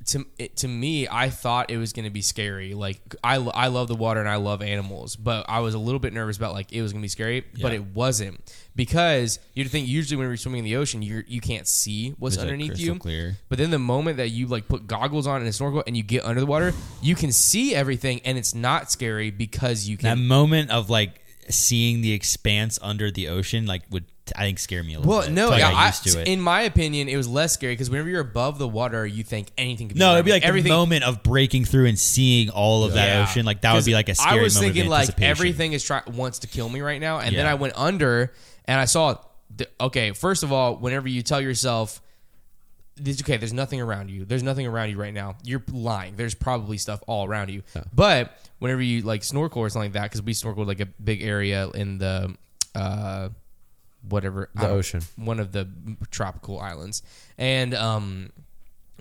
to 0.07 0.26
it, 0.38 0.57
to 0.59 0.68
me. 0.68 1.09
I 1.09 1.30
thought 1.30 1.70
it 1.70 1.78
was 1.78 1.92
going 1.92 2.05
to 2.05 2.11
be 2.11 2.22
scary. 2.22 2.74
Like 2.74 3.14
I 3.22 3.36
I 3.36 3.68
love 3.68 3.88
the 3.88 3.94
water 3.94 4.20
and 4.20 4.28
I 4.28 4.36
love 4.36 4.62
animals, 4.62 5.16
but 5.16 5.46
I 5.48 5.61
was 5.61 5.74
a 5.74 5.78
little 5.78 5.98
bit 5.98 6.12
nervous 6.12 6.36
about 6.36 6.52
like 6.52 6.72
it 6.72 6.82
was 6.82 6.92
going 6.92 7.00
to 7.00 7.05
be 7.05 7.09
scary, 7.09 7.44
but 7.61 7.72
it 7.72 7.84
wasn't 7.94 8.40
because 8.76 9.38
you'd 9.55 9.70
think 9.70 9.86
usually 9.88 10.16
when 10.16 10.26
you're 10.26 10.36
swimming 10.36 10.61
in 10.61 10.64
the 10.64 10.76
ocean, 10.76 11.02
you 11.02 11.22
you 11.26 11.40
can't 11.40 11.66
see 11.68 12.11
what's 12.18 12.36
It's, 12.36 12.42
underneath 12.42 12.78
you. 12.78 12.96
clear. 12.96 13.36
But 13.48 13.59
then 13.59 13.70
the 13.70 13.78
moment 13.78 14.16
that 14.18 14.28
you 14.28 14.46
like 14.46 14.68
put 14.68 14.86
goggles 14.86 15.26
on 15.26 15.40
and 15.40 15.48
a 15.48 15.52
snorkel 15.52 15.82
and 15.86 15.96
you 15.96 16.02
get 16.02 16.24
under 16.24 16.40
the 16.40 16.46
water, 16.46 16.72
you 17.02 17.14
can 17.14 17.32
see 17.32 17.74
everything 17.74 18.20
and 18.24 18.36
it's 18.38 18.55
not 18.55 18.90
scary 18.90 19.30
because 19.30 19.88
you 19.88 19.96
can. 19.96 20.09
That 20.18 20.22
moment 20.22 20.70
of 20.70 20.90
like 20.90 21.20
seeing 21.48 22.00
the 22.00 22.12
expanse 22.12 22.78
under 22.82 23.11
the 23.11 23.28
ocean, 23.28 23.66
like 23.66 23.82
would 23.90 24.05
I 24.37 24.45
think 24.45 24.59
scare 24.59 24.83
me 24.83 24.95
a 24.95 24.99
little 24.99 25.12
bit. 25.12 25.16
Well, 25.18 25.27
bit. 25.27 25.33
no, 25.33 25.51
I 25.51 25.59
yeah, 25.59 25.70
I, 25.70 25.87
used 25.89 26.05
to 26.05 26.20
it. 26.20 26.29
in 26.29 26.41
my 26.41 26.62
opinion, 26.62 27.09
it 27.09 27.16
was 27.16 27.29
less 27.29 27.53
scary 27.53 27.75
because 27.75 27.91
whenever 27.91 28.09
you're 28.09 28.20
above 28.20 28.59
the 28.59 28.66
water, 28.68 29.07
you 29.07 29.22
think 29.22 29.49
anything 29.59 29.89
could 29.89 29.95
be. 29.95 30.01
no, 30.01 30.14
it'd 30.14 30.25
be 30.25 30.31
like 30.33 30.45
everything. 30.45 30.70
the 30.70 30.77
moment 30.77 31.05
of 31.05 31.22
breaking 31.22 31.64
through 31.66 31.87
and 31.87 31.99
seeing 31.99 32.49
all 32.51 32.85
of 32.85 32.95
that 32.95 33.09
Yeah. 33.09 33.22
ocean. 33.22 33.45
Like 33.45 33.61
that 33.62 33.75
would 33.75 33.85
be 33.85 33.93
like 33.95 34.09
a 34.09 34.14
scary 34.14 34.41
I 34.41 34.43
was 34.43 34.59
thinking 34.59 34.89
like 34.89 35.20
everything 35.20 35.72
is 35.75 35.85
try 35.85 36.03
wants 36.07 36.39
to 36.41 36.47
kill 36.47 36.68
me 36.68 36.81
right 36.81 37.01
now, 37.01 37.18
and 37.18 37.37
then 37.37 37.47
I 37.47 37.55
went 37.55 37.75
under 37.77 38.33
and 38.64 38.81
I 38.81 38.85
saw. 38.87 39.16
The, 39.57 39.68
okay, 39.81 40.11
first 40.11 40.43
of 40.43 40.51
all, 40.53 40.75
whenever 40.77 41.07
you 41.07 41.22
tell 41.22 41.41
yourself, 41.41 42.03
this, 42.97 43.20
"Okay, 43.20 43.37
there's 43.37 43.53
nothing 43.53 43.81
around 43.81 44.11
you. 44.11 44.25
There's 44.25 44.43
nothing 44.43 44.66
around 44.66 44.91
you 44.91 44.97
right 44.97 45.14
now," 45.14 45.37
you're 45.45 45.62
lying. 45.70 46.16
There's 46.16 46.35
probably 46.35 46.77
stuff 46.77 47.01
all 47.07 47.25
around 47.29 47.51
you. 47.51 47.62
But 47.93 48.37
whenever 48.59 48.83
you 48.83 49.03
like 49.03 49.22
snorkel 49.22 49.61
or 49.62 49.68
something 49.68 49.93
like 49.93 50.01
that, 50.01 50.05
because 50.11 50.22
we 50.22 50.33
snorkeled 50.33 50.66
like 50.66 50.81
a 50.81 50.87
big 50.87 51.22
area 51.22 51.68
in 51.68 51.99
the. 51.99 52.35
Uh, 52.75 53.29
whatever 54.09 54.50
The 54.55 54.68
ocean. 54.68 55.02
one 55.16 55.40
of 55.40 55.52
the 55.52 55.68
tropical 56.11 56.59
islands, 56.61 57.02
and 57.38 57.74
um, 57.74 58.30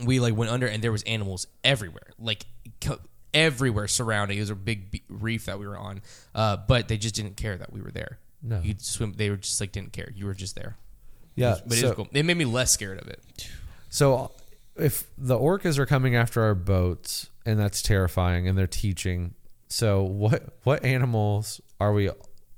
we 0.04 0.20
like 0.20 0.36
went 0.36 0.51
under, 0.51 0.68
and 0.68 0.84
there 0.84 0.91
was 0.91 1.04
animals 1.04 1.47
everywhere, 1.64 2.12
like 2.20 2.45
co- 2.82 2.99
everywhere 3.34 3.88
surrounding. 3.88 4.38
It 4.38 4.41
was 4.41 4.49
a 4.49 4.56
big 4.56 4.91
be- 4.91 5.04
reef 5.10 5.45
that 5.45 5.60
we 5.60 5.68
were 5.68 5.78
on, 5.78 6.01
uh, 6.36 6.58
but 6.68 6.88
they 6.88 6.97
just 6.97 7.16
didn't 7.16 7.38
care 7.38 7.58
that 7.58 7.72
we 7.74 7.82
were 7.82 7.91
there. 7.91 8.20
No. 8.41 8.60
you 8.62 8.76
swim. 8.78 9.14
They 9.16 9.30
were 9.30 9.38
just 9.38 9.60
like 9.62 9.72
didn't 9.72 9.93
care. 9.93 10.12
You 10.16 10.26
were 10.26 10.34
just 10.34 10.56
there. 10.56 10.76
yeah, 11.36 11.58
But 11.66 11.78
it 11.78 11.82
so, 11.82 11.88
was 11.88 11.95
cool. 11.95 12.08
It 12.12 12.24
made 12.26 12.38
me 12.38 12.45
less 12.45 12.72
scared 12.72 12.99
of 13.01 13.08
it. 13.08 13.49
so 13.89 14.32
if 14.76 15.06
the 15.18 15.38
orcas 15.38 15.78
are 15.78 15.86
coming 15.86 16.16
after 16.16 16.41
our 16.43 16.56
boats, 16.56 17.30
and 17.45 17.60
that's 17.60 17.82
terrifying, 17.82 18.47
and 18.47 18.58
they're 18.58 18.68
teaching. 18.68 19.34
So 19.70 20.04
what 20.04 20.43
what 20.64 20.84
animals 20.84 21.62
are 21.80 21.93
we? 21.93 22.10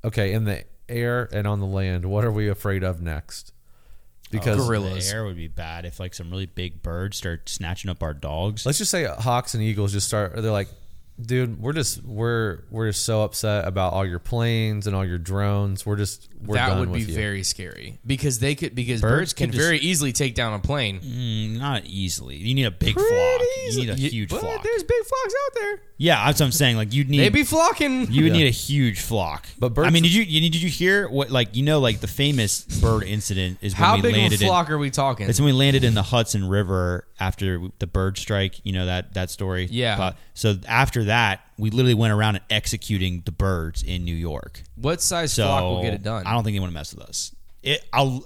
Okay, 0.03 0.33
in 0.33 0.43
the 0.45 0.63
air 0.89 1.29
and 1.31 1.47
on 1.47 1.59
the 1.59 1.65
land, 1.65 2.05
what 2.05 2.25
are 2.25 2.31
we 2.31 2.49
afraid 2.49 2.83
of 2.83 3.01
next? 3.01 3.51
Because 4.31 4.59
oh, 4.59 4.67
Gorilla. 4.67 4.87
gorillas. 4.87 5.09
The 5.09 5.15
air 5.15 5.25
would 5.25 5.37
be 5.37 5.47
bad 5.47 5.85
if 5.85 5.99
like 5.99 6.13
some 6.13 6.31
really 6.31 6.47
big 6.47 6.81
birds 6.81 7.17
start 7.17 7.47
snatching 7.47 7.89
up 7.89 8.01
our 8.01 8.13
dogs. 8.13 8.65
let's 8.65 8.77
just 8.77 8.91
say 8.91 9.05
hawks 9.05 9.53
and 9.53 9.63
eagles 9.63 9.93
just 9.93 10.07
start. 10.07 10.35
They're 10.35 10.51
like, 10.51 10.69
dude, 11.21 11.61
we're 11.61 11.73
just 11.73 12.03
we're 12.03 12.63
we're 12.71 12.89
just 12.89 13.05
so 13.05 13.23
upset 13.23 13.67
about 13.67 13.93
all 13.93 14.05
your 14.05 14.19
planes 14.19 14.87
and 14.87 14.95
all 14.95 15.05
your 15.05 15.17
drones. 15.17 15.85
We're 15.85 15.95
just 15.95 16.29
we're 16.47 16.55
that 16.55 16.77
would 16.79 16.91
be 16.93 17.01
you. 17.01 17.13
very 17.13 17.43
scary 17.43 17.99
because 18.05 18.39
they 18.39 18.55
could 18.55 18.75
because 18.75 19.01
Birds 19.01 19.13
birds, 19.19 19.33
can 19.33 19.51
very 19.51 19.77
easily 19.79 20.11
take 20.11 20.35
down 20.35 20.53
a 20.53 20.59
plane. 20.59 20.99
Mm, 21.01 21.57
not 21.59 21.85
easily. 21.85 22.35
You 22.37 22.53
need 22.53 22.65
a 22.65 22.71
big 22.71 22.95
Pretty 22.95 23.09
flock. 23.09 23.41
You 23.71 23.77
need 23.81 23.89
a 23.89 23.95
You- 23.97 24.09
huge 24.09 24.29
flock. 24.29 24.63
There's 24.63 24.83
big 24.83 25.03
flocks 25.05 25.33
out 25.45 25.53
there. 25.61 25.79
Yeah, 25.97 26.25
that's 26.25 26.39
what 26.41 26.47
I'm 26.47 26.51
saying. 26.51 26.75
Like 26.77 26.93
you'd 26.93 27.09
need 27.11 27.19
They 27.19 27.29
be 27.29 27.43
flocking. 27.43 28.11
you 28.11 28.23
would 28.23 28.33
Yeah. 28.33 28.39
need 28.39 28.47
a 28.47 28.51
huge 28.51 28.99
flock. 28.99 29.47
But 29.57 29.73
birds- 29.73 29.87
I 29.87 29.91
mean, 29.91 30.03
did 30.03 30.13
you, 30.13 30.23
you 30.23 30.41
did 30.49 30.61
you 30.61 30.69
hear 30.69 31.07
what 31.07 31.31
like 31.31 31.55
you 31.55 31.63
know 31.63 31.79
like 31.79 31.99
the 32.01 32.07
famous 32.07 32.61
bird 32.63 33.03
incident 33.03 33.59
is 33.61 33.73
when 33.73 33.83
How 33.83 33.95
we 33.95 34.01
big 34.01 34.11
of 34.13 34.17
a 34.17 34.21
landed 34.21 34.41
in 34.41 34.47
flock 34.47 34.69
are 34.69 34.77
we 34.77 34.89
talking? 34.89 35.29
it's 35.29 35.39
when 35.39 35.45
we 35.47 35.53
landed 35.53 35.83
in 35.83 35.93
the 35.93 36.03
Hudson 36.03 36.47
River 36.49 37.07
after 37.19 37.61
the 37.79 37.87
bird 37.87 38.17
strike. 38.17 38.59
You 38.65 38.73
know 38.73 38.85
that 38.85 39.13
that 39.13 39.29
story. 39.29 39.67
Yeah. 39.71 39.97
But- 39.97 40.17
so 40.33 40.55
after 40.67 41.05
that, 41.05 41.41
we 41.57 41.69
literally 41.69 41.93
went 41.93 42.11
around 42.13 42.35
and 42.35 42.45
executing 42.49 43.21
the 43.25 43.31
birds 43.31 43.81
in 43.83 44.03
New 44.05 44.15
York. 44.15 44.63
what 44.75 45.01
size 45.01 45.33
So 45.33 45.45
flock 45.45 45.61
will 45.63 45.81
get 45.81 45.93
it 45.93 46.03
done? 46.03 46.25
I 46.27 46.31
don't 46.33 46.43
think 46.43 46.55
they 46.55 46.59
want 46.59 46.71
to 46.71 46.73
mess 46.75 46.93
with 46.93 47.07
us. 47.07 47.33
It. 47.63 47.83
I'll. 47.93 48.25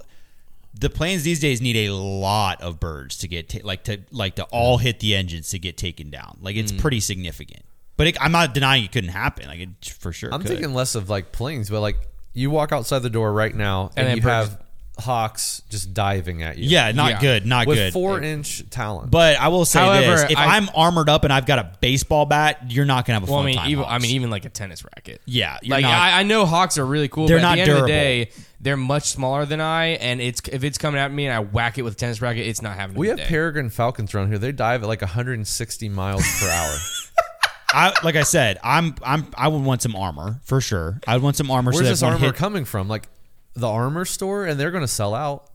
The 0.72 0.88
planes 0.88 1.24
these 1.24 1.40
days 1.40 1.60
need 1.60 1.76
a 1.76 1.90
lot 1.90 2.62
of 2.62 2.78
birds 2.78 3.18
to 3.18 3.28
get 3.28 3.48
ta- 3.48 3.58
like 3.64 3.84
to 3.84 3.98
like 4.12 4.36
to 4.36 4.44
all 4.44 4.78
hit 4.78 5.00
the 5.00 5.16
engines 5.16 5.48
to 5.50 5.58
get 5.58 5.76
taken 5.76 6.10
down. 6.10 6.38
Like 6.40 6.54
Mm. 6.56 6.60
it's 6.60 6.72
pretty 6.72 7.00
significant. 7.00 7.62
But 7.96 8.06
it, 8.06 8.16
I'm 8.20 8.30
not 8.32 8.54
denying 8.54 8.84
it 8.84 8.92
couldn't 8.92 9.10
happen. 9.10 9.48
Like 9.48 9.58
it 9.58 9.68
for 9.98 10.12
sure. 10.12 10.32
I'm 10.32 10.40
could. 10.42 10.48
thinking 10.48 10.72
less 10.72 10.94
of 10.94 11.10
like 11.10 11.32
planes, 11.32 11.68
but 11.70 11.80
like 11.80 11.96
you 12.34 12.50
walk 12.50 12.70
outside 12.72 13.00
the 13.00 13.10
door 13.10 13.32
right 13.32 13.54
now 13.54 13.90
and, 13.96 13.98
And 13.98 14.06
then 14.08 14.16
you 14.16 14.22
birds- 14.22 14.50
have 14.50 14.62
hawks 15.00 15.62
just 15.70 15.92
diving 15.94 16.42
at 16.42 16.56
you. 16.58 16.68
Yeah, 16.68 16.92
not 16.92 17.10
Yeah. 17.12 17.20
good. 17.20 17.46
Not 17.46 17.66
with 17.66 17.78
good. 17.78 17.92
four 17.92 18.20
inch 18.20 18.62
talent. 18.70 19.10
But 19.10 19.38
I 19.40 19.48
will 19.48 19.64
say 19.64 19.80
However, 19.80 20.16
this: 20.22 20.30
if 20.30 20.38
I- 20.38 20.56
I'm 20.56 20.68
armored 20.74 21.08
up 21.08 21.24
and 21.24 21.32
I've 21.32 21.46
got 21.46 21.58
a 21.58 21.72
baseball 21.80 22.26
bat, 22.26 22.70
you're 22.70 22.84
not 22.84 23.06
gonna 23.06 23.18
have 23.20 23.28
a 23.28 23.32
well, 23.32 23.40
I 23.40 23.42
fun 23.42 23.46
mean, 23.46 23.56
time. 23.56 23.70
even 23.70 23.84
I 23.84 23.88
Hawks. 23.88 24.02
mean, 24.02 24.10
even 24.12 24.30
like 24.30 24.44
a 24.44 24.50
tennis 24.50 24.84
racket. 24.84 25.20
yeah, 25.26 25.58
you're 25.62 25.76
Like 25.76 25.82
not, 25.82 25.92
I, 25.92 26.20
I 26.20 26.22
know 26.22 26.46
hawks 26.46 26.78
are 26.78 26.86
really 26.86 27.08
cool, 27.08 27.26
They're 27.26 27.38
but 27.38 27.44
at 27.44 27.48
not 27.48 27.54
the 27.56 27.60
end 27.62 27.70
of 27.70 27.76
durable. 27.78 27.86
the 27.88 27.92
day, 27.92 28.30
they're 28.60 28.76
much 28.76 29.04
smaller 29.04 29.46
than 29.46 29.60
I. 29.60 29.86
And 29.88 30.20
it's 30.20 30.40
if 30.52 30.62
it's 30.64 30.78
coming 30.78 31.00
at 31.00 31.10
me 31.12 31.26
and 31.26 31.34
I 31.34 31.40
whack 31.40 31.78
it 31.78 31.82
with 31.82 31.94
a 31.94 31.96
tennis 31.96 32.20
racket, 32.22 32.46
it's 32.46 32.62
not 32.62 32.76
having. 32.76 32.96
A 32.96 32.98
we 32.98 33.06
good 33.06 33.18
have 33.18 33.28
day. 33.28 33.32
peregrine 33.34 33.70
falcons 33.70 34.14
around 34.14 34.28
here. 34.28 34.38
They 34.38 34.52
dive 34.52 34.82
at 34.82 34.88
like 34.88 35.00
160 35.02 35.88
miles 35.88 36.24
per 36.40 36.48
hour. 36.48 36.76
I, 37.72 37.92
like 38.02 38.16
I 38.16 38.24
said, 38.24 38.58
I'm 38.64 38.96
I'm 39.04 39.28
I 39.36 39.46
would 39.46 39.62
want 39.62 39.80
some 39.80 39.94
armor 39.94 40.40
for 40.42 40.60
sure. 40.60 41.00
I 41.06 41.14
would 41.14 41.22
want 41.22 41.36
some 41.36 41.50
armor. 41.52 41.70
Where's 41.70 41.78
so 41.78 41.84
that 41.84 41.90
this 41.90 42.02
if 42.02 42.06
one 42.06 42.14
armor 42.14 42.26
hit, 42.26 42.34
coming 42.34 42.64
from? 42.64 42.88
Like 42.88 43.08
the 43.54 43.68
armor 43.68 44.04
store, 44.04 44.46
and 44.46 44.58
they're 44.58 44.70
going 44.70 44.82
to 44.84 44.88
sell 44.88 45.14
out. 45.14 45.46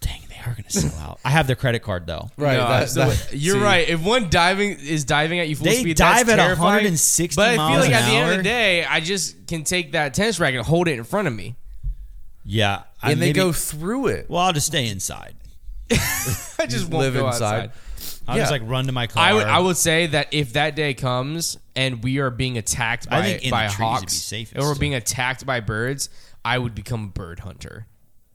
Dang, 0.00 0.20
they 0.28 0.36
are 0.48 0.54
gonna 0.54 0.70
sell 0.70 0.96
out. 1.00 1.18
I 1.24 1.30
have 1.30 1.46
their 1.48 1.56
credit 1.56 1.82
card 1.82 2.06
though. 2.06 2.30
Right. 2.36 2.58
No, 2.58 2.68
that- 2.68 2.90
so 2.90 3.08
that- 3.10 3.32
you're 3.32 3.56
see, 3.56 3.60
right. 3.60 3.88
If 3.88 4.02
one 4.04 4.30
diving 4.30 4.70
is 4.78 5.04
diving 5.04 5.40
at 5.40 5.48
you 5.48 5.56
full 5.56 5.64
They 5.64 5.80
speed, 5.80 5.96
dive 5.96 6.26
that's 6.26 6.38
at 6.38 6.44
terrifying. 6.44 6.84
160 6.84 7.34
But 7.36 7.58
I 7.58 7.70
feel 7.72 7.80
like 7.80 7.88
an 7.88 7.94
at 7.94 8.06
the 8.08 8.14
end 8.14 8.30
of 8.30 8.36
the 8.36 8.42
day, 8.44 8.84
I 8.84 9.00
just 9.00 9.46
can 9.48 9.64
take 9.64 9.92
that 9.92 10.14
tennis 10.14 10.38
racket 10.38 10.58
and 10.58 10.66
hold 10.66 10.86
it 10.86 10.92
in 10.96 11.02
front 11.04 11.26
of 11.26 11.34
me. 11.34 11.56
Yeah, 12.44 12.82
I 13.02 13.12
And 13.12 13.20
they 13.20 13.26
maybe- 13.28 13.36
go 13.40 13.52
through 13.52 14.08
it. 14.08 14.26
Well, 14.30 14.42
I'll 14.42 14.52
just 14.52 14.66
stay 14.68 14.86
inside. 14.88 15.34
I 15.90 16.66
just 16.68 16.88
won't 16.88 17.02
live 17.04 17.14
go 17.14 17.26
inside. 17.26 17.64
outside. 17.64 17.70
I'll 18.28 18.36
Yeah. 18.36 18.42
just 18.42 18.52
like 18.52 18.62
run 18.64 18.86
to 18.86 18.92
my 18.92 19.06
car. 19.06 19.22
I 19.24 19.32
would 19.32 19.46
I 19.46 19.58
would 19.58 19.76
say 19.76 20.06
that 20.08 20.28
if 20.32 20.52
that 20.54 20.76
day 20.76 20.94
comes 20.94 21.58
and 21.74 22.02
we 22.02 22.18
are 22.18 22.30
being 22.30 22.58
attacked 22.58 23.06
I 23.10 23.20
by 23.20 23.26
think 23.38 23.50
by 23.50 23.64
the 23.66 23.70
be 23.70 23.82
hawks 23.82 24.32
or 24.54 24.62
we're 24.62 24.74
being 24.76 24.94
attacked 24.94 25.44
by 25.44 25.60
birds, 25.60 26.08
I 26.44 26.58
would 26.58 26.74
become 26.74 27.04
a 27.04 27.08
bird 27.08 27.40
hunter. 27.40 27.86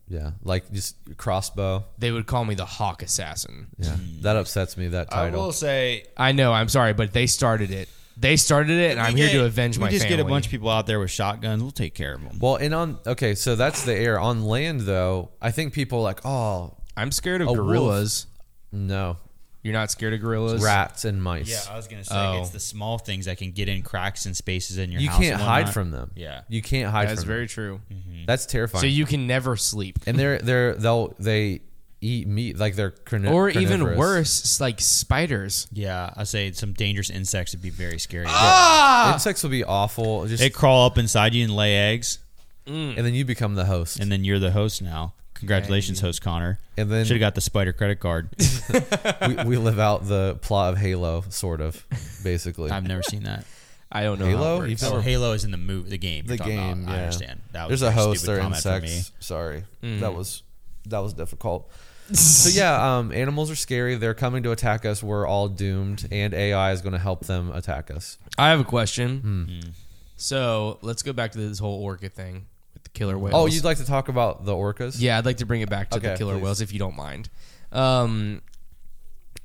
Yeah, 0.08 0.32
like 0.44 0.72
just 0.72 0.96
crossbow. 1.18 1.86
They 2.00 2.12
would 2.12 2.26
call 2.26 2.44
me 2.44 2.56
the 2.56 2.66
Hawk 2.66 3.04
Assassin. 3.04 3.68
Yeah, 3.78 3.96
that 4.22 4.36
upsets 4.38 4.76
me. 4.76 4.88
That 4.88 5.08
I 5.14 5.26
title. 5.26 5.44
will 5.44 5.52
say, 5.52 6.06
I 6.18 6.32
know. 6.32 6.52
I'm 6.52 6.68
sorry, 6.70 6.94
but 6.94 7.14
they 7.14 7.28
started 7.28 7.70
it. 7.72 7.90
They 8.18 8.36
started 8.36 8.78
it, 8.80 8.92
and 8.92 9.00
I'm 9.00 9.14
we 9.14 9.22
here 9.22 9.30
to 9.40 9.46
avenge 9.46 9.78
we 9.78 9.84
my 9.84 9.90
just 9.92 10.02
family. 10.06 10.18
get 10.18 10.26
a 10.26 10.28
bunch 10.28 10.46
of 10.48 10.52
people 10.52 10.70
out 10.70 10.88
there 10.88 11.00
with 11.00 11.12
shotguns. 11.12 11.62
We'll 11.62 11.72
take 11.72 11.94
care 11.94 12.16
of 12.16 12.24
them. 12.24 12.40
well, 12.40 12.56
and 12.56 12.74
on 12.74 12.98
okay, 13.06 13.36
so 13.36 13.56
that's 13.56 13.86
the 13.86 13.94
air. 13.96 14.20
On 14.20 14.44
land, 14.46 14.82
though, 14.82 15.30
I 15.42 15.52
think 15.52 15.74
people 15.74 16.00
are 16.00 16.04
like, 16.04 16.26
oh 16.26 16.76
I'm 16.98 17.12
scared 17.12 17.42
of 17.42 17.48
A 17.48 17.52
wolf. 17.54 17.66
gorillas. 17.68 18.26
no, 18.72 19.18
You're 19.62 19.74
not 19.74 19.92
scared 19.92 20.14
of 20.14 20.22
gorillas? 20.22 20.64
rats 20.64 21.04
and 21.06 21.22
mice. 21.22 21.50
Yeah, 21.50 21.74
I 21.74 21.76
was 21.76 21.88
gonna 21.88 22.04
say 22.06 22.16
Oh. 22.16 22.40
it's 22.42 22.52
the 22.52 22.60
small 22.62 22.98
things 22.98 23.26
that 23.26 23.38
can 23.38 23.52
get 23.52 23.68
in 23.68 23.82
cracks 23.82 24.26
and 24.26 24.36
spaces 24.36 24.78
in 24.78 24.92
your 24.92 25.02
house. 25.02 25.06
you 25.06 25.10
house. 25.10 25.20
can't 25.20 25.42
hide 25.42 25.74
from 25.74 25.92
them. 25.92 26.12
Yeah. 26.16 26.42
you 26.48 26.62
can't 26.62 26.90
hide 26.92 27.10
That's 27.10 27.22
from 27.22 27.28
very 27.28 27.40
them. 27.42 27.48
true. 27.50 27.82
That's 28.26 28.46
terrifying. 28.46 28.82
So 28.82 28.88
you 28.88 29.06
can 29.06 29.28
never 29.28 29.56
sleep. 29.58 30.00
and 30.08 30.18
they're 30.18 30.40
they're 30.40 30.76
they'll 30.76 31.14
they 31.20 31.62
eat 32.02 32.26
meat 32.28 32.58
like 32.58 32.76
they're 32.78 32.92
carni- 32.92 33.30
Or 33.30 33.50
even 33.50 33.84
worse, 33.98 34.62
like 34.62 34.80
spiders. 34.80 35.68
Yeah, 35.74 36.14
I 36.16 36.24
say 36.24 36.54
some 36.54 36.72
dangerous 36.72 37.10
insects 37.10 37.52
would 37.54 37.62
be 37.62 37.70
very 37.72 38.00
scary. 38.00 38.28
Ah! 38.30 39.14
Insects 39.14 39.44
will 39.44 39.50
be 39.50 39.66
awful. 39.66 40.26
Just 40.26 40.40
They 40.42 40.50
crawl 40.50 40.86
up 40.86 40.98
inside 40.98 41.34
you 41.34 41.44
and 41.44 41.54
lay 41.54 41.76
eggs, 41.76 42.20
and 42.66 42.96
then 42.98 43.14
you 43.14 43.26
become 43.26 43.56
the 43.56 43.66
host. 43.66 44.00
and 44.00 44.10
then 44.10 44.24
you're 44.24 44.40
the 44.40 44.52
host 44.52 44.82
now. 44.82 45.14
Congratulations, 45.40 46.00
host 46.02 46.22
Konner. 46.22 46.60
And 46.78 46.90
then- 46.92 47.06
should 47.06 47.16
have 47.16 47.20
got 47.22 47.36
the 47.36 47.42
spider 47.42 47.74
credit 47.74 48.00
card. 48.00 48.30
we, 49.28 49.36
we 49.46 49.58
live 49.58 49.80
out 49.80 50.08
the 50.08 50.38
plot 50.42 50.74
of 50.74 50.80
Halo, 50.80 51.24
sort 51.30 51.62
of, 51.62 51.86
basically. 52.24 52.72
I've 52.72 52.88
never 52.88 53.04
seen 53.04 53.24
that. 53.24 53.46
I 53.92 54.04
don't 54.04 54.20
know. 54.20 54.26
Halo? 54.26 54.44
How 54.44 54.56
it 54.56 54.58
works. 54.60 54.70
You've 54.70 54.80
So 54.80 54.90
never- 54.92 55.02
Halo 55.02 55.32
is 55.34 55.44
in 55.46 55.52
the 55.52 55.58
movie, 55.58 55.90
the 55.90 55.98
game. 55.98 56.26
the 56.28 56.38
game. 56.38 56.84
About. 56.84 56.92
yeah. 56.92 56.98
I 56.98 57.04
understand. 57.04 57.42
That 57.54 57.70
was 57.70 57.80
There's 57.80 57.90
a 57.90 57.92
host. 57.94 58.22
stupid 58.22 58.36
They're 58.36 58.50
me. 58.50 58.56
insects. 58.56 59.12
Sorry, 59.20 59.64
Mm. 59.82 60.00
that 60.02 60.14
was 60.14 60.44
that 60.86 61.00
was 61.00 61.14
difficult. 61.14 61.72
so 62.14 62.50
yeah, 62.50 62.98
um, 62.98 63.12
animals 63.12 63.50
are 63.52 63.56
scary. 63.56 63.96
They're 63.96 64.14
coming 64.16 64.44
to 64.44 64.52
attack 64.52 64.86
us. 64.86 65.02
We're 65.02 65.26
all 65.28 65.48
doomed, 65.48 66.08
and 66.12 66.34
AI 66.34 66.72
is 66.72 66.82
going 66.82 66.94
to 66.94 67.00
help 67.00 67.26
them 67.26 67.52
attack 67.52 67.90
us. 67.92 68.18
I 68.38 68.50
have 68.50 68.60
a 68.60 68.64
question. 68.64 69.20
Hmm. 69.20 69.70
So 70.18 70.80
let's 70.82 71.02
go 71.04 71.14
back 71.14 71.32
to 71.32 71.38
this 71.38 71.60
whole 71.60 71.82
orca 71.84 72.10
thing 72.10 72.34
with 72.36 72.59
the 72.94 73.00
killer 73.00 73.18
whales. 73.18 73.36
Oh, 73.36 73.46
you'd 73.46 73.64
like 73.64 73.78
to 73.78 73.86
talk 73.86 74.10
about 74.10 74.46
the 74.46 74.54
orcas? 74.54 74.96
Yeah, 75.00 75.18
I'd 75.18 75.26
like 75.26 75.38
to 75.38 75.46
bring 75.46 75.62
it 75.62 75.70
back 75.70 75.90
to 75.92 76.00
the 76.00 76.16
killer 76.16 76.36
please. 76.36 76.44
whales 76.44 76.62
if 76.62 76.74
you 76.74 76.80
don't 76.80 76.96
mind. 76.96 77.30
Um, 77.72 78.42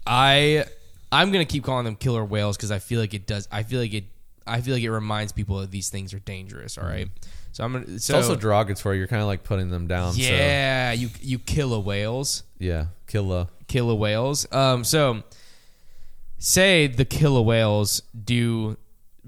I 0.07 0.65
I'm 1.13 1.31
gonna 1.31 1.45
keep 1.45 1.65
calling 1.65 1.85
them 1.85 1.97
killer 1.97 2.25
whales 2.25 2.57
because 2.57 2.71
I 2.71 2.79
feel 2.79 3.01
like 3.01 3.15
it 3.15 3.27
does. 3.27 3.49
I 3.51 3.63
feel 3.63 3.81
like 3.81 3.95
it. 3.95 4.05
I 4.47 4.61
feel 4.61 4.75
like 4.75 4.83
it 4.83 4.91
reminds 4.91 5.33
people 5.33 5.61
that 5.61 5.71
these 5.71 5.89
things 5.89 6.13
are 6.13 6.19
dangerous. 6.19 6.77
All 6.77 6.85
right, 6.85 7.09
so 7.53 7.65
I'm 7.65 7.73
gonna. 7.73 7.87
It's 7.89 8.05
So 8.07 8.17
also 8.17 8.37
derogatory. 8.37 8.99
You're 8.99 9.07
kind 9.07 9.23
of 9.23 9.29
like 9.29 9.45
putting 9.45 9.71
them 9.71 9.87
down. 9.87 10.13
So, 10.15 10.21
yeah, 10.23 10.93
you 10.93 11.11
you 11.21 11.39
a 11.39 11.79
whales, 11.81 12.43
yeah. 12.59 12.87
kill 13.07 13.25
Killa. 13.25 13.49
killer 13.69 13.95
whales. 13.95 14.51
Um, 14.53 14.85
so 14.85 15.23
say 16.39 16.87
the 16.87 17.05
killer 17.05 17.43
whales 17.43 18.03
do 18.25 18.77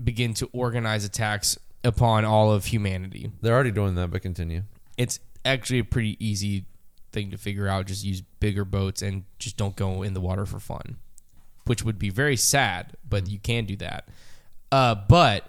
begin 0.02 0.34
to 0.34 0.50
organize 0.52 1.04
attacks 1.04 1.58
upon 1.86 2.24
all 2.24 2.52
of 2.52 2.66
humanity. 2.66 3.30
They're 3.40 3.54
already 3.54 3.70
doing 3.70 3.94
that, 3.94 4.10
but 4.10 4.22
continue. 4.22 4.62
it's 4.96 5.20
actually 5.44 5.78
a 5.78 5.84
pretty 5.84 6.16
easy 6.24 6.64
thing 7.12 7.30
to 7.30 7.38
figure 7.38 7.68
out. 7.68 7.86
Just 7.86 8.04
use 8.04 8.20
bigger 8.40 8.64
boats 8.64 9.02
and 9.02 9.24
just 9.38 9.56
don't 9.56 9.76
go 9.76 10.02
in 10.02 10.12
the 10.14 10.20
water 10.20 10.44
for 10.46 10.58
fun, 10.60 10.96
which 11.66 11.82
would 11.84 11.98
be 11.98 12.10
very 12.10 12.36
sad, 12.36 12.94
but 13.08 13.28
you 13.28 13.38
can 13.38 13.64
do 13.64 13.76
that. 13.76 14.08
Uh, 14.72 14.94
but 14.94 15.48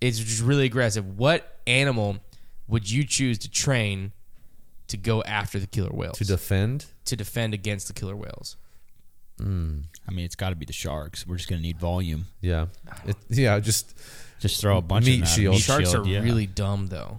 it's 0.00 0.18
just 0.18 0.42
really 0.42 0.66
aggressive. 0.66 1.18
What 1.18 1.58
animal 1.66 2.18
would 2.68 2.90
you 2.90 3.04
choose 3.04 3.38
to 3.38 3.50
train 3.50 4.12
to 4.88 4.96
go 4.96 5.22
after 5.22 5.58
the 5.58 5.66
killer 5.66 5.90
whales 5.90 6.18
To 6.18 6.24
defend. 6.24 6.86
to 7.06 7.16
defend 7.16 7.54
against 7.54 7.86
the 7.88 7.92
killer 7.94 8.16
whales? 8.16 8.56
I 9.40 9.42
mean, 10.12 10.26
it's 10.26 10.34
got 10.34 10.50
to 10.50 10.56
be 10.56 10.66
the 10.66 10.72
sharks. 10.74 11.26
We're 11.26 11.36
just 11.38 11.48
gonna 11.48 11.62
need 11.62 11.78
volume. 11.78 12.26
Yeah. 12.42 12.66
It, 13.06 13.16
yeah. 13.30 13.58
Just 13.58 13.96
Just 14.40 14.60
throw 14.60 14.78
a 14.78 14.82
bunch 14.82 15.06
Meat 15.06 15.14
of 15.14 15.20
that. 15.20 15.26
shield. 15.26 15.54
Meat 15.54 15.60
Sharks 15.62 15.90
shield, 15.90 16.06
are 16.06 16.10
yeah. 16.10 16.20
really 16.20 16.46
dumb, 16.46 16.88
though. 16.88 17.18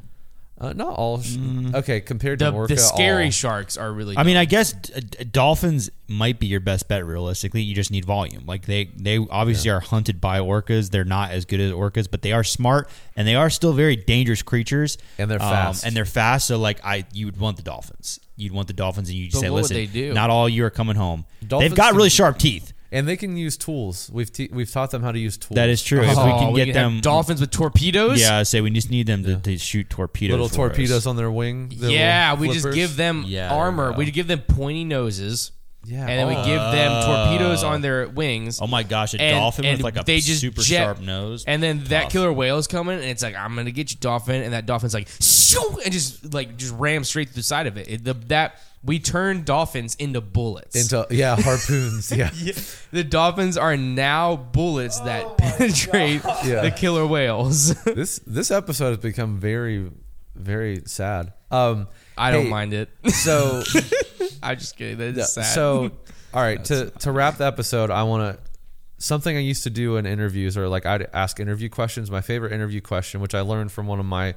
uh, 0.60 0.74
not 0.74 0.94
all. 0.96 1.20
Sh- 1.22 1.38
Okay, 1.74 2.02
compared 2.02 2.38
to 2.40 2.46
The, 2.46 2.52
orca, 2.52 2.76
the 2.76 2.80
scary 2.80 3.26
all- 3.26 3.32
sharks 3.32 3.78
are 3.78 3.92
really. 3.92 4.16
I 4.16 4.22
mean, 4.24 4.38
I 4.38 4.46
guess 4.46 4.74
d- 4.74 4.94
d- 5.02 5.24
dolphins 5.24 5.90
might 6.08 6.40
be 6.40 6.46
your 6.46 6.60
best 6.60 6.88
bet. 6.88 7.04
Realistically, 7.04 7.64
you 7.64 7.74
just 7.74 7.90
need 7.90 8.06
volume. 8.06 8.44
Like 8.46 8.68
they, 8.68 8.86
they 8.96 9.18
obviously 9.18 9.72
are 9.72 9.80
hunted 9.80 10.22
by 10.22 10.38
orcas. 10.40 10.92
They're 10.92 11.04
not 11.04 11.32
as 11.32 11.46
good 11.46 11.60
as 11.62 11.72
orcas, 11.72 12.08
but 12.12 12.22
they 12.22 12.32
are 12.32 12.44
smart 12.44 12.90
and 13.16 13.28
they 13.28 13.34
are 13.34 13.50
still 13.50 13.74
very 13.74 13.96
dangerous 13.96 14.44
creatures. 14.44 15.00
And 15.18 15.32
they're 15.32 15.42
Um, 15.42 15.50
fast. 15.50 15.84
and 15.84 15.96
they're 15.96 16.06
fast. 16.06 16.46
So, 16.48 16.60
like, 16.60 16.80
I, 16.86 17.06
you 17.12 17.26
would 17.26 17.38
want 17.40 17.58
the 17.58 17.64
dolphins. 17.64 18.20
You'd 18.36 18.52
want 18.52 18.68
the 18.68 18.74
dolphins, 18.74 19.10
and 19.10 19.18
you 19.18 19.30
But 19.32 19.40
say, 19.40 19.50
what 19.50 19.54
would 19.56 19.62
"Listen, 19.72 19.78
they 19.78 19.86
do? 19.88 20.14
not 20.14 20.30
all 20.30 20.48
you 20.48 20.64
are 20.66 20.70
coming 20.70 20.96
home. 20.96 21.26
Dolphins 21.48 21.72
They've 21.72 21.78
got 21.78 21.90
can- 21.90 21.98
really 21.98 22.10
sharp 22.10 22.38
teeth. 22.38 22.72
And 22.92 23.08
they 23.08 23.16
can 23.16 23.38
use 23.38 23.58
tools. 23.58 24.10
We've 24.14 24.32
te- 24.32 24.50
we've 24.52 24.70
taught 24.70 24.92
them 24.92 25.02
how 25.02 25.12
to 25.12 25.20
use 25.20 25.38
tools. 25.38 25.56
That 25.56 25.70
is 25.70 25.82
true. 25.82 26.02
If 26.02 26.18
oh, 26.18 26.26
we 26.26 26.32
can 26.40 26.54
get 26.56 26.68
have 26.68 26.76
them, 26.92 27.00
dolphins 27.02 27.40
with 27.42 27.52
torpedoes. 27.52 28.20
yeah, 28.20 28.38
I 28.40 28.44
say 28.44 28.62
we 28.62 28.70
just 28.72 28.90
need 28.92 29.08
them 29.08 29.24
to, 29.24 29.38
to 29.38 29.58
shoot 29.58 29.90
torpedoes. 29.90 30.32
little 30.34 30.48
for 30.50 30.66
us. 30.70 30.76
torpedoes 30.76 31.08
on 31.08 31.16
their 31.16 31.32
wing. 31.32 31.70
their 31.76 31.90
Yeah, 31.90 32.32
little 32.32 32.42
we 32.42 32.48
just 32.50 32.62
flippers. 32.62 32.76
give 32.76 32.96
them 32.98 33.24
Yeah, 33.28 33.54
armor. 33.54 33.92
go. 33.92 33.98
We 33.98 34.12
give 34.12 34.28
them 34.28 34.42
pointy 34.42 34.84
noses, 34.84 35.52
Yeah, 35.84 36.02
and 36.02 36.10
then 36.10 36.28
we 36.28 36.36
oh. 36.36 36.46
give 36.46 36.60
them 36.62 37.04
torpedoes 37.06 37.64
on 37.64 37.82
their 37.82 38.08
wings. 38.08 38.60
Oh 38.62 38.68
my 38.68 38.84
gosh, 38.84 39.14
a 39.16 39.22
And- 39.22 39.36
dolphin 39.36 39.66
and 39.66 39.78
with 39.78 39.84
like 39.84 39.98
a 39.98 40.04
they 40.06 40.20
just 40.20 40.42
super 40.42 40.62
jet- 40.62 40.84
sharp 40.84 41.00
nose. 41.02 41.44
And 41.46 41.62
then 41.64 41.84
that 41.86 42.04
Tough. 42.04 42.12
killer 42.12 42.32
whale's 42.34 42.68
coming, 42.68 42.96
and 43.00 43.06
it's 43.06 43.24
like, 43.24 43.36
I'm 43.36 43.56
gonna 43.56 43.72
get 43.72 43.92
you, 43.92 43.98
dolphin, 44.00 44.44
and 44.44 44.54
that 44.54 44.66
dolphin's 44.68 44.94
like, 44.94 45.08
shoo, 45.20 45.80
and 45.84 45.92
just 45.92 46.34
like 46.34 46.56
just 46.58 46.74
ram 46.76 47.04
straight 47.04 47.30
through 47.30 47.36
the 47.38 47.44
side 47.44 47.66
of 47.68 47.78
it. 47.78 47.88
it 47.90 48.04
the, 48.04 48.14
that 48.28 48.58
we 48.84 49.00
turn 49.00 49.44
dolphins 49.44 49.96
into 49.96 50.22
bullets. 50.22 50.76
into 50.76 51.08
yeah 51.10 51.36
harpoons. 51.40 52.12
Yeah, 52.16 52.30
Yeah. 52.36 52.54
the 52.92 53.04
dolphins 53.04 53.58
are 53.58 53.76
now 53.76 54.36
bullets 54.36 55.00
that 55.02 55.38
penetrate 55.40 56.22
Yeah. 56.46 56.62
the 56.62 56.72
killer 56.72 57.08
whales. 57.08 57.74
this 57.86 58.20
this 58.28 58.52
episode 58.52 58.90
has 58.90 58.98
become 59.00 59.40
very 59.40 59.90
very 60.36 60.84
sad. 60.86 61.34
Um, 61.50 61.88
I 62.18 62.32
don't 62.32 62.44
hey, 62.46 62.50
mind 62.50 62.74
it. 62.74 62.90
So 63.10 63.62
I'm 64.44 64.58
just 64.58 64.76
kidding. 64.76 64.98
That 64.98 65.18
is 65.18 65.34
sad. 65.34 65.44
so 65.44 65.92
all 66.34 66.42
right 66.42 66.64
to 66.66 66.90
to 66.90 67.12
wrap 67.12 67.38
the 67.38 67.46
episode, 67.46 67.90
I 67.90 68.04
want 68.04 68.38
to 68.38 68.52
something 68.98 69.36
I 69.36 69.40
used 69.40 69.64
to 69.64 69.70
do 69.70 69.98
in 69.98 70.06
interviews 70.06 70.58
or 70.58 70.68
like 70.68 70.86
I'd 70.86 71.08
ask 71.14 71.40
interview 71.40 71.70
questions. 71.70 72.12
My 72.12 72.22
favorite 72.22 72.52
interview 72.52 72.82
question, 72.82 73.22
which 73.22 73.36
I 73.36 73.42
learned 73.42 73.72
from 73.72 73.88
one 73.88 74.00
of 74.00 74.06
my 74.06 74.36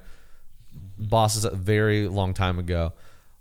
bosses 0.99 1.45
a 1.45 1.51
very 1.51 2.09
long 2.09 2.35
time 2.35 2.59
ago, 2.59 2.93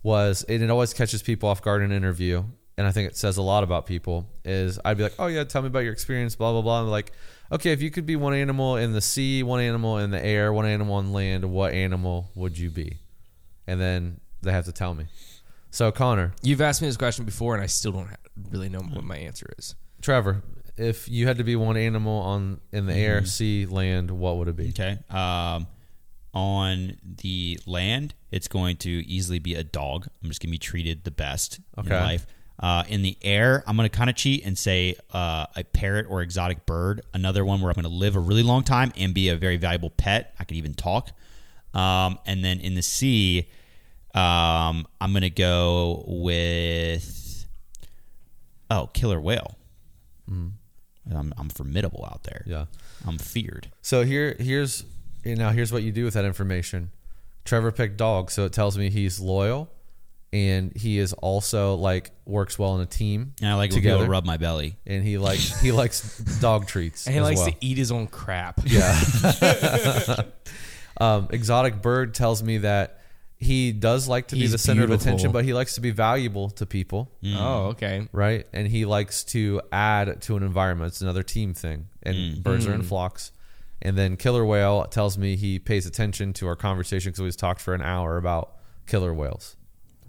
was 0.03 0.43
and 0.43 0.61
it 0.61 0.69
always 0.69 0.93
catches 0.93 1.21
people 1.21 1.49
off 1.49 1.61
guard 1.61 1.81
in 1.81 1.91
an 1.91 1.97
interview. 1.97 2.43
And 2.75 2.87
I 2.87 2.91
think 2.91 3.07
it 3.07 3.15
says 3.15 3.37
a 3.37 3.41
lot 3.43 3.63
about 3.63 3.85
people. 3.85 4.27
Is 4.43 4.79
I'd 4.83 4.97
be 4.97 5.03
like, 5.03 5.13
"Oh 5.19 5.27
yeah, 5.27 5.43
tell 5.43 5.61
me 5.61 5.67
about 5.67 5.79
your 5.79 5.93
experience." 5.93 6.35
Blah 6.35 6.53
blah 6.53 6.61
blah. 6.61 6.81
And 6.81 6.89
like, 6.89 7.11
okay, 7.51 7.71
if 7.71 7.81
you 7.81 7.91
could 7.91 8.05
be 8.05 8.15
one 8.15 8.33
animal 8.33 8.77
in 8.77 8.93
the 8.93 9.01
sea, 9.01 9.43
one 9.43 9.59
animal 9.61 9.99
in 9.99 10.09
the 10.09 10.23
air, 10.23 10.51
one 10.51 10.65
animal 10.65 10.95
on 10.95 11.13
land, 11.13 11.45
what 11.45 11.73
animal 11.73 12.31
would 12.35 12.57
you 12.57 12.71
be? 12.71 12.97
And 13.67 13.79
then 13.79 14.19
they 14.41 14.51
have 14.51 14.65
to 14.65 14.71
tell 14.71 14.93
me. 14.95 15.05
So 15.73 15.91
Konner, 15.91 16.33
You've 16.43 16.61
asked 16.61 16.83
me 16.83 16.87
this 16.87 16.97
question 16.97 17.25
before, 17.25 17.55
and 17.55 17.63
I 17.63 17.65
still 17.65 17.91
don't 17.93 18.07
ha- 18.07 18.15
really 18.51 18.69
know 18.69 18.77
what 18.81 19.03
my 19.03 19.17
answer 19.17 19.51
is. 19.57 19.73
Trevor, 20.03 20.43
if 20.77 21.09
you 21.09 21.25
had 21.25 21.39
to 21.39 21.43
be 21.43 21.55
one 21.55 21.77
animal 21.77 22.19
on 22.21 22.61
in 22.71 22.85
the 22.85 22.93
Mm-hmm. 22.93 23.01
air, 23.01 23.25
sea, 23.25 23.65
land, 23.65 24.11
what 24.11 24.37
would 24.37 24.47
it 24.47 24.55
be? 24.55 24.69
Okay. 24.69 24.99
Um, 25.09 25.65
on 26.31 26.97
the 27.03 27.59
land, 27.65 28.13
it's 28.31 28.47
going 28.47 28.77
to 28.77 28.89
easily 28.89 29.39
be 29.39 29.55
a 29.55 29.63
dog. 29.63 30.07
I'm 30.23 30.29
just 30.29 30.41
going 30.41 30.49
to 30.49 30.51
be 30.51 30.57
treated 30.59 31.05
the 31.05 31.11
best 31.11 31.59
in 31.75 31.89
life. 31.89 32.27
Uh, 32.59 32.83
in 32.87 33.01
the 33.01 33.17
air, 33.23 33.63
I'm 33.65 33.75
going 33.75 33.89
to 33.89 33.95
kind 33.97 34.11
of 34.11 34.15
cheat 34.15 34.45
and 34.45 34.55
say 34.55 34.95
uh, 35.11 35.47
a 35.55 35.63
parrot 35.63 36.05
or 36.07 36.21
exotic 36.21 36.67
bird. 36.67 37.01
Another 37.15 37.43
one 37.43 37.61
where 37.61 37.71
I'm 37.71 37.75
going 37.75 37.91
to 37.91 37.97
live 37.97 38.15
a 38.15 38.19
really 38.19 38.43
long 38.43 38.63
time 38.63 38.93
and 38.95 39.11
be 39.13 39.29
a 39.29 39.35
very 39.35 39.57
valuable 39.57 39.89
pet. 39.89 40.35
I 40.39 40.43
could 40.43 40.57
even 40.57 40.75
talk. 40.75 41.09
Um, 41.73 42.19
and 42.27 42.45
then 42.45 42.59
in 42.59 42.75
the 42.75 42.83
sea, 42.83 43.49
um, 44.13 44.87
I'm 45.01 45.11
going 45.11 45.21
to 45.21 45.29
go 45.29 46.03
with 46.07 47.45
oh, 48.69 48.87
killer 48.93 49.19
whale. 49.19 49.57
I'm, 51.11 51.33
I'm 51.37 51.49
formidable 51.49 52.07
out 52.09 52.23
there. 52.23 52.43
Yeah. 52.45 52.65
I'm 53.05 53.17
feared. 53.17 53.69
So 53.81 54.03
here, 54.03 54.35
here's 54.39 54.85
you 55.23 55.35
know, 55.35 55.49
here's 55.49 55.71
what 55.71 55.83
you 55.83 55.91
do 55.91 56.05
with 56.05 56.13
that 56.15 56.25
information. 56.25 56.91
Trevor 57.45 57.71
picked 57.71 57.97
dog, 57.97 58.31
so 58.31 58.45
it 58.45 58.53
tells 58.53 58.77
me 58.77 58.89
he's 58.89 59.19
loyal, 59.19 59.69
and 60.31 60.75
he 60.75 60.97
is 60.97 61.13
also 61.13 61.75
like 61.75 62.11
works 62.25 62.57
well 62.57 62.75
in 62.75 62.81
a 62.81 62.85
team. 62.85 63.33
And 63.41 63.49
I 63.49 63.55
like 63.55 63.71
when 63.71 63.79
together, 63.79 63.99
people 63.99 64.11
rub 64.11 64.25
my 64.25 64.37
belly. 64.37 64.77
and 64.85 65.03
he 65.03 65.17
likes 65.17 65.59
he 65.61 65.71
likes 65.71 66.17
dog 66.41 66.67
treats. 66.67 67.05
And 67.05 67.13
he 67.13 67.19
as 67.19 67.25
likes 67.25 67.39
well. 67.39 67.51
to 67.51 67.55
eat 67.61 67.77
his 67.77 67.91
own 67.91 68.07
crap. 68.07 68.61
Yeah. 68.65 68.99
um, 70.97 71.27
exotic 71.31 71.81
bird 71.81 72.13
tells 72.13 72.41
me 72.43 72.59
that 72.59 73.01
he 73.43 73.71
does 73.71 74.07
like 74.07 74.27
to 74.29 74.35
be 74.35 74.41
He's 74.41 74.51
the 74.51 74.57
center 74.57 74.83
of 74.83 74.91
attention, 74.91 75.31
but 75.31 75.45
he 75.45 75.53
likes 75.53 75.75
to 75.75 75.81
be 75.81 75.91
valuable 75.91 76.49
to 76.51 76.65
people. 76.65 77.11
Mm. 77.21 77.35
Oh, 77.37 77.65
okay. 77.67 78.07
right? 78.11 78.47
And 78.53 78.67
he 78.67 78.85
likes 78.85 79.23
to 79.25 79.61
add 79.71 80.21
to 80.23 80.37
an 80.37 80.43
environment. 80.43 80.89
It's 80.89 81.01
another 81.01 81.23
team 81.23 81.53
thing. 81.53 81.87
And 82.01 82.15
mm. 82.15 82.43
birds 82.43 82.65
are 82.67 82.73
in 82.73 82.81
mm. 82.81 82.85
flocks. 82.85 83.31
And 83.81 83.97
then 83.97 84.15
killer 84.15 84.45
whale 84.45 84.85
tells 84.85 85.17
me 85.17 85.35
he 85.35 85.59
pays 85.59 85.85
attention 85.85 86.33
to 86.33 86.47
our 86.47 86.55
conversation 86.55 87.11
because 87.11 87.21
we 87.21 87.27
just 87.27 87.39
talked 87.39 87.61
for 87.61 87.73
an 87.73 87.81
hour 87.81 88.17
about 88.17 88.55
killer 88.87 89.13
whales. 89.13 89.57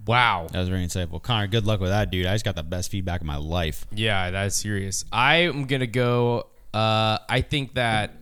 Wow. 0.06 0.46
That 0.50 0.60
was 0.60 0.68
very 0.68 0.84
insightful. 0.84 1.22
Konner, 1.22 1.46
good 1.46 1.66
luck 1.66 1.80
with 1.80 1.90
that, 1.90 2.10
dude. 2.10 2.26
I 2.26 2.34
just 2.34 2.44
got 2.44 2.56
the 2.56 2.62
best 2.62 2.90
feedback 2.90 3.20
of 3.20 3.26
my 3.26 3.36
life. 3.36 3.86
Yeah, 3.90 4.30
that's 4.30 4.56
serious. 4.56 5.04
I 5.12 5.36
am 5.36 5.64
gonna 5.64 5.86
go. 5.86 6.48
Uh, 6.72 7.18
I 7.28 7.40
think 7.40 7.74
that 7.74 8.12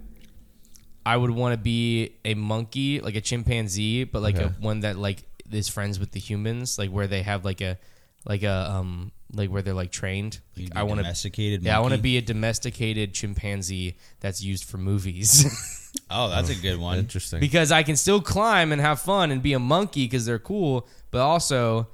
I 1.04 1.16
would 1.16 1.30
want 1.30 1.52
to 1.54 1.56
be 1.58 2.16
a 2.24 2.34
monkey, 2.34 3.00
like 3.00 3.16
a 3.16 3.20
chimpanzee, 3.20 4.04
but 4.04 4.22
like 4.22 4.36
a 4.38 4.50
one 4.60 4.80
that 4.80 4.96
like 4.96 5.24
is 5.50 5.68
friends 5.68 5.98
with 5.98 6.12
the 6.12 6.20
humans, 6.20 6.78
like 6.78 6.90
where 6.90 7.06
they 7.06 7.22
have 7.22 7.44
like 7.44 7.60
a 7.60 7.78
like 8.24 8.42
a 8.42 8.70
um 8.70 9.10
like 9.34 9.50
where 9.50 9.62
they're 9.62 9.74
like 9.74 9.90
trained. 9.90 10.40
Like, 10.56 10.62
You'd 10.62 10.70
be 10.74 10.76
I 10.76 10.82
want 10.84 10.98
to. 10.98 11.02
domesticated. 11.02 11.62
Yeah, 11.62 11.76
I 11.76 11.80
want 11.80 11.94
to 11.94 12.00
be 12.00 12.18
a 12.18 12.22
domesticated 12.22 13.14
chimpanzee 13.14 13.96
that's 14.20 14.42
used 14.42 14.64
for 14.64 14.78
movies 14.78 15.44
Oh, 16.10 16.28
that's 16.30 16.48
a 16.50 16.54
good 16.54 16.78
one. 16.78 16.98
Interesting. 16.98 17.40
because 17.40 17.72
I 17.72 17.82
can 17.82 17.96
still 17.96 18.20
climb 18.20 18.72
and 18.72 18.80
have 18.80 19.00
fun 19.00 19.30
and 19.30 19.42
be 19.42 19.52
a 19.54 19.58
monkey 19.58 20.04
because 20.04 20.24
they're 20.26 20.38
cool, 20.38 20.86
but 21.10 21.20
also 21.20 21.88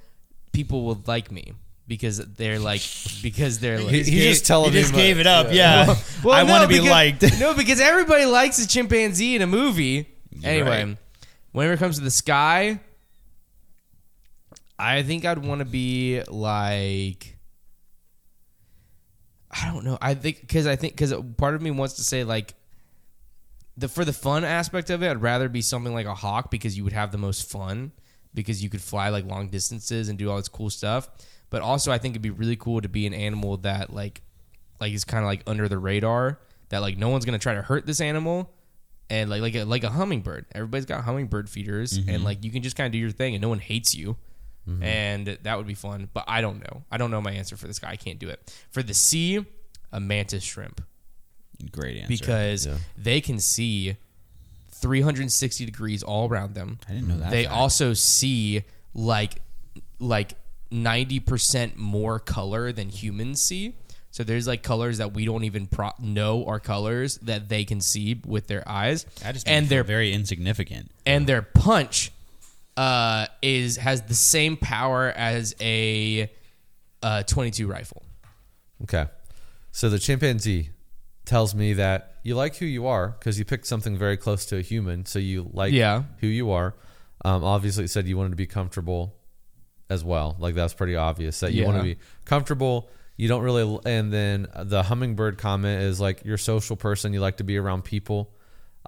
people 0.53 0.85
will 0.85 1.03
like 1.07 1.31
me 1.33 1.53
because 1.89 2.19
they're 2.19 2.59
like 2.61 2.83
because 3.23 3.59
they're 3.59 3.81
like 3.81 3.91
He- 3.95 4.03
he's 4.05 4.25
just 4.25 4.47
telling 4.47 4.73
He 4.73 4.79
just 4.81 4.91
him, 4.93 4.97
gave 4.99 5.19
it 5.19 5.27
up. 5.27 5.49
Yeah. 5.51 5.97
Well, 6.23 6.35
I 6.35 6.43
no, 6.45 6.53
want 6.53 6.63
to 6.63 6.69
be 6.69 6.75
because- 6.75 6.91
liked. 6.91 7.23
no, 7.41 7.55
because 7.55 7.81
everybody 7.81 8.25
likes 8.27 8.59
a 8.63 8.69
chimpanzee 8.69 9.35
in 9.37 9.43
a 9.43 9.47
movie. 9.47 10.09
anyway, 10.45 10.85
right. 10.85 10.97
whenever 11.53 11.75
it 11.75 11.79
comes 11.79 11.97
to 11.99 12.05
the 12.05 12.11
sky, 12.11 12.79
I 14.79 15.03
think 15.03 15.25
I'd 15.25 15.39
want 15.39 15.61
to 15.61 15.65
be 15.65 16.23
like. 16.29 17.37
I 19.51 19.67
don't 19.73 19.85
know. 19.85 19.97
I 20.01 20.15
think 20.15 20.41
because 20.43 20.67
I 20.67 20.77
think 20.77 20.93
because 20.95 21.15
part 21.37 21.55
of 21.55 21.63
me 21.63 21.71
wants 21.71 21.95
to 21.95 22.05
say 22.05 22.23
like 22.23 22.55
the 23.77 23.89
for 23.89 24.05
the 24.05 24.13
fun 24.13 24.45
aspect 24.45 24.91
of 24.91 25.03
it, 25.03 25.09
I'd 25.11 25.23
rather 25.23 25.49
be 25.49 25.63
something 25.63 25.95
like 25.95 26.07
a 26.07 26.15
hawk 26.15 26.51
because 26.51 26.77
you 26.77 26.85
would 26.85 26.93
have 26.93 27.13
the 27.13 27.19
most 27.19 27.49
fun 27.51 27.93
because 28.35 28.63
you 28.63 28.69
could 28.69 28.83
fly 28.83 29.09
like 29.09 29.25
long 29.25 29.49
distances 29.49 30.09
and 30.11 30.19
do 30.19 30.31
all 30.31 30.37
this 30.37 30.49
cool 30.49 30.69
stuff. 30.71 31.09
But 31.51 31.63
also, 31.63 31.91
I 31.93 31.99
think 31.99 32.13
it'd 32.13 32.23
be 32.23 32.31
really 32.31 32.57
cool 32.57 32.81
to 32.81 32.89
be 32.89 33.07
an 33.07 33.15
animal 33.15 33.57
that 33.59 33.93
like 33.93 34.23
like 34.81 34.93
is 34.93 35.05
kind 35.05 35.25
of 35.25 35.27
like 35.27 35.43
under 35.47 35.69
the 35.69 35.79
radar 35.79 36.39
that 36.69 36.81
like 36.81 36.99
no 36.99 37.09
one's 37.09 37.25
gonna 37.25 37.39
try 37.39 37.55
to 37.55 37.63
hurt 37.63 37.87
this 37.87 38.01
animal 38.01 38.51
and 39.11 39.31
like 39.31 39.41
like 39.41 39.55
a, 39.55 39.65
like 39.65 39.85
a 39.85 39.91
hummingbird. 39.91 40.47
Everybody's 40.55 40.85
got 40.87 41.05
hummingbird 41.05 41.49
feeders 41.49 41.97
and 41.97 42.07
mm-hmm. 42.07 42.25
like 42.25 42.45
you 42.45 42.51
can 42.51 42.63
just 42.63 42.77
kind 42.77 42.87
of 42.87 42.93
do 42.93 42.99
your 42.99 43.11
thing 43.11 43.35
and 43.35 43.43
no 43.43 43.49
one 43.49 43.59
hates 43.61 43.95
you. 43.95 44.17
Mm-hmm. 44.69 44.83
And 44.83 45.39
that 45.45 45.57
would 45.57 45.67
be 45.67 45.75
fun, 45.75 46.11
but 46.13 46.25
I 46.29 46.43
don't 46.43 46.61
know. 46.61 46.83
I 46.91 46.99
don't 46.99 47.11
know 47.11 47.23
my 47.23 47.33
answer 47.33 47.57
for 47.57 47.67
this 47.67 47.79
guy. 47.79 47.91
I 47.91 47.97
can't 47.97 48.19
do 48.19 48.29
it. 48.29 48.55
For 48.71 48.83
the 48.83 48.93
sea, 48.93 49.47
a 49.93 49.99
mantis 50.01 50.45
shrimp 50.45 50.83
Great 51.73 51.97
answer. 51.97 52.09
because 52.09 52.67
Yeah. 52.67 52.77
they 52.97 53.23
can 53.23 53.39
see 53.41 53.97
360 54.73 55.65
degrees 55.65 56.03
all 56.03 56.29
around 56.29 56.55
them. 56.55 56.79
I 56.87 56.93
didn't 56.93 57.09
know 57.09 57.19
that 57.19 57.31
They 57.31 57.45
fact. 57.45 57.57
also 57.57 57.95
see 57.95 58.65
like 58.95 59.41
like 59.99 60.35
90% 60.73 61.77
more 61.77 62.19
color 62.19 62.73
than 62.73 62.89
humans 62.89 63.43
see. 63.43 63.75
So 64.11 64.25
there's 64.25 64.47
like 64.47 64.63
colors 64.63 64.99
that 64.99 65.13
we 65.13 65.25
don't 65.25 65.45
even 65.45 65.67
pro- 65.67 65.93
know 66.01 66.45
are 66.47 66.59
colors 66.61 67.19
that 67.19 67.49
they 67.49 67.65
can 67.65 67.81
see 67.81 68.21
with 68.27 68.47
their 68.47 68.67
eyes. 68.69 69.05
that 69.23 69.33
just 69.35 69.47
and 69.47 69.57
and 69.65 69.69
they're 69.69 69.85
very 69.85 70.13
insignificant. 70.13 70.91
and 71.07 71.27
their 71.27 71.43
punch 71.43 72.11
uh, 72.77 73.27
is 73.43 73.77
has 73.77 74.03
the 74.03 74.15
same 74.15 74.57
power 74.57 75.09
as 75.11 75.55
a 75.61 76.31
uh, 77.03 77.23
22 77.25 77.67
rifle. 77.67 78.03
Okay. 78.83 79.07
So 79.73 79.89
the 79.91 79.99
chimpanzee 79.99 80.71
tells 81.25 81.55
me 81.55 81.75
that 81.75 82.15
you 82.23 82.35
like 82.35 82.57
who 82.57 82.67
you 82.67 82.87
are 82.87 83.09
because 83.09 83.39
you 83.39 83.45
picked 83.45 83.67
something 83.67 83.97
very 83.97 84.17
close 84.17 84.47
to 84.47 84.57
a 84.57 84.63
human. 84.63 85.05
So 85.07 85.19
you 85.19 85.51
like 85.53 85.73
Yeah. 85.73 86.05
who 86.21 86.27
you 86.27 86.51
are. 86.51 86.75
Um, 87.25 87.45
obviously, 87.45 87.85
it 87.85 87.89
said 87.89 88.07
you 88.07 88.17
wanted 88.17 88.31
to 88.31 88.37
be 88.37 88.47
comfortable 88.47 89.15
as 89.91 90.05
well. 90.05 90.37
Like 90.39 90.55
that's 90.55 90.75
pretty 90.75 90.97
obvious 90.97 91.41
that 91.41 91.53
you 91.53 91.65
want 91.65 91.79
to 91.79 91.83
be 91.83 91.97
comfortable. 92.25 92.89
You 93.17 93.29
don't 93.29 93.43
really. 93.43 93.79
And 93.85 94.13
then 94.13 94.47
the 94.57 94.83
hummingbird 94.85 95.39
comment 95.39 95.83
is 95.83 96.01
like 96.01 96.25
you're 96.25 96.37
a 96.37 96.39
social 96.39 96.77
person. 96.77 97.13
You 97.13 97.21
like 97.21 97.39
to 97.39 97.45
be 97.45 97.57
around 97.57 97.83
people. 97.85 98.31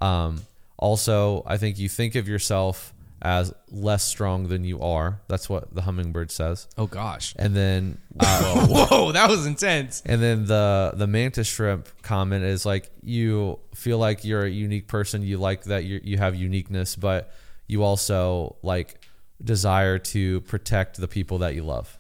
Um, 0.01 0.43
also, 0.79 1.43
I 1.47 1.57
think 1.57 1.79
you 1.79 1.89
think 1.89 2.15
of 2.15 2.29
yourself 2.29 2.95
as 3.23 3.53
less 3.71 4.03
strong 4.03 4.49
than 4.49 4.65
you 4.65 4.81
are. 4.81 5.21
That's 5.29 5.49
what 5.49 5.75
the 5.75 5.83
hummingbird 5.83 6.31
says. 6.31 6.69
Oh 6.79 6.87
gosh. 6.87 7.35
And 7.39 7.55
then 7.55 7.99
uh, 8.19 8.67
Whoa, 8.69 9.13
that 9.13 9.29
was 9.29 9.47
intense. 9.47 10.03
and 10.07 10.23
then 10.23 10.47
the 10.47 10.93
the 10.95 11.07
mantis 11.07 11.47
shrimp 11.47 11.89
comment 12.03 12.45
is 12.45 12.65
like 12.65 12.91
you 13.03 13.59
feel 13.75 13.99
like 13.99 14.25
you're 14.25 14.45
a 14.45 14.51
unique 14.51 14.87
person. 14.87 15.23
You 15.23 15.39
like 15.39 15.65
that 15.65 15.85
you 15.85 16.01
you 16.03 16.19
have 16.19 16.35
uniqueness, 16.35 16.97
but 16.97 17.33
you 17.67 17.83
also 17.83 18.57
like 18.63 19.00
desire 19.43 19.99
to 19.99 20.41
protect 20.43 20.97
the 21.01 21.09
people 21.09 21.39
that 21.39 21.55
you 21.55 21.63
love. 21.63 21.99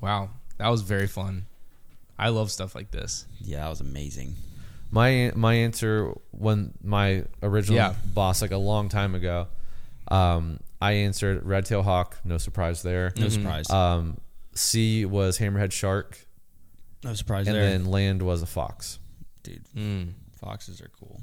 Wow, 0.00 0.30
that 0.58 0.68
was 0.68 0.82
very 0.82 1.06
fun. 1.06 1.46
I 2.18 2.28
love 2.30 2.50
stuff 2.50 2.74
like 2.74 2.90
this. 2.90 3.26
Yeah, 3.40 3.60
that 3.60 3.68
was 3.70 3.80
amazing. 3.80 4.34
My 4.90 5.32
my 5.34 5.54
answer 5.54 6.14
when 6.30 6.72
my 6.82 7.24
original 7.42 7.76
Yeah. 7.76 7.94
boss 8.14 8.40
like 8.42 8.50
a 8.52 8.56
long 8.56 8.88
time 8.88 9.14
ago, 9.14 9.48
um, 10.08 10.60
I 10.80 10.92
answered 10.92 11.44
red 11.44 11.66
tail 11.66 11.82
hawk. 11.82 12.18
No 12.24 12.38
surprise 12.38 12.82
there. 12.82 13.12
No 13.18 13.28
surprise. 13.28 13.68
Um, 13.70 14.18
Sea 14.54 15.04
was 15.04 15.38
hammerhead 15.38 15.70
shark, 15.72 16.26
no 17.04 17.14
surprise 17.14 17.46
and 17.46 17.54
there. 17.54 17.62
And 17.64 17.84
then 17.84 17.90
land 17.92 18.22
was 18.22 18.42
a 18.42 18.46
fox. 18.46 18.98
Dude, 19.44 19.62
Mm. 19.76 20.14
foxes 20.32 20.80
are 20.80 20.90
cool. 20.98 21.22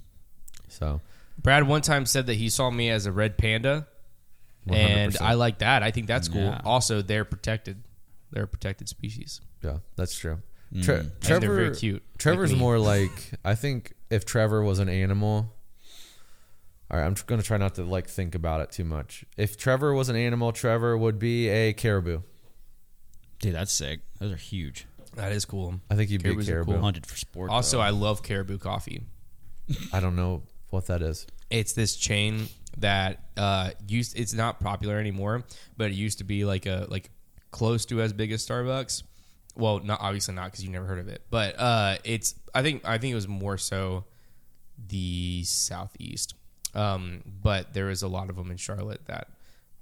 So 0.70 1.02
Brad 1.42 1.68
one 1.68 1.82
time 1.82 2.06
said 2.06 2.28
that 2.28 2.36
he 2.36 2.50
saw 2.50 2.70
me 2.70 2.90
as 2.90 3.06
a 3.06 3.12
red 3.12 3.38
panda, 3.38 3.88
and 4.70 5.14
100%. 5.14 5.22
I 5.22 5.34
like 5.34 5.60
that. 5.60 5.84
I 5.84 5.92
think 5.92 6.08
that's 6.08 6.28
cool. 6.28 6.42
Yeah. 6.42 6.62
Also, 6.66 7.02
they're 7.02 7.26
protected. 7.26 7.84
They're 8.32 8.44
a 8.44 8.48
protected 8.48 8.90
species. 8.90 9.42
yeah, 9.64 9.78
that's 9.96 10.18
true. 10.18 10.40
Tre- 10.82 10.96
Mm. 10.98 11.12
they're 11.22 11.40
Trevor, 11.40 11.56
very 11.56 11.76
cute, 11.76 12.04
Trevor's 12.18 12.52
me. 12.52 12.60
more 12.60 12.80
like 12.94 13.32
I 13.46 13.56
think 13.56 13.94
if 14.10 14.26
Trevor 14.26 14.62
was 14.64 14.80
an 14.80 14.90
animal. 14.90 15.54
All 16.92 17.00
right, 17.00 17.06
I'm 17.06 17.16
going 17.28 17.40
to 17.42 17.46
try 17.48 17.58
not 17.58 17.76
to 17.76 17.84
like 17.84 18.08
think 18.08 18.36
about 18.36 18.62
it 18.62 18.72
too 18.72 18.84
much. 18.84 19.26
If 19.38 19.58
Trevor 19.58 19.94
was 19.94 20.10
an 20.10 20.16
animal, 20.16 20.52
Trevor 20.52 20.98
would 20.98 21.18
be 21.18 21.48
a 21.50 21.74
caribou. 21.74 22.22
Dude, 23.40 23.56
that's 23.56 23.72
sick. 23.72 24.02
Those 24.20 24.32
are 24.34 24.38
huge. 24.38 24.86
That 25.16 25.32
is 25.32 25.46
cool. 25.46 25.80
I 25.90 25.96
think 25.96 26.10
he'd 26.10 26.22
be 26.24 26.30
a 26.30 26.34
Caribous 26.34 26.48
are 26.50 26.52
caribou. 26.52 26.74
cool. 26.74 26.82
Hunted 26.82 27.06
for 27.06 27.16
sport. 27.16 27.50
Also, 27.52 27.78
though. 27.78 27.84
I 27.84 27.90
love 27.92 28.22
caribou 28.22 28.58
coffee. 28.58 29.04
I 29.94 30.00
don't 30.00 30.16
know 30.16 30.44
what 30.70 30.88
that 30.88 31.02
is. 31.02 31.26
It's 31.50 31.74
this 31.74 31.96
chain 31.96 32.48
that 32.78 33.24
uh, 33.38 33.72
used. 33.88 34.18
It's 34.20 34.34
not 34.34 34.60
popular 34.60 35.00
anymore, 35.00 35.44
but 35.78 35.92
it 35.92 35.96
used 35.96 36.18
to 36.20 36.24
be 36.24 36.46
like 36.46 36.66
a 36.66 36.88
like 36.90 37.10
close 37.52 37.86
to 37.88 38.02
as 38.02 38.14
big 38.14 38.32
as 38.32 38.46
Starbucks. 38.46 39.04
Well, 39.58 39.80
not 39.80 40.02
obviously 40.02 40.34
not 40.36 40.46
because 40.52 40.64
you 40.66 40.70
never 40.70 40.86
heard 40.86 41.00
of 41.00 41.08
it, 41.08 41.22
but 41.30 41.60
uh, 41.60 41.98
it's. 42.04 42.36
I 42.54 42.62
think 42.62 42.88
I 42.88 42.98
think 42.98 43.12
it 43.12 43.16
was 43.16 43.28
more 43.28 43.58
so 43.58 44.04
the 44.90 45.44
southeast, 45.46 46.36
um, 46.74 47.22
but 47.42 47.74
there 47.74 47.90
is 47.90 48.02
a 48.04 48.08
lot 48.08 48.30
of 48.30 48.36
them 48.36 48.52
in 48.52 48.58
Charlotte 48.58 49.06
that 49.06 49.30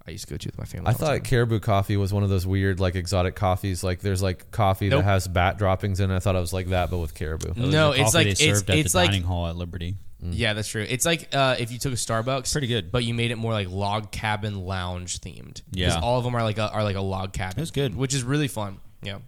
I 0.08 0.12
used 0.12 0.28
to 0.28 0.34
go 0.34 0.38
to 0.38 0.48
with 0.48 0.58
my 0.58 0.66
family. 0.66 0.88
I 0.90 0.94
thought 0.94 1.08
time. 1.12 1.22
caribou 1.22 1.60
coffee 1.60 1.98
was 1.98 2.14
one 2.14 2.24
of 2.24 2.30
those 2.30 2.46
weird 2.46 2.80
like 2.80 2.96
exotic 2.96 3.36
coffees. 3.36 3.84
Like 3.84 4.02
there's 4.02 4.22
like 4.22 4.52
coffee 4.52 4.90
Nope. 4.90 5.00
that 5.00 5.06
has 5.06 5.28
bat 5.28 5.58
droppings 5.58 6.00
in 6.00 6.12
it. 6.12 6.16
I 6.16 6.20
thought 6.20 6.36
it 6.36 6.40
was 6.40 6.54
like 6.54 6.68
that, 6.68 6.90
but 6.92 7.00
with 7.00 7.16
caribou. 7.16 7.54
Those 7.54 7.72
No, 7.74 7.92
it's 7.92 8.14
like- 8.14 8.26
they 8.28 8.32
it's- 8.32 8.58
served 8.58 8.70
at 8.70 8.78
it's 8.78 8.92
the 8.92 9.00
like- 9.00 9.10
dining 9.10 9.24
hall 9.24 9.48
at 9.48 9.56
Liberty. 9.56 9.96
Yeah, 10.32 10.54
that's 10.54 10.68
true. 10.70 10.86
It's 10.88 11.06
like 11.06 11.30
uh, 11.34 11.56
if 11.60 11.72
you 11.72 11.78
took 11.80 11.92
a 11.94 11.98
Starbucks, 11.98 12.52
Pretty 12.52 12.68
good. 12.68 12.92
but 12.92 13.04
you 13.04 13.14
made 13.14 13.32
it 13.32 13.36
more 13.38 13.52
like 13.52 13.70
log 13.70 14.12
cabin 14.12 14.66
lounge 14.66 15.20
themed. 15.20 15.62
Yeah. 15.72 16.00
all 16.02 16.18
of 16.18 16.24
them 16.24 16.36
are 16.36 16.44
like 16.44 16.58
a, 16.58 16.70
are 16.72 16.84
like 16.84 16.96
a 16.96 17.02
log 17.02 17.34
cabin. 17.34 17.56
That's 17.58 17.72
good. 17.72 17.96
which 17.96 18.14
is 18.14 18.24
really 18.24 18.48
fun. 18.48 18.80
Yeah, 19.02 19.20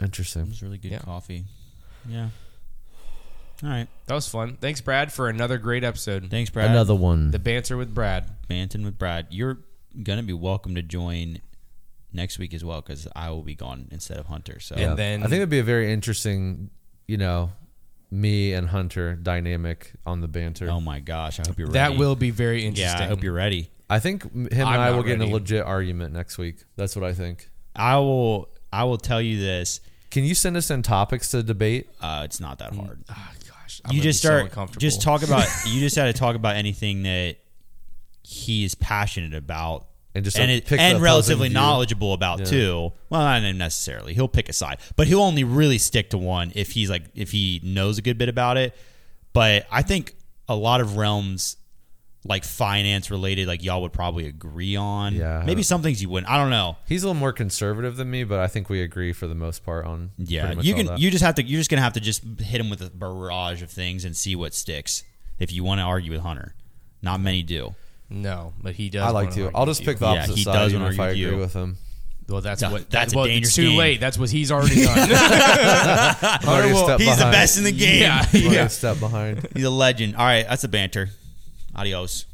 Interesting. 0.00 0.42
It 0.42 0.48
was 0.48 0.62
really 0.62 0.78
good 0.78 0.92
Yeah. 0.92 0.98
coffee. 1.00 1.44
Yeah. 2.08 2.28
All 3.62 3.68
right. 3.70 3.88
that 4.06 4.14
was 4.14 4.28
fun. 4.28 4.58
Thanks, 4.60 4.80
Brad, 4.82 5.12
for 5.12 5.28
another 5.28 5.56
great 5.58 5.82
episode. 5.82 6.28
Thanks, 6.30 6.50
Brad. 6.50 6.70
Another 6.70 6.94
one. 6.94 7.30
The 7.30 7.38
banter 7.38 7.76
with 7.76 7.94
Brad. 7.94 8.30
Banton 8.48 8.84
with 8.84 8.98
Brad. 8.98 9.28
You're 9.30 9.58
gonna 10.02 10.22
be 10.22 10.34
welcome 10.34 10.74
to 10.74 10.82
join 10.82 11.40
next 12.12 12.38
week 12.38 12.52
as 12.54 12.62
well 12.64 12.82
because 12.82 13.08
I 13.16 13.30
will 13.30 13.42
be 13.42 13.54
gone 13.54 13.88
instead 13.90 14.18
of 14.18 14.26
Hunter. 14.26 14.60
So 14.60 14.74
And 14.76 14.98
then- 14.98 15.20
I 15.22 15.24
think 15.26 15.36
it'd 15.36 15.48
be 15.48 15.58
a 15.58 15.62
very 15.64 15.90
interesting, 15.92 16.70
you 17.08 17.16
know, 17.16 17.50
me 18.10 18.52
and 18.52 18.68
Hunter 18.68 19.14
dynamic 19.16 19.92
on 20.06 20.20
the 20.20 20.28
banter. 20.28 20.70
oh 20.70 20.80
my 20.80 21.00
gosh, 21.00 21.40
I 21.40 21.44
hope 21.46 21.58
you're 21.58 21.68
ready. 21.68 21.78
That 21.78 21.98
will 21.98 22.16
be 22.16 22.30
very 22.30 22.64
interesting. 22.64 22.84
Yeah, 22.84 22.92
interesting. 22.92 23.06
I 23.06 23.08
hope 23.08 23.22
you're 23.24 23.32
ready. 23.32 23.70
I 23.88 23.98
think 24.00 24.24
him 24.32 24.48
and 24.50 24.62
I'm 24.62 24.80
I 24.80 24.88
not 24.90 24.96
will 24.96 25.02
get 25.04 25.20
in 25.20 25.22
a 25.22 25.26
legit 25.32 25.64
argument 25.64 26.12
next 26.12 26.38
week. 26.38 26.64
That's 26.76 26.96
what 26.96 27.04
I 27.04 27.12
think. 27.12 27.48
I 27.74 27.96
will. 27.96 28.48
I 28.72 28.84
will 28.84 28.98
tell 28.98 29.22
you 29.22 29.40
this. 29.40 29.80
Can 30.10 30.24
you 30.24 30.34
send 30.34 30.56
us 30.56 30.70
in 30.70 30.82
topics 30.82 31.30
to 31.30 31.42
debate? 31.42 31.88
Uh, 32.00 32.22
it's 32.24 32.40
not 32.40 32.58
that 32.58 32.74
hard. 32.74 33.04
Ah, 33.08 33.32
gosh, 33.48 33.80
I'm 33.84 33.94
you 33.94 34.02
just 34.02 34.22
be 34.22 34.26
so 34.26 34.28
start. 34.28 34.42
uncomfortable. 34.44 34.80
just 34.80 35.02
talk 35.02 35.22
about. 35.22 35.46
you 35.66 35.80
just 35.80 35.94
got 35.96 36.06
to 36.06 36.12
talk 36.12 36.36
about 36.36 36.56
anything 36.56 37.02
that 37.04 37.36
he 38.22 38.64
is 38.64 38.74
passionate 38.74 39.34
about. 39.34 39.86
And 40.16 40.24
just 40.24 40.38
and, 40.38 40.50
it, 40.50 40.64
pick 40.64 40.80
and 40.80 41.00
relatively 41.00 41.48
knowledgeable 41.50 42.12
about 42.14 42.40
Yeah. 42.40 42.44
too. 42.46 42.92
Well, 43.10 43.20
not 43.20 43.42
necessarily. 43.54 44.14
He'll 44.14 44.28
pick 44.28 44.48
a 44.48 44.52
side, 44.52 44.78
but 44.96 45.06
he'll 45.06 45.22
only 45.22 45.44
really 45.44 45.78
stick 45.78 46.10
to 46.10 46.18
one 46.18 46.52
if 46.54 46.72
he's 46.72 46.88
like 46.90 47.04
if 47.14 47.30
he 47.30 47.60
knows 47.62 47.98
a 47.98 48.02
good 48.02 48.16
bit 48.18 48.28
about 48.28 48.56
it. 48.56 48.74
But 49.32 49.66
I 49.70 49.82
think 49.82 50.14
a 50.48 50.56
lot 50.56 50.80
of 50.80 50.96
realms 50.96 51.56
like 52.24 52.44
finance 52.44 53.10
related, 53.10 53.46
like 53.46 53.62
y'all 53.62 53.82
would 53.82 53.92
probably 53.92 54.26
agree 54.26 54.74
on. 54.74 55.14
Yeah. 55.14 55.42
maybe 55.46 55.62
some 55.62 55.82
things 55.82 56.02
you 56.02 56.08
wouldn't. 56.08 56.30
I 56.30 56.38
don't 56.38 56.50
know. 56.50 56.76
He's 56.88 57.02
a 57.04 57.06
little 57.06 57.20
more 57.20 57.32
conservative 57.32 57.96
than 57.96 58.10
me, 58.10 58.24
but 58.24 58.40
I 58.40 58.46
think 58.48 58.68
we 58.68 58.82
agree 58.82 59.12
for 59.12 59.26
the 59.26 59.34
most 59.34 59.64
part 59.64 59.86
on. 59.86 60.10
Yeah, 60.18 60.54
much 60.54 60.64
you 60.64 60.74
can. 60.74 60.96
You 60.96 61.10
just 61.10 61.22
have 61.22 61.36
to. 61.36 61.44
You're 61.44 61.60
just 61.60 61.70
gonna 61.70 61.82
have 61.82 61.92
to 61.92 62.00
just 62.00 62.22
hit 62.40 62.60
him 62.60 62.70
with 62.70 62.80
a 62.82 62.90
barrage 62.90 63.62
of 63.62 63.70
things 63.70 64.04
and 64.04 64.16
see 64.16 64.34
what 64.34 64.54
sticks. 64.54 65.04
If 65.38 65.52
you 65.52 65.62
want 65.62 65.80
to 65.80 65.82
argue 65.84 66.10
with 66.12 66.22
Hunter, 66.22 66.54
not 67.02 67.20
many 67.20 67.42
do. 67.42 67.74
No, 68.08 68.52
but 68.62 68.74
he 68.74 68.88
does. 68.90 69.02
I 69.02 69.10
like 69.10 69.30
wanna 69.30 69.50
I'll 69.54 69.66
just 69.66 69.82
pick 69.84 69.98
the 69.98 70.06
Yeah, 70.06 70.12
opposite 70.20 70.36
he 70.36 70.42
side, 70.44 70.52
does 70.52 70.72
even 70.72 70.82
wanna 70.82 70.94
if 70.94 71.00
I 71.00 71.06
argue 71.08 71.26
agree 71.26 71.36
you. 71.38 71.42
with 71.42 71.52
him. 71.54 71.76
Well, 72.28 72.40
that's 72.40 72.60
No, 72.62 72.70
what. 72.72 72.90
that's 72.90 73.12
a 73.12 73.16
well, 73.16 73.26
dangerous 73.26 73.54
Too 73.54 73.68
game. 73.70 73.78
late. 73.78 74.00
That's 74.00 74.18
what 74.18 74.30
he's 74.30 74.50
already 74.50 74.84
done. 74.84 74.96
I'm 74.98 76.48
already 76.48 76.70
a 76.70 76.74
will- 76.74 76.84
step 76.84 76.98
He's 77.00 77.08
the 77.10 77.16
behind. 77.16 77.32
best 77.32 77.58
in 77.58 77.64
the 77.64 77.72
game. 77.72 78.02
yeah, 78.02 78.20
I'm 78.32 78.40
already 78.40 78.54
yeah. 78.56 78.64
a 78.64 78.68
step 78.68 78.98
behind. 79.00 79.48
He's 79.54 79.64
a 79.64 79.70
legend. 79.70 80.16
All 80.16 80.24
right, 80.24 80.46
that's 80.48 80.64
a 80.64 80.68
banter. 80.68 81.10
Adios. 81.74 82.26